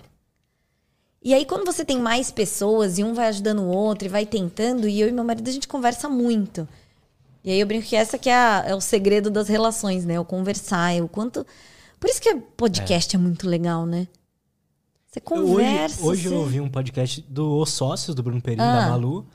E 1.22 1.34
aí, 1.34 1.44
quando 1.46 1.66
você 1.66 1.84
tem 1.84 2.00
mais 2.00 2.30
pessoas 2.32 2.98
e 3.00 3.04
um 3.04 3.14
vai 3.14 3.28
ajudando 3.28 3.60
o 3.64 3.68
outro 3.68 4.06
e 4.08 4.10
vai 4.10 4.26
tentando, 4.26 4.88
e 4.88 5.00
eu 5.02 5.08
e 5.08 5.12
meu 5.12 5.24
marido 5.24 5.48
a 5.48 5.52
gente 5.52 5.68
conversa 5.68 6.08
muito. 6.08 6.68
E 7.44 7.52
aí 7.52 7.60
eu 7.60 7.66
brinco 7.68 7.86
que 7.88 7.96
essa 7.96 8.18
que 8.18 8.30
é, 8.30 8.34
a- 8.36 8.64
é 8.68 8.76
o 8.76 8.82
segredo 8.82 9.30
das 9.32 9.48
relações, 9.48 10.06
né? 10.06 10.20
O 10.20 10.26
conversar, 10.26 10.96
é 10.96 11.02
o 11.02 11.08
quanto. 11.08 11.46
Por 12.00 12.10
isso 12.10 12.22
que 12.22 12.34
podcast 12.36 13.16
é, 13.16 13.20
muito 13.20 13.48
legal, 13.50 13.86
né? 13.88 14.08
Você 15.08 15.18
Eu- 15.20 15.24
conversa. 15.24 16.02
Hoje, 16.02 16.08
hoje 16.10 16.26
eu 16.28 16.32
você- 16.32 16.38
ouvi 16.38 16.62
um 16.62 16.70
podcast 16.70 17.22
do 17.28 17.60
Os 17.60 17.72
Sócios, 17.72 18.16
do 18.16 18.22
Bruno 18.24 18.42
Perini, 18.42 18.62
Ah. 18.62 18.82
da 18.82 18.90
Malu, 18.90 19.26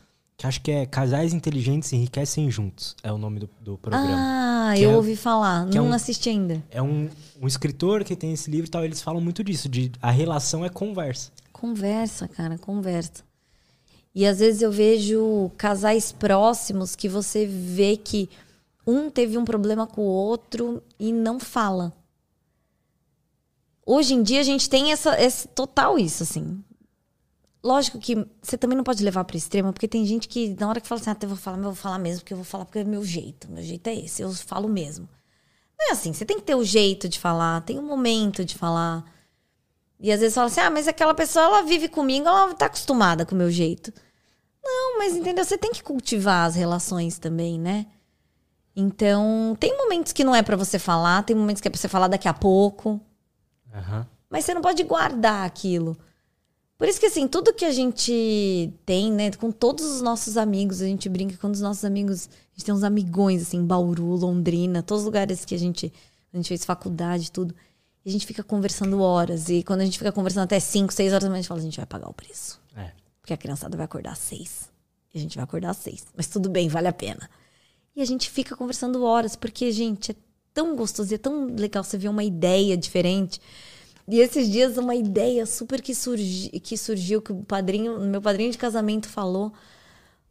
que 0.40 0.46
acho 0.46 0.62
que 0.62 0.70
é 0.70 0.86
Casais 0.86 1.34
Inteligentes 1.34 1.92
Enriquecem 1.92 2.50
Juntos. 2.50 2.96
É 3.02 3.12
o 3.12 3.18
nome 3.18 3.40
do, 3.40 3.50
do 3.60 3.76
programa. 3.76 4.70
Ah, 4.70 4.72
Que 4.74 4.80
eu 4.82 4.92
é- 4.92 4.96
ouvi 4.96 5.14
falar. 5.14 5.68
é 5.68 5.74
Não 5.74 5.88
um- 5.88 5.92
assisti 5.92 6.30
ainda. 6.30 6.64
É 6.70 6.80
um, 6.80 7.10
um 7.42 7.46
escritor 7.46 8.02
que 8.04 8.16
tem 8.16 8.32
esse 8.32 8.50
livro 8.50 8.66
e 8.66 8.70
tal, 8.70 8.82
eles 8.82 9.02
falam 9.02 9.20
muito 9.20 9.44
disso, 9.44 9.68
de 9.68 9.92
a 10.00 10.10
relação 10.10 10.64
é 10.64 10.70
conversa. 10.70 11.30
Conversa, 11.52 12.26
cara, 12.26 12.56
conversa. 12.56 13.22
E 14.14 14.24
às 14.24 14.38
vezes 14.38 14.62
eu 14.62 14.72
vejo 14.72 15.50
casais 15.58 16.10
próximos 16.10 16.96
que 16.96 17.06
você 17.06 17.44
vê 17.46 17.98
que 17.98 18.28
um 18.86 19.10
teve 19.10 19.36
um 19.36 19.44
problema 19.44 19.86
com 19.86 20.00
o 20.00 20.04
outro 20.10 20.82
e 20.98 21.12
não 21.12 21.38
fala. 21.38 21.92
Hoje 23.84 24.14
em 24.14 24.22
dia 24.22 24.40
a 24.40 24.44
gente 24.44 24.70
tem 24.70 24.90
essa, 24.90 25.20
esse 25.20 25.46
total 25.48 25.98
isso, 25.98 26.22
assim. 26.22 26.64
Lógico 27.62 27.98
que 27.98 28.26
você 28.40 28.56
também 28.56 28.76
não 28.76 28.84
pode 28.84 29.04
levar 29.04 29.24
para 29.24 29.36
extremo, 29.36 29.72
porque 29.72 29.86
tem 29.86 30.04
gente 30.06 30.26
que 30.26 30.56
na 30.58 30.68
hora 30.68 30.80
que 30.80 30.88
fala 30.88 31.00
assim, 31.00 31.10
ah, 31.10 31.16
eu 31.20 31.28
vou 31.28 31.36
falar, 31.36 31.56
mas 31.56 31.66
eu 31.66 31.72
vou 31.72 31.82
falar 31.82 31.98
mesmo, 31.98 32.20
porque 32.20 32.32
eu 32.32 32.38
vou 32.38 32.44
falar 32.44 32.64
porque 32.64 32.78
é 32.78 32.84
meu 32.84 33.04
jeito. 33.04 33.50
Meu 33.50 33.62
jeito 33.62 33.86
é 33.86 33.94
esse, 33.94 34.22
eu 34.22 34.32
falo 34.32 34.68
mesmo. 34.68 35.08
Não 35.78 35.88
é 35.88 35.92
assim, 35.92 36.12
você 36.12 36.24
tem 36.24 36.38
que 36.38 36.42
ter 36.42 36.54
o 36.54 36.64
jeito 36.64 37.08
de 37.08 37.18
falar, 37.18 37.60
tem 37.62 37.78
o 37.78 37.82
momento 37.82 38.44
de 38.44 38.56
falar. 38.56 39.04
E 39.98 40.10
às 40.10 40.20
vezes 40.20 40.34
fala 40.34 40.46
assim, 40.46 40.60
ah, 40.60 40.70
mas 40.70 40.88
aquela 40.88 41.14
pessoa, 41.14 41.44
ela 41.44 41.62
vive 41.62 41.88
comigo, 41.88 42.26
ela 42.26 42.54
tá 42.54 42.66
acostumada 42.66 43.26
com 43.26 43.34
o 43.34 43.38
meu 43.38 43.50
jeito. 43.50 43.92
Não, 44.64 44.98
mas 44.98 45.14
entendeu? 45.14 45.44
Você 45.44 45.58
tem 45.58 45.72
que 45.72 45.82
cultivar 45.82 46.46
as 46.46 46.54
relações 46.54 47.18
também, 47.18 47.58
né? 47.58 47.86
Então, 48.74 49.56
tem 49.58 49.76
momentos 49.76 50.12
que 50.12 50.24
não 50.24 50.34
é 50.34 50.42
pra 50.42 50.56
você 50.56 50.78
falar, 50.78 51.22
tem 51.24 51.36
momentos 51.36 51.60
que 51.60 51.68
é 51.68 51.70
pra 51.70 51.78
você 51.78 51.88
falar 51.88 52.08
daqui 52.08 52.28
a 52.28 52.34
pouco. 52.34 53.00
Aham. 53.74 54.06
Mas 54.30 54.44
você 54.44 54.54
não 54.54 54.62
pode 54.62 54.82
guardar 54.84 55.44
aquilo. 55.44 55.96
Por 56.80 56.88
isso 56.88 56.98
que, 56.98 57.04
assim, 57.04 57.28
tudo 57.28 57.52
que 57.52 57.66
a 57.66 57.70
gente 57.72 58.72
tem, 58.86 59.12
né? 59.12 59.30
Com 59.32 59.52
todos 59.52 59.84
os 59.84 60.00
nossos 60.00 60.38
amigos, 60.38 60.80
a 60.80 60.86
gente 60.86 61.10
brinca 61.10 61.36
com 61.36 61.50
os 61.50 61.60
nossos 61.60 61.84
amigos. 61.84 62.26
A 62.26 62.56
gente 62.56 62.64
tem 62.64 62.74
uns 62.74 62.82
amigões, 62.82 63.42
assim, 63.42 63.62
Bauru, 63.62 64.16
Londrina, 64.16 64.82
todos 64.82 65.02
os 65.02 65.04
lugares 65.04 65.44
que 65.44 65.54
a 65.54 65.58
gente, 65.58 65.92
a 66.32 66.36
gente 66.38 66.48
fez 66.48 66.64
faculdade, 66.64 67.30
tudo. 67.30 67.54
E 68.02 68.08
a 68.08 68.10
gente 68.10 68.24
fica 68.24 68.42
conversando 68.42 68.98
horas. 69.02 69.50
E 69.50 69.62
quando 69.62 69.82
a 69.82 69.84
gente 69.84 69.98
fica 69.98 70.10
conversando 70.10 70.44
até 70.44 70.58
5, 70.58 70.90
6 70.90 71.12
horas 71.12 71.22
da 71.22 71.28
manhã, 71.28 71.40
a 71.40 71.42
gente 71.42 71.48
fala, 71.48 71.60
a 71.60 71.64
gente 71.64 71.76
vai 71.76 71.84
pagar 71.84 72.08
o 72.08 72.14
preço. 72.14 72.58
É. 72.74 72.92
Porque 73.20 73.34
a 73.34 73.36
criançada 73.36 73.76
vai 73.76 73.84
acordar 73.84 74.12
às 74.12 74.18
6. 74.20 74.70
E 75.12 75.18
a 75.18 75.20
gente 75.20 75.36
vai 75.36 75.44
acordar 75.44 75.72
às 75.72 75.76
6. 75.76 76.06
Mas 76.16 76.28
tudo 76.28 76.48
bem, 76.48 76.66
vale 76.70 76.88
a 76.88 76.94
pena. 76.94 77.28
E 77.94 78.00
a 78.00 78.06
gente 78.06 78.30
fica 78.30 78.56
conversando 78.56 79.04
horas, 79.04 79.36
porque, 79.36 79.70
gente, 79.70 80.12
é 80.12 80.14
tão 80.54 80.74
gostoso 80.74 81.12
e 81.12 81.16
é 81.16 81.18
tão 81.18 81.54
legal 81.54 81.84
você 81.84 81.98
ver 81.98 82.08
uma 82.08 82.24
ideia 82.24 82.74
diferente. 82.74 83.38
E 84.10 84.20
esses 84.20 84.50
dias, 84.50 84.76
uma 84.76 84.94
ideia 84.94 85.46
super 85.46 85.80
que, 85.80 85.94
surgi, 85.94 86.50
que 86.60 86.76
surgiu, 86.76 87.22
que 87.22 87.32
o 87.32 87.44
padrinho, 87.44 88.00
meu 88.00 88.20
padrinho 88.20 88.50
de 88.50 88.58
casamento 88.58 89.08
falou, 89.08 89.52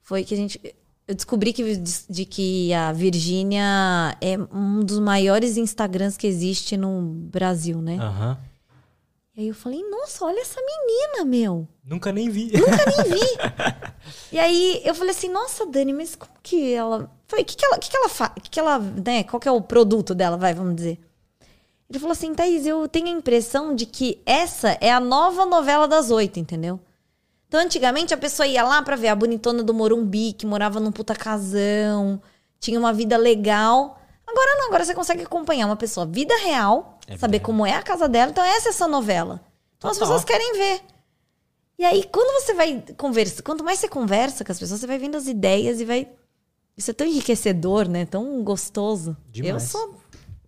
foi 0.01 0.23
que 0.23 0.33
a 0.33 0.37
gente. 0.37 0.59
Eu 1.07 1.15
descobri 1.15 1.53
que, 1.53 1.63
de 2.09 2.25
que 2.25 2.73
a 2.73 2.91
Virgínia 2.91 4.15
é 4.21 4.37
um 4.53 4.81
dos 4.81 4.99
maiores 4.99 5.57
Instagrams 5.57 6.17
que 6.17 6.27
existe 6.27 6.77
no 6.77 7.01
Brasil, 7.01 7.81
né? 7.81 7.97
Aham. 7.99 8.37
E 9.35 9.41
aí 9.41 9.47
eu 9.47 9.55
falei, 9.55 9.81
nossa, 9.89 10.25
olha 10.25 10.41
essa 10.41 10.59
menina, 10.59 11.23
meu. 11.23 11.65
Nunca 11.83 12.11
nem 12.11 12.29
vi. 12.29 12.51
nem 12.51 13.17
vi. 13.17 13.25
E 14.31 14.39
aí 14.39 14.81
eu 14.83 14.93
falei 14.93 15.11
assim, 15.11 15.29
nossa, 15.29 15.65
Dani, 15.65 15.93
mas 15.93 16.15
como 16.15 16.31
que 16.43 16.73
ela. 16.73 17.09
Falei, 17.27 17.43
o 17.43 17.45
que, 17.47 17.55
que 17.55 17.65
ela, 17.65 17.77
que, 17.77 17.89
que 17.89 17.97
ela 17.97 18.09
faz? 18.09 18.31
Que 18.41 18.49
que 18.49 18.59
ela, 18.59 18.79
né? 18.79 19.23
Qual 19.23 19.39
que 19.39 19.47
é 19.47 19.51
o 19.51 19.61
produto 19.61 20.13
dela, 20.13 20.37
vai, 20.37 20.53
vamos 20.53 20.75
dizer. 20.75 20.99
Ele 21.89 21.97
falou 21.97 22.11
assim, 22.11 22.35
Thaís, 22.35 22.67
eu 22.67 22.87
tenho 22.87 23.07
a 23.07 23.09
impressão 23.09 23.73
de 23.73 23.85
que 23.85 24.21
essa 24.25 24.77
é 24.79 24.91
a 24.91 24.99
nova 24.99 25.45
novela 25.45 25.87
das 25.87 26.11
oito, 26.11 26.39
entendeu? 26.39 26.79
Então, 27.47 27.59
antigamente, 27.59 28.13
a 28.13 28.17
pessoa 28.17 28.45
ia 28.45 28.63
lá 28.63 28.79
pra 28.83 28.95
ver 28.95 29.07
a 29.07 29.15
bonitona 29.15 29.63
do 29.63 29.73
Morumbi, 29.73 30.33
que 30.33 30.45
morava 30.45 30.79
num 30.79 30.91
puta 30.91 31.15
casão, 31.15 32.21
tinha 32.59 32.79
uma 32.79 32.93
vida 32.93 33.17
legal. 33.17 33.99
Agora 34.27 34.55
não, 34.59 34.67
agora 34.67 34.85
você 34.85 34.93
consegue 34.93 35.23
acompanhar 35.23 35.65
uma 35.65 35.75
pessoa, 35.75 36.05
vida 36.05 36.35
real, 36.37 36.99
É 37.07 37.17
saber 37.17 37.37
vida 37.37 37.45
como 37.45 37.65
é 37.65 37.73
a 37.73 37.81
casa 37.81 38.07
dela. 38.07 38.29
Então, 38.29 38.43
essa 38.43 38.67
é 38.67 38.69
essa 38.69 38.87
novela. 38.87 39.41
Então, 39.77 39.89
as 39.89 39.97
Total. 39.97 40.13
pessoas 40.13 40.23
querem 40.23 40.53
ver. 40.53 40.81
E 41.79 41.85
aí, 41.85 42.03
quando 42.03 42.43
você 42.43 42.53
vai 42.53 42.83
conversar, 42.97 43.41
quanto 43.41 43.63
mais 43.63 43.79
você 43.79 43.87
conversa 43.87 44.45
com 44.45 44.51
as 44.51 44.59
pessoas, 44.59 44.79
você 44.79 44.85
vai 44.85 44.99
vendo 44.99 45.17
as 45.17 45.25
ideias 45.25 45.81
e 45.81 45.85
vai. 45.85 46.07
Isso 46.77 46.91
é 46.91 46.93
tão 46.93 47.07
enriquecedor, 47.07 47.87
né? 47.87 48.05
Tão 48.05 48.43
gostoso. 48.43 49.17
Demais. 49.31 49.53
Eu 49.53 49.59
sou 49.59 49.95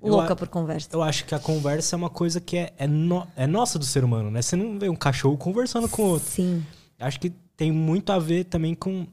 louca 0.10 0.36
por 0.36 0.48
conversa. 0.48 0.90
Eu 0.92 1.02
acho 1.04 1.26
que 1.26 1.36
a 1.36 1.40
conversa 1.40 1.96
é 1.96 1.98
uma 1.98 2.10
coisa 2.10 2.40
que 2.42 2.58
é, 2.58 2.74
é, 2.78 2.88
no- 2.88 3.28
é 3.36 3.46
nossa 3.46 3.78
do 3.78 3.86
ser 3.86 4.04
humano, 4.04 4.32
né? 4.32 4.42
Você 4.42 4.56
não 4.56 4.78
vê 4.80 4.90
um 4.90 4.96
cachorro 4.96 5.38
conversando 5.38 5.88
com 5.90 6.04
outro. 6.04 6.28
Sim. 6.30 6.66
Acho 7.00 7.20
que 7.20 7.30
tem 7.56 7.72
muito 7.72 8.12
a 8.12 8.20
ver 8.20 8.46
também 8.46 8.74
com 8.76 9.06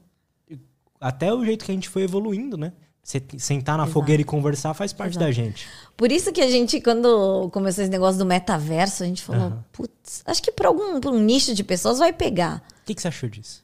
até 0.99 1.33
o 1.33 1.43
jeito 1.45 1.63
que 1.65 1.71
a 1.71 1.73
gente 1.73 1.87
foi 1.89 2.03
evoluindo, 2.03 2.57
né? 2.57 2.73
Você 3.01 3.23
sentar 3.37 3.77
na 3.77 3.83
Exato. 3.85 3.93
fogueira 3.93 4.21
e 4.21 4.25
conversar 4.25 4.73
faz 4.73 4.93
parte 4.93 5.13
Exato. 5.13 5.25
da 5.25 5.31
gente. 5.31 5.67
Por 5.97 6.11
isso 6.11 6.31
que 6.31 6.41
a 6.41 6.49
gente, 6.49 6.79
quando 6.81 7.49
começou 7.51 7.83
esse 7.83 7.89
negócio 7.91 8.19
do 8.19 8.25
metaverso, 8.25 9.03
a 9.03 9.05
gente 9.07 9.23
falou, 9.23 9.47
Aham. 9.47 9.65
putz, 9.71 10.21
acho 10.25 10.41
que 10.43 10.51
pra 10.51 10.67
algum 10.67 10.99
pra 10.99 11.09
um 11.09 11.19
nicho 11.19 11.55
de 11.55 11.63
pessoas 11.63 11.97
vai 11.97 12.13
pegar. 12.13 12.61
O 12.81 12.85
que, 12.85 12.93
que 12.93 13.01
você 13.01 13.07
achou 13.07 13.27
disso? 13.29 13.63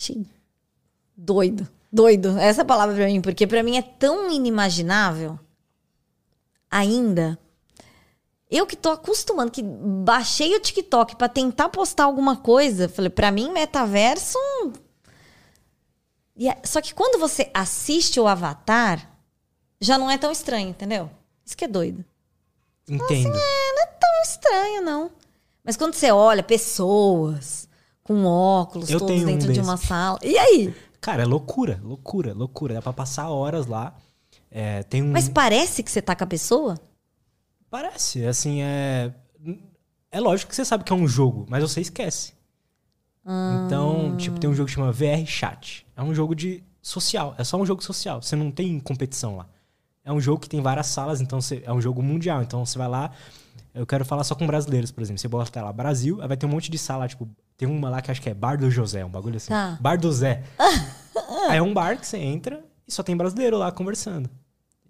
Achei 0.00 0.26
Doido. 1.16 1.68
Doido. 1.92 2.38
Essa 2.38 2.62
é 2.62 2.64
palavra 2.64 2.94
pra 2.94 3.06
mim, 3.06 3.20
porque 3.20 3.46
pra 3.46 3.62
mim 3.62 3.76
é 3.76 3.82
tão 3.82 4.32
inimaginável 4.32 5.38
ainda. 6.70 7.38
Eu 8.50 8.66
que 8.66 8.76
tô 8.76 8.90
acostumando, 8.90 9.50
que 9.50 9.62
baixei 9.62 10.54
o 10.56 10.60
TikTok 10.60 11.16
pra 11.16 11.28
tentar 11.28 11.68
postar 11.68 12.04
alguma 12.04 12.36
coisa, 12.36 12.88
falei, 12.88 13.10
pra 13.10 13.30
mim, 13.30 13.50
metaverso. 13.52 14.38
E 16.36 16.48
é- 16.48 16.60
Só 16.64 16.80
que 16.80 16.94
quando 16.94 17.18
você 17.20 17.50
assiste 17.54 18.18
o 18.18 18.26
Avatar, 18.26 19.08
já 19.80 19.96
não 19.98 20.10
é 20.10 20.18
tão 20.18 20.32
estranho, 20.32 20.68
entendeu? 20.70 21.10
Isso 21.44 21.56
que 21.56 21.64
é 21.64 21.68
doido. 21.68 22.04
Entendo. 22.88 23.28
É, 23.28 23.72
não 23.74 23.82
é 23.82 23.86
tão 23.86 24.22
estranho, 24.24 24.82
não. 24.82 25.10
Mas 25.64 25.76
quando 25.76 25.94
você 25.94 26.10
olha 26.10 26.42
pessoas 26.42 27.68
com 28.02 28.24
óculos, 28.24 28.90
Eu 28.90 28.98
todos 28.98 29.14
tenho 29.14 29.28
um 29.28 29.32
dentro 29.32 29.52
de 29.52 29.60
uma 29.60 29.76
sala. 29.76 30.18
E 30.22 30.36
aí? 30.36 30.74
Cara, 31.00 31.22
é 31.22 31.26
loucura, 31.26 31.80
loucura, 31.84 32.34
loucura. 32.34 32.74
Dá 32.74 32.82
pra 32.82 32.92
passar 32.92 33.28
horas 33.30 33.66
lá. 33.66 33.94
É, 34.50 34.82
tem 34.82 35.02
um. 35.02 35.12
Mas 35.12 35.28
parece 35.28 35.82
que 35.82 35.90
você 35.90 36.02
tá 36.02 36.16
com 36.16 36.24
a 36.24 36.26
pessoa? 36.26 36.78
Parece, 37.70 38.26
assim, 38.26 38.62
é. 38.62 39.12
É 40.10 40.18
lógico 40.18 40.50
que 40.50 40.56
você 40.56 40.64
sabe 40.64 40.82
que 40.82 40.92
é 40.92 40.96
um 40.96 41.06
jogo, 41.06 41.46
mas 41.48 41.62
você 41.62 41.80
esquece. 41.80 42.32
Ah. 43.24 43.62
Então, 43.64 44.16
tipo, 44.16 44.40
tem 44.40 44.50
um 44.50 44.54
jogo 44.54 44.66
que 44.66 44.74
chama 44.74 44.90
VR 44.90 45.24
Chat. 45.24 45.86
É 45.96 46.02
um 46.02 46.12
jogo 46.12 46.34
de 46.34 46.64
social. 46.82 47.34
É 47.38 47.44
só 47.44 47.56
um 47.56 47.64
jogo 47.64 47.82
social. 47.82 48.20
Você 48.20 48.34
não 48.34 48.50
tem 48.50 48.80
competição 48.80 49.36
lá. 49.36 49.46
É 50.04 50.12
um 50.12 50.20
jogo 50.20 50.40
que 50.40 50.48
tem 50.48 50.60
várias 50.60 50.86
salas, 50.86 51.20
então 51.20 51.40
você, 51.40 51.62
é 51.64 51.72
um 51.72 51.80
jogo 51.80 52.02
mundial. 52.02 52.42
Então 52.42 52.64
você 52.64 52.76
vai 52.76 52.88
lá. 52.88 53.12
Eu 53.72 53.86
quero 53.86 54.04
falar 54.04 54.24
só 54.24 54.34
com 54.34 54.46
brasileiros, 54.46 54.90
por 54.90 55.00
exemplo. 55.00 55.20
Você 55.20 55.28
bota 55.28 55.62
lá 55.62 55.72
Brasil, 55.72 56.20
aí 56.20 56.26
vai 56.26 56.36
ter 56.36 56.46
um 56.46 56.48
monte 56.48 56.70
de 56.70 56.78
sala, 56.78 57.06
tipo, 57.06 57.28
tem 57.56 57.68
uma 57.68 57.88
lá 57.88 58.02
que 58.02 58.10
acho 58.10 58.20
que 58.20 58.30
é 58.30 58.34
Bar 58.34 58.58
do 58.58 58.68
José, 58.68 59.04
um 59.04 59.10
bagulho 59.10 59.36
assim. 59.36 59.50
Tá. 59.50 59.78
Bar 59.80 59.96
do 59.96 60.10
Zé. 60.10 60.42
aí 61.48 61.58
é 61.58 61.62
um 61.62 61.72
bar 61.72 61.98
que 61.98 62.06
você 62.06 62.16
entra 62.18 62.64
e 62.88 62.92
só 62.92 63.02
tem 63.02 63.16
brasileiro 63.16 63.56
lá 63.58 63.70
conversando. 63.70 64.28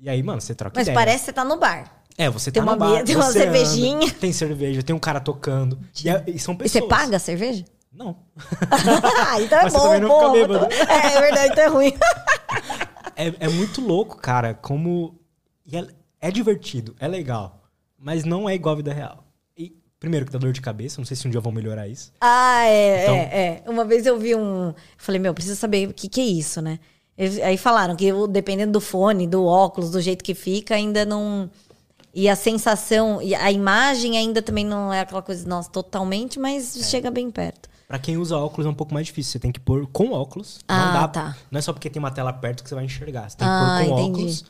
E 0.00 0.08
aí, 0.08 0.22
mano, 0.22 0.40
você 0.40 0.54
troca 0.54 0.72
Mas 0.78 0.86
ideia. 0.88 0.94
parece 0.98 1.18
que 1.20 1.24
você 1.26 1.32
tá 1.32 1.44
no 1.44 1.58
bar. 1.58 2.02
É, 2.16 2.28
você 2.28 2.50
Tem 2.50 2.62
tá 2.62 2.66
uma 2.68 2.72
no 2.72 2.78
bar, 2.78 3.04
tem 3.04 3.16
uma 3.16 3.30
cervejinha. 3.30 3.96
anda, 4.06 4.12
tem 4.14 4.32
cerveja, 4.32 4.82
tem 4.82 4.94
um 4.94 4.98
cara 4.98 5.20
tocando. 5.20 5.78
E, 6.04 6.08
é- 6.08 6.24
e 6.26 6.38
são 6.38 6.54
E 6.54 6.58
pessoas. 6.58 6.84
você 6.84 6.88
paga 6.88 7.16
a 7.16 7.20
cerveja? 7.20 7.64
Não. 7.92 8.16
ah, 9.28 9.40
então 9.40 9.58
é 9.58 9.62
Mas 9.64 9.72
bom, 9.72 10.32
bêbado. 10.32 10.66
É, 10.72 11.16
é 11.16 11.20
verdade, 11.20 11.52
então 11.52 11.64
é 11.64 11.66
ruim. 11.68 11.92
É, 13.16 13.34
é 13.40 13.48
muito 13.48 13.82
louco, 13.82 14.16
cara, 14.16 14.54
como. 14.54 15.18
e 15.66 15.76
é, 15.76 15.86
é 16.22 16.30
divertido, 16.30 16.94
é 16.98 17.06
legal. 17.06 17.62
Mas 17.98 18.24
não 18.24 18.48
é 18.48 18.54
igual 18.54 18.72
a 18.72 18.76
vida 18.76 18.94
real. 18.94 19.24
E, 19.54 19.76
primeiro, 19.98 20.24
que 20.24 20.32
dá 20.32 20.38
dor 20.38 20.52
de 20.54 20.60
cabeça, 20.62 20.98
não 21.00 21.04
sei 21.04 21.14
se 21.16 21.28
um 21.28 21.30
dia 21.30 21.40
vão 21.40 21.52
melhorar 21.52 21.86
isso. 21.86 22.12
Ah, 22.18 22.64
é, 22.64 23.02
Então- 23.02 23.14
é, 23.14 23.62
é. 23.66 23.70
Uma 23.70 23.84
vez 23.84 24.06
eu 24.06 24.18
vi 24.18 24.34
um. 24.34 24.72
Falei, 24.96 25.20
meu, 25.20 25.34
preciso 25.34 25.56
saber 25.56 25.86
o 25.88 25.92
que, 25.92 26.08
que 26.08 26.18
é 26.20 26.24
isso, 26.24 26.62
né? 26.62 26.78
Eles- 27.20 27.38
Aí 27.40 27.58
falaram 27.58 27.94
que 27.94 28.10
dependendo 28.28 28.72
do 28.72 28.80
fone, 28.80 29.26
do 29.26 29.44
óculos, 29.44 29.90
do 29.90 30.00
jeito 30.00 30.24
que 30.24 30.34
fica, 30.34 30.74
ainda 30.74 31.04
não. 31.04 31.50
E 32.14 32.28
a 32.30 32.34
sensação, 32.34 33.20
e 33.20 33.34
a 33.34 33.52
imagem 33.52 34.16
ainda 34.16 34.40
também 34.40 34.64
não 34.64 34.90
é 34.92 35.00
aquela 35.00 35.20
coisa, 35.20 35.46
nossa, 35.46 35.68
totalmente, 35.70 36.40
mas 36.40 36.74
É. 36.76 36.82
chega 36.84 37.10
bem 37.10 37.30
perto. 37.30 37.68
Pra 37.86 37.98
quem 37.98 38.16
usa 38.16 38.36
óculos 38.38 38.66
é 38.66 38.70
um 38.70 38.74
pouco 38.74 38.94
mais 38.94 39.06
difícil. 39.06 39.32
Você 39.32 39.38
tem 39.38 39.52
que 39.52 39.60
pôr 39.60 39.86
com 39.92 40.12
óculos. 40.12 40.60
Ah, 40.66 40.86
não 40.86 40.92
dá. 41.02 41.08
tá. 41.08 41.36
Não 41.50 41.58
é 41.58 41.60
só 41.62 41.72
porque 41.72 41.90
tem 41.90 42.00
uma 42.00 42.10
tela 42.10 42.32
perto 42.32 42.62
que 42.62 42.68
você 42.68 42.74
vai 42.74 42.84
enxergar. 42.84 43.28
Você 43.28 43.36
tem 43.36 43.46
que 43.46 43.52
Ah, 43.52 43.78
pôr 43.80 43.88
com 43.88 43.94
entendi. 44.00 44.10
óculos. 44.20 44.44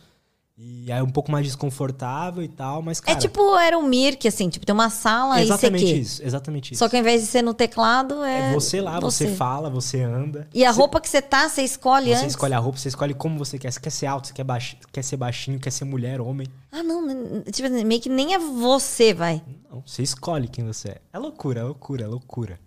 E 0.63 0.93
aí 0.93 0.99
é 0.99 1.03
um 1.03 1.09
pouco 1.11 1.33
mais 1.33 1.47
desconfortável 1.47 2.43
e 2.43 2.49
tal, 2.49 2.83
mas, 2.83 3.01
cara. 3.01 3.17
é 3.17 3.21
tipo 3.21 3.57
era 3.57 3.79
o 3.79 3.83
Mir, 3.83 4.17
que 4.19 4.29
assim, 4.29 4.49
tipo, 4.51 4.67
tem 4.67 4.75
uma 4.75 4.91
sala 4.91 5.39
é 5.39 5.41
e 5.41 5.45
exatamente 5.45 6.01
isso. 6.01 6.23
Exatamente 6.23 6.73
isso. 6.73 6.79
Só 6.81 6.89
que 6.89 6.97
ao 6.97 7.01
invés 7.01 7.23
de 7.23 7.27
ser 7.29 7.41
no 7.43 7.55
teclado, 7.55 8.23
é. 8.23 8.51
É 8.51 8.55
você 8.55 8.81
lá, 8.81 9.01
você, 9.01 9.29
fala, 9.35 9.71
você 9.71 10.03
anda. 10.03 10.47
E 10.53 10.63
a 10.65 10.73
Você- 10.73 10.79
roupa 10.79 11.01
que 11.01 11.09
você 11.09 11.23
tá, 11.23 11.49
você 11.49 11.63
escolhe 11.63 12.09
Você 12.11 12.17
antes. 12.17 12.31
escolhe 12.33 12.53
a 12.53 12.59
roupa, 12.59 12.79
você 12.79 12.89
escolhe 12.89 13.15
como 13.15 13.39
você 13.39 13.59
quer. 13.59 13.71
Você 13.73 13.81
quer 13.81 13.91
ser 13.91 14.07
alto, 14.07 14.29
você 14.29 14.35
quer, 14.35 14.45
baixi- 14.45 14.77
quer 14.93 15.03
ser 15.03 15.17
baixinho, 15.17 15.59
quer 15.59 15.71
ser 15.71 15.85
mulher, 15.87 16.21
homem. 16.21 16.47
Ah, 16.71 16.83
não, 16.83 17.07
tipo, 17.51 17.71
meio 17.71 18.01
que 18.01 18.09
nem 18.11 18.35
é 18.35 18.39
você, 18.39 19.15
vai. 19.15 19.43
Não, 19.71 19.83
você 19.87 20.03
escolhe 20.03 20.47
quem 20.49 20.67
você 20.67 20.89
é. 20.91 20.97
É 21.13 21.19
loucura, 21.19 21.61
é 21.61 21.65
loucura, 21.65 22.05
é 22.05 22.07
loucura. 22.07 22.61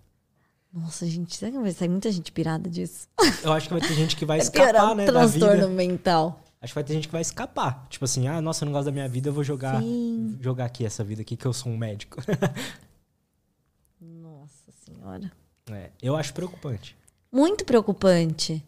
Nossa, 0.72 1.06
gente, 1.06 1.36
será 1.36 1.52
que 1.52 1.58
vai 1.58 1.70
sair 1.70 1.88
muita 1.88 2.10
gente 2.10 2.32
pirada 2.32 2.68
disso? 2.68 3.06
Eu 3.44 3.52
acho 3.52 3.68
que 3.68 3.74
vai 3.74 3.80
ter 3.86 3.94
gente 3.94 4.16
que 4.16 4.24
vai 4.24 4.40
É 4.42 4.50
piorar 4.50 4.74
escapar, 4.74 4.90
o 4.90 4.94
né, 4.96 5.06
da 5.06 5.12
transtorno 5.12 5.54
vida. 5.54 5.68
mental. 5.68 6.40
Acho 6.64 6.72
que 6.72 6.76
vai 6.76 6.84
ter 6.84 6.94
gente 6.94 7.08
que 7.08 7.12
vai 7.12 7.20
escapar. 7.20 7.86
Tipo 7.90 8.06
assim, 8.06 8.26
ah, 8.26 8.40
nossa, 8.40 8.64
eu 8.64 8.66
não 8.66 8.72
gosto 8.72 8.86
da 8.86 8.92
minha 8.92 9.06
vida, 9.06 9.28
eu 9.28 9.34
vou 9.34 9.44
jogar, 9.44 9.82
Sim. 9.82 10.38
jogar 10.40 10.64
aqui 10.64 10.86
essa 10.86 11.04
vida 11.04 11.20
aqui 11.20 11.36
que 11.36 11.44
eu 11.44 11.52
sou 11.52 11.70
um 11.70 11.76
médico. 11.76 12.22
Nossa 14.00 14.72
senhora. 14.72 15.30
É, 15.70 15.90
eu 16.02 16.16
acho 16.16 16.32
preocupante. 16.32 16.96
Muito 17.30 17.66
preocupante. 17.66 18.64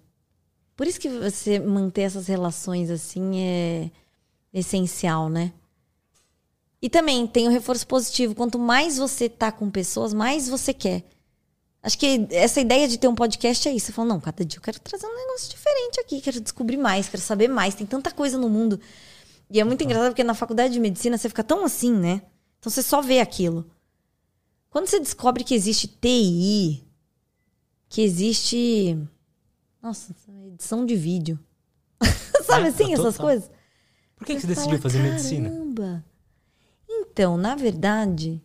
Por 0.76 0.86
isso 0.86 1.00
que 1.00 1.08
você 1.08 1.58
manter 1.58 2.02
essas 2.02 2.26
relações 2.26 2.90
assim 2.90 3.40
é 3.40 3.90
essencial, 4.52 5.30
né? 5.30 5.54
E 6.82 6.90
também 6.90 7.26
tem 7.26 7.48
o 7.48 7.50
reforço 7.50 7.86
positivo. 7.86 8.34
Quanto 8.34 8.58
mais 8.58 8.98
você 8.98 9.26
tá 9.26 9.50
com 9.50 9.70
pessoas, 9.70 10.12
mais 10.12 10.50
você 10.50 10.74
quer. 10.74 11.02
Acho 11.86 11.96
que 11.98 12.26
essa 12.32 12.60
ideia 12.60 12.88
de 12.88 12.98
ter 12.98 13.06
um 13.06 13.14
podcast 13.14 13.68
é 13.68 13.72
isso. 13.72 13.86
Você 13.86 13.92
fala, 13.92 14.08
não, 14.08 14.20
cada 14.20 14.44
dia 14.44 14.58
eu 14.58 14.62
quero 14.62 14.80
trazer 14.80 15.06
um 15.06 15.14
negócio 15.14 15.48
diferente 15.48 16.00
aqui, 16.00 16.20
quero 16.20 16.40
descobrir 16.40 16.76
mais, 16.76 17.08
quero 17.08 17.22
saber 17.22 17.46
mais. 17.46 17.76
Tem 17.76 17.86
tanta 17.86 18.10
coisa 18.10 18.36
no 18.36 18.48
mundo. 18.48 18.80
E 19.48 19.60
é 19.60 19.62
muito 19.64 19.84
engraçado 19.84 20.10
porque 20.10 20.24
na 20.24 20.34
faculdade 20.34 20.74
de 20.74 20.80
medicina 20.80 21.16
você 21.16 21.28
fica 21.28 21.44
tão 21.44 21.64
assim, 21.64 21.92
né? 21.94 22.22
Então 22.58 22.72
você 22.72 22.82
só 22.82 23.00
vê 23.00 23.20
aquilo. 23.20 23.70
Quando 24.68 24.88
você 24.88 24.98
descobre 24.98 25.44
que 25.44 25.54
existe 25.54 25.86
TI, 25.86 26.82
que 27.88 28.02
existe. 28.02 28.98
Nossa, 29.80 30.12
edição 30.52 30.84
de 30.84 30.96
vídeo. 30.96 31.38
Sabe 32.44 32.64
É, 32.66 32.68
assim, 32.70 32.92
essas 32.94 33.14
total. 33.14 33.26
coisas? 33.26 33.50
Por 34.16 34.26
que, 34.26 34.34
que 34.34 34.40
você 34.40 34.46
Você 34.48 34.54
decidiu 34.54 34.78
fala, 34.78 34.82
fazer 34.82 34.98
medicina? 34.98 35.48
Caramba! 35.50 36.04
Então, 36.88 37.36
na 37.36 37.54
verdade, 37.54 38.42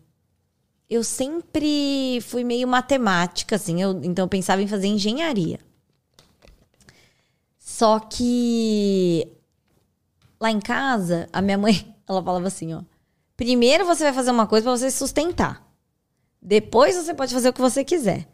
eu 0.88 1.02
sempre 1.02 2.20
fui 2.22 2.44
meio 2.44 2.68
matemática, 2.68 3.56
assim. 3.56 3.80
Eu, 3.80 4.00
então, 4.04 4.24
eu 4.24 4.28
pensava 4.28 4.62
em 4.62 4.66
fazer 4.66 4.86
engenharia. 4.86 5.58
Só 7.58 7.98
que 7.98 9.26
lá 10.40 10.50
em 10.50 10.60
casa, 10.60 11.28
a 11.32 11.40
minha 11.40 11.56
mãe, 11.56 11.94
ela 12.08 12.22
falava 12.22 12.46
assim, 12.46 12.74
ó. 12.74 12.82
Primeiro 13.36 13.84
você 13.86 14.04
vai 14.04 14.12
fazer 14.12 14.30
uma 14.30 14.46
coisa 14.46 14.64
pra 14.64 14.76
você 14.76 14.90
se 14.90 14.98
sustentar. 14.98 15.66
Depois 16.40 16.96
você 16.96 17.14
pode 17.14 17.32
fazer 17.32 17.48
o 17.48 17.52
que 17.52 17.60
você 17.60 17.84
quiser. 17.84 18.28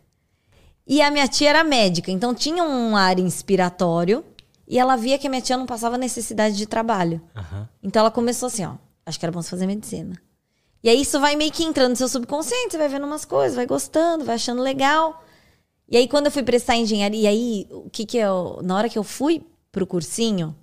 E 0.86 1.02
a 1.02 1.10
minha 1.10 1.28
tia 1.28 1.50
era 1.50 1.62
médica, 1.62 2.10
então 2.10 2.34
tinha 2.34 2.64
um 2.64 2.96
ar 2.96 3.18
inspiratório. 3.18 4.24
E 4.66 4.78
ela 4.78 4.96
via 4.96 5.18
que 5.18 5.26
a 5.26 5.30
minha 5.30 5.40
tia 5.40 5.56
não 5.56 5.66
passava 5.66 5.96
necessidade 5.96 6.56
de 6.56 6.66
trabalho. 6.66 7.20
Aham. 7.34 7.68
Então 7.82 8.00
ela 8.00 8.10
começou 8.10 8.48
assim, 8.48 8.64
ó. 8.64 8.74
Acho 9.06 9.18
que 9.18 9.24
era 9.24 9.32
bom 9.32 9.40
você 9.40 9.48
fazer 9.48 9.66
medicina. 9.66 10.20
E 10.82 10.88
aí 10.88 11.00
isso 11.00 11.18
vai 11.20 11.34
meio 11.36 11.50
que 11.50 11.64
entrando 11.64 11.90
no 11.90 11.96
seu 11.96 12.08
subconsciente, 12.08 12.72
você 12.72 12.78
vai 12.78 12.88
vendo 12.88 13.06
umas 13.06 13.24
coisas, 13.24 13.56
vai 13.56 13.66
gostando, 13.66 14.24
vai 14.24 14.36
achando 14.36 14.62
legal. 14.62 15.24
E 15.88 15.96
aí 15.96 16.06
quando 16.06 16.26
eu 16.26 16.32
fui 16.32 16.42
prestar 16.42 16.76
engenharia, 16.76 17.22
e 17.22 17.26
aí 17.26 17.66
o 17.70 17.90
que 17.90 18.06
que 18.06 18.18
eu, 18.18 18.60
na 18.62 18.76
hora 18.76 18.88
que 18.88 18.98
eu 18.98 19.02
fui 19.04 19.42
pro 19.72 19.86
cursinho, 19.86 20.54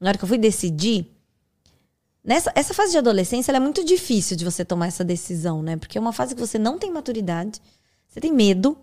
na 0.00 0.08
hora 0.08 0.18
que 0.18 0.24
eu 0.24 0.28
fui 0.28 0.38
decidir, 0.38 1.06
nessa 2.24 2.50
essa 2.54 2.72
fase 2.72 2.92
de 2.92 2.98
adolescência, 2.98 3.50
ela 3.50 3.58
é 3.58 3.60
muito 3.60 3.84
difícil 3.84 4.36
de 4.36 4.44
você 4.44 4.64
tomar 4.64 4.86
essa 4.86 5.04
decisão, 5.04 5.62
né? 5.62 5.76
Porque 5.76 5.98
é 5.98 6.00
uma 6.00 6.12
fase 6.12 6.34
que 6.34 6.40
você 6.40 6.58
não 6.58 6.78
tem 6.78 6.90
maturidade, 6.90 7.60
você 8.08 8.20
tem 8.20 8.32
medo, 8.32 8.78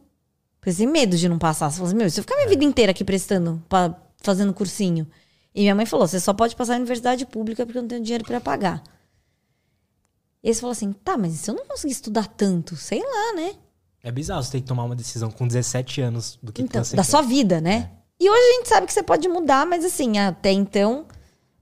porque 0.59 0.71
você 0.71 0.83
tem 0.83 0.87
medo 0.87 1.17
de 1.17 1.27
não 1.29 1.39
passar. 1.39 1.69
Você 1.71 1.77
fala 1.77 1.87
assim, 1.89 1.97
meu, 1.97 2.09
se 2.09 2.19
eu 2.19 2.23
ficar 2.23 2.35
minha 2.35 2.49
vida 2.49 2.63
inteira 2.63 2.91
aqui 2.91 3.03
prestando, 3.03 3.63
pa- 3.69 3.95
fazendo 4.21 4.53
cursinho. 4.53 5.07
E 5.55 5.61
minha 5.61 5.73
mãe 5.73 5.85
falou, 5.85 6.07
você 6.07 6.19
só 6.19 6.33
pode 6.33 6.55
passar 6.55 6.73
na 6.73 6.79
universidade 6.79 7.25
pública 7.25 7.65
porque 7.65 7.77
eu 7.77 7.81
não 7.81 7.89
tenho 7.89 8.03
dinheiro 8.03 8.23
para 8.23 8.39
pagar. 8.39 8.83
E 10.43 10.53
você 10.53 10.61
falou 10.61 10.71
assim, 10.71 10.93
tá, 10.93 11.17
mas 11.17 11.33
se 11.33 11.51
eu 11.51 11.55
não 11.55 11.65
conseguir 11.65 11.93
estudar 11.93 12.27
tanto, 12.27 12.75
sei 12.75 12.99
lá, 12.99 13.33
né? 13.35 13.55
É 14.01 14.11
bizarro 14.11 14.41
você 14.41 14.53
ter 14.53 14.61
que 14.61 14.67
tomar 14.67 14.85
uma 14.85 14.95
decisão 14.95 15.29
com 15.29 15.47
17 15.47 16.01
anos 16.01 16.39
do 16.41 16.53
que, 16.53 16.61
então, 16.61 16.81
que 16.81 16.95
da 16.95 17.03
quer. 17.03 17.09
sua 17.09 17.21
vida, 17.21 17.59
né? 17.59 17.91
E 18.19 18.29
hoje 18.29 18.41
a 18.41 18.55
gente 18.57 18.69
sabe 18.69 18.87
que 18.87 18.93
você 18.93 19.03
pode 19.03 19.27
mudar, 19.27 19.65
mas 19.65 19.83
assim, 19.83 20.17
até 20.17 20.51
então, 20.51 21.05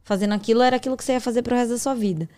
fazendo 0.03 0.33
aquilo 0.33 0.61
era 0.61 0.75
aquilo 0.75 0.95
que 0.95 1.03
você 1.03 1.13
ia 1.13 1.21
fazer 1.21 1.41
pro 1.41 1.55
resto 1.55 1.71
da 1.71 1.77
sua 1.79 1.95
vida. 1.95 2.29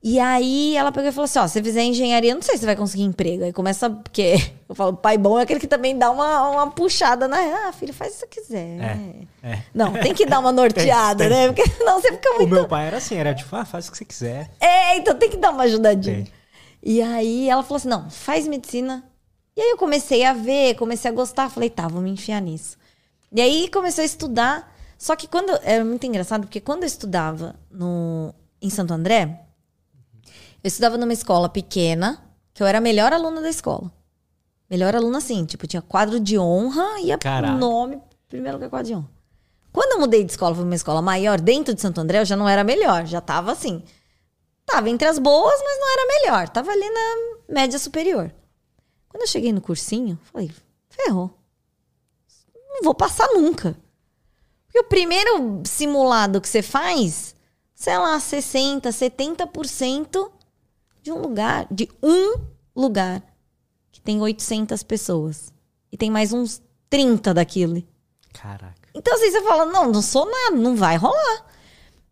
E 0.00 0.20
aí 0.20 0.76
ela 0.76 0.92
pegou 0.92 1.08
e 1.08 1.12
falou 1.12 1.24
assim: 1.24 1.40
ó, 1.40 1.46
se 1.48 1.54
você 1.54 1.62
fizer 1.62 1.82
engenharia, 1.82 2.34
não 2.34 2.40
sei 2.42 2.54
se 2.54 2.60
você 2.60 2.66
vai 2.66 2.76
conseguir 2.76 3.02
emprego. 3.02 3.44
Aí 3.44 3.52
começa, 3.52 3.90
porque 3.90 4.34
eu 4.68 4.74
falo, 4.74 4.96
pai 4.96 5.18
bom 5.18 5.38
é 5.38 5.42
aquele 5.42 5.58
que 5.58 5.66
também 5.66 5.98
dá 5.98 6.10
uma, 6.10 6.50
uma 6.50 6.70
puxada 6.70 7.26
na. 7.26 7.36
Ah, 7.36 7.72
filho, 7.72 7.92
faz 7.92 8.12
o 8.12 8.26
que 8.26 8.36
você 8.36 8.42
quiser. 8.42 9.26
É, 9.42 9.48
é. 9.50 9.62
Não, 9.74 9.92
tem 9.94 10.14
que 10.14 10.24
dar 10.24 10.38
uma 10.38 10.52
norteada, 10.52 11.24
Tem, 11.28 11.30
né? 11.30 11.46
Porque 11.48 11.68
senão 11.68 12.00
você 12.00 12.12
fica 12.12 12.30
O 12.30 12.36
muito. 12.36 12.50
meu 12.54 12.68
pai 12.68 12.86
era 12.86 12.98
assim, 12.98 13.16
era 13.16 13.34
tipo, 13.34 13.54
ah, 13.56 13.64
faz 13.64 13.88
o 13.88 13.90
que 13.90 13.98
você 13.98 14.04
quiser. 14.04 14.50
É, 14.60 14.96
então 14.96 15.16
tem 15.16 15.28
que 15.28 15.36
dar 15.36 15.50
uma 15.50 15.64
ajudadinha. 15.64 16.24
Tem. 16.24 16.32
E 16.80 17.02
aí 17.02 17.50
ela 17.50 17.64
falou 17.64 17.78
assim: 17.78 17.88
não, 17.88 18.08
faz 18.08 18.46
medicina. 18.46 19.04
E 19.56 19.60
aí 19.60 19.70
eu 19.70 19.76
comecei 19.76 20.24
a 20.24 20.32
ver, 20.32 20.76
comecei 20.76 21.10
a 21.10 21.14
gostar. 21.14 21.50
Falei, 21.50 21.68
tá, 21.68 21.88
vou 21.88 22.00
me 22.00 22.10
enfiar 22.10 22.40
nisso. 22.40 22.78
E 23.32 23.40
aí 23.40 23.68
comecei 23.68 24.04
a 24.04 24.06
estudar. 24.06 24.72
Só 24.96 25.16
que 25.16 25.26
quando. 25.26 25.58
Era 25.64 25.84
muito 25.84 26.06
engraçado, 26.06 26.42
porque 26.42 26.60
quando 26.60 26.84
eu 26.84 26.86
estudava 26.86 27.56
no, 27.68 28.32
em 28.62 28.70
Santo 28.70 28.94
André, 28.94 29.40
eu 30.62 30.68
estudava 30.68 30.96
numa 30.96 31.12
escola 31.12 31.48
pequena, 31.48 32.22
que 32.52 32.62
eu 32.62 32.66
era 32.66 32.78
a 32.78 32.80
melhor 32.80 33.12
aluna 33.12 33.40
da 33.40 33.48
escola. 33.48 33.92
Melhor 34.68 34.94
aluna, 34.94 35.18
assim, 35.18 35.44
tipo, 35.44 35.66
tinha 35.66 35.80
quadro 35.80 36.20
de 36.20 36.38
honra 36.38 37.00
e 37.00 37.16
Caraca. 37.16 37.54
o 37.54 37.58
nome 37.58 38.00
Primeiro 38.28 38.58
lugar, 38.58 38.68
quadro 38.68 38.86
de 38.86 38.94
honra. 38.94 39.10
Quando 39.72 39.92
eu 39.92 40.00
mudei 40.00 40.22
de 40.22 40.32
escola 40.32 40.54
para 40.54 40.64
uma 40.64 40.74
escola 40.74 41.00
maior, 41.00 41.40
dentro 41.40 41.74
de 41.74 41.80
Santo 41.80 42.00
André, 42.00 42.20
eu 42.20 42.24
já 42.24 42.36
não 42.36 42.48
era 42.48 42.62
melhor. 42.62 43.06
Já 43.06 43.20
tava 43.20 43.52
assim. 43.52 43.82
Tava 44.66 44.90
entre 44.90 45.08
as 45.08 45.18
boas, 45.18 45.58
mas 45.62 45.80
não 45.80 45.92
era 45.92 46.20
melhor. 46.20 46.48
Tava 46.48 46.70
ali 46.70 46.90
na 46.90 47.54
média 47.54 47.78
superior. 47.78 48.30
Quando 49.08 49.22
eu 49.22 49.26
cheguei 49.26 49.52
no 49.52 49.60
cursinho, 49.60 50.18
falei, 50.24 50.50
ferrou. 50.90 51.30
Não 52.54 52.82
vou 52.82 52.94
passar 52.94 53.28
nunca. 53.28 53.76
Porque 54.66 54.78
o 54.80 54.84
primeiro 54.84 55.62
simulado 55.64 56.40
que 56.40 56.48
você 56.48 56.60
faz, 56.60 57.34
sei 57.74 57.96
lá, 57.96 58.20
60, 58.20 58.90
70% 58.90 60.30
de 61.08 61.12
um 61.12 61.22
lugar, 61.22 61.66
de 61.70 61.88
um 62.02 62.34
lugar 62.76 63.22
que 63.90 64.00
tem 64.00 64.20
800 64.20 64.82
pessoas. 64.82 65.50
E 65.90 65.96
tem 65.96 66.10
mais 66.10 66.34
uns 66.34 66.60
30 66.90 67.32
daquilo. 67.32 67.82
Caraca. 68.34 68.88
Então 68.94 69.14
assim, 69.14 69.30
você 69.30 69.42
fala, 69.42 69.64
não, 69.64 69.90
não 69.90 70.02
sou 70.02 70.30
nada, 70.30 70.56
não 70.56 70.76
vai 70.76 70.96
rolar. 70.96 71.46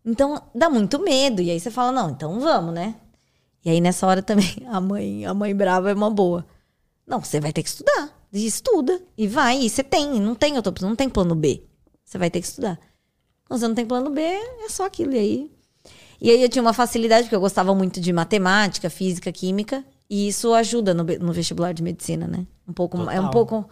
Então 0.03 0.41
dá 0.53 0.67
muito 0.67 0.99
medo. 0.99 1.43
E 1.43 1.51
aí 1.51 1.59
você 1.59 1.69
fala, 1.69 1.91
não, 1.91 2.09
então 2.09 2.39
vamos, 2.39 2.73
né? 2.73 2.95
E 3.63 3.69
aí 3.69 3.79
nessa 3.79 4.07
hora 4.07 4.23
também, 4.23 4.55
a 4.67 4.81
mãe, 4.81 5.25
a 5.27 5.33
mãe 5.33 5.55
brava 5.55 5.91
é 5.91 5.93
uma 5.93 6.09
boa. 6.09 6.43
Não, 7.05 7.21
você 7.21 7.39
vai 7.39 7.53
ter 7.53 7.61
que 7.61 7.69
estudar. 7.69 8.09
E 8.33 8.47
estuda. 8.47 8.99
E 9.15 9.27
vai. 9.27 9.61
E 9.61 9.69
você 9.69 9.83
tem. 9.83 10.19
Não 10.19 10.33
tem, 10.33 10.55
eu 10.55 10.63
tô, 10.63 10.73
não 10.81 10.95
tem 10.95 11.07
plano 11.07 11.35
B. 11.35 11.63
Você 12.03 12.17
vai 12.17 12.31
ter 12.31 12.41
que 12.41 12.47
estudar. 12.47 12.79
Quando 13.45 13.59
você 13.59 13.67
não 13.67 13.75
tem 13.75 13.85
plano 13.85 14.09
B, 14.09 14.21
é 14.21 14.69
só 14.69 14.87
aquilo. 14.87 15.13
E 15.13 15.19
aí. 15.19 15.56
E 16.19 16.31
aí 16.31 16.41
eu 16.41 16.49
tinha 16.49 16.61
uma 16.61 16.73
facilidade, 16.73 17.23
porque 17.23 17.35
eu 17.35 17.39
gostava 17.39 17.73
muito 17.75 17.99
de 17.99 18.11
matemática, 18.11 18.89
física, 18.89 19.31
química. 19.31 19.83
E 20.09 20.27
isso 20.27 20.53
ajuda 20.53 20.93
no, 20.93 21.03
no 21.03 21.33
vestibular 21.33 21.73
de 21.73 21.83
medicina, 21.83 22.27
né? 22.27 22.45
Um 22.67 22.73
pouco, 22.73 23.09
é 23.09 23.19
um 23.19 23.29
pouco 23.29 23.67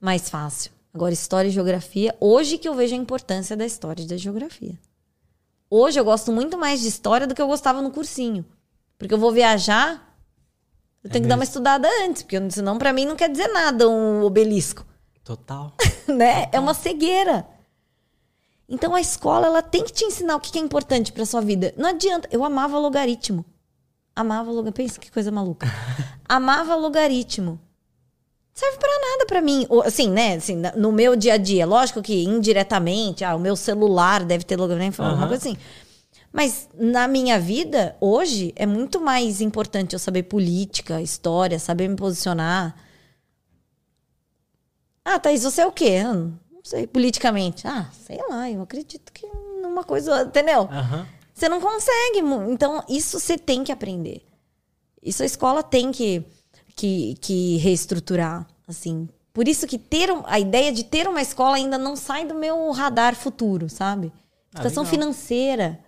mais 0.00 0.28
fácil. 0.28 0.70
Agora, 0.92 1.12
história 1.12 1.48
e 1.48 1.50
geografia, 1.50 2.14
hoje 2.20 2.56
que 2.56 2.68
eu 2.68 2.74
vejo 2.74 2.94
a 2.94 2.98
importância 2.98 3.56
da 3.56 3.66
história 3.66 4.02
e 4.02 4.06
da 4.06 4.16
geografia. 4.16 4.78
Hoje 5.68 5.98
eu 5.98 6.04
gosto 6.04 6.30
muito 6.30 6.56
mais 6.56 6.80
de 6.80 6.88
história 6.88 7.26
do 7.26 7.34
que 7.34 7.42
eu 7.42 7.48
gostava 7.48 7.82
no 7.82 7.90
cursinho. 7.90 8.44
Porque 8.96 9.12
eu 9.12 9.18
vou 9.18 9.32
viajar, 9.32 10.16
eu 11.02 11.08
é 11.08 11.12
tenho 11.12 11.14
mesmo? 11.14 11.22
que 11.22 11.28
dar 11.28 11.34
uma 11.34 11.44
estudada 11.44 11.88
antes, 12.04 12.22
porque 12.22 12.50
senão 12.50 12.78
para 12.78 12.92
mim 12.92 13.04
não 13.04 13.16
quer 13.16 13.28
dizer 13.28 13.48
nada 13.48 13.88
um 13.88 14.22
obelisco. 14.22 14.86
Total. 15.24 15.74
né? 16.06 16.44
Total. 16.44 16.50
É 16.52 16.60
uma 16.60 16.74
cegueira. 16.74 17.44
Então 18.68 18.94
a 18.94 19.00
escola 19.00 19.46
ela 19.46 19.62
tem 19.62 19.84
que 19.84 19.92
te 19.92 20.04
ensinar 20.04 20.36
o 20.36 20.40
que 20.40 20.58
é 20.58 20.62
importante 20.62 21.12
para 21.12 21.26
sua 21.26 21.40
vida. 21.40 21.74
Não 21.76 21.88
adianta. 21.88 22.28
Eu 22.30 22.44
amava 22.44 22.78
logaritmo. 22.78 23.44
Amava 24.16 24.50
logaritmo. 24.50 24.72
Pensa 24.72 25.00
que 25.00 25.10
coisa 25.10 25.30
maluca. 25.30 25.66
amava 26.28 26.74
logaritmo 26.74 27.60
serve 28.54 28.78
para 28.78 29.00
nada 29.10 29.26
para 29.26 29.42
mim. 29.42 29.66
Assim, 29.84 30.08
né? 30.08 30.34
Assim, 30.34 30.62
no 30.76 30.92
meu 30.92 31.16
dia 31.16 31.34
a 31.34 31.36
dia. 31.36 31.66
Lógico 31.66 32.00
que 32.00 32.22
indiretamente, 32.22 33.24
ah, 33.24 33.34
o 33.34 33.40
meu 33.40 33.56
celular 33.56 34.24
deve 34.24 34.44
ter 34.44 34.56
logaritmo, 34.56 35.04
uhum. 35.04 35.18
coisa 35.18 35.34
assim. 35.34 35.56
Mas 36.32 36.68
na 36.74 37.06
minha 37.06 37.38
vida, 37.38 37.96
hoje, 38.00 38.52
é 38.56 38.66
muito 38.66 39.00
mais 39.00 39.40
importante 39.40 39.92
eu 39.92 39.98
saber 39.98 40.24
política, 40.24 41.02
história, 41.02 41.58
saber 41.58 41.88
me 41.88 41.96
posicionar. 41.96 42.74
Ah, 45.04 45.18
Thaís, 45.18 45.42
você 45.42 45.60
é 45.60 45.66
o 45.66 45.72
quê? 45.72 46.02
Sei, 46.64 46.86
politicamente. 46.86 47.66
Ah, 47.66 47.88
sei 47.92 48.18
lá, 48.28 48.50
eu 48.50 48.62
acredito 48.62 49.12
que 49.12 49.26
numa 49.62 49.84
coisa, 49.84 50.22
entendeu? 50.22 50.62
Uhum. 50.62 51.06
Você 51.32 51.48
não 51.48 51.60
consegue. 51.60 52.20
Então, 52.50 52.82
isso 52.88 53.20
você 53.20 53.38
tem 53.38 53.62
que 53.62 53.70
aprender. 53.70 54.24
Isso 55.02 55.22
a 55.22 55.26
escola 55.26 55.62
tem 55.62 55.92
que 55.92 56.24
que, 56.74 57.14
que 57.20 57.56
reestruturar, 57.58 58.46
assim. 58.66 59.08
Por 59.32 59.48
isso 59.48 59.66
que 59.66 59.78
ter 59.78 60.10
a 60.26 60.38
ideia 60.38 60.72
de 60.72 60.84
ter 60.84 61.08
uma 61.08 61.22
escola 61.22 61.56
ainda 61.56 61.78
não 61.78 61.96
sai 61.96 62.26
do 62.26 62.34
meu 62.34 62.70
radar 62.70 63.14
futuro, 63.14 63.68
sabe? 63.68 64.12
Ah, 64.52 64.60
educação 64.60 64.84
ah, 64.84 64.86
financeira. 64.86 65.80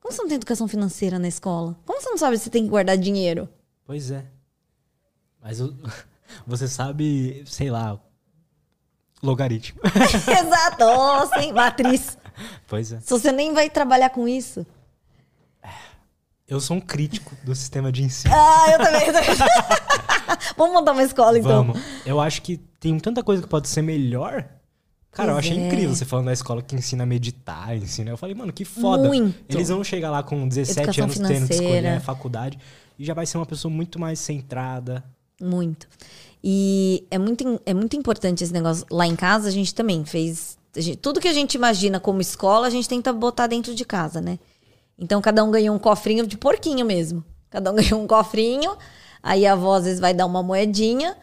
Como 0.00 0.12
você 0.12 0.20
não 0.20 0.28
tem 0.28 0.36
educação 0.36 0.68
financeira 0.68 1.18
na 1.18 1.28
escola? 1.28 1.78
Como 1.86 2.00
você 2.00 2.10
não 2.10 2.18
sabe 2.18 2.38
se 2.38 2.50
tem 2.50 2.64
que 2.64 2.68
guardar 2.68 2.98
dinheiro? 2.98 3.48
Pois 3.86 4.10
é. 4.10 4.24
Mas 5.40 5.58
você 6.46 6.68
sabe, 6.68 7.42
sei 7.46 7.70
lá, 7.70 7.98
logaritmo. 9.24 9.80
Exato, 9.84 10.84
oh, 10.84 11.40
sim, 11.40 11.52
matriz. 11.52 12.18
Pois 12.66 12.92
é. 12.92 13.00
Se 13.00 13.10
você 13.10 13.32
nem 13.32 13.52
vai 13.52 13.70
trabalhar 13.70 14.10
com 14.10 14.28
isso. 14.28 14.66
Eu 16.46 16.60
sou 16.60 16.76
um 16.76 16.80
crítico 16.80 17.34
do 17.42 17.54
sistema 17.54 17.90
de 17.90 18.02
ensino. 18.02 18.34
Ah, 18.34 18.70
eu 18.70 18.78
também. 18.78 19.06
Eu 19.06 19.12
também. 19.12 19.36
Vamos 20.56 20.74
montar 20.74 20.92
uma 20.92 21.02
escola, 21.02 21.38
então. 21.38 21.64
Vamos. 21.64 21.80
Eu 22.04 22.20
acho 22.20 22.42
que 22.42 22.58
tem 22.78 22.98
tanta 22.98 23.22
coisa 23.22 23.42
que 23.42 23.48
pode 23.48 23.66
ser 23.68 23.80
melhor. 23.80 24.46
Cara, 25.10 25.32
pois 25.32 25.46
eu 25.46 25.52
achei 25.52 25.58
é. 25.58 25.66
incrível 25.66 25.94
você 25.94 26.04
falando 26.04 26.26
da 26.26 26.32
escola 26.32 26.60
que 26.60 26.74
ensina 26.74 27.04
a 27.04 27.06
meditar, 27.06 27.74
ensina. 27.74 28.10
Eu 28.10 28.16
falei, 28.18 28.34
mano, 28.34 28.52
que 28.52 28.64
foda. 28.64 29.08
Muito. 29.08 29.56
Eles 29.56 29.68
vão 29.68 29.82
chegar 29.82 30.10
lá 30.10 30.22
com 30.22 30.46
17 30.46 30.80
Educação 30.80 31.04
anos 31.04 31.16
financeira. 31.16 31.46
tendo 31.46 31.48
que 31.48 31.64
escolher 31.64 31.96
a 31.96 32.00
faculdade 32.00 32.58
e 32.98 33.04
já 33.04 33.14
vai 33.14 33.24
ser 33.24 33.38
uma 33.38 33.46
pessoa 33.46 33.72
muito 33.72 33.98
mais 33.98 34.18
centrada. 34.18 35.02
Muito. 35.40 35.88
E 36.46 37.06
é 37.10 37.16
muito, 37.16 37.58
é 37.64 37.72
muito 37.72 37.96
importante 37.96 38.44
esse 38.44 38.52
negócio. 38.52 38.84
Lá 38.90 39.06
em 39.06 39.16
casa, 39.16 39.48
a 39.48 39.50
gente 39.50 39.74
também 39.74 40.04
fez. 40.04 40.58
Gente, 40.76 40.98
tudo 40.98 41.18
que 41.18 41.26
a 41.28 41.32
gente 41.32 41.54
imagina 41.54 41.98
como 41.98 42.20
escola, 42.20 42.66
a 42.66 42.70
gente 42.70 42.86
tenta 42.86 43.14
botar 43.14 43.46
dentro 43.46 43.74
de 43.74 43.82
casa, 43.82 44.20
né? 44.20 44.38
Então 44.98 45.22
cada 45.22 45.42
um 45.42 45.50
ganhou 45.50 45.74
um 45.74 45.78
cofrinho 45.78 46.26
de 46.26 46.36
porquinho 46.36 46.84
mesmo. 46.84 47.24
Cada 47.48 47.72
um 47.72 47.74
ganhou 47.76 47.98
um 47.98 48.06
cofrinho, 48.06 48.76
aí 49.22 49.46
a 49.46 49.54
avó 49.54 49.76
às 49.76 49.84
vezes 49.84 49.98
vai 49.98 50.12
dar 50.12 50.26
uma 50.26 50.42
moedinha. 50.42 51.16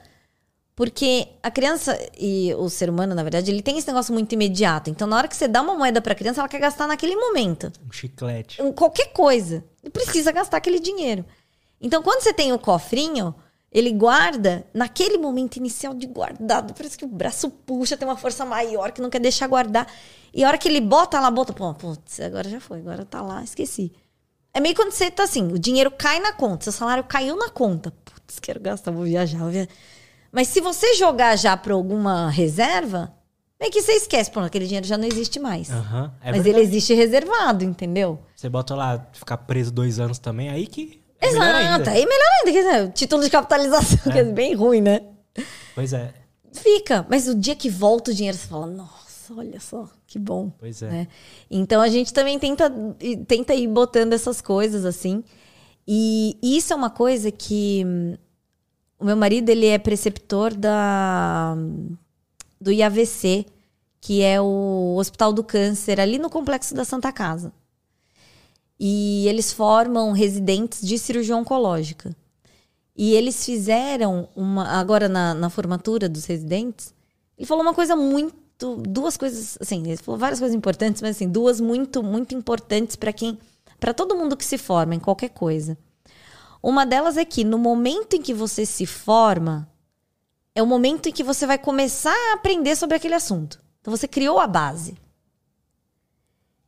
Porque 0.76 1.28
a 1.44 1.52
criança 1.52 1.96
e 2.20 2.56
o 2.56 2.68
ser 2.68 2.90
humano, 2.90 3.14
na 3.14 3.22
verdade, 3.22 3.52
ele 3.52 3.62
tem 3.62 3.78
esse 3.78 3.86
negócio 3.86 4.12
muito 4.12 4.34
imediato. 4.34 4.90
Então, 4.90 5.08
na 5.08 5.18
hora 5.18 5.28
que 5.28 5.36
você 5.36 5.48
dá 5.48 5.62
uma 5.62 5.76
moeda 5.76 6.02
pra 6.02 6.16
criança, 6.16 6.42
ela 6.42 6.50
quer 6.50 6.60
gastar 6.60 6.88
naquele 6.88 7.16
momento. 7.16 7.72
Um 7.88 7.92
chiclete. 7.92 8.60
Qualquer 8.74 9.14
coisa. 9.14 9.64
E 9.84 9.90
precisa 9.92 10.32
gastar 10.32 10.58
aquele 10.58 10.80
dinheiro. 10.80 11.24
Então, 11.80 12.02
quando 12.02 12.22
você 12.22 12.34
tem 12.34 12.52
o 12.52 12.58
cofrinho, 12.58 13.36
ele 13.72 13.92
guarda 13.92 14.66
naquele 14.74 15.18
momento 15.18 15.56
inicial 15.56 15.94
de 15.94 16.06
guardado. 16.06 16.74
Parece 16.74 16.98
que 16.98 17.06
o 17.06 17.08
braço 17.08 17.50
puxa, 17.50 17.96
tem 17.96 18.08
uma 18.08 18.18
força 18.18 18.44
maior 18.46 18.92
que 18.92 19.02
não 19.02 19.10
quer 19.10 19.20
deixar 19.20 19.48
guardar. 19.48 19.88
E 20.34 20.44
a 20.44 20.48
hora 20.48 20.58
que 20.58 20.68
ele 20.68 20.82
bota 20.82 21.20
lá, 21.20 21.32
bota, 21.32 21.54
pô, 21.54 21.74
putz, 21.74 22.20
agora 22.20 22.50
já 22.50 22.60
foi, 22.60 22.80
agora 22.80 23.06
tá 23.06 23.22
lá, 23.22 23.44
esqueci. 23.44 23.92
É 24.54 24.60
meio 24.60 24.76
quando 24.76 24.92
você 24.92 25.10
tá 25.10 25.24
assim, 25.24 25.48
o 25.54 25.58
dinheiro 25.58 25.90
cai 25.92 26.20
na 26.20 26.34
conta, 26.34 26.66
seu 26.66 26.74
salário 26.74 27.04
caiu 27.06 27.38
na 27.38 27.50
conta. 27.50 27.92
Putz, 28.04 28.40
quero 28.40 28.60
gastar, 28.60 28.92
vou 28.92 29.04
viajar, 29.04 29.40
vou 29.40 29.50
viajar. 29.50 29.70
Mas 30.32 30.50
se 30.50 30.60
você 30.60 30.94
jogar 30.96 31.38
já 31.38 31.56
pra 31.56 31.74
alguma 31.74 32.30
reserva, 32.30 33.14
meio 33.60 33.72
que 33.72 33.82
você 33.82 33.94
esquece, 33.94 34.32
pô, 34.32 34.42
aquele 34.42 34.66
dinheiro 34.66 34.86
já 34.88 34.98
não 34.98 35.06
existe 35.06 35.40
mais. 35.40 35.70
Uhum, 35.70 36.12
é 36.22 36.32
Mas 36.32 36.44
verdade. 36.44 36.50
ele 36.50 36.62
existe 36.62 36.94
reservado, 36.94 37.64
entendeu? 37.64 38.20
Você 38.36 38.50
bota 38.50 38.76
lá, 38.76 39.08
ficar 39.14 39.38
preso 39.38 39.72
dois 39.72 40.00
anos 40.00 40.20
também, 40.20 40.50
aí 40.50 40.68
que. 40.68 41.01
É 41.22 41.28
Exato, 41.28 41.46
melhor 41.46 41.88
aí 41.90 42.06
melhor 42.06 42.28
ainda. 42.40 42.52
Quer 42.52 42.64
dizer, 42.64 42.92
título 42.94 43.24
de 43.24 43.30
capitalização, 43.30 44.00
é. 44.08 44.12
que 44.12 44.20
é 44.20 44.24
bem 44.24 44.56
ruim, 44.56 44.82
né? 44.82 45.02
Pois 45.76 45.94
é. 45.94 46.14
Fica, 46.52 47.06
mas 47.10 47.28
o 47.28 47.36
dia 47.36 47.56
que 47.56 47.70
volta 47.70 48.12
o 48.12 48.14
dinheiro, 48.14 48.38
você 48.38 48.48
fala, 48.48 48.68
nossa 48.68 49.34
olha 49.38 49.60
só, 49.60 49.88
que 50.08 50.20
bom. 50.20 50.52
Pois 50.60 50.82
é. 50.82 50.90
Né? 50.90 51.08
Então 51.50 51.82
a 51.82 51.88
gente 51.88 52.14
também 52.14 52.38
tenta, 52.38 52.72
tenta 53.28 53.54
ir 53.54 53.68
botando 53.68 54.14
essas 54.14 54.42
coisas 54.42 54.84
assim. 54.84 55.24
E 55.88 56.38
isso 56.42 56.74
é 56.74 56.76
uma 56.76 56.90
coisa 56.90 57.32
que 57.32 57.86
o 59.00 59.06
meu 59.06 59.16
marido 59.16 59.50
ele 59.50 59.68
é 59.68 59.78
preceptor 59.78 60.54
da 60.54 61.56
do 62.60 62.72
IAVC, 62.72 63.48
que 64.00 64.22
é 64.22 64.40
o 64.40 64.96
Hospital 64.98 65.34
do 65.34 65.44
Câncer 65.44 66.00
ali 66.00 66.20
no 66.20 66.30
complexo 66.30 66.76
da 66.76 66.86
Santa 66.86 67.12
Casa. 67.12 67.52
E 68.84 69.28
eles 69.28 69.54
formam 69.54 70.12
residentes 70.12 70.82
de 70.82 70.98
cirurgia 70.98 71.38
oncológica. 71.38 72.16
E 72.98 73.14
eles 73.14 73.46
fizeram 73.46 74.28
uma 74.36 74.68
agora 74.70 75.08
na, 75.08 75.36
na 75.36 75.52
formatura 75.52 76.10
dos 76.10 76.26
residentes, 76.26 76.92
ele 77.38 77.46
falou 77.46 77.62
uma 77.62 77.76
coisa 77.76 77.96
muito 77.96 78.42
duas 78.88 79.18
coisas, 79.18 79.56
assim, 79.62 79.84
ele 79.86 79.98
falou 79.98 80.20
várias 80.20 80.40
coisas 80.40 80.56
importantes, 80.56 81.00
mas 81.00 81.16
assim, 81.16 81.30
duas 81.30 81.60
muito, 81.60 82.02
muito 82.02 82.34
importantes 82.34 82.96
para 82.96 83.14
quem, 83.14 83.38
para 83.80 83.94
todo 83.94 84.16
mundo 84.16 84.36
que 84.36 84.46
se 84.46 84.58
forma 84.58 84.96
em 84.96 85.00
qualquer 85.00 85.30
coisa. 85.30 85.78
Uma 86.62 86.84
delas 86.84 87.18
é 87.18 87.26
que 87.26 87.44
no 87.44 87.60
momento 87.60 88.16
em 88.16 88.22
que 88.22 88.34
você 88.34 88.66
se 88.66 88.88
forma, 88.88 89.70
é 90.56 90.62
o 90.62 90.68
momento 90.68 91.08
em 91.08 91.12
que 91.12 91.24
você 91.24 91.46
vai 91.46 91.60
começar 91.60 92.16
a 92.32 92.34
aprender 92.34 92.76
sobre 92.76 92.98
aquele 92.98 93.16
assunto. 93.16 93.62
Então 93.80 93.96
você 93.96 94.08
criou 94.08 94.40
a 94.40 94.48
base. 94.48 94.98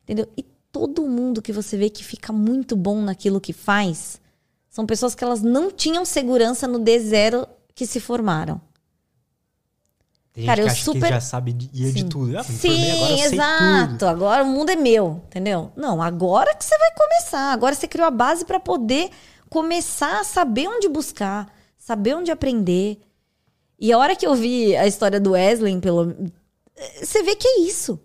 Entendeu? 0.04 0.28
E 0.36 0.53
todo 0.74 1.06
mundo 1.06 1.40
que 1.40 1.52
você 1.52 1.76
vê 1.76 1.88
que 1.88 2.02
fica 2.02 2.32
muito 2.32 2.74
bom 2.74 3.00
naquilo 3.00 3.40
que 3.40 3.52
faz, 3.52 4.20
são 4.68 4.84
pessoas 4.84 5.14
que 5.14 5.22
elas 5.22 5.40
não 5.40 5.70
tinham 5.70 6.04
segurança 6.04 6.66
no 6.66 6.80
D0 6.80 7.46
que 7.76 7.86
se 7.86 8.00
formaram. 8.00 8.60
Tem 10.32 10.46
Cara, 10.46 10.62
eu 10.62 10.70
super. 10.70 11.00
Que 11.00 11.08
já 11.10 11.20
sabe 11.20 11.52
de, 11.52 12.04
tudo. 12.06 12.36
Ah, 12.36 12.42
Sim, 12.42 12.90
agora 12.90 13.12
exato. 13.20 14.06
Agora 14.06 14.42
o 14.42 14.46
mundo 14.48 14.70
é 14.70 14.74
meu, 14.74 15.22
entendeu? 15.28 15.70
Não, 15.76 16.02
agora 16.02 16.56
que 16.56 16.64
você 16.64 16.76
vai 16.76 16.90
começar. 16.96 17.52
Agora 17.52 17.72
você 17.72 17.86
criou 17.86 18.08
a 18.08 18.10
base 18.10 18.44
para 18.44 18.58
poder 18.58 19.10
começar 19.48 20.18
a 20.18 20.24
saber 20.24 20.66
onde 20.66 20.88
buscar, 20.88 21.48
saber 21.78 22.16
onde 22.16 22.32
aprender. 22.32 22.98
E 23.78 23.92
a 23.92 23.98
hora 23.98 24.16
que 24.16 24.26
eu 24.26 24.34
vi 24.34 24.74
a 24.74 24.88
história 24.88 25.20
do 25.20 25.32
Wesley, 25.32 25.80
pelo, 25.80 26.12
Você 27.00 27.22
vê 27.22 27.36
que 27.36 27.46
é 27.46 27.60
isso. 27.60 28.00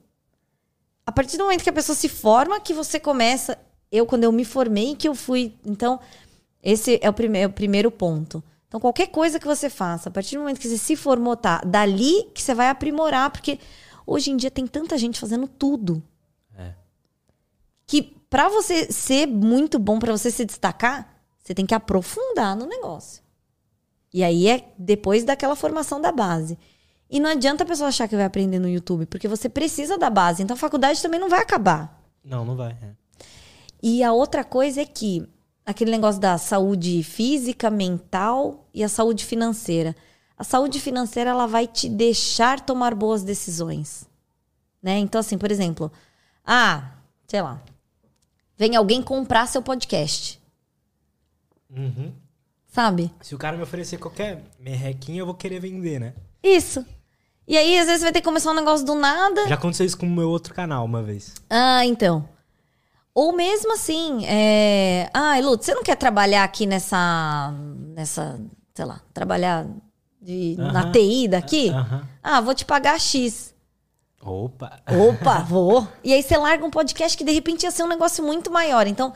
A 1.09 1.11
partir 1.11 1.37
do 1.37 1.43
momento 1.43 1.63
que 1.63 1.69
a 1.71 1.73
pessoa 1.73 1.95
se 1.95 2.07
forma, 2.07 2.59
que 2.59 2.71
você 2.71 2.99
começa. 2.99 3.57
Eu, 3.91 4.05
quando 4.05 4.25
eu 4.25 4.31
me 4.31 4.45
formei, 4.45 4.95
que 4.95 5.07
eu 5.07 5.15
fui. 5.15 5.55
Então, 5.65 5.99
esse 6.61 6.99
é 7.01 7.09
o, 7.09 7.13
prime 7.13 7.39
é 7.39 7.47
o 7.47 7.51
primeiro 7.51 7.89
ponto. 7.89 8.43
Então, 8.67 8.79
qualquer 8.79 9.07
coisa 9.07 9.39
que 9.39 9.47
você 9.47 9.71
faça, 9.71 10.09
a 10.09 10.11
partir 10.11 10.35
do 10.35 10.41
momento 10.41 10.59
que 10.59 10.67
você 10.67 10.77
se 10.77 10.95
formou, 10.95 11.35
tá? 11.35 11.63
Dali 11.65 12.25
que 12.31 12.43
você 12.43 12.53
vai 12.53 12.69
aprimorar, 12.69 13.31
porque 13.31 13.57
hoje 14.05 14.29
em 14.29 14.37
dia 14.37 14.51
tem 14.51 14.67
tanta 14.67 14.99
gente 14.99 15.19
fazendo 15.19 15.47
tudo. 15.47 16.03
É. 16.55 16.75
Que 17.87 18.03
para 18.29 18.47
você 18.47 18.91
ser 18.91 19.25
muito 19.25 19.79
bom, 19.79 19.97
para 19.97 20.15
você 20.15 20.29
se 20.29 20.45
destacar, 20.45 21.11
você 21.39 21.55
tem 21.55 21.65
que 21.65 21.73
aprofundar 21.73 22.55
no 22.55 22.67
negócio. 22.67 23.23
E 24.13 24.23
aí 24.23 24.47
é 24.47 24.71
depois 24.77 25.23
daquela 25.23 25.55
formação 25.55 25.99
da 25.99 26.11
base. 26.11 26.55
E 27.09 27.19
não 27.19 27.29
adianta 27.29 27.63
a 27.63 27.67
pessoa 27.67 27.89
achar 27.89 28.07
que 28.07 28.15
vai 28.15 28.25
aprender 28.25 28.59
no 28.59 28.69
YouTube, 28.69 29.05
porque 29.07 29.27
você 29.27 29.49
precisa 29.49 29.97
da 29.97 30.09
base. 30.09 30.43
Então 30.43 30.53
a 30.55 30.57
faculdade 30.57 31.01
também 31.01 31.19
não 31.19 31.29
vai 31.29 31.39
acabar. 31.41 31.99
Não, 32.23 32.45
não 32.45 32.55
vai. 32.55 32.71
é. 32.83 32.91
E 33.81 34.03
a 34.03 34.11
outra 34.13 34.43
coisa 34.43 34.81
é 34.81 34.85
que 34.85 35.27
aquele 35.65 35.89
negócio 35.91 36.19
da 36.21 36.37
saúde 36.37 37.01
física, 37.03 37.69
mental 37.69 38.67
e 38.73 38.83
a 38.83 38.89
saúde 38.89 39.25
financeira. 39.25 39.95
A 40.37 40.43
saúde 40.43 40.79
financeira 40.79 41.31
ela 41.31 41.47
vai 41.47 41.65
te 41.67 41.89
deixar 41.89 42.59
tomar 42.59 42.93
boas 42.93 43.23
decisões, 43.23 44.07
né? 44.81 44.97
Então 44.99 45.19
assim, 45.19 45.37
por 45.37 45.51
exemplo, 45.51 45.91
ah, 46.45 46.91
sei 47.27 47.41
lá, 47.41 47.61
vem 48.57 48.75
alguém 48.75 49.01
comprar 49.01 49.47
seu 49.47 49.61
podcast, 49.61 50.39
Uhum. 51.69 52.11
sabe? 52.67 53.11
Se 53.21 53.35
o 53.35 53.37
cara 53.37 53.55
me 53.57 53.63
oferecer 53.63 53.97
qualquer 53.97 54.43
merrequinha, 54.59 55.19
eu 55.19 55.25
vou 55.25 55.35
querer 55.35 55.59
vender, 55.59 55.99
né? 55.99 56.13
Isso. 56.41 56.85
E 57.49 57.57
aí 57.57 57.79
às 57.79 57.87
vezes 57.87 58.03
vai 58.03 58.11
ter 58.11 58.21
que 58.21 58.25
começar 58.25 58.51
um 58.51 58.53
negócio 58.53 58.85
do 58.85 58.93
nada. 58.93 59.47
Já 59.47 59.55
aconteceu 59.55 59.83
isso 59.83 59.97
com 59.97 60.05
o 60.05 60.09
meu 60.09 60.29
outro 60.29 60.53
canal 60.53 60.85
uma 60.85 61.01
vez. 61.01 61.33
Ah, 61.49 61.83
então. 61.83 62.29
Ou 63.11 63.33
mesmo 63.33 63.73
assim, 63.73 64.23
é... 64.27 65.09
ah, 65.11 65.35
Lu, 65.41 65.57
você 65.57 65.73
não 65.73 65.81
quer 65.81 65.95
trabalhar 65.95 66.43
aqui 66.43 66.67
nessa, 66.67 67.51
nessa, 67.95 68.39
sei 68.75 68.85
lá, 68.85 69.01
trabalhar 69.11 69.65
de, 70.21 70.55
na 70.59 70.81
Aham. 70.81 70.91
TI 70.91 71.27
daqui? 71.27 71.69
Aham. 71.69 72.07
Ah, 72.21 72.39
vou 72.39 72.53
te 72.53 72.65
pagar 72.65 72.99
X. 72.99 73.55
Opa! 74.21 74.79
Opa, 74.87 75.39
vou. 75.49 75.87
E 76.03 76.13
aí 76.13 76.21
você 76.21 76.37
larga 76.37 76.63
um 76.63 76.69
podcast 76.69 77.17
que 77.17 77.23
de 77.23 77.31
repente 77.31 77.63
ia 77.63 77.71
ser 77.71 77.81
um 77.81 77.87
negócio 77.87 78.23
muito 78.23 78.51
maior. 78.51 78.85
Então, 78.85 79.11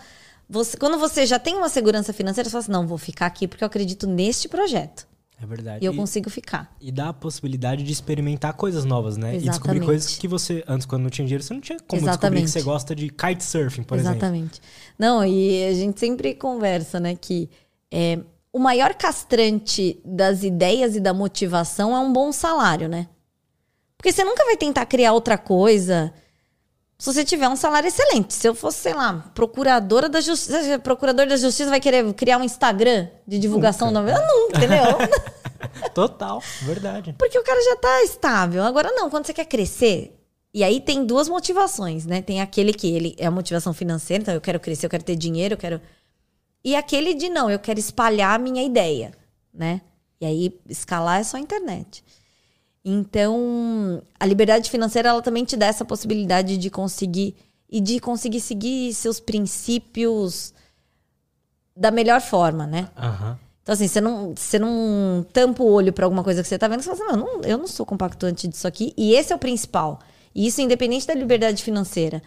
você, 0.50 0.76
quando 0.76 0.98
você 0.98 1.28
já 1.28 1.38
tem 1.38 1.56
uma 1.56 1.70
segurança 1.70 2.12
financeira, 2.12 2.50
você 2.50 2.52
fala 2.52 2.64
assim, 2.64 2.72
não, 2.72 2.88
vou 2.88 2.98
ficar 2.98 3.28
aqui 3.28 3.48
porque 3.48 3.64
eu 3.64 3.68
acredito 3.68 4.08
neste 4.08 4.50
projeto. 4.50 5.08
É 5.44 5.46
verdade. 5.46 5.84
E 5.84 5.86
eu 5.86 5.94
E- 5.94 5.96
consigo 5.98 6.30
ficar. 6.30 6.74
E 6.80 6.90
dá 6.92 7.10
a 7.10 7.14
possibilidade 7.14 7.84
de 7.84 7.92
experimentar 7.92 8.54
coisas 8.54 8.86
novas, 8.86 9.18
né? 9.18 9.36
E 9.36 9.40
descobrir 9.40 9.50
Exatamente. 9.50 9.86
coisas 9.86 10.16
que 10.18 10.28
você, 10.28 10.64
antes, 10.66 10.86
quando 10.86 11.04
não 11.04 11.10
tinha 11.10 11.26
dinheiro, 11.28 11.44
você 11.44 11.54
não 11.54 11.60
tinha 11.62 11.78
como 11.80 12.02
descobrir 12.02 12.10
Exatamente. 12.12 12.44
que 12.46 12.50
você 12.52 12.62
gosta 12.62 12.96
de 12.96 13.10
kitesurfing, 13.10 13.84
por 13.84 13.98
exemplo. 13.98 14.18
Exatamente. 14.18 14.62
Não, 14.98 15.26
e 15.26 15.66
a 15.66 15.74
gente 15.74 16.00
sempre 16.00 16.34
conversa, 16.34 16.98
né, 17.00 17.16
que 17.16 17.50
é, 17.92 18.20
o 18.54 18.60
maior 18.60 18.94
castrante 18.94 20.00
das 20.06 20.44
ideias 20.44 20.96
e 20.96 21.00
da 21.02 21.14
motivação 21.14 21.94
é 21.94 22.00
um 22.00 22.14
bom 22.14 22.32
salário, 22.32 22.88
né? 22.88 23.08
Porque 23.98 24.12
você 24.12 24.24
nunca 24.24 24.46
vai 24.46 24.56
tentar 24.58 24.86
criar 24.86 25.12
outra 25.14 25.38
coisa 25.38 26.14
se 27.04 27.14
você 27.14 27.26
tiver 27.26 27.50
um 27.50 27.56
salário 27.58 27.86
excelente. 27.86 28.34
Se 28.34 28.48
eu 28.48 28.56
fosse, 28.56 28.78
sei 28.78 28.94
lá, 28.94 29.30
procuradora 29.36 30.08
da 30.08 30.22
justiça, 30.22 30.80
procurador 30.80 31.28
da 31.28 31.36
justiça 31.36 31.70
vai 31.70 31.82
querer 31.82 32.14
criar 32.14 32.38
um 32.38 32.46
Instagram 32.46 33.10
de 33.28 33.38
divulgação 33.38 33.92
Nunca. 33.92 34.14
da 34.14 34.26
nunca, 34.26 34.58
entendeu? 34.58 34.98
Total, 35.94 36.42
verdade. 36.62 37.14
Porque 37.20 37.38
o 37.38 37.44
cara 37.44 37.62
já 37.62 37.76
tá 37.76 38.04
estável. 38.04 38.64
Agora 38.64 38.90
não, 38.94 39.10
quando 39.10 39.26
você 39.26 39.34
quer 39.34 39.44
crescer, 39.44 40.18
e 40.54 40.64
aí 40.64 40.80
tem 40.80 41.06
duas 41.06 41.28
motivações, 41.28 42.06
né? 42.06 42.22
Tem 42.22 42.40
aquele 42.40 42.72
que 42.74 42.96
ele 42.96 43.16
é 43.18 43.26
a 43.26 43.32
motivação 43.32 43.74
financeira, 43.74 44.22
então 44.22 44.34
eu 44.34 44.40
quero 44.40 44.62
crescer, 44.62 44.86
eu 44.86 44.90
quero 44.90 45.04
ter 45.04 45.18
dinheiro, 45.18 45.56
eu 45.56 45.58
quero 45.58 45.82
e 46.64 46.74
aquele 46.74 47.14
de 47.14 47.28
não, 47.28 47.52
eu 47.52 47.60
quero 47.60 47.80
espalhar 47.80 48.36
a 48.36 48.42
minha 48.42 48.64
ideia, 48.64 49.12
né? 49.54 49.82
E 50.22 50.26
aí 50.26 50.58
escalar 50.70 51.20
é 51.20 51.24
só 51.26 51.36
a 51.36 51.42
internet. 51.42 52.02
Então, 52.86 54.02
a 54.20 54.26
liberdade 54.26 54.70
financeira 54.70 55.10
ela 55.10 55.22
também 55.22 55.46
te 55.46 55.56
dá 55.56 55.68
essa 55.68 55.86
possibilidade 55.86 56.58
de 56.58 56.70
conseguir 56.70 57.36
e 57.70 57.80
de 57.80 58.00
conseguir 58.00 58.42
seguir 58.42 58.94
seus 58.94 59.20
princípios 59.20 60.54
da 61.76 61.90
melhor 61.90 62.22
forma, 62.22 62.68
né? 62.68 62.90
Aham. 62.98 63.40
Então, 63.64 63.74
assim, 63.74 63.88
você 63.88 64.02
não, 64.02 64.36
você 64.36 64.60
não 64.60 65.26
tampa 65.32 65.64
o 65.64 65.72
olho 65.72 65.94
pra 65.94 66.06
alguma 66.06 66.24
coisa 66.24 66.42
que 66.44 66.48
você 66.48 66.60
tá 66.60 66.68
vendo, 66.68 66.82
você 66.82 66.94
fala 66.94 67.12
assim, 67.12 67.20
não, 67.20 67.42
eu 67.44 67.58
não 67.58 67.66
sou 67.66 67.86
compactuante 67.86 68.46
disso 68.46 68.68
aqui. 68.68 68.94
E 68.98 69.16
esse 69.16 69.32
é 69.32 69.36
o 69.36 69.40
principal. 69.40 70.00
E 70.36 70.46
isso 70.46 70.62
independente 70.62 71.08
da 71.08 71.14
liberdade 71.14 71.64
financeira. 71.64 72.22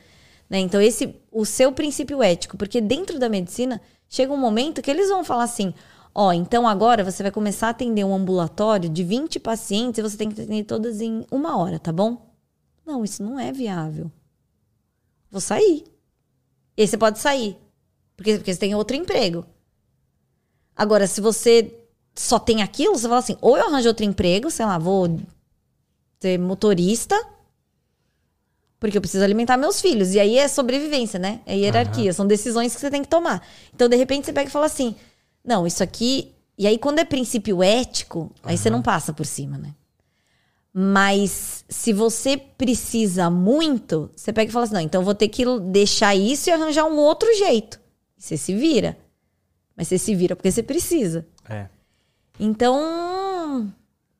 Né? 0.48 0.58
Então, 0.60 0.80
esse 0.80 1.14
o 1.30 1.44
seu 1.44 1.70
princípio 1.72 2.22
ético. 2.22 2.56
Porque 2.56 2.80
dentro 2.80 3.18
da 3.18 3.28
medicina, 3.28 3.82
chega 4.08 4.32
um 4.32 4.38
momento 4.38 4.80
que 4.80 4.90
eles 4.90 5.10
vão 5.10 5.22
falar 5.22 5.44
assim, 5.44 5.74
ó, 6.16 6.32
então 6.32 6.66
agora 6.66 7.04
você 7.04 7.22
vai 7.22 7.30
começar 7.30 7.66
a 7.66 7.70
atender 7.70 8.02
um 8.02 8.14
ambulatório 8.14 8.88
de 8.88 9.04
20 9.04 9.38
pacientes 9.38 9.98
e 9.98 10.02
você 10.02 10.16
tem 10.16 10.30
que 10.30 10.40
atender 10.40 10.64
todas 10.64 11.02
em 11.02 11.26
uma 11.30 11.58
hora, 11.58 11.78
tá 11.78 11.92
bom? 11.92 12.34
Não, 12.86 13.04
isso 13.04 13.22
não 13.22 13.38
é 13.38 13.52
viável. 13.52 14.10
Vou 15.30 15.42
sair. 15.42 15.84
E 16.74 16.80
aí 16.82 16.88
você 16.88 16.96
pode 16.96 17.18
sair. 17.18 17.58
Porque, 18.16 18.36
porque 18.36 18.54
você 18.54 18.58
tem 18.58 18.74
outro 18.74 18.96
emprego. 18.96 19.44
Agora, 20.74 21.06
se 21.06 21.20
você 21.20 21.86
só 22.14 22.38
tem 22.38 22.62
aquilo, 22.62 22.96
você 22.96 23.06
fala 23.06 23.18
assim, 23.18 23.36
ou 23.42 23.58
eu 23.58 23.66
arranjo 23.66 23.88
outro 23.88 24.04
emprego, 24.04 24.50
sei 24.50 24.64
lá, 24.64 24.78
vou 24.78 25.20
ser 26.18 26.38
motorista, 26.38 27.14
porque 28.80 28.96
eu 28.96 29.02
preciso 29.02 29.22
alimentar 29.22 29.58
meus 29.58 29.82
filhos. 29.82 30.14
E 30.14 30.20
aí 30.20 30.38
é 30.38 30.48
sobrevivência, 30.48 31.18
né? 31.18 31.40
É 31.44 31.54
hierarquia, 31.54 32.10
são 32.14 32.26
decisões 32.26 32.74
que 32.74 32.80
você 32.80 32.90
tem 32.90 33.02
que 33.02 33.08
tomar. 33.08 33.46
Então, 33.74 33.86
de 33.86 33.96
repente, 33.96 34.24
você 34.24 34.32
pega 34.32 34.48
e 34.48 34.52
fala 34.52 34.64
assim, 34.64 34.96
não, 35.46 35.66
isso 35.66 35.82
aqui... 35.82 36.32
E 36.58 36.66
aí, 36.66 36.78
quando 36.78 36.98
é 36.98 37.04
princípio 37.04 37.62
ético, 37.62 38.32
aí 38.42 38.56
você 38.56 38.70
não 38.70 38.80
passa 38.80 39.12
por 39.12 39.26
cima, 39.26 39.58
né? 39.58 39.74
Mas 40.78 41.64
se 41.70 41.90
você 41.90 42.36
precisa 42.36 43.30
muito, 43.30 44.10
você 44.14 44.30
pega 44.30 44.50
e 44.50 44.52
fala 44.52 44.66
assim: 44.66 44.74
não, 44.74 44.80
então 44.82 45.02
vou 45.02 45.14
ter 45.14 45.28
que 45.28 45.42
deixar 45.60 46.14
isso 46.14 46.50
e 46.50 46.52
arranjar 46.52 46.84
um 46.84 46.98
outro 46.98 47.32
jeito. 47.34 47.80
Você 48.14 48.36
se 48.36 48.54
vira. 48.54 48.94
Mas 49.74 49.88
você 49.88 49.96
se 49.96 50.14
vira 50.14 50.36
porque 50.36 50.50
você 50.50 50.62
precisa. 50.62 51.26
É. 51.48 51.66
Então, 52.38 53.72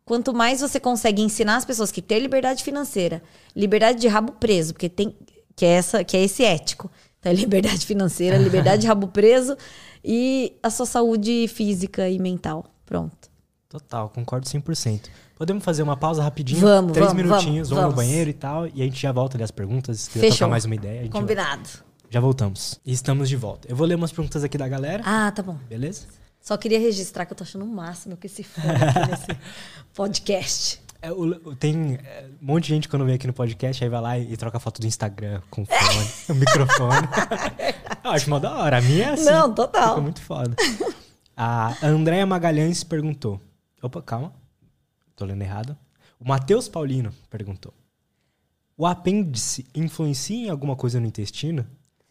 quanto 0.02 0.32
mais 0.32 0.62
você 0.62 0.80
consegue 0.80 1.20
ensinar 1.20 1.56
as 1.56 1.66
pessoas 1.66 1.92
que 1.92 2.00
ter 2.00 2.20
liberdade 2.20 2.64
financeira, 2.64 3.22
liberdade 3.54 4.00
de 4.00 4.08
rabo 4.08 4.32
preso, 4.32 4.72
porque 4.72 4.88
tem 4.88 5.14
que 5.54 5.66
é 5.66 5.70
essa, 5.70 6.04
que 6.04 6.16
é 6.16 6.24
esse 6.24 6.42
ético. 6.42 6.90
Então, 7.20 7.32
é 7.32 7.34
liberdade 7.34 7.84
financeira, 7.86 8.36
liberdade 8.38 8.82
de 8.82 8.86
rabo 8.86 9.08
preso 9.08 9.56
e 10.04 10.56
a 10.62 10.70
sua 10.70 10.86
saúde 10.86 11.48
física 11.48 12.08
e 12.08 12.18
mental. 12.18 12.66
Pronto. 12.84 13.28
Total, 13.68 14.08
concordo 14.10 14.46
100%. 14.46 15.08
Podemos 15.36 15.64
fazer 15.64 15.82
uma 15.82 15.96
pausa 15.96 16.22
rapidinho? 16.22 16.60
Vamos, 16.60 16.92
Três 16.92 17.08
vamos, 17.08 17.22
minutinhos, 17.22 17.68
vamos, 17.68 17.82
vamos, 17.82 17.94
no 17.94 17.96
banheiro 17.96 18.30
e 18.30 18.32
tal. 18.32 18.66
E 18.68 18.80
a 18.80 18.84
gente 18.84 19.00
já 19.00 19.12
volta 19.12 19.36
ali 19.36 19.42
as 19.44 19.50
perguntas. 19.50 20.00
Se 20.00 20.18
trocar 20.20 20.48
mais 20.48 20.64
uma 20.64 20.74
ideia, 20.74 21.02
gente 21.02 21.12
vai. 21.12 21.20
Combinado. 21.20 21.68
Já 22.08 22.20
voltamos. 22.20 22.80
E 22.86 22.92
estamos 22.92 23.28
de 23.28 23.36
volta. 23.36 23.68
Eu 23.68 23.74
vou 23.76 23.86
ler 23.86 23.96
umas 23.96 24.12
perguntas 24.12 24.44
aqui 24.44 24.56
da 24.56 24.68
galera, 24.68 25.02
Ah, 25.04 25.30
tá 25.32 25.42
bom. 25.42 25.58
beleza? 25.68 26.06
Só 26.40 26.56
queria 26.56 26.78
registrar 26.78 27.26
que 27.26 27.32
eu 27.32 27.36
tô 27.36 27.42
achando 27.42 27.64
o 27.64 27.68
máximo 27.68 28.16
que 28.16 28.28
esse 28.28 28.44
fone 28.44 28.68
aqui 28.68 29.10
nesse 29.10 29.40
podcast. 29.92 30.80
É, 31.06 31.12
o- 31.12 31.54
tem 31.54 31.94
é, 32.02 32.28
um 32.42 32.46
monte 32.46 32.64
de 32.64 32.68
gente 32.70 32.88
quando 32.88 33.04
vem 33.04 33.14
aqui 33.14 33.26
no 33.28 33.32
podcast, 33.32 33.82
aí 33.84 33.88
vai 33.88 34.00
lá 34.00 34.18
e, 34.18 34.32
e 34.32 34.36
troca 34.36 34.58
foto 34.58 34.80
do 34.80 34.86
Instagram 34.88 35.40
com 35.50 35.62
o 35.62 35.66
fone, 35.66 36.08
o 36.30 36.34
microfone. 36.34 37.06
Eu 38.02 38.10
acho 38.10 38.28
mó 38.28 38.38
da 38.40 38.52
hora. 38.56 38.78
A 38.78 38.80
minha 38.80 39.04
é 39.06 39.10
assim. 39.12 39.24
Não, 39.24 39.54
total. 39.54 39.90
Fica 39.90 40.00
muito 40.00 40.20
foda. 40.20 40.56
A 41.36 41.76
Andréia 41.86 42.26
Magalhães 42.26 42.82
perguntou. 42.82 43.40
Opa, 43.80 44.02
calma. 44.02 44.32
Tô 45.14 45.24
lendo 45.24 45.42
errado. 45.42 45.76
O 46.18 46.26
Matheus 46.26 46.68
Paulino 46.68 47.12
perguntou. 47.30 47.72
O 48.76 48.84
apêndice 48.84 49.64
influencia 49.74 50.46
em 50.48 50.50
alguma 50.50 50.74
coisa 50.74 50.98
no 51.00 51.06
intestino? 51.06 51.64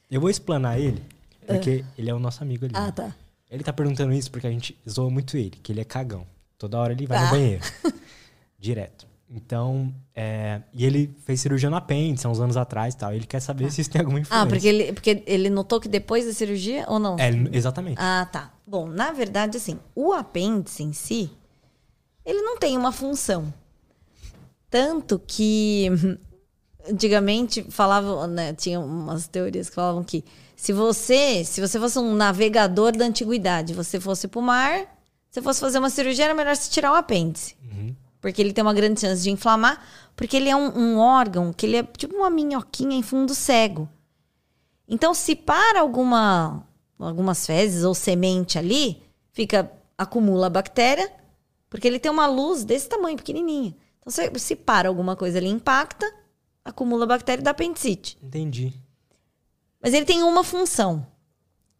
Eu 0.09 0.21
vou 0.21 0.29
explanar 0.29 0.79
ele, 0.79 1.03
porque 1.45 1.83
ele 1.97 2.09
é 2.09 2.13
o 2.13 2.19
nosso 2.19 2.41
amigo 2.43 2.65
ali. 2.65 2.73
Ah, 2.77 2.85
né? 2.85 2.91
tá. 2.93 3.15
Ele 3.51 3.63
tá 3.63 3.73
perguntando 3.73 4.13
isso 4.13 4.31
porque 4.31 4.47
a 4.47 4.51
gente 4.51 4.77
zoa 4.89 5.09
muito 5.09 5.35
ele, 5.37 5.51
que 5.51 5.71
ele 5.71 5.81
é 5.81 5.83
cagão. 5.83 6.25
Toda 6.57 6.79
hora 6.79 6.93
ele 6.93 7.05
vai 7.05 7.17
Ah. 7.17 7.25
no 7.25 7.29
banheiro. 7.31 7.63
Direto. 8.65 9.07
Então, 9.29 9.93
é, 10.15 10.61
e 10.73 10.85
ele 10.85 11.15
fez 11.23 11.39
cirurgia 11.39 11.69
no 11.69 11.75
apêndice 11.75 12.25
há 12.25 12.29
uns 12.29 12.39
anos 12.39 12.57
atrás 12.57 12.93
e 12.93 12.97
tal. 12.97 13.13
Ele 13.13 13.25
quer 13.25 13.39
saber 13.39 13.71
se 13.71 13.81
isso 13.81 13.91
tem 13.91 14.01
alguma 14.01 14.19
influência. 14.19 14.43
Ah, 14.43 14.47
porque 14.47 14.67
ele, 14.67 14.93
porque 14.93 15.23
ele 15.27 15.49
notou 15.49 15.79
que 15.79 15.87
depois 15.87 16.25
da 16.25 16.33
cirurgia 16.33 16.83
ou 16.87 16.97
não? 16.97 17.15
É, 17.19 17.29
exatamente. 17.51 17.97
Ah, 17.99 18.27
tá. 18.31 18.51
Bom, 18.65 18.87
na 18.87 19.11
verdade, 19.11 19.57
assim, 19.57 19.79
o 19.93 20.13
apêndice 20.13 20.83
em 20.83 20.93
si, 20.93 21.29
ele 22.25 22.41
não 22.41 22.57
tem 22.57 22.75
uma 22.75 22.91
função. 22.91 23.53
Tanto 24.69 25.19
que 25.19 25.89
antigamente 26.89 27.63
falavam, 27.69 28.25
né, 28.25 28.53
tinha 28.53 28.79
umas 28.79 29.27
teorias 29.27 29.69
que 29.69 29.75
falavam 29.75 30.03
que 30.03 30.23
se 30.55 30.73
você, 30.73 31.43
se 31.43 31.61
você 31.61 31.79
fosse 31.79 31.99
um 31.99 32.15
navegador 32.15 32.95
da 32.95 33.05
antiguidade, 33.05 33.73
você 33.73 33.99
fosse 33.99 34.27
pro 34.27 34.41
mar, 34.41 34.87
se 35.29 35.41
fosse 35.41 35.59
fazer 35.59 35.77
uma 35.77 35.89
cirurgia, 35.89 36.25
era 36.25 36.33
melhor 36.33 36.55
se 36.55 36.69
tirar 36.71 36.91
o 36.93 36.95
apêndice. 36.95 37.55
Uhum. 37.61 37.95
Porque 38.25 38.41
ele 38.41 38.53
tem 38.53 38.63
uma 38.63 38.73
grande 38.73 38.99
chance 38.99 39.21
de 39.21 39.29
inflamar, 39.29 39.85
porque 40.15 40.35
ele 40.35 40.49
é 40.49 40.55
um, 40.55 40.75
um 40.75 40.97
órgão 40.97 41.53
que 41.53 41.63
ele 41.63 41.77
é 41.77 41.83
tipo 41.83 42.15
uma 42.15 42.27
minhoquinha 42.27 42.97
em 42.97 43.03
fundo 43.03 43.35
cego. 43.35 43.87
Então, 44.87 45.13
se 45.13 45.35
para 45.35 45.79
alguma, 45.79 46.67
algumas 46.97 47.45
fezes 47.45 47.83
ou 47.83 47.93
semente 47.93 48.57
ali, 48.57 49.03
fica 49.31 49.71
acumula 49.95 50.47
a 50.47 50.49
bactéria, 50.49 51.13
porque 51.69 51.87
ele 51.87 51.99
tem 51.99 52.11
uma 52.11 52.25
luz 52.25 52.63
desse 52.63 52.89
tamanho, 52.89 53.15
pequenininha. 53.15 53.75
Então, 53.99 54.11
se, 54.11 54.39
se 54.39 54.55
para 54.55 54.89
alguma 54.89 55.15
coisa 55.15 55.37
ali, 55.37 55.47
impacta, 55.47 56.11
acumula 56.63 57.03
a 57.03 57.09
bactéria 57.09 57.41
e 57.41 57.43
dá 57.43 57.51
apendicite. 57.51 58.17
Entendi. 58.23 58.73
Mas 59.79 59.93
ele 59.93 60.03
tem 60.03 60.23
uma 60.23 60.43
função. 60.43 61.05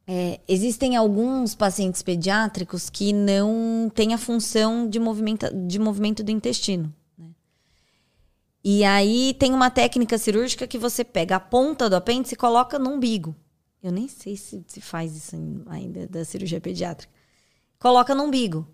É, 0.08 0.40
existem 0.48 0.96
alguns 0.96 1.56
pacientes 1.56 2.04
pediátricos 2.04 2.90
que 2.90 3.12
não 3.12 3.92
têm 3.94 4.14
a 4.14 4.18
função 4.18 4.88
de, 4.88 5.00
movimento 5.00 5.48
de 5.68 5.80
movimento 5.80 6.24
do 6.24 6.30
intestino. 6.30 6.94
Né? 7.18 7.30
E 8.64 8.84
aí 8.84 9.34
tem 9.40 9.54
uma 9.54 9.72
técnica 9.72 10.18
cirúrgica 10.18 10.68
que 10.68 10.78
você 10.78 11.04
pega 11.04 11.38
a 11.38 11.40
ponta 11.40 11.90
do 11.90 11.96
apêndice 11.96 12.36
e 12.36 12.38
coloca 12.38 12.78
no 12.78 12.92
umbigo. 12.92 13.36
Eu 13.82 13.92
nem 13.92 14.08
sei 14.08 14.38
se 14.38 14.64
se 14.68 14.80
faz 14.80 15.16
isso 15.16 15.36
ainda 15.68 16.08
da 16.08 16.24
cirurgia 16.24 16.62
pediátrica. 16.62 17.12
Coloca 17.80 18.14
no 18.14 18.24
umbigo. 18.24 18.68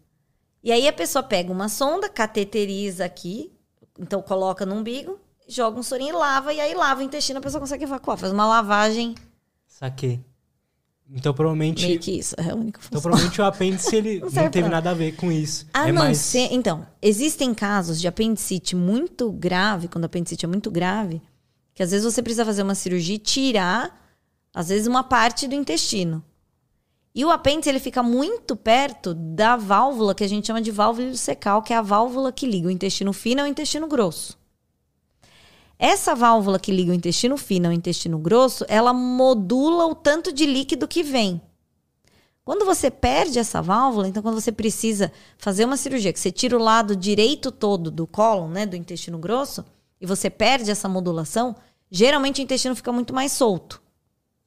E 0.64 0.72
aí 0.72 0.88
a 0.88 0.94
pessoa 0.94 1.24
pega 1.24 1.52
uma 1.52 1.70
sonda, 1.70 2.08
cateteriza 2.08 3.04
aqui, 3.04 3.52
então 3.98 4.22
coloca 4.22 4.66
no 4.66 4.76
umbigo, 4.76 5.20
joga 5.48 5.80
um 5.80 5.84
sorinho 5.84 6.16
e 6.16 6.18
lava, 6.18 6.54
e 6.54 6.62
aí 6.62 6.74
lava 6.76 7.02
o 7.02 7.04
intestino, 7.04 7.40
a 7.40 7.42
pessoa 7.42 7.60
consegue 7.60 7.84
evacuar, 7.84 8.18
faz 8.18 8.32
uma 8.32 8.46
lavagem. 8.46 9.16
Saquei. 9.66 10.24
Então 11.14 11.34
provavelmente. 11.34 11.86
Meio 11.86 12.00
que 12.00 12.12
isso, 12.12 12.36
é 12.38 12.52
a 12.52 12.56
única 12.56 12.80
Então 12.80 13.00
função. 13.00 13.02
provavelmente 13.02 13.42
o 13.42 13.44
apêndice 13.46 13.96
ele 13.96 14.20
Não 14.24 14.30
não, 14.30 14.50
teve 14.50 14.70
nada 14.70 14.92
a 14.92 14.94
ver 14.94 15.16
com 15.16 15.32
isso. 15.32 15.68
A 15.74 15.90
é 15.90 15.92
não 15.92 16.04
mais... 16.04 16.18
ser. 16.18 16.50
Então, 16.52 16.86
existem 17.02 17.54
casos 17.54 18.00
de 18.00 18.08
apendicite 18.08 18.76
muito 18.76 19.32
grave, 19.32 19.88
quando 19.88 20.06
a 20.06 20.08
apendicite 20.08 20.46
é 20.46 20.48
muito 20.48 20.72
grave, 20.72 21.22
que 21.74 21.84
às 21.84 21.92
vezes 21.92 22.06
você 22.06 22.22
precisa 22.22 22.46
fazer 22.46 22.64
uma 22.64 22.76
cirurgia 22.76 23.16
e 23.16 23.20
tirar, 23.20 24.10
às 24.54 24.70
vezes, 24.70 24.88
uma 24.88 25.04
parte 25.04 25.48
do 25.48 25.56
intestino. 25.56 26.24
E 27.14 27.26
o 27.26 27.30
apêndice 27.30 27.70
ele 27.70 27.80
fica 27.80 28.02
muito 28.02 28.56
perto 28.56 29.14
da 29.14 29.58
válvula 29.58 30.16
que 30.16 30.24
a 30.24 30.28
gente 30.28 30.48
chama 30.48 30.62
de 30.62 30.72
válvula 30.72 31.08
ileocecal, 31.08 31.62
que 31.62 31.74
é 31.74 31.76
a 31.76 31.82
válvula 31.82 32.32
que 32.32 32.48
liga 32.48 32.70
o 32.70 32.72
intestino 32.72 33.12
fino 33.12 33.42
ao 33.42 33.48
intestino 33.48 33.86
grosso. 33.86 34.40
Essa 35.84 36.14
válvula 36.14 36.60
que 36.60 36.72
liga 36.72 36.92
o 36.92 36.94
intestino 36.94 37.36
fino 37.36 37.66
ao 37.66 37.74
intestino 37.74 38.20
grosso, 38.20 38.64
ela 38.68 38.94
modula 38.94 39.88
o 39.88 39.96
tanto 39.96 40.32
de 40.32 40.46
líquido 40.46 40.88
que 40.88 41.02
vem. 41.02 41.42
Quando 42.46 42.64
você 42.66 42.92
perde 42.92 43.40
essa 43.40 43.64
válvula, 43.64 44.08
então 44.08 44.22
quando 44.22 44.40
você 44.40 44.52
precisa 44.52 45.12
fazer 45.40 45.66
uma 45.66 45.76
cirurgia, 45.76 46.14
que 46.14 46.20
você 46.20 46.32
tira 46.32 46.56
o 46.56 46.62
lado 46.62 46.96
direito 46.96 47.52
todo 47.52 47.90
do 47.90 48.06
cólon, 48.06 48.50
né, 48.50 48.68
do 48.68 48.76
intestino 48.76 49.18
grosso, 49.18 49.66
e 50.00 50.06
você 50.06 50.30
perde 50.30 50.70
essa 50.70 50.88
modulação, 50.88 51.56
geralmente 51.90 52.42
o 52.42 52.44
intestino 52.44 52.76
fica 52.76 52.92
muito 52.92 53.12
mais 53.12 53.32
solto. 53.32 53.82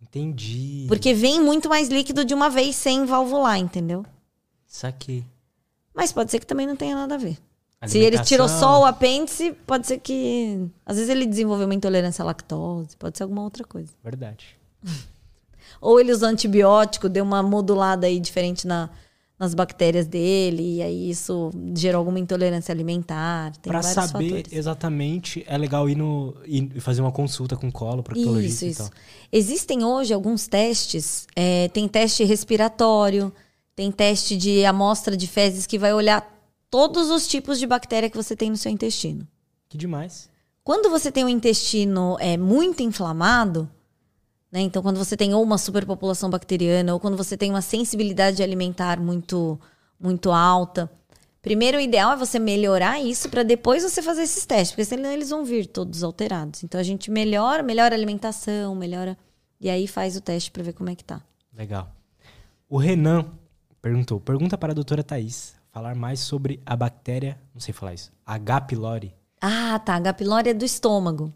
Entendi. 0.00 0.84
Porque 0.86 1.12
vem 1.12 1.40
muito 1.40 1.68
mais 1.68 1.88
líquido 1.88 2.24
de 2.24 2.32
uma 2.32 2.48
vez 2.48 2.76
sem 2.76 3.04
valvular, 3.04 3.58
entendeu? 3.58 4.06
Saquei. 4.68 5.24
Mas 5.92 6.12
pode 6.12 6.30
ser 6.30 6.38
que 6.38 6.46
também 6.46 6.68
não 6.68 6.76
tenha 6.76 6.94
nada 6.94 7.16
a 7.16 7.18
ver. 7.18 7.36
Se 7.86 7.98
ele 7.98 8.18
tirou 8.20 8.48
só 8.48 8.82
o 8.82 8.84
apêndice, 8.84 9.52
pode 9.66 9.86
ser 9.86 9.98
que. 9.98 10.66
Às 10.84 10.96
vezes 10.96 11.10
ele 11.10 11.26
desenvolveu 11.26 11.66
uma 11.66 11.74
intolerância 11.74 12.22
à 12.22 12.26
lactose, 12.26 12.96
pode 12.96 13.16
ser 13.16 13.24
alguma 13.24 13.42
outra 13.42 13.64
coisa. 13.64 13.92
Verdade. 14.02 14.58
Ou 15.80 16.00
ele 16.00 16.12
usou 16.12 16.28
antibiótico, 16.28 17.08
deu 17.08 17.24
uma 17.24 17.42
modulada 17.42 18.06
aí 18.06 18.18
diferente 18.18 18.66
na, 18.66 18.88
nas 19.38 19.54
bactérias 19.54 20.06
dele, 20.06 20.76
e 20.76 20.82
aí 20.82 21.10
isso 21.10 21.50
gerou 21.74 21.98
alguma 21.98 22.18
intolerância 22.18 22.72
alimentar. 22.72 23.52
Vários 23.66 23.86
saber 23.86 24.30
fatores. 24.30 24.52
exatamente, 24.52 25.44
é 25.46 25.58
legal 25.58 25.88
ir 25.88 25.96
no 25.96 26.34
ir 26.46 26.80
fazer 26.80 27.00
uma 27.00 27.12
consulta 27.12 27.56
com 27.56 27.70
colo, 27.70 28.02
proctologista 28.02 28.64
Isso, 28.64 28.64
e 28.64 28.68
isso. 28.68 28.90
tal. 28.90 29.00
Existem 29.32 29.84
hoje 29.84 30.14
alguns 30.14 30.46
testes. 30.46 31.26
é, 31.34 31.68
tem 31.68 31.88
teste 31.88 32.24
respiratório, 32.24 33.32
tem 33.74 33.90
teste 33.90 34.36
de 34.36 34.64
amostra 34.64 35.16
de 35.16 35.26
fezes 35.26 35.66
que 35.66 35.78
vai 35.78 35.92
olhar 35.92 36.33
todos 36.74 37.08
os 37.08 37.28
tipos 37.28 37.60
de 37.60 37.68
bactéria 37.68 38.10
que 38.10 38.16
você 38.16 38.34
tem 38.34 38.50
no 38.50 38.56
seu 38.56 38.68
intestino. 38.68 39.24
Que 39.68 39.78
demais. 39.78 40.28
Quando 40.64 40.90
você 40.90 41.12
tem 41.12 41.24
um 41.24 41.28
intestino 41.28 42.16
é, 42.18 42.36
muito 42.36 42.82
inflamado, 42.82 43.70
né? 44.50 44.60
Então, 44.60 44.82
quando 44.82 44.96
você 44.96 45.16
tem 45.16 45.32
ou 45.32 45.40
uma 45.40 45.56
superpopulação 45.56 46.28
bacteriana, 46.28 46.92
ou 46.92 46.98
quando 46.98 47.16
você 47.16 47.36
tem 47.36 47.48
uma 47.48 47.62
sensibilidade 47.62 48.42
alimentar 48.42 48.98
muito, 48.98 49.56
muito 50.00 50.32
alta, 50.32 50.90
primeiro 51.40 51.78
o 51.78 51.80
ideal 51.80 52.10
é 52.10 52.16
você 52.16 52.40
melhorar 52.40 53.00
isso 53.00 53.28
para 53.28 53.44
depois 53.44 53.84
você 53.84 54.02
fazer 54.02 54.22
esses 54.22 54.44
testes, 54.44 54.72
porque 54.72 54.84
senão 54.84 55.12
eles 55.12 55.30
vão 55.30 55.44
vir 55.44 55.66
todos 55.68 56.02
alterados. 56.02 56.64
Então 56.64 56.80
a 56.80 56.84
gente 56.84 57.08
melhora, 57.08 57.62
melhora 57.62 57.94
a 57.94 57.96
alimentação, 57.96 58.74
melhora. 58.74 59.16
E 59.60 59.70
aí 59.70 59.86
faz 59.86 60.16
o 60.16 60.20
teste 60.20 60.50
para 60.50 60.64
ver 60.64 60.72
como 60.72 60.90
é 60.90 60.96
que 60.96 61.04
tá. 61.04 61.22
Legal. 61.56 61.88
O 62.68 62.78
Renan 62.78 63.26
perguntou: 63.80 64.18
pergunta 64.18 64.58
para 64.58 64.72
a 64.72 64.74
doutora 64.74 65.04
Thais 65.04 65.53
falar 65.74 65.96
mais 65.96 66.20
sobre 66.20 66.62
a 66.64 66.76
bactéria, 66.76 67.36
não 67.52 67.60
sei 67.60 67.74
falar 67.74 67.94
isso, 67.94 68.12
H. 68.24 68.60
pylori, 68.60 69.12
Ah, 69.40 69.76
tá. 69.84 69.96
H. 69.96 70.12
pylori 70.14 70.50
é 70.50 70.54
do 70.54 70.64
estômago. 70.64 71.32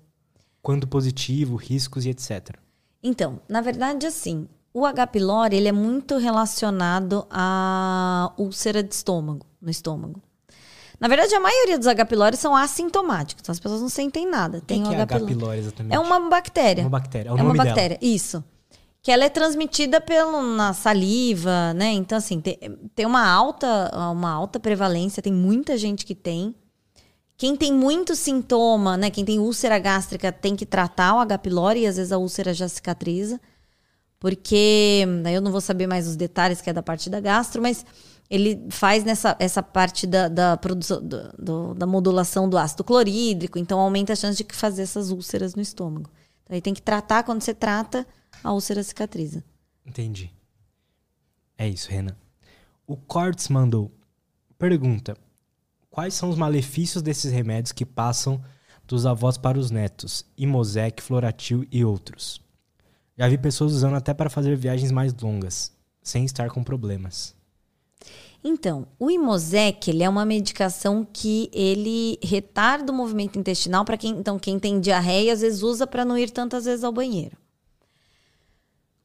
quando 0.63 0.87
positivo, 0.87 1.57
riscos 1.57 2.07
e 2.07 2.11
etc. 2.11 2.57
Então, 3.03 3.41
na 3.49 3.61
verdade, 3.61 4.07
assim, 4.07 4.47
o 4.73 4.87
H. 4.87 5.07
pylori 5.09 5.57
ele 5.57 5.67
é 5.69 5.73
muito 5.73 6.19
relacionado 6.19 7.27
à 7.31 8.33
úlcera 8.39 8.81
de 8.83 8.95
estômago, 8.95 9.45
no 9.61 9.71
estômago. 9.71 10.23
Na 11.01 11.09
verdade, 11.09 11.35
a 11.35 11.41
maioria 11.41 11.77
dos 11.79 11.87
H. 11.89 12.05
pylori 12.07 12.37
são 12.37 12.55
assintomáticos, 12.55 13.41
então 13.43 13.53
as 13.53 13.59
pessoas 13.61 13.81
não 13.81 13.89
sentem 13.89 14.29
nada. 14.29 14.59
O 14.59 14.61
que, 14.61 14.67
Tem 14.69 14.83
que 14.85 14.95
é 14.95 15.01
H. 15.01 15.21
Pylori. 15.21 15.59
exatamente? 15.59 15.95
É 15.95 15.99
uma 15.99 16.29
bactéria. 16.29 16.83
Uma 16.85 16.91
bactéria. 16.91 17.29
É 17.31 17.33
É 17.33 17.35
uma 17.35 17.53
dela. 17.53 17.65
bactéria, 17.65 17.99
isso. 18.01 18.45
Que 19.09 19.13
ela 19.13 19.25
é 19.25 19.31
transmitida 19.31 20.03
pelo, 20.03 20.43
na 20.55 20.75
saliva, 20.75 21.73
né? 21.73 21.93
Então, 21.93 22.19
assim, 22.19 22.43
tem, 22.43 22.59
tem 22.95 23.07
uma, 23.07 23.27
alta, 23.27 23.91
uma 24.13 24.31
alta 24.31 24.61
prevalência, 24.61 25.23
tem 25.23 25.33
muita 25.33 25.79
gente 25.79 26.05
que 26.05 26.15
tem. 26.15 26.55
Quem 27.35 27.57
tem 27.57 27.73
muito 27.73 28.15
sintoma, 28.15 28.99
né? 28.99 29.09
Quem 29.09 29.25
tem 29.25 29.39
úlcera 29.39 29.79
gástrica 29.79 30.31
tem 30.31 30.55
que 30.55 30.67
tratar 30.67 31.15
o 31.15 31.21
H. 31.21 31.39
pylori 31.39 31.81
e 31.81 31.87
às 31.87 31.97
vezes 31.97 32.13
a 32.13 32.19
úlcera 32.19 32.53
já 32.53 32.69
cicatriza. 32.69 33.41
Porque, 34.21 35.07
aí 35.25 35.33
eu 35.33 35.41
não 35.41 35.53
vou 35.53 35.63
saber 35.63 35.87
mais 35.87 36.07
os 36.07 36.15
detalhes 36.15 36.61
que 36.61 36.69
é 36.69 36.73
da 36.75 36.83
parte 36.83 37.09
da 37.09 37.19
gastro, 37.19 37.63
mas 37.63 37.87
ele 38.29 38.67
faz 38.69 39.05
nessa 39.05 39.35
essa 39.39 39.63
parte 39.63 40.07
da, 40.07 40.29
da 40.29 40.55
produção, 40.59 41.01
do- 41.03 41.33
do- 41.39 41.75
da 41.75 41.87
modulação 41.87 42.47
do 42.47 42.59
ácido 42.59 42.85
clorídrico, 42.85 43.59
então 43.59 43.81
aumenta 43.81 44.13
a 44.13 44.17
chance 44.17 44.37
de 44.37 44.55
fazer 44.55 44.83
essas 44.83 45.11
úlceras 45.11 45.55
no 45.55 45.63
estômago. 45.63 46.11
Então 46.45 46.55
aí 46.55 46.61
tem 46.61 46.75
que 46.75 46.83
tratar, 46.83 47.23
quando 47.23 47.41
você 47.41 47.55
trata, 47.55 48.07
a 48.43 48.53
úlcera 48.53 48.83
cicatriza. 48.83 49.45
Entendi. 49.85 50.33
É 51.57 51.69
isso, 51.69 51.91
Renan. 51.91 52.17
O 52.87 52.97
Cortes 52.97 53.49
mandou. 53.49 53.91
Pergunta: 54.59 55.17
Quais 55.91 56.15
são 56.15 56.31
os 56.31 56.37
malefícios 56.37 57.03
desses 57.03 57.33
remédios 57.33 57.73
que 57.73 57.85
passam 57.85 58.41
dos 58.87 59.05
avós 59.05 59.37
para 59.37 59.59
os 59.59 59.71
netos? 59.71 60.25
Imosec, 60.37 61.03
Floratil 61.03 61.67
e 61.71 61.85
outros. 61.85 62.41
Já 63.17 63.29
vi 63.29 63.37
pessoas 63.37 63.73
usando 63.73 63.97
até 63.97 64.15
para 64.15 64.31
fazer 64.31 64.57
viagens 64.57 64.93
mais 64.93 65.13
longas, 65.13 65.73
sem 66.03 66.25
estar 66.25 66.51
com 66.51 66.63
problemas. 66.63 67.35
Então, 68.45 68.87
o 68.99 69.11
Imosec, 69.11 69.91
ele 69.91 70.05
é 70.05 70.09
uma 70.09 70.25
medicação 70.25 71.05
que 71.05 71.51
ele 71.53 72.19
retarda 72.23 72.93
o 72.93 72.95
movimento 72.95 73.37
intestinal 73.37 73.85
para 73.85 73.97
quem, 73.97 74.13
então 74.13 74.39
quem 74.39 74.59
tem 74.59 74.81
diarreia 74.81 75.33
às 75.33 75.41
vezes 75.41 75.63
usa 75.63 75.87
para 75.87 76.05
não 76.05 76.17
ir 76.17 76.31
tantas 76.31 76.65
vezes 76.65 76.85
ao 76.85 76.93
banheiro. 76.93 77.37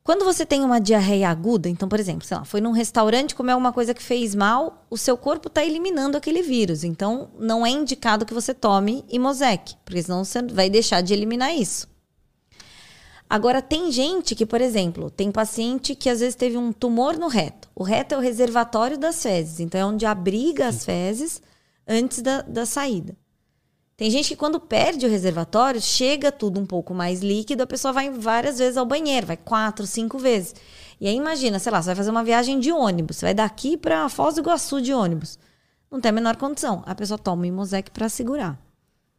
Quando 0.04 0.26
você 0.26 0.46
tem 0.46 0.66
uma 0.66 0.82
diarreia 0.82 1.30
aguda, 1.30 1.70
então, 1.70 1.88
por 1.88 1.98
exemplo, 1.98 2.28
sei 2.28 2.36
lá, 2.36 2.44
foi 2.44 2.60
num 2.60 2.72
restaurante 2.72 3.34
comer 3.34 3.54
alguma 3.54 3.72
coisa 3.72 3.94
que 3.94 4.04
fez 4.04 4.36
mal, 4.36 4.86
o 4.90 4.98
seu 4.98 5.16
corpo 5.16 5.48
está 5.48 5.64
eliminando 5.64 6.18
aquele 6.18 6.42
vírus. 6.42 6.84
Então, 6.84 7.30
não 7.40 7.66
é 7.66 7.70
indicado 7.70 8.26
que 8.26 8.34
você 8.34 8.54
tome 8.54 9.06
Imosec, 9.10 9.78
porque 9.86 10.04
senão 10.04 10.26
você 10.26 10.42
vai 10.42 10.70
deixar 10.70 11.00
de 11.00 11.14
eliminar 11.14 11.56
isso. 11.56 11.88
Agora, 13.30 13.62
tem 13.62 13.92
gente 13.94 14.36
que, 14.36 14.46
por 14.46 14.60
exemplo, 14.60 15.10
tem 15.10 15.32
paciente 15.32 15.96
que 15.96 16.10
às 16.10 16.20
vezes 16.20 16.36
teve 16.36 16.58
um 16.58 16.74
tumor 16.74 17.18
no 17.18 17.30
reto. 17.30 17.70
O 17.74 17.84
reto 17.84 18.14
é 18.14 18.18
o 18.18 18.22
reservatório 18.22 18.98
das 18.98 19.24
fezes, 19.24 19.62
então 19.62 19.80
é 19.80 19.86
onde 19.86 20.06
abriga 20.06 20.68
as 20.68 20.84
fezes 20.84 21.42
antes 21.88 22.22
da, 22.22 22.42
da 22.42 22.66
saída. 22.66 23.16
Tem 24.04 24.12
gente 24.12 24.28
que 24.28 24.36
quando 24.36 24.60
perde 24.60 25.06
o 25.06 25.10
reservatório, 25.10 25.80
chega 25.80 26.30
tudo 26.30 26.60
um 26.60 26.66
pouco 26.66 26.94
mais 26.94 27.22
líquido, 27.22 27.64
a 27.64 27.66
pessoa 27.66 27.94
vai 27.94 28.10
várias 28.10 28.58
vezes 28.58 28.76
ao 28.76 28.86
banheiro, 28.86 29.28
vai 29.28 29.38
quatro, 29.38 29.88
cinco 29.88 30.20
vezes. 30.20 30.54
E 31.00 31.08
aí 31.08 31.16
imagina, 31.16 31.58
sei 31.58 31.72
lá, 31.72 31.82
você 31.82 31.86
vai 31.86 31.96
fazer 31.96 32.10
uma 32.10 32.22
viagem 32.22 32.60
de 32.60 32.70
ônibus, 32.70 33.16
você 33.16 33.28
vai 33.28 33.34
daqui 33.34 33.78
para 33.78 34.10
Foz 34.10 34.36
do 34.36 34.42
Iguaçu 34.42 34.82
de 34.82 34.94
ônibus. 34.94 35.40
Não 35.90 36.02
tem 36.02 36.10
a 36.10 36.12
menor 36.12 36.36
condição. 36.36 36.84
A 36.86 36.94
pessoa 36.94 37.18
toma 37.18 37.44
o 37.44 37.46
Imosec 37.46 37.92
para 37.92 38.10
segurar 38.10 38.60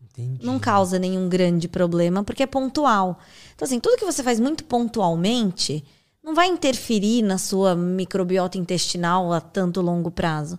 Entendi. 0.02 0.44
não 0.44 0.58
causa 0.58 0.98
nenhum 0.98 1.30
grande 1.30 1.66
problema, 1.66 2.22
porque 2.22 2.42
é 2.42 2.46
pontual. 2.46 3.18
Então, 3.54 3.64
assim, 3.64 3.80
tudo 3.80 3.96
que 3.96 4.04
você 4.04 4.22
faz 4.22 4.38
muito 4.38 4.64
pontualmente 4.64 5.82
não 6.22 6.34
vai 6.34 6.48
interferir 6.48 7.22
na 7.22 7.38
sua 7.38 7.74
microbiota 7.74 8.58
intestinal 8.58 9.32
a 9.32 9.40
tanto 9.40 9.80
longo 9.80 10.10
prazo. 10.10 10.58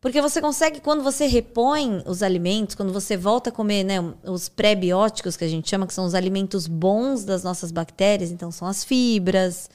Porque 0.00 0.20
você 0.20 0.40
consegue, 0.40 0.80
quando 0.80 1.02
você 1.02 1.26
repõe 1.26 2.02
os 2.06 2.22
alimentos, 2.22 2.74
quando 2.74 2.92
você 2.92 3.16
volta 3.16 3.50
a 3.50 3.52
comer 3.52 3.82
né, 3.82 3.96
os 4.24 4.48
pré-bióticos, 4.48 5.36
que 5.36 5.44
a 5.44 5.48
gente 5.48 5.68
chama, 5.68 5.86
que 5.86 5.94
são 5.94 6.04
os 6.04 6.14
alimentos 6.14 6.66
bons 6.66 7.24
das 7.24 7.42
nossas 7.42 7.72
bactérias, 7.72 8.30
então 8.30 8.52
são 8.52 8.68
as 8.68 8.84
fibras, 8.84 9.70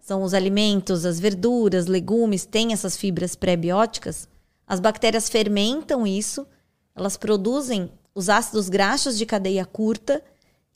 são 0.00 0.22
os 0.22 0.34
alimentos, 0.34 1.04
as 1.04 1.20
verduras, 1.20 1.86
legumes, 1.86 2.44
têm 2.44 2.72
essas 2.72 2.96
fibras 2.96 3.36
pré-bióticas. 3.36 4.28
As 4.66 4.80
bactérias 4.80 5.28
fermentam 5.28 6.06
isso, 6.06 6.46
elas 6.94 7.16
produzem 7.16 7.90
os 8.14 8.28
ácidos 8.28 8.68
graxos 8.68 9.16
de 9.16 9.24
cadeia 9.24 9.64
curta, 9.64 10.22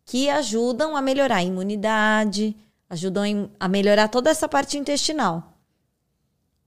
que 0.05 0.31
ajudam 0.31 0.97
a 0.97 1.03
melhorar 1.03 1.37
a 1.37 1.43
imunidade, 1.43 2.57
ajudam 2.89 3.51
a 3.59 3.69
melhorar 3.69 4.09
toda 4.09 4.31
essa 4.31 4.49
parte 4.49 4.79
intestinal. 4.79 5.52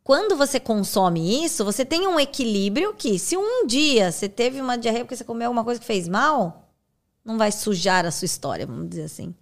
Quando 0.05 0.37
você 0.37 0.59
consome 0.59 1.43
isso, 1.43 1.65
você 1.65 1.83
tem 1.83 2.07
um 2.07 2.19
equilíbrio 2.19 2.93
que, 2.93 3.17
se 3.17 3.35
um 3.35 3.65
dia 3.65 4.11
você 4.11 4.29
teve 4.29 4.61
uma 4.61 4.77
diarreia 4.77 5.03
porque 5.03 5.15
você 5.15 5.23
comeu 5.23 5.47
alguma 5.47 5.63
coisa 5.63 5.79
que 5.79 5.85
fez 5.85 6.07
mal, 6.07 6.69
não 7.25 7.39
vai 7.39 7.51
sujar 7.51 8.05
a 8.05 8.11
sua 8.11 8.27
história, 8.27 8.67
vamos 8.67 8.87
dizer 8.87 9.05
assim. 9.05 9.33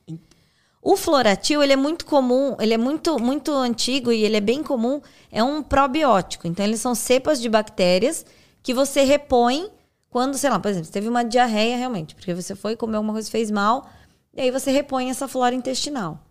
O 0.82 0.96
floratil, 0.96 1.62
ele 1.62 1.74
é 1.74 1.76
muito 1.76 2.06
comum, 2.06 2.56
ele 2.62 2.74
é 2.74 2.78
muito, 2.78 3.20
muito 3.20 3.52
antigo 3.52 4.10
e 4.10 4.24
ele 4.24 4.38
é 4.38 4.40
bem 4.40 4.64
comum, 4.64 5.02
é 5.30 5.44
um 5.44 5.62
probiótico. 5.62 6.48
Então, 6.48 6.66
eles 6.66 6.80
são 6.80 6.96
cepas 6.96 7.42
de 7.42 7.50
bactérias 7.50 8.26
que 8.62 8.74
você 8.74 9.04
repõe 9.04 9.70
quando, 10.10 10.38
sei 10.38 10.50
lá, 10.50 10.58
por 10.62 10.70
exemplo, 10.70 10.86
você 10.86 10.94
teve 10.94 11.10
uma 11.10 11.26
diarreia 11.26 11.76
realmente, 11.76 12.16
porque 12.16 12.34
você 12.34 12.56
foi 12.56 12.78
comer 12.78 12.96
alguma 12.96 13.12
coisa 13.12 13.28
que 13.28 13.34
fez 13.34 13.52
mal, 13.52 13.86
e 14.34 14.40
aí 14.40 14.50
você 14.50 14.72
repõe 14.72 15.10
essa 15.10 15.28
flora 15.28 15.54
intestinal. 15.54 16.24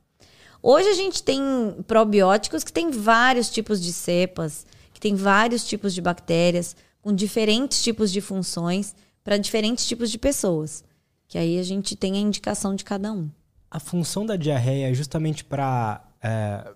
Hoje 0.63 0.89
a 0.89 0.95
gente 0.95 1.23
tem 1.23 1.43
probióticos 1.87 2.63
que 2.63 2.73
tem 2.73 2.91
vários 2.91 3.51
tipos 3.51 3.81
de 3.81 3.93
cepas, 3.93 4.65
que 4.95 5.01
tem 5.01 5.17
vários 5.17 5.65
tipos 5.65 5.93
de 5.93 6.01
bactérias, 6.01 6.77
com 7.01 7.13
diferentes 7.13 7.83
tipos 7.83 8.13
de 8.13 8.21
funções 8.21 8.95
para 9.25 9.37
diferentes 9.37 9.87
tipos 9.87 10.11
de 10.11 10.19
pessoas. 10.19 10.85
Que 11.27 11.37
aí 11.37 11.59
a 11.59 11.63
gente 11.63 11.97
tem 11.97 12.15
a 12.15 12.21
indicação 12.21 12.77
de 12.77 12.85
cada 12.85 13.13
um. 13.13 13.29
A 13.69 13.81
função 13.81 14.25
da 14.25 14.37
diarreia 14.37 14.91
é 14.91 14.95
justamente 14.95 15.45
para 15.45 16.05
é, 16.23 16.73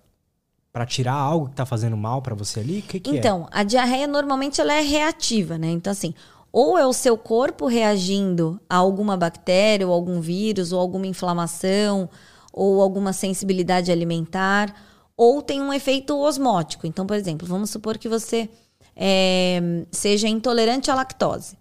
para 0.73 0.85
tirar 0.85 1.15
algo 1.15 1.47
que 1.47 1.53
está 1.53 1.65
fazendo 1.65 1.97
mal 1.97 2.21
para 2.21 2.35
você 2.35 2.61
ali? 2.61 2.81
O 2.81 2.83
que, 2.83 3.01
que 3.01 3.11
então, 3.11 3.15
é? 3.15 3.19
Então, 3.19 3.49
a 3.51 3.63
diarreia 3.63 4.07
normalmente 4.07 4.61
ela 4.61 4.75
é 4.75 4.83
reativa, 4.83 5.57
né? 5.57 5.71
Então, 5.71 5.91
assim, 5.91 6.13
ou 6.53 6.77
é 6.77 6.85
o 6.85 6.93
seu 6.93 7.17
corpo 7.17 7.67
reagindo 7.67 8.61
a 8.69 8.77
alguma 8.77 9.17
bactéria, 9.17 9.87
ou 9.87 9.95
algum 9.95 10.21
vírus, 10.21 10.73
ou 10.73 10.81
alguma 10.81 11.07
inflamação, 11.07 12.11
ou 12.57 12.81
alguma 12.81 13.12
sensibilidade 13.12 13.93
alimentar, 13.93 14.74
ou 15.15 15.43
tem 15.43 15.61
um 15.61 15.73
efeito 15.73 16.19
osmótico. 16.19 16.87
Então, 16.87 17.07
por 17.07 17.15
exemplo, 17.15 17.47
vamos 17.47 17.69
supor 17.69 17.99
que 17.99 18.09
você 18.09 18.49
é, 18.97 19.61
seja 19.93 20.27
intolerante 20.27 20.91
à 20.91 20.95
lactose. 20.95 21.59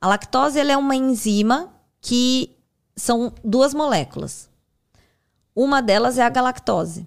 A 0.00 0.08
lactose 0.08 0.58
é 0.58 0.76
uma 0.76 0.96
enzima 0.96 1.72
que 2.00 2.50
são 2.96 3.32
duas 3.42 3.72
moléculas. 3.72 4.50
Uma 5.54 5.80
delas 5.80 6.18
é 6.18 6.22
a 6.22 6.28
galactose. 6.28 7.06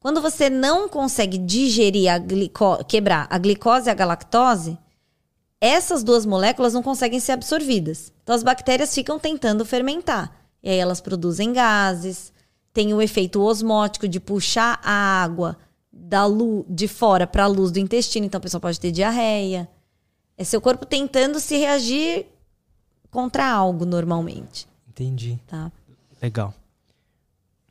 Quando 0.00 0.20
você 0.20 0.50
não 0.50 0.88
consegue 0.88 1.38
digerir 1.38 2.10
a 2.12 2.84
quebrar 2.84 3.26
a 3.30 3.38
glicose 3.38 3.88
e 3.88 3.90
a 3.90 3.94
galactose, 3.94 4.76
essas 5.60 6.02
duas 6.02 6.26
moléculas 6.26 6.74
não 6.74 6.82
conseguem 6.82 7.20
ser 7.20 7.32
absorvidas. 7.32 8.12
Então 8.22 8.34
as 8.34 8.42
bactérias 8.42 8.94
ficam 8.94 9.18
tentando 9.18 9.64
fermentar. 9.64 10.37
E 10.62 10.70
aí 10.70 10.78
elas 10.78 11.00
produzem 11.00 11.52
gases, 11.52 12.32
tem 12.72 12.92
o 12.92 13.02
efeito 13.02 13.40
osmótico 13.40 14.08
de 14.08 14.20
puxar 14.20 14.80
a 14.82 15.22
água 15.22 15.56
da 15.92 16.26
luz 16.26 16.64
de 16.68 16.86
fora 16.86 17.26
para 17.26 17.44
a 17.44 17.46
luz 17.46 17.70
do 17.70 17.78
intestino, 17.78 18.26
então 18.26 18.38
a 18.38 18.42
pessoa 18.42 18.60
pode 18.60 18.78
ter 18.78 18.92
diarreia. 18.92 19.68
É 20.36 20.44
seu 20.44 20.60
corpo 20.60 20.86
tentando 20.86 21.40
se 21.40 21.56
reagir 21.56 22.26
contra 23.10 23.48
algo 23.50 23.84
normalmente. 23.84 24.68
Entendi. 24.88 25.38
Tá. 25.46 25.72
Legal. 26.22 26.54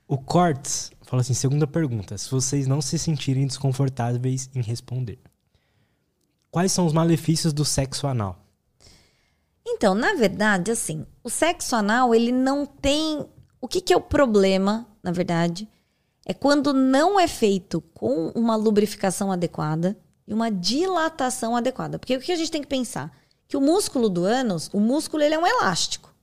O 0.08 0.18
Cortes 0.18 0.92
fala 1.04 1.22
assim: 1.22 1.34
segunda 1.34 1.68
pergunta. 1.68 2.18
Se 2.18 2.30
vocês 2.30 2.68
não 2.68 2.82
se 2.82 2.98
sentirem 2.98 3.46
desconfortáveis 3.46 4.50
em 4.56 4.62
responder, 4.62 5.20
quais 6.50 6.72
são 6.72 6.86
os 6.86 6.94
malefícios 6.94 7.54
do 7.54 7.66
sexo 7.66 8.08
anal? 8.08 8.38
Então, 9.70 9.94
na 9.94 10.14
verdade, 10.14 10.72
assim, 10.72 11.06
o 11.22 11.30
sexo 11.30 11.76
anal, 11.76 12.16
ele 12.16 12.32
não 12.32 12.66
tem. 12.66 13.28
O 13.60 13.68
que, 13.68 13.82
que 13.82 13.92
é 13.92 13.98
o 13.98 14.02
problema, 14.02 14.88
na 15.04 15.12
verdade? 15.12 15.68
É 16.26 16.34
quando 16.34 16.74
não 16.74 17.20
é 17.20 17.28
feito 17.28 17.82
com 17.94 18.30
uma 18.30 18.56
lubrificação 18.56 19.30
adequada 19.30 19.98
e 20.26 20.34
uma 20.34 20.50
dilatação 20.50 21.56
adequada. 21.56 22.00
Porque 22.00 22.16
o 22.16 22.22
que 22.22 22.32
a 22.32 22.36
gente 22.36 22.52
tem 22.52 22.62
que 22.62 22.68
pensar? 22.68 23.12
Que 23.46 23.58
o 23.58 23.62
músculo 23.62 24.10
do 24.10 24.24
ânus, 24.24 24.70
o 24.72 24.80
músculo, 24.80 25.22
ele 25.22 25.36
é 25.36 25.40
um 25.40 25.46
elástico. 25.46 26.14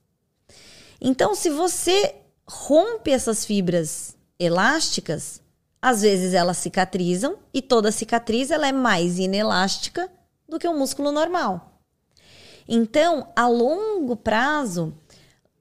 Então, 0.99 1.35
se 1.35 1.49
você 1.51 2.15
rompe 2.47 3.11
essas 3.11 3.45
fibras 3.45 4.17
elásticas, 4.39 5.39
às 5.79 6.01
vezes 6.01 6.33
elas 6.33 6.57
cicatrizam 6.57 7.37
e 7.53 7.61
toda 7.61 7.91
cicatriz 7.91 8.49
ela 8.49 8.67
é 8.67 8.71
mais 8.71 9.19
inelástica 9.19 10.09
do 10.49 10.57
que 10.57 10.67
o 10.67 10.77
músculo 10.77 11.11
normal. 11.11 11.74
Então, 12.67 13.27
a 13.35 13.47
longo 13.47 14.15
prazo, 14.15 14.93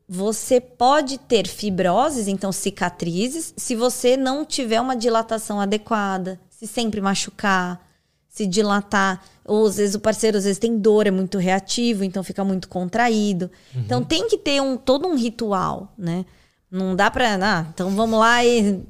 você 0.09 0.61
pode 0.61 1.19
ter 1.19 1.47
fibroses, 1.47 2.29
então 2.29 2.53
cicatrizes, 2.53 3.55
se 3.57 3.75
você 3.75 4.17
não 4.17 4.45
tiver 4.45 4.81
uma 4.81 4.97
dilatação 4.97 5.61
adequada, 5.61 6.41
se 6.51 6.67
sempre 6.67 7.01
machucar, 7.01 7.85
se 8.29 8.47
dilatar, 8.47 9.23
ou 9.45 9.67
às 9.67 9.77
vezes 9.77 9.95
o 9.95 10.01
parceiro 10.01 10.37
às 10.37 10.45
vezes 10.45 10.59
tem 10.59 10.79
dor, 10.79 11.07
é 11.07 11.11
muito 11.11 11.39
reativo, 11.39 12.03
então 12.05 12.25
fica 12.25 12.45
muito 12.45 12.69
contraído. 12.69 13.51
Uhum. 13.75 13.83
Então 13.83 14.03
tem 14.05 14.29
que 14.29 14.37
ter 14.37 14.61
um 14.61 14.77
todo 14.77 15.07
um 15.07 15.15
ritual, 15.15 15.93
né? 15.97 16.27
Não 16.71 16.97
dá 16.97 17.11
para, 17.11 17.37
ah, 17.37 17.67
então 17.73 17.91
vamos 17.91 18.19
lá 18.19 18.45
e 18.45 18.83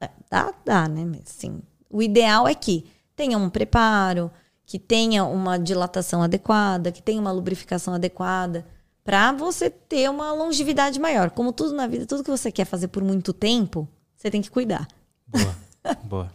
é, 0.00 0.08
dá, 0.30 0.54
dá, 0.64 0.88
né? 0.88 1.18
Assim, 1.26 1.60
o 1.90 2.00
ideal 2.00 2.46
é 2.46 2.54
que 2.54 2.86
tenha 3.16 3.36
um 3.36 3.50
preparo, 3.50 4.30
que 4.70 4.78
tenha 4.78 5.24
uma 5.24 5.58
dilatação 5.58 6.22
adequada, 6.22 6.92
que 6.92 7.02
tenha 7.02 7.20
uma 7.20 7.32
lubrificação 7.32 7.92
adequada, 7.92 8.64
para 9.02 9.32
você 9.32 9.68
ter 9.68 10.08
uma 10.08 10.32
longevidade 10.32 11.00
maior. 11.00 11.30
Como 11.30 11.52
tudo 11.52 11.74
na 11.74 11.88
vida, 11.88 12.06
tudo 12.06 12.22
que 12.22 12.30
você 12.30 12.52
quer 12.52 12.64
fazer 12.64 12.86
por 12.86 13.02
muito 13.02 13.32
tempo, 13.32 13.88
você 14.16 14.30
tem 14.30 14.40
que 14.40 14.48
cuidar. 14.48 14.86
Boa, 15.26 15.56
boa. 16.04 16.32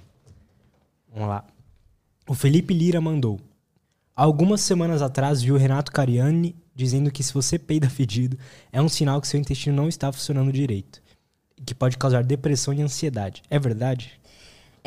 Vamos 1.14 1.30
lá. 1.30 1.46
O 2.28 2.34
Felipe 2.34 2.74
Lira 2.74 3.00
mandou. 3.00 3.40
Algumas 4.14 4.60
semanas 4.60 5.02
atrás 5.02 5.42
viu 5.42 5.56
o 5.56 5.58
Renato 5.58 5.90
Cariani 5.94 6.58
dizendo 6.76 7.10
que 7.12 7.24
se 7.24 7.34
você 7.34 7.58
peida 7.58 7.90
fedido, 7.90 8.38
é 8.70 8.82
um 8.82 8.90
sinal 8.90 9.22
que 9.22 9.30
seu 9.30 9.40
intestino 9.40 9.78
não 9.78 9.88
está 9.88 10.12
funcionando 10.12 10.52
direito. 10.52 11.02
Que 11.66 11.74
pode 11.74 11.98
causar 11.98 12.22
depressão 12.22 12.74
e 12.74 12.82
ansiedade. 12.82 13.44
É 13.50 13.58
verdade? 13.58 14.20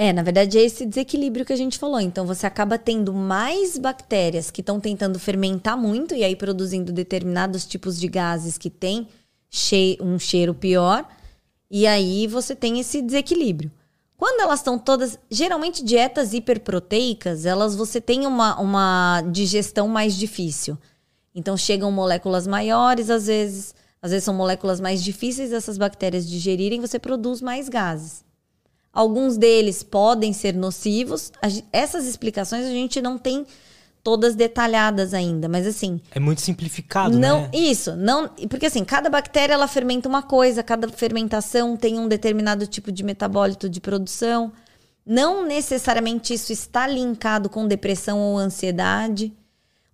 É, 0.00 0.12
na 0.12 0.22
verdade 0.22 0.56
é 0.56 0.62
esse 0.62 0.86
desequilíbrio 0.86 1.44
que 1.44 1.52
a 1.52 1.56
gente 1.56 1.76
falou. 1.76 1.98
Então 2.00 2.24
você 2.24 2.46
acaba 2.46 2.78
tendo 2.78 3.12
mais 3.12 3.76
bactérias 3.76 4.48
que 4.48 4.60
estão 4.60 4.78
tentando 4.78 5.18
fermentar 5.18 5.76
muito 5.76 6.14
e 6.14 6.22
aí 6.22 6.36
produzindo 6.36 6.92
determinados 6.92 7.66
tipos 7.66 7.98
de 7.98 8.06
gases 8.06 8.56
que 8.56 8.70
têm 8.70 9.08
um 10.00 10.16
cheiro 10.16 10.54
pior. 10.54 11.04
E 11.68 11.84
aí 11.84 12.28
você 12.28 12.54
tem 12.54 12.78
esse 12.78 13.02
desequilíbrio. 13.02 13.72
Quando 14.16 14.40
elas 14.40 14.60
estão 14.60 14.78
todas, 14.78 15.18
geralmente 15.28 15.82
dietas 15.82 16.32
hiperproteicas, 16.32 17.44
elas 17.44 17.74
você 17.74 18.00
tem 18.00 18.24
uma, 18.24 18.56
uma 18.60 19.20
digestão 19.32 19.88
mais 19.88 20.14
difícil. 20.14 20.78
Então 21.34 21.56
chegam 21.56 21.90
moléculas 21.90 22.46
maiores, 22.46 23.10
às 23.10 23.26
vezes, 23.26 23.74
às 24.00 24.12
vezes 24.12 24.24
são 24.24 24.34
moléculas 24.34 24.80
mais 24.80 25.02
difíceis 25.02 25.50
dessas 25.50 25.76
bactérias 25.76 26.24
digerirem, 26.24 26.80
você 26.80 27.00
produz 27.00 27.42
mais 27.42 27.68
gases. 27.68 28.27
Alguns 28.92 29.36
deles 29.36 29.82
podem 29.82 30.32
ser 30.32 30.54
nocivos. 30.54 31.30
Essas 31.72 32.06
explicações 32.06 32.64
a 32.64 32.70
gente 32.70 33.00
não 33.00 33.18
tem 33.18 33.46
todas 34.02 34.34
detalhadas 34.34 35.12
ainda, 35.12 35.48
mas 35.48 35.66
assim. 35.66 36.00
É 36.10 36.18
muito 36.18 36.40
simplificado, 36.40 37.18
não, 37.18 37.42
né? 37.42 37.50
Isso, 37.52 37.94
não, 37.94 38.28
porque 38.48 38.66
assim, 38.66 38.84
cada 38.84 39.10
bactéria 39.10 39.52
ela 39.52 39.68
fermenta 39.68 40.08
uma 40.08 40.22
coisa, 40.22 40.62
cada 40.62 40.88
fermentação 40.88 41.76
tem 41.76 41.98
um 41.98 42.08
determinado 42.08 42.66
tipo 42.66 42.90
de 42.90 43.02
metabólito 43.02 43.68
de 43.68 43.80
produção. 43.80 44.52
Não 45.04 45.46
necessariamente 45.46 46.34
isso 46.34 46.52
está 46.52 46.86
linkado 46.86 47.48
com 47.48 47.66
depressão 47.66 48.18
ou 48.18 48.38
ansiedade. 48.38 49.32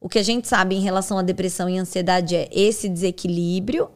O 0.00 0.08
que 0.08 0.18
a 0.18 0.22
gente 0.22 0.46
sabe 0.46 0.76
em 0.76 0.80
relação 0.80 1.18
à 1.18 1.22
depressão 1.22 1.68
e 1.68 1.78
ansiedade 1.78 2.36
é 2.36 2.48
esse 2.52 2.88
desequilíbrio 2.88 3.90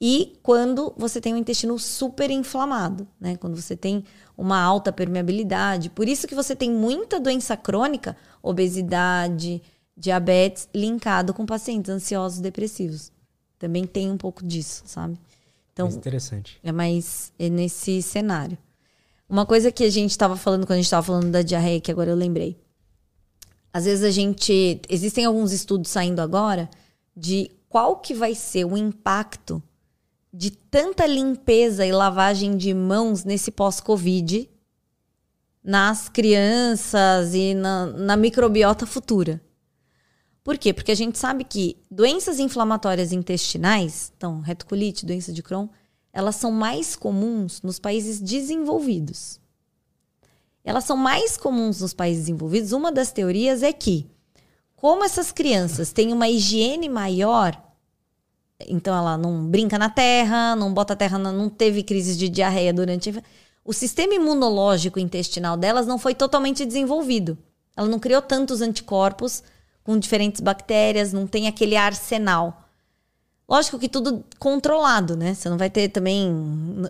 e 0.00 0.38
quando 0.42 0.94
você 0.96 1.20
tem 1.20 1.34
o 1.34 1.36
intestino 1.36 1.78
super 1.78 2.30
inflamado, 2.30 3.06
né? 3.20 3.36
Quando 3.36 3.60
você 3.60 3.76
tem 3.76 4.04
uma 4.40 4.58
alta 4.58 4.90
permeabilidade. 4.90 5.90
Por 5.90 6.08
isso 6.08 6.26
que 6.26 6.34
você 6.34 6.56
tem 6.56 6.70
muita 6.70 7.20
doença 7.20 7.58
crônica, 7.58 8.16
obesidade, 8.42 9.62
diabetes, 9.94 10.66
linkado 10.74 11.34
com 11.34 11.44
pacientes 11.44 11.90
ansiosos 11.90 12.40
depressivos. 12.40 13.12
Também 13.58 13.86
tem 13.86 14.10
um 14.10 14.16
pouco 14.16 14.42
disso, 14.42 14.82
sabe? 14.86 15.20
Então, 15.74 15.88
é 15.88 15.90
interessante. 15.90 16.58
É 16.64 16.72
mais 16.72 17.34
é 17.38 17.50
nesse 17.50 18.00
cenário. 18.00 18.56
Uma 19.28 19.44
coisa 19.44 19.70
que 19.70 19.84
a 19.84 19.90
gente 19.90 20.10
estava 20.10 20.36
falando 20.36 20.62
quando 20.66 20.72
a 20.72 20.76
gente 20.76 20.86
estava 20.86 21.06
falando 21.06 21.30
da 21.30 21.42
diarreia, 21.42 21.78
que 21.78 21.90
agora 21.90 22.10
eu 22.10 22.16
lembrei. 22.16 22.56
às 23.72 23.84
vezes 23.84 24.02
a 24.02 24.10
gente. 24.10 24.80
Existem 24.88 25.26
alguns 25.26 25.52
estudos 25.52 25.90
saindo 25.90 26.20
agora 26.20 26.68
de 27.14 27.50
qual 27.68 27.98
que 27.98 28.14
vai 28.14 28.34
ser 28.34 28.64
o 28.64 28.74
impacto 28.74 29.62
de 30.32 30.50
tanta 30.50 31.06
limpeza 31.06 31.84
e 31.84 31.92
lavagem 31.92 32.56
de 32.56 32.72
mãos 32.72 33.24
nesse 33.24 33.50
pós-Covid 33.50 34.48
nas 35.62 36.08
crianças 36.08 37.34
e 37.34 37.54
na, 37.54 37.86
na 37.86 38.16
microbiota 38.16 38.86
futura. 38.86 39.40
Por 40.42 40.56
quê? 40.56 40.72
Porque 40.72 40.92
a 40.92 40.96
gente 40.96 41.18
sabe 41.18 41.44
que 41.44 41.76
doenças 41.90 42.38
inflamatórias 42.38 43.12
intestinais, 43.12 44.10
então 44.16 44.40
retocolite, 44.40 45.04
doença 45.04 45.32
de 45.32 45.42
Crohn, 45.42 45.68
elas 46.12 46.36
são 46.36 46.50
mais 46.50 46.96
comuns 46.96 47.60
nos 47.62 47.78
países 47.78 48.20
desenvolvidos. 48.20 49.38
Elas 50.64 50.84
são 50.84 50.96
mais 50.96 51.36
comuns 51.36 51.80
nos 51.80 51.94
países 51.94 52.22
desenvolvidos. 52.24 52.72
Uma 52.72 52.90
das 52.90 53.12
teorias 53.12 53.62
é 53.62 53.72
que, 53.72 54.06
como 54.74 55.04
essas 55.04 55.30
crianças 55.30 55.92
têm 55.92 56.12
uma 56.12 56.28
higiene 56.28 56.88
maior, 56.88 57.69
então 58.68 58.96
ela 58.96 59.16
não 59.16 59.46
brinca 59.46 59.78
na 59.78 59.88
terra, 59.88 60.54
não 60.56 60.72
bota 60.72 60.92
a 60.92 60.96
terra, 60.96 61.18
não 61.18 61.48
teve 61.48 61.82
crises 61.82 62.16
de 62.16 62.28
diarreia 62.28 62.72
durante. 62.72 63.22
O 63.64 63.72
sistema 63.72 64.14
imunológico 64.14 64.98
intestinal 64.98 65.56
delas 65.56 65.86
não 65.86 65.98
foi 65.98 66.14
totalmente 66.14 66.64
desenvolvido. 66.64 67.36
Ela 67.76 67.88
não 67.88 67.98
criou 67.98 68.20
tantos 68.20 68.60
anticorpos 68.60 69.42
com 69.82 69.98
diferentes 69.98 70.40
bactérias, 70.40 71.12
não 71.12 71.26
tem 71.26 71.48
aquele 71.48 71.76
arsenal. 71.76 72.64
Lógico 73.48 73.78
que 73.78 73.88
tudo 73.88 74.24
controlado, 74.38 75.16
né? 75.16 75.34
Você 75.34 75.48
não 75.48 75.58
vai 75.58 75.68
ter 75.68 75.88
também 75.88 76.32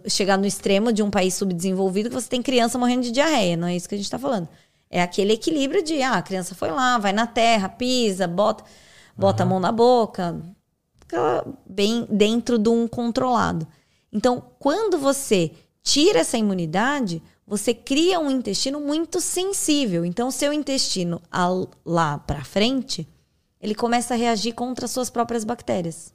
chegar 0.07 0.37
no 0.37 0.47
extremo 0.47 0.93
de 0.93 1.03
um 1.03 1.11
país 1.11 1.35
subdesenvolvido 1.35 2.11
que 2.11 2.15
você 2.15 2.29
tem 2.29 2.43
criança 2.43 2.79
morrendo 2.79 3.03
de 3.03 3.11
diarreia, 3.11 3.57
não 3.57 3.67
é 3.67 3.75
isso 3.75 3.89
que 3.89 3.95
a 3.95 3.99
gente 3.99 4.05
está 4.05 4.19
falando. 4.19 4.47
É 4.91 5.01
aquele 5.01 5.33
equilíbrio 5.33 5.83
de, 5.83 6.03
ah, 6.03 6.15
a 6.15 6.23
criança 6.23 6.55
foi 6.55 6.71
lá, 6.71 6.99
vai 6.99 7.13
na 7.13 7.27
terra, 7.27 7.69
pisa, 7.69 8.27
bota, 8.27 8.65
bota 9.17 9.43
uhum. 9.43 9.49
a 9.49 9.51
mão 9.51 9.61
na 9.61 9.73
boca, 9.73 10.39
bem 11.67 12.07
dentro 12.11 12.59
de 12.59 12.69
um 12.69 12.87
controlado. 12.87 13.67
Então, 14.13 14.43
quando 14.59 14.99
você 14.99 15.53
tira 15.83 16.21
essa 16.21 16.37
imunidade, 16.37 17.23
você 17.47 17.75
cria 17.75 18.21
um 18.21 18.31
intestino 18.31 18.81
muito 18.81 19.21
sensível. 19.21 20.05
Então, 20.05 20.31
seu 20.31 20.53
intestino 20.53 21.21
lá 21.85 22.19
para 22.19 22.45
frente, 22.45 23.09
ele 23.61 23.75
começa 23.75 24.15
a 24.15 24.17
reagir 24.17 24.55
contra 24.55 24.85
as 24.85 24.91
suas 24.91 25.11
próprias 25.11 25.45
bactérias. 25.45 26.15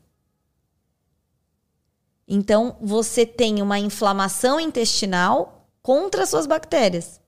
Então, 2.28 2.78
você 2.82 3.26
tem 3.26 3.62
uma 3.62 3.78
inflamação 3.78 4.60
intestinal 4.60 5.68
contra 5.82 6.24
as 6.24 6.30
suas 6.30 6.48
bactérias. 6.48 7.22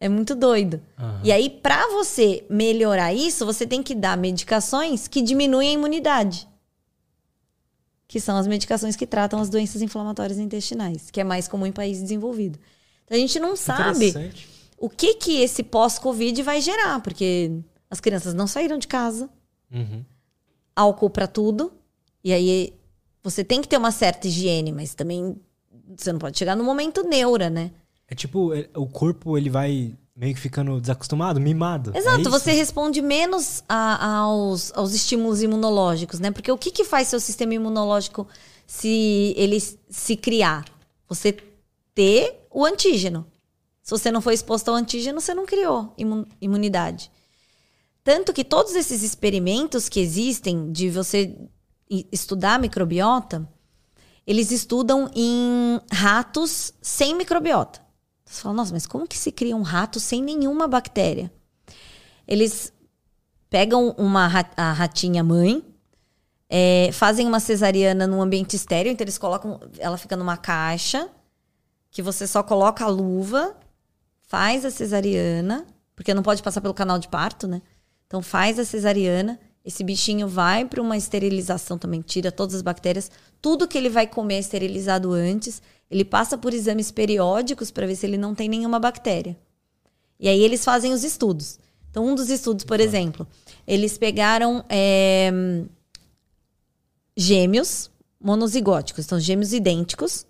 É 0.00 0.08
muito 0.08 0.34
doido. 0.34 0.80
Uhum. 0.98 1.20
E 1.22 1.30
aí, 1.30 1.50
para 1.50 1.86
você 1.88 2.44
melhorar 2.48 3.12
isso, 3.12 3.44
você 3.44 3.66
tem 3.66 3.82
que 3.82 3.94
dar 3.94 4.16
medicações 4.16 5.06
que 5.06 5.20
diminuem 5.20 5.70
a 5.70 5.72
imunidade 5.72 6.48
que 8.12 8.20
são 8.20 8.36
as 8.36 8.46
medicações 8.46 8.94
que 8.94 9.06
tratam 9.06 9.40
as 9.40 9.48
doenças 9.48 9.80
inflamatórias 9.80 10.38
intestinais, 10.38 11.10
que 11.10 11.18
é 11.18 11.24
mais 11.24 11.48
comum 11.48 11.64
em 11.64 11.72
países 11.72 12.02
desenvolvidos. 12.02 12.60
Então 13.06 13.16
a 13.16 13.18
gente 13.18 13.40
não 13.40 13.56
sabe 13.56 14.12
o 14.76 14.90
que 14.90 15.14
que 15.14 15.40
esse 15.40 15.62
pós-Covid 15.62 16.42
vai 16.42 16.60
gerar, 16.60 17.00
porque 17.00 17.50
as 17.88 18.00
crianças 18.00 18.34
não 18.34 18.46
saíram 18.46 18.76
de 18.76 18.86
casa, 18.86 19.30
uhum. 19.72 20.04
álcool 20.76 21.08
para 21.08 21.26
tudo, 21.26 21.72
e 22.22 22.34
aí 22.34 22.74
você 23.22 23.42
tem 23.42 23.62
que 23.62 23.68
ter 23.68 23.78
uma 23.78 23.90
certa 23.90 24.28
higiene, 24.28 24.72
mas 24.72 24.92
também 24.92 25.34
você 25.96 26.12
não 26.12 26.18
pode 26.18 26.38
chegar 26.38 26.54
no 26.54 26.62
momento 26.62 27.08
neura, 27.08 27.48
né? 27.48 27.70
É 28.06 28.14
tipo, 28.14 28.52
é, 28.52 28.68
o 28.76 28.86
corpo 28.86 29.38
ele 29.38 29.48
vai 29.48 29.94
meio 30.14 30.34
que 30.34 30.40
ficando 30.40 30.80
desacostumado, 30.80 31.40
mimado. 31.40 31.92
Exato, 31.94 32.28
é 32.28 32.30
você 32.30 32.52
responde 32.52 33.00
menos 33.00 33.64
a, 33.68 34.18
aos, 34.20 34.72
aos 34.74 34.94
estímulos 34.94 35.42
imunológicos, 35.42 36.20
né? 36.20 36.30
Porque 36.30 36.52
o 36.52 36.58
que, 36.58 36.70
que 36.70 36.84
faz 36.84 37.08
seu 37.08 37.18
sistema 37.18 37.54
imunológico 37.54 38.28
se 38.66 39.34
ele 39.36 39.58
se 39.60 40.16
criar? 40.16 40.64
Você 41.08 41.36
ter 41.94 42.46
o 42.50 42.64
antígeno. 42.64 43.26
Se 43.82 43.90
você 43.90 44.10
não 44.10 44.20
foi 44.20 44.34
exposto 44.34 44.68
ao 44.68 44.76
antígeno, 44.76 45.20
você 45.20 45.34
não 45.34 45.44
criou 45.44 45.94
imunidade. 46.40 47.10
Tanto 48.04 48.32
que 48.32 48.44
todos 48.44 48.74
esses 48.74 49.02
experimentos 49.02 49.88
que 49.88 50.00
existem 50.00 50.70
de 50.70 50.88
você 50.88 51.36
estudar 52.10 52.60
microbiota, 52.60 53.48
eles 54.26 54.50
estudam 54.50 55.10
em 55.14 55.80
ratos 55.90 56.72
sem 56.80 57.14
microbiota. 57.14 57.81
Você 58.32 58.40
fala, 58.40 58.54
nossa, 58.54 58.72
mas 58.72 58.86
como 58.86 59.06
que 59.06 59.18
se 59.18 59.30
cria 59.30 59.54
um 59.54 59.60
rato 59.60 60.00
sem 60.00 60.22
nenhuma 60.22 60.66
bactéria? 60.66 61.30
Eles 62.26 62.72
pegam 63.50 63.90
uma 63.98 64.24
a 64.56 64.72
ratinha 64.72 65.22
mãe, 65.22 65.62
é, 66.48 66.88
fazem 66.92 67.26
uma 67.26 67.38
cesariana 67.38 68.06
num 68.06 68.22
ambiente 68.22 68.56
estéreo, 68.56 68.90
então 68.90 69.04
eles 69.04 69.18
colocam, 69.18 69.60
ela 69.78 69.98
fica 69.98 70.16
numa 70.16 70.38
caixa, 70.38 71.10
que 71.90 72.00
você 72.00 72.26
só 72.26 72.42
coloca 72.42 72.84
a 72.84 72.88
luva, 72.88 73.54
faz 74.22 74.64
a 74.64 74.70
cesariana, 74.70 75.66
porque 75.94 76.14
não 76.14 76.22
pode 76.22 76.42
passar 76.42 76.62
pelo 76.62 76.72
canal 76.72 76.98
de 76.98 77.08
parto, 77.08 77.46
né? 77.46 77.60
Então 78.06 78.22
faz 78.22 78.58
a 78.58 78.64
cesariana, 78.64 79.38
esse 79.62 79.84
bichinho 79.84 80.26
vai 80.26 80.64
para 80.64 80.80
uma 80.80 80.96
esterilização 80.96 81.76
também, 81.76 82.00
tira 82.00 82.32
todas 82.32 82.54
as 82.54 82.62
bactérias, 82.62 83.10
tudo 83.42 83.68
que 83.68 83.76
ele 83.76 83.90
vai 83.90 84.06
comer 84.06 84.36
é 84.36 84.38
esterilizado 84.38 85.12
antes. 85.12 85.60
Ele 85.92 86.06
passa 86.06 86.38
por 86.38 86.54
exames 86.54 86.90
periódicos 86.90 87.70
para 87.70 87.86
ver 87.86 87.96
se 87.96 88.06
ele 88.06 88.16
não 88.16 88.34
tem 88.34 88.48
nenhuma 88.48 88.80
bactéria. 88.80 89.36
E 90.18 90.26
aí 90.26 90.42
eles 90.42 90.64
fazem 90.64 90.90
os 90.90 91.04
estudos. 91.04 91.58
Então, 91.90 92.06
um 92.06 92.14
dos 92.14 92.30
estudos, 92.30 92.64
por 92.64 92.80
exemplo, 92.80 93.28
eles 93.66 93.98
pegaram 93.98 94.64
é, 94.70 95.30
gêmeos 97.14 97.90
monozigóticos, 98.18 99.04
então 99.04 99.20
gêmeos 99.20 99.52
idênticos, 99.52 100.24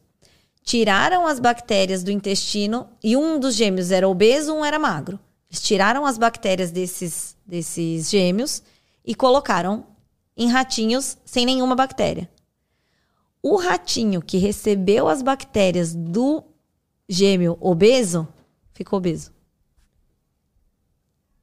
tiraram 0.65 1.29
as 1.29 1.39
bactérias 1.39 2.03
do 2.03 2.11
intestino 2.11 2.89
e 3.01 3.17
um 3.17 3.39
dos 3.39 3.55
gêmeos 3.55 3.93
era 3.93 4.09
obeso, 4.09 4.53
um 4.53 4.65
era 4.65 4.81
magro. 4.81 5.17
Eles 5.49 5.63
tiraram 5.63 6.05
as 6.05 6.19
bactérias 6.19 6.73
desses, 6.73 7.37
desses 7.47 8.11
gêmeos 8.11 8.65
e 9.05 9.15
colocaram 9.15 9.87
em 10.37 10.49
ratinhos 10.49 11.17
sem 11.25 11.47
nenhuma 11.47 11.77
bactéria. 11.77 12.29
O 13.43 13.57
ratinho 13.57 14.23
que 14.23 14.39
recebeu 14.39 15.09
as 15.09 15.21
bactérias 15.21 15.95
do 15.95 16.45
gêmeo 17.09 17.59
obeso 17.61 18.29
ficou 18.73 18.99
obeso. 18.99 19.33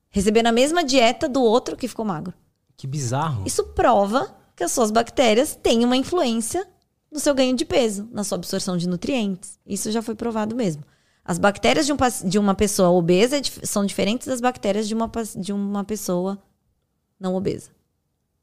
Recebendo 0.10 0.48
a 0.48 0.52
mesma 0.52 0.84
dieta 0.84 1.28
do 1.28 1.44
outro 1.44 1.76
que 1.76 1.88
ficou 1.88 2.06
magro. 2.06 2.34
Que 2.78 2.88
bizarro. 2.88 3.44
Isso 3.46 3.64
prova 3.64 4.36
que 4.56 4.64
as 4.64 4.72
suas 4.72 4.92
bactérias 4.92 5.56
têm 5.56 5.84
uma 5.84 5.98
influência 5.98 6.66
no 7.12 7.20
seu 7.20 7.36
ganho 7.36 7.56
de 7.56 7.66
peso, 7.66 8.08
na 8.12 8.24
sua 8.24 8.38
absorção 8.38 8.78
de 8.78 8.88
nutrientes. 8.88 9.60
Isso 9.66 9.92
já 9.92 10.02
foi 10.02 10.16
provado 10.16 10.56
mesmo. 10.56 10.84
As 11.24 11.38
bactérias 11.38 11.86
de, 11.86 11.94
um, 11.94 11.98
de 12.26 12.40
uma 12.40 12.56
pessoa 12.56 12.90
obesa 12.90 13.38
é 13.38 13.42
são 13.44 13.86
diferentes 13.86 14.28
das 14.28 14.42
bactérias 14.42 14.88
de 14.88 14.96
uma, 14.96 15.12
de 15.36 15.54
uma 15.54 15.84
pessoa 15.84 16.42
não 17.20 17.36
obesa. 17.36 17.70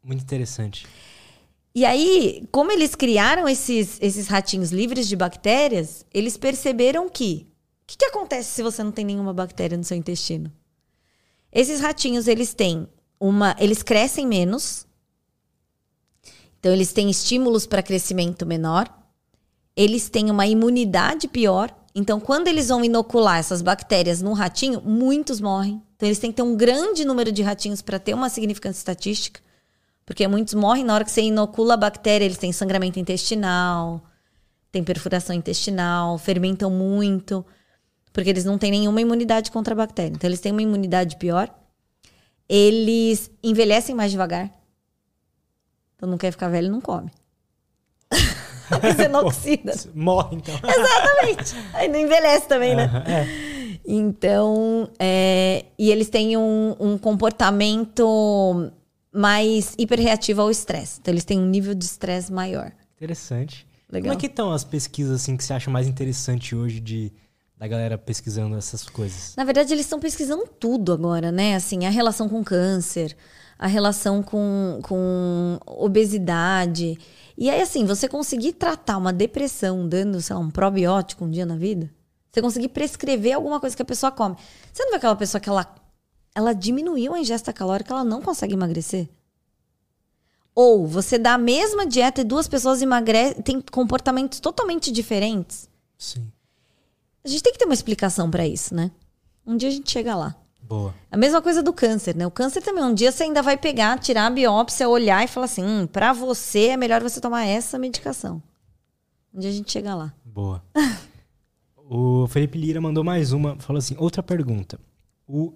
Muito 0.03 0.23
interessante. 0.23 0.87
E 1.77 1.85
aí, 1.85 2.49
como 2.51 2.73
eles 2.73 2.95
criaram 2.95 3.47
esses, 3.47 3.99
esses 4.01 4.29
ratinhos 4.29 4.73
livres 4.73 5.07
de 5.07 5.15
bactérias, 5.15 6.07
eles 6.11 6.39
perceberam 6.39 7.07
que 7.07 7.47
o 7.83 7.87
que, 7.87 7.99
que 7.99 8.07
acontece 8.07 8.49
se 8.49 8.63
você 8.63 8.83
não 8.83 8.91
tem 8.91 9.05
nenhuma 9.05 9.35
bactéria 9.35 9.77
no 9.77 9.85
seu 9.85 9.95
intestino? 9.95 10.51
Esses 11.53 11.79
ratinhos, 11.79 12.29
eles 12.29 12.55
têm 12.55 12.89
uma. 13.21 13.55
Eles 13.59 13.83
crescem 13.83 14.27
menos. 14.27 14.87
Então, 16.59 16.73
eles 16.73 16.95
têm 16.95 17.11
estímulos 17.11 17.67
para 17.67 17.83
crescimento 17.83 18.47
menor. 18.47 18.89
Eles 19.77 20.09
têm 20.09 20.31
uma 20.31 20.47
imunidade 20.47 21.29
pior. 21.29 21.71
Então, 21.95 22.19
quando 22.19 22.49
eles 22.49 22.69
vão 22.69 22.83
inocular 22.83 23.37
essas 23.37 23.61
bactérias 23.61 24.23
no 24.23 24.33
ratinho, 24.33 24.81
muitos 24.81 25.43
morrem. 25.43 25.83
Então, 25.95 26.09
eles 26.09 26.19
têm 26.19 26.31
que 26.31 26.37
ter 26.37 26.43
um 26.43 26.57
grande 26.57 27.05
número 27.05 27.31
de 27.31 27.43
ratinhos 27.43 27.83
para 27.83 27.99
ter 27.99 28.15
uma 28.15 28.31
significância 28.31 28.81
estatística. 28.81 29.45
Porque 30.07 30.29
muitos 30.29 30.55
morrem 30.55 30.85
na 30.85 30.95
hora 30.95 31.05
que 31.05 31.11
você 31.11 31.23
inocula 31.23 31.75
a 31.75 31.77
bactéria, 31.77 32.25
eles 32.25 32.39
têm 32.39 32.53
sangramento 32.53 33.01
intestinal, 33.01 34.01
têm 34.71 34.85
perfuração 34.85 35.35
intestinal, 35.35 36.17
fermentam 36.17 36.71
muito, 36.71 37.45
porque 38.13 38.31
eles 38.31 38.45
não 38.45 38.57
têm 38.57 38.71
nenhuma 38.71 39.01
imunidade 39.01 39.51
contra 39.51 39.75
a 39.75 39.77
bactéria. 39.77 40.15
Então, 40.15 40.29
eles 40.31 40.41
têm 40.41 40.53
uma 40.53 40.63
imunidade 40.63 41.17
pior. 41.17 41.53
Eles 42.49 43.29
envelhecem 43.43 43.97
mais 43.97 44.13
devagar. 44.13 44.49
Então, 45.97 46.09
não 46.09 46.17
quer 46.17 46.31
ficar 46.31 46.49
velho, 46.49 46.71
não 46.71 46.81
come. 46.81 47.11
você 48.95 49.09
não 49.09 49.27
oxida. 49.27 49.73
Morre, 49.93 50.37
então. 50.37 50.55
Exatamente. 50.63 51.57
Aí 51.75 51.89
não 51.89 51.99
envelhece 51.99 52.47
também, 52.47 52.77
né? 52.77 52.89
É. 53.07 53.81
Então, 53.85 54.89
é, 55.01 55.65
e 55.77 55.91
eles 55.91 56.09
têm 56.09 56.37
um, 56.37 56.77
um 56.79 56.97
comportamento 56.97 58.71
mais 59.17 59.75
hiperreativa 59.79 60.43
ao 60.43 60.51
estresse. 60.51 60.99
Então, 61.01 61.13
eles 61.13 61.25
têm 61.25 61.39
um 61.39 61.47
nível 61.47 61.75
de 61.75 61.85
estresse 61.85 62.33
maior. 62.33 62.73
Interessante. 62.97 63.67
Legal. 63.91 64.11
Como 64.11 64.19
é 64.19 64.21
que 64.21 64.27
estão 64.27 64.53
as 64.53 64.65
pesquisas 64.65 65.23
assim 65.23 65.37
que 65.37 65.45
você 65.45 65.53
acha 65.53 65.71
mais 65.71 65.87
interessante 65.87 66.55
hoje 66.55 66.81
de 66.81 67.13
da 67.57 67.67
galera 67.67 67.97
pesquisando 67.97 68.57
essas 68.57 68.89
coisas? 68.89 69.35
Na 69.37 69.45
verdade, 69.45 69.73
eles 69.73 69.87
estão 69.87 69.99
pesquisando 69.99 70.47
tudo 70.61 70.93
agora, 70.93 71.33
né? 71.33 71.55
Assim, 71.55 71.87
a 71.87 71.91
relação 71.91 72.29
com 72.29 72.45
câncer, 72.45 73.17
a 73.59 73.67
relação 73.67 74.23
com, 74.23 74.81
com 74.83 75.59
obesidade. 75.67 76.99
E 77.37 77.49
aí, 77.49 77.61
assim, 77.61 77.85
você 77.85 78.09
conseguir 78.09 78.53
tratar 78.53 78.99
uma 78.99 79.13
depressão 79.13 79.89
dando, 79.89 80.21
sei 80.21 80.37
lá, 80.37 80.43
um 80.43 80.51
probiótico 80.51 81.25
um 81.25 81.31
dia 81.31 81.47
na 81.47 81.57
vida, 81.57 81.91
você 82.31 82.43
conseguir 82.43 82.69
prescrever 82.69 83.35
alguma 83.35 83.59
coisa 83.59 83.75
que 83.75 83.83
a 83.83 83.87
pessoa 83.87 84.13
come. 84.13 84.37
Você 84.73 84.85
não 84.85 84.91
vê 84.91 84.97
aquela 84.97 85.17
pessoa 85.17 85.41
que 85.41 85.49
ela, 85.49 85.75
ela 86.37 86.53
diminuiu 86.53 87.15
a 87.15 87.19
ingesta 87.19 87.51
calórica, 87.51 87.95
ela 87.95 88.05
não 88.05 88.21
consegue 88.21 88.53
emagrecer? 88.53 89.09
Ou 90.55 90.87
você 90.87 91.19
dá 91.19 91.33
a 91.33 91.39
mesma 91.39 91.87
dieta 91.87 92.21
e 92.21 92.25
duas 92.25 92.47
pessoas 92.47 92.83
emagrecem, 92.83 93.41
têm 93.41 93.61
comportamentos 93.61 94.39
totalmente 94.39 94.93
diferentes? 94.93 95.67
Sim. 95.97 96.31
A 97.25 97.29
gente 97.29 97.43
tem 97.43 97.55
que 97.55 97.59
ter 97.59 97.65
uma 97.65 97.73
explicação 97.73 98.31
para 98.31 98.47
isso, 98.47 98.75
né? 98.75 98.91
Um 99.47 99.57
dia 99.57 99.71
a 99.71 99.73
gente 99.73 99.91
chega 99.91 100.15
lá. 100.15 100.37
Boa. 100.61 100.95
A 101.11 101.17
mesma 101.17 101.41
coisa 101.41 101.63
do 101.63 101.73
câncer, 101.73 102.15
né? 102.15 102.27
O 102.27 102.31
câncer 102.31 102.61
também, 102.61 102.85
um 102.85 102.93
dia 102.93 103.11
você 103.11 103.23
ainda 103.23 103.41
vai 103.41 103.57
pegar, 103.57 103.99
tirar 103.99 104.27
a 104.27 104.31
biópsia, 104.31 104.89
olhar 104.89 105.25
e 105.25 105.29
falar 105.29 105.47
assim: 105.47 105.65
hum, 105.65 105.87
pra 105.87 106.13
você 106.13 106.69
é 106.69 106.77
melhor 106.77 107.03
você 107.03 107.19
tomar 107.19 107.47
essa 107.47 107.79
medicação. 107.79 108.43
Um 109.33 109.41
dia 109.41 109.49
a 109.49 109.53
gente 109.55 109.73
chega 109.73 109.95
lá. 109.95 110.13
Boa. 110.23 110.63
o 111.89 112.27
Felipe 112.27 112.59
Lira 112.59 112.81
mandou 112.81 113.03
mais 113.03 113.33
uma. 113.33 113.57
Falou 113.59 113.79
assim: 113.79 113.95
outra 113.99 114.23
pergunta. 114.23 114.79
O, 115.27 115.53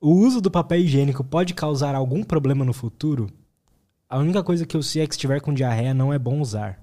o 0.00 0.12
uso 0.12 0.40
do 0.40 0.50
papel 0.50 0.78
higiênico 0.78 1.24
pode 1.24 1.54
causar 1.54 1.94
algum 1.94 2.22
problema 2.22 2.64
no 2.64 2.72
futuro? 2.72 3.30
A 4.08 4.18
única 4.18 4.42
coisa 4.42 4.64
que 4.64 4.76
eu 4.76 4.82
sei 4.82 5.02
é 5.02 5.06
que 5.06 5.14
se 5.14 5.18
estiver 5.18 5.40
com 5.40 5.52
diarreia 5.52 5.92
não 5.92 6.12
é 6.12 6.18
bom 6.18 6.40
usar. 6.40 6.80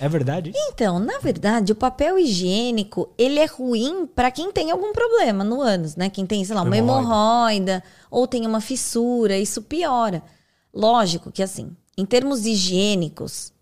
É 0.00 0.08
verdade? 0.08 0.52
Então, 0.54 0.98
na 0.98 1.18
verdade, 1.18 1.72
o 1.72 1.76
papel 1.76 2.18
higiênico, 2.18 3.12
ele 3.16 3.38
é 3.38 3.44
ruim 3.44 4.06
para 4.06 4.30
quem 4.30 4.50
tem 4.50 4.70
algum 4.70 4.92
problema 4.92 5.44
no 5.44 5.60
ânus, 5.60 5.94
né? 5.94 6.08
Quem 6.08 6.26
tem, 6.26 6.44
sei 6.44 6.54
lá, 6.54 6.62
uma 6.62 6.76
Hemorroida. 6.76 7.02
hemorroida 7.04 7.84
ou 8.10 8.26
tem 8.26 8.46
uma 8.46 8.60
fissura, 8.60 9.38
isso 9.38 9.62
piora. 9.62 10.22
Lógico 10.72 11.30
que 11.30 11.42
assim, 11.42 11.76
em 11.96 12.04
termos 12.04 12.44
higiênicos, 12.44 13.52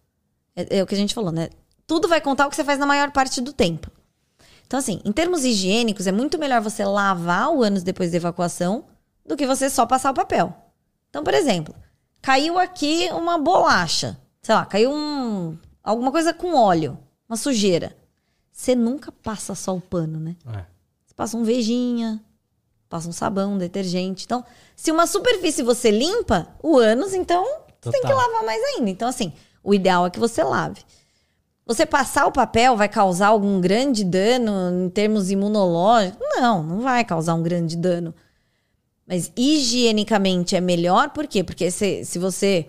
é, 0.56 0.78
é 0.78 0.82
o 0.82 0.86
que 0.86 0.94
a 0.94 0.98
gente 0.98 1.12
falou, 1.14 1.32
né? 1.32 1.50
Tudo 1.86 2.08
vai 2.08 2.20
contar 2.20 2.46
o 2.46 2.50
que 2.50 2.56
você 2.56 2.64
faz 2.64 2.78
na 2.78 2.86
maior 2.86 3.10
parte 3.10 3.40
do 3.40 3.52
tempo. 3.52 3.90
Então, 4.66 4.78
assim, 4.78 5.00
em 5.04 5.12
termos 5.12 5.44
higiênicos, 5.44 6.06
é 6.06 6.12
muito 6.12 6.38
melhor 6.38 6.62
você 6.62 6.82
lavar 6.82 7.50
o 7.50 7.62
ânus 7.62 7.82
depois 7.82 8.10
da 8.10 8.16
evacuação 8.16 8.84
do 9.24 9.36
que 9.36 9.46
você 9.46 9.70
só 9.70 9.86
passar 9.86 10.10
o 10.10 10.14
papel. 10.14 10.54
Então, 11.08 11.22
por 11.22 11.34
exemplo, 11.34 11.74
caiu 12.20 12.58
aqui 12.58 13.08
uma 13.12 13.38
bolacha. 13.38 14.18
Sei 14.40 14.54
lá, 14.54 14.64
caiu 14.64 14.90
um, 14.92 15.56
alguma 15.82 16.10
coisa 16.10 16.32
com 16.32 16.54
óleo, 16.54 16.98
uma 17.28 17.36
sujeira. 17.36 17.96
Você 18.52 18.74
nunca 18.74 19.10
passa 19.10 19.54
só 19.54 19.76
o 19.76 19.80
pano, 19.80 20.18
né? 20.18 20.36
É. 20.46 20.64
Você 21.04 21.14
passa 21.14 21.36
um 21.36 21.44
vejinha, 21.44 22.22
passa 22.88 23.08
um 23.08 23.12
sabão, 23.12 23.54
um 23.54 23.58
detergente. 23.58 24.24
Então, 24.24 24.44
se 24.76 24.90
uma 24.90 25.06
superfície 25.06 25.62
você 25.62 25.90
limpa, 25.90 26.48
o 26.62 26.76
ânus, 26.78 27.14
então 27.14 27.44
você 27.80 27.90
tem 27.90 28.00
que 28.00 28.08
Total. 28.08 28.16
lavar 28.16 28.44
mais 28.44 28.62
ainda. 28.62 28.90
Então, 28.90 29.08
assim, 29.08 29.32
o 29.62 29.72
ideal 29.74 30.06
é 30.06 30.10
que 30.10 30.20
você 30.20 30.42
lave. 30.42 30.82
Você 31.64 31.86
passar 31.86 32.26
o 32.26 32.32
papel 32.32 32.76
vai 32.76 32.88
causar 32.88 33.28
algum 33.28 33.60
grande 33.60 34.04
dano 34.04 34.84
em 34.84 34.90
termos 34.90 35.30
imunológicos? 35.30 36.18
Não, 36.36 36.62
não 36.62 36.80
vai 36.80 37.04
causar 37.04 37.34
um 37.34 37.42
grande 37.42 37.76
dano. 37.76 38.14
Mas 39.06 39.32
higienicamente 39.36 40.54
é 40.56 40.60
melhor, 40.60 41.10
por 41.10 41.26
quê? 41.26 41.42
Porque 41.42 41.70
se, 41.70 42.04
se 42.04 42.18
você. 42.18 42.66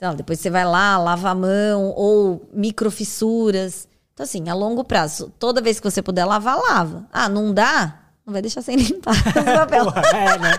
lá, 0.00 0.14
depois 0.14 0.38
você 0.40 0.50
vai 0.50 0.64
lá, 0.64 0.96
lava 0.98 1.30
a 1.30 1.34
mão, 1.34 1.92
ou 1.96 2.48
microfissuras. 2.52 3.88
Então, 4.12 4.24
assim, 4.24 4.48
a 4.48 4.54
longo 4.54 4.84
prazo, 4.84 5.32
toda 5.38 5.60
vez 5.60 5.80
que 5.80 5.90
você 5.90 6.00
puder 6.00 6.24
lavar, 6.24 6.56
lava. 6.56 7.06
Ah, 7.12 7.28
não 7.28 7.52
dá? 7.52 8.00
Não 8.24 8.32
vai 8.32 8.40
deixar 8.40 8.62
sem 8.62 8.76
limpar 8.76 9.14
o 9.28 9.44
papel. 9.44 9.84
Porra, 9.84 10.02
é, 10.16 10.38
né? 10.38 10.52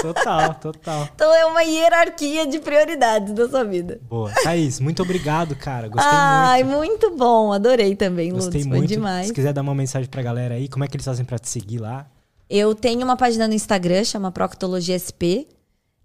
total, 0.00 0.54
total. 0.54 1.08
Então 1.14 1.34
é 1.34 1.44
uma 1.44 1.62
hierarquia 1.62 2.46
de 2.46 2.60
prioridades 2.60 3.34
da 3.34 3.48
sua 3.48 3.64
vida. 3.64 4.00
Boa. 4.08 4.30
Thaís, 4.42 4.80
muito 4.80 5.02
obrigado, 5.02 5.54
cara. 5.54 5.88
Gostei 5.88 6.10
Ai, 6.10 6.64
muito. 6.64 6.78
muito 7.08 7.16
bom. 7.16 7.52
Adorei 7.52 7.94
também, 7.94 8.32
Gostei 8.32 8.62
Lutz. 8.62 8.68
Foi 8.68 8.78
muito. 8.78 8.88
demais. 8.88 9.26
Se 9.26 9.34
quiser 9.34 9.52
dar 9.52 9.60
uma 9.60 9.74
mensagem 9.74 10.08
pra 10.08 10.22
galera 10.22 10.54
aí, 10.54 10.66
como 10.68 10.84
é 10.84 10.88
que 10.88 10.96
eles 10.96 11.04
fazem 11.04 11.24
pra 11.26 11.38
te 11.38 11.48
seguir 11.50 11.78
lá? 11.78 12.06
Eu 12.54 12.74
tenho 12.74 13.02
uma 13.02 13.16
página 13.16 13.48
no 13.48 13.54
Instagram, 13.54 14.04
chama 14.04 14.30
Proctologia 14.30 14.98
SP. 15.00 15.48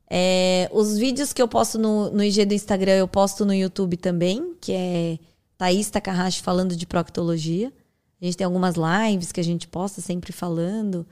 É, 0.09 0.69
os 0.71 0.97
vídeos 0.97 1.33
que 1.33 1.41
eu 1.41 1.47
posto 1.49 1.77
no, 1.77 2.09
no 2.09 2.23
IG 2.23 2.45
do 2.45 2.53
Instagram, 2.53 2.93
eu 2.93 3.07
posto 3.07 3.45
no 3.45 3.53
YouTube 3.53 3.97
também, 3.97 4.55
que 4.61 4.71
é 4.71 5.19
Thaís 5.57 5.89
Takahashi 5.89 6.41
falando 6.41 6.73
de 6.73 6.87
proctologia. 6.87 7.69
A 8.21 8.23
gente 8.23 8.37
tem 8.37 8.45
algumas 8.45 8.75
lives 8.77 9.33
que 9.33 9.41
a 9.41 9.43
gente 9.43 9.67
posta 9.67 9.99
sempre 9.99 10.31
falando, 10.31 11.05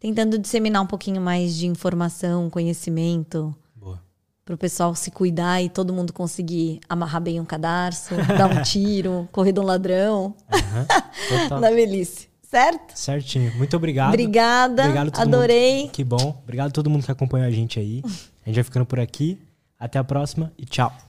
tentando 0.00 0.38
disseminar 0.38 0.82
um 0.82 0.86
pouquinho 0.86 1.20
mais 1.20 1.54
de 1.54 1.66
informação, 1.66 2.48
conhecimento, 2.48 3.54
para 4.42 4.54
o 4.54 4.58
pessoal 4.58 4.94
se 4.94 5.10
cuidar 5.10 5.60
e 5.60 5.68
todo 5.68 5.92
mundo 5.92 6.14
conseguir 6.14 6.80
amarrar 6.88 7.20
bem 7.20 7.38
um 7.38 7.44
cadarço, 7.44 8.14
dar 8.38 8.50
um 8.50 8.62
tiro, 8.62 9.28
correr 9.32 9.52
de 9.52 9.60
um 9.60 9.64
ladrão. 9.64 10.34
Total. 11.28 11.60
na 11.60 11.68
velhice. 11.68 12.27
Certo? 12.50 12.96
Certinho. 12.96 13.54
Muito 13.56 13.76
obrigado. 13.76 14.08
Obrigada. 14.08 14.82
Obrigado 14.84 15.12
adorei. 15.20 15.82
mundo. 15.82 15.92
Que 15.92 16.02
bom. 16.02 16.40
Obrigado 16.42 16.68
a 16.68 16.72
todo 16.72 16.88
mundo 16.88 17.04
que 17.04 17.12
acompanhou 17.12 17.46
a 17.46 17.50
gente 17.50 17.78
aí. 17.78 18.02
A 18.04 18.48
gente 18.48 18.54
vai 18.54 18.64
ficando 18.64 18.86
por 18.86 18.98
aqui. 18.98 19.38
Até 19.78 19.98
a 19.98 20.04
próxima 20.04 20.50
e 20.58 20.64
tchau. 20.64 21.07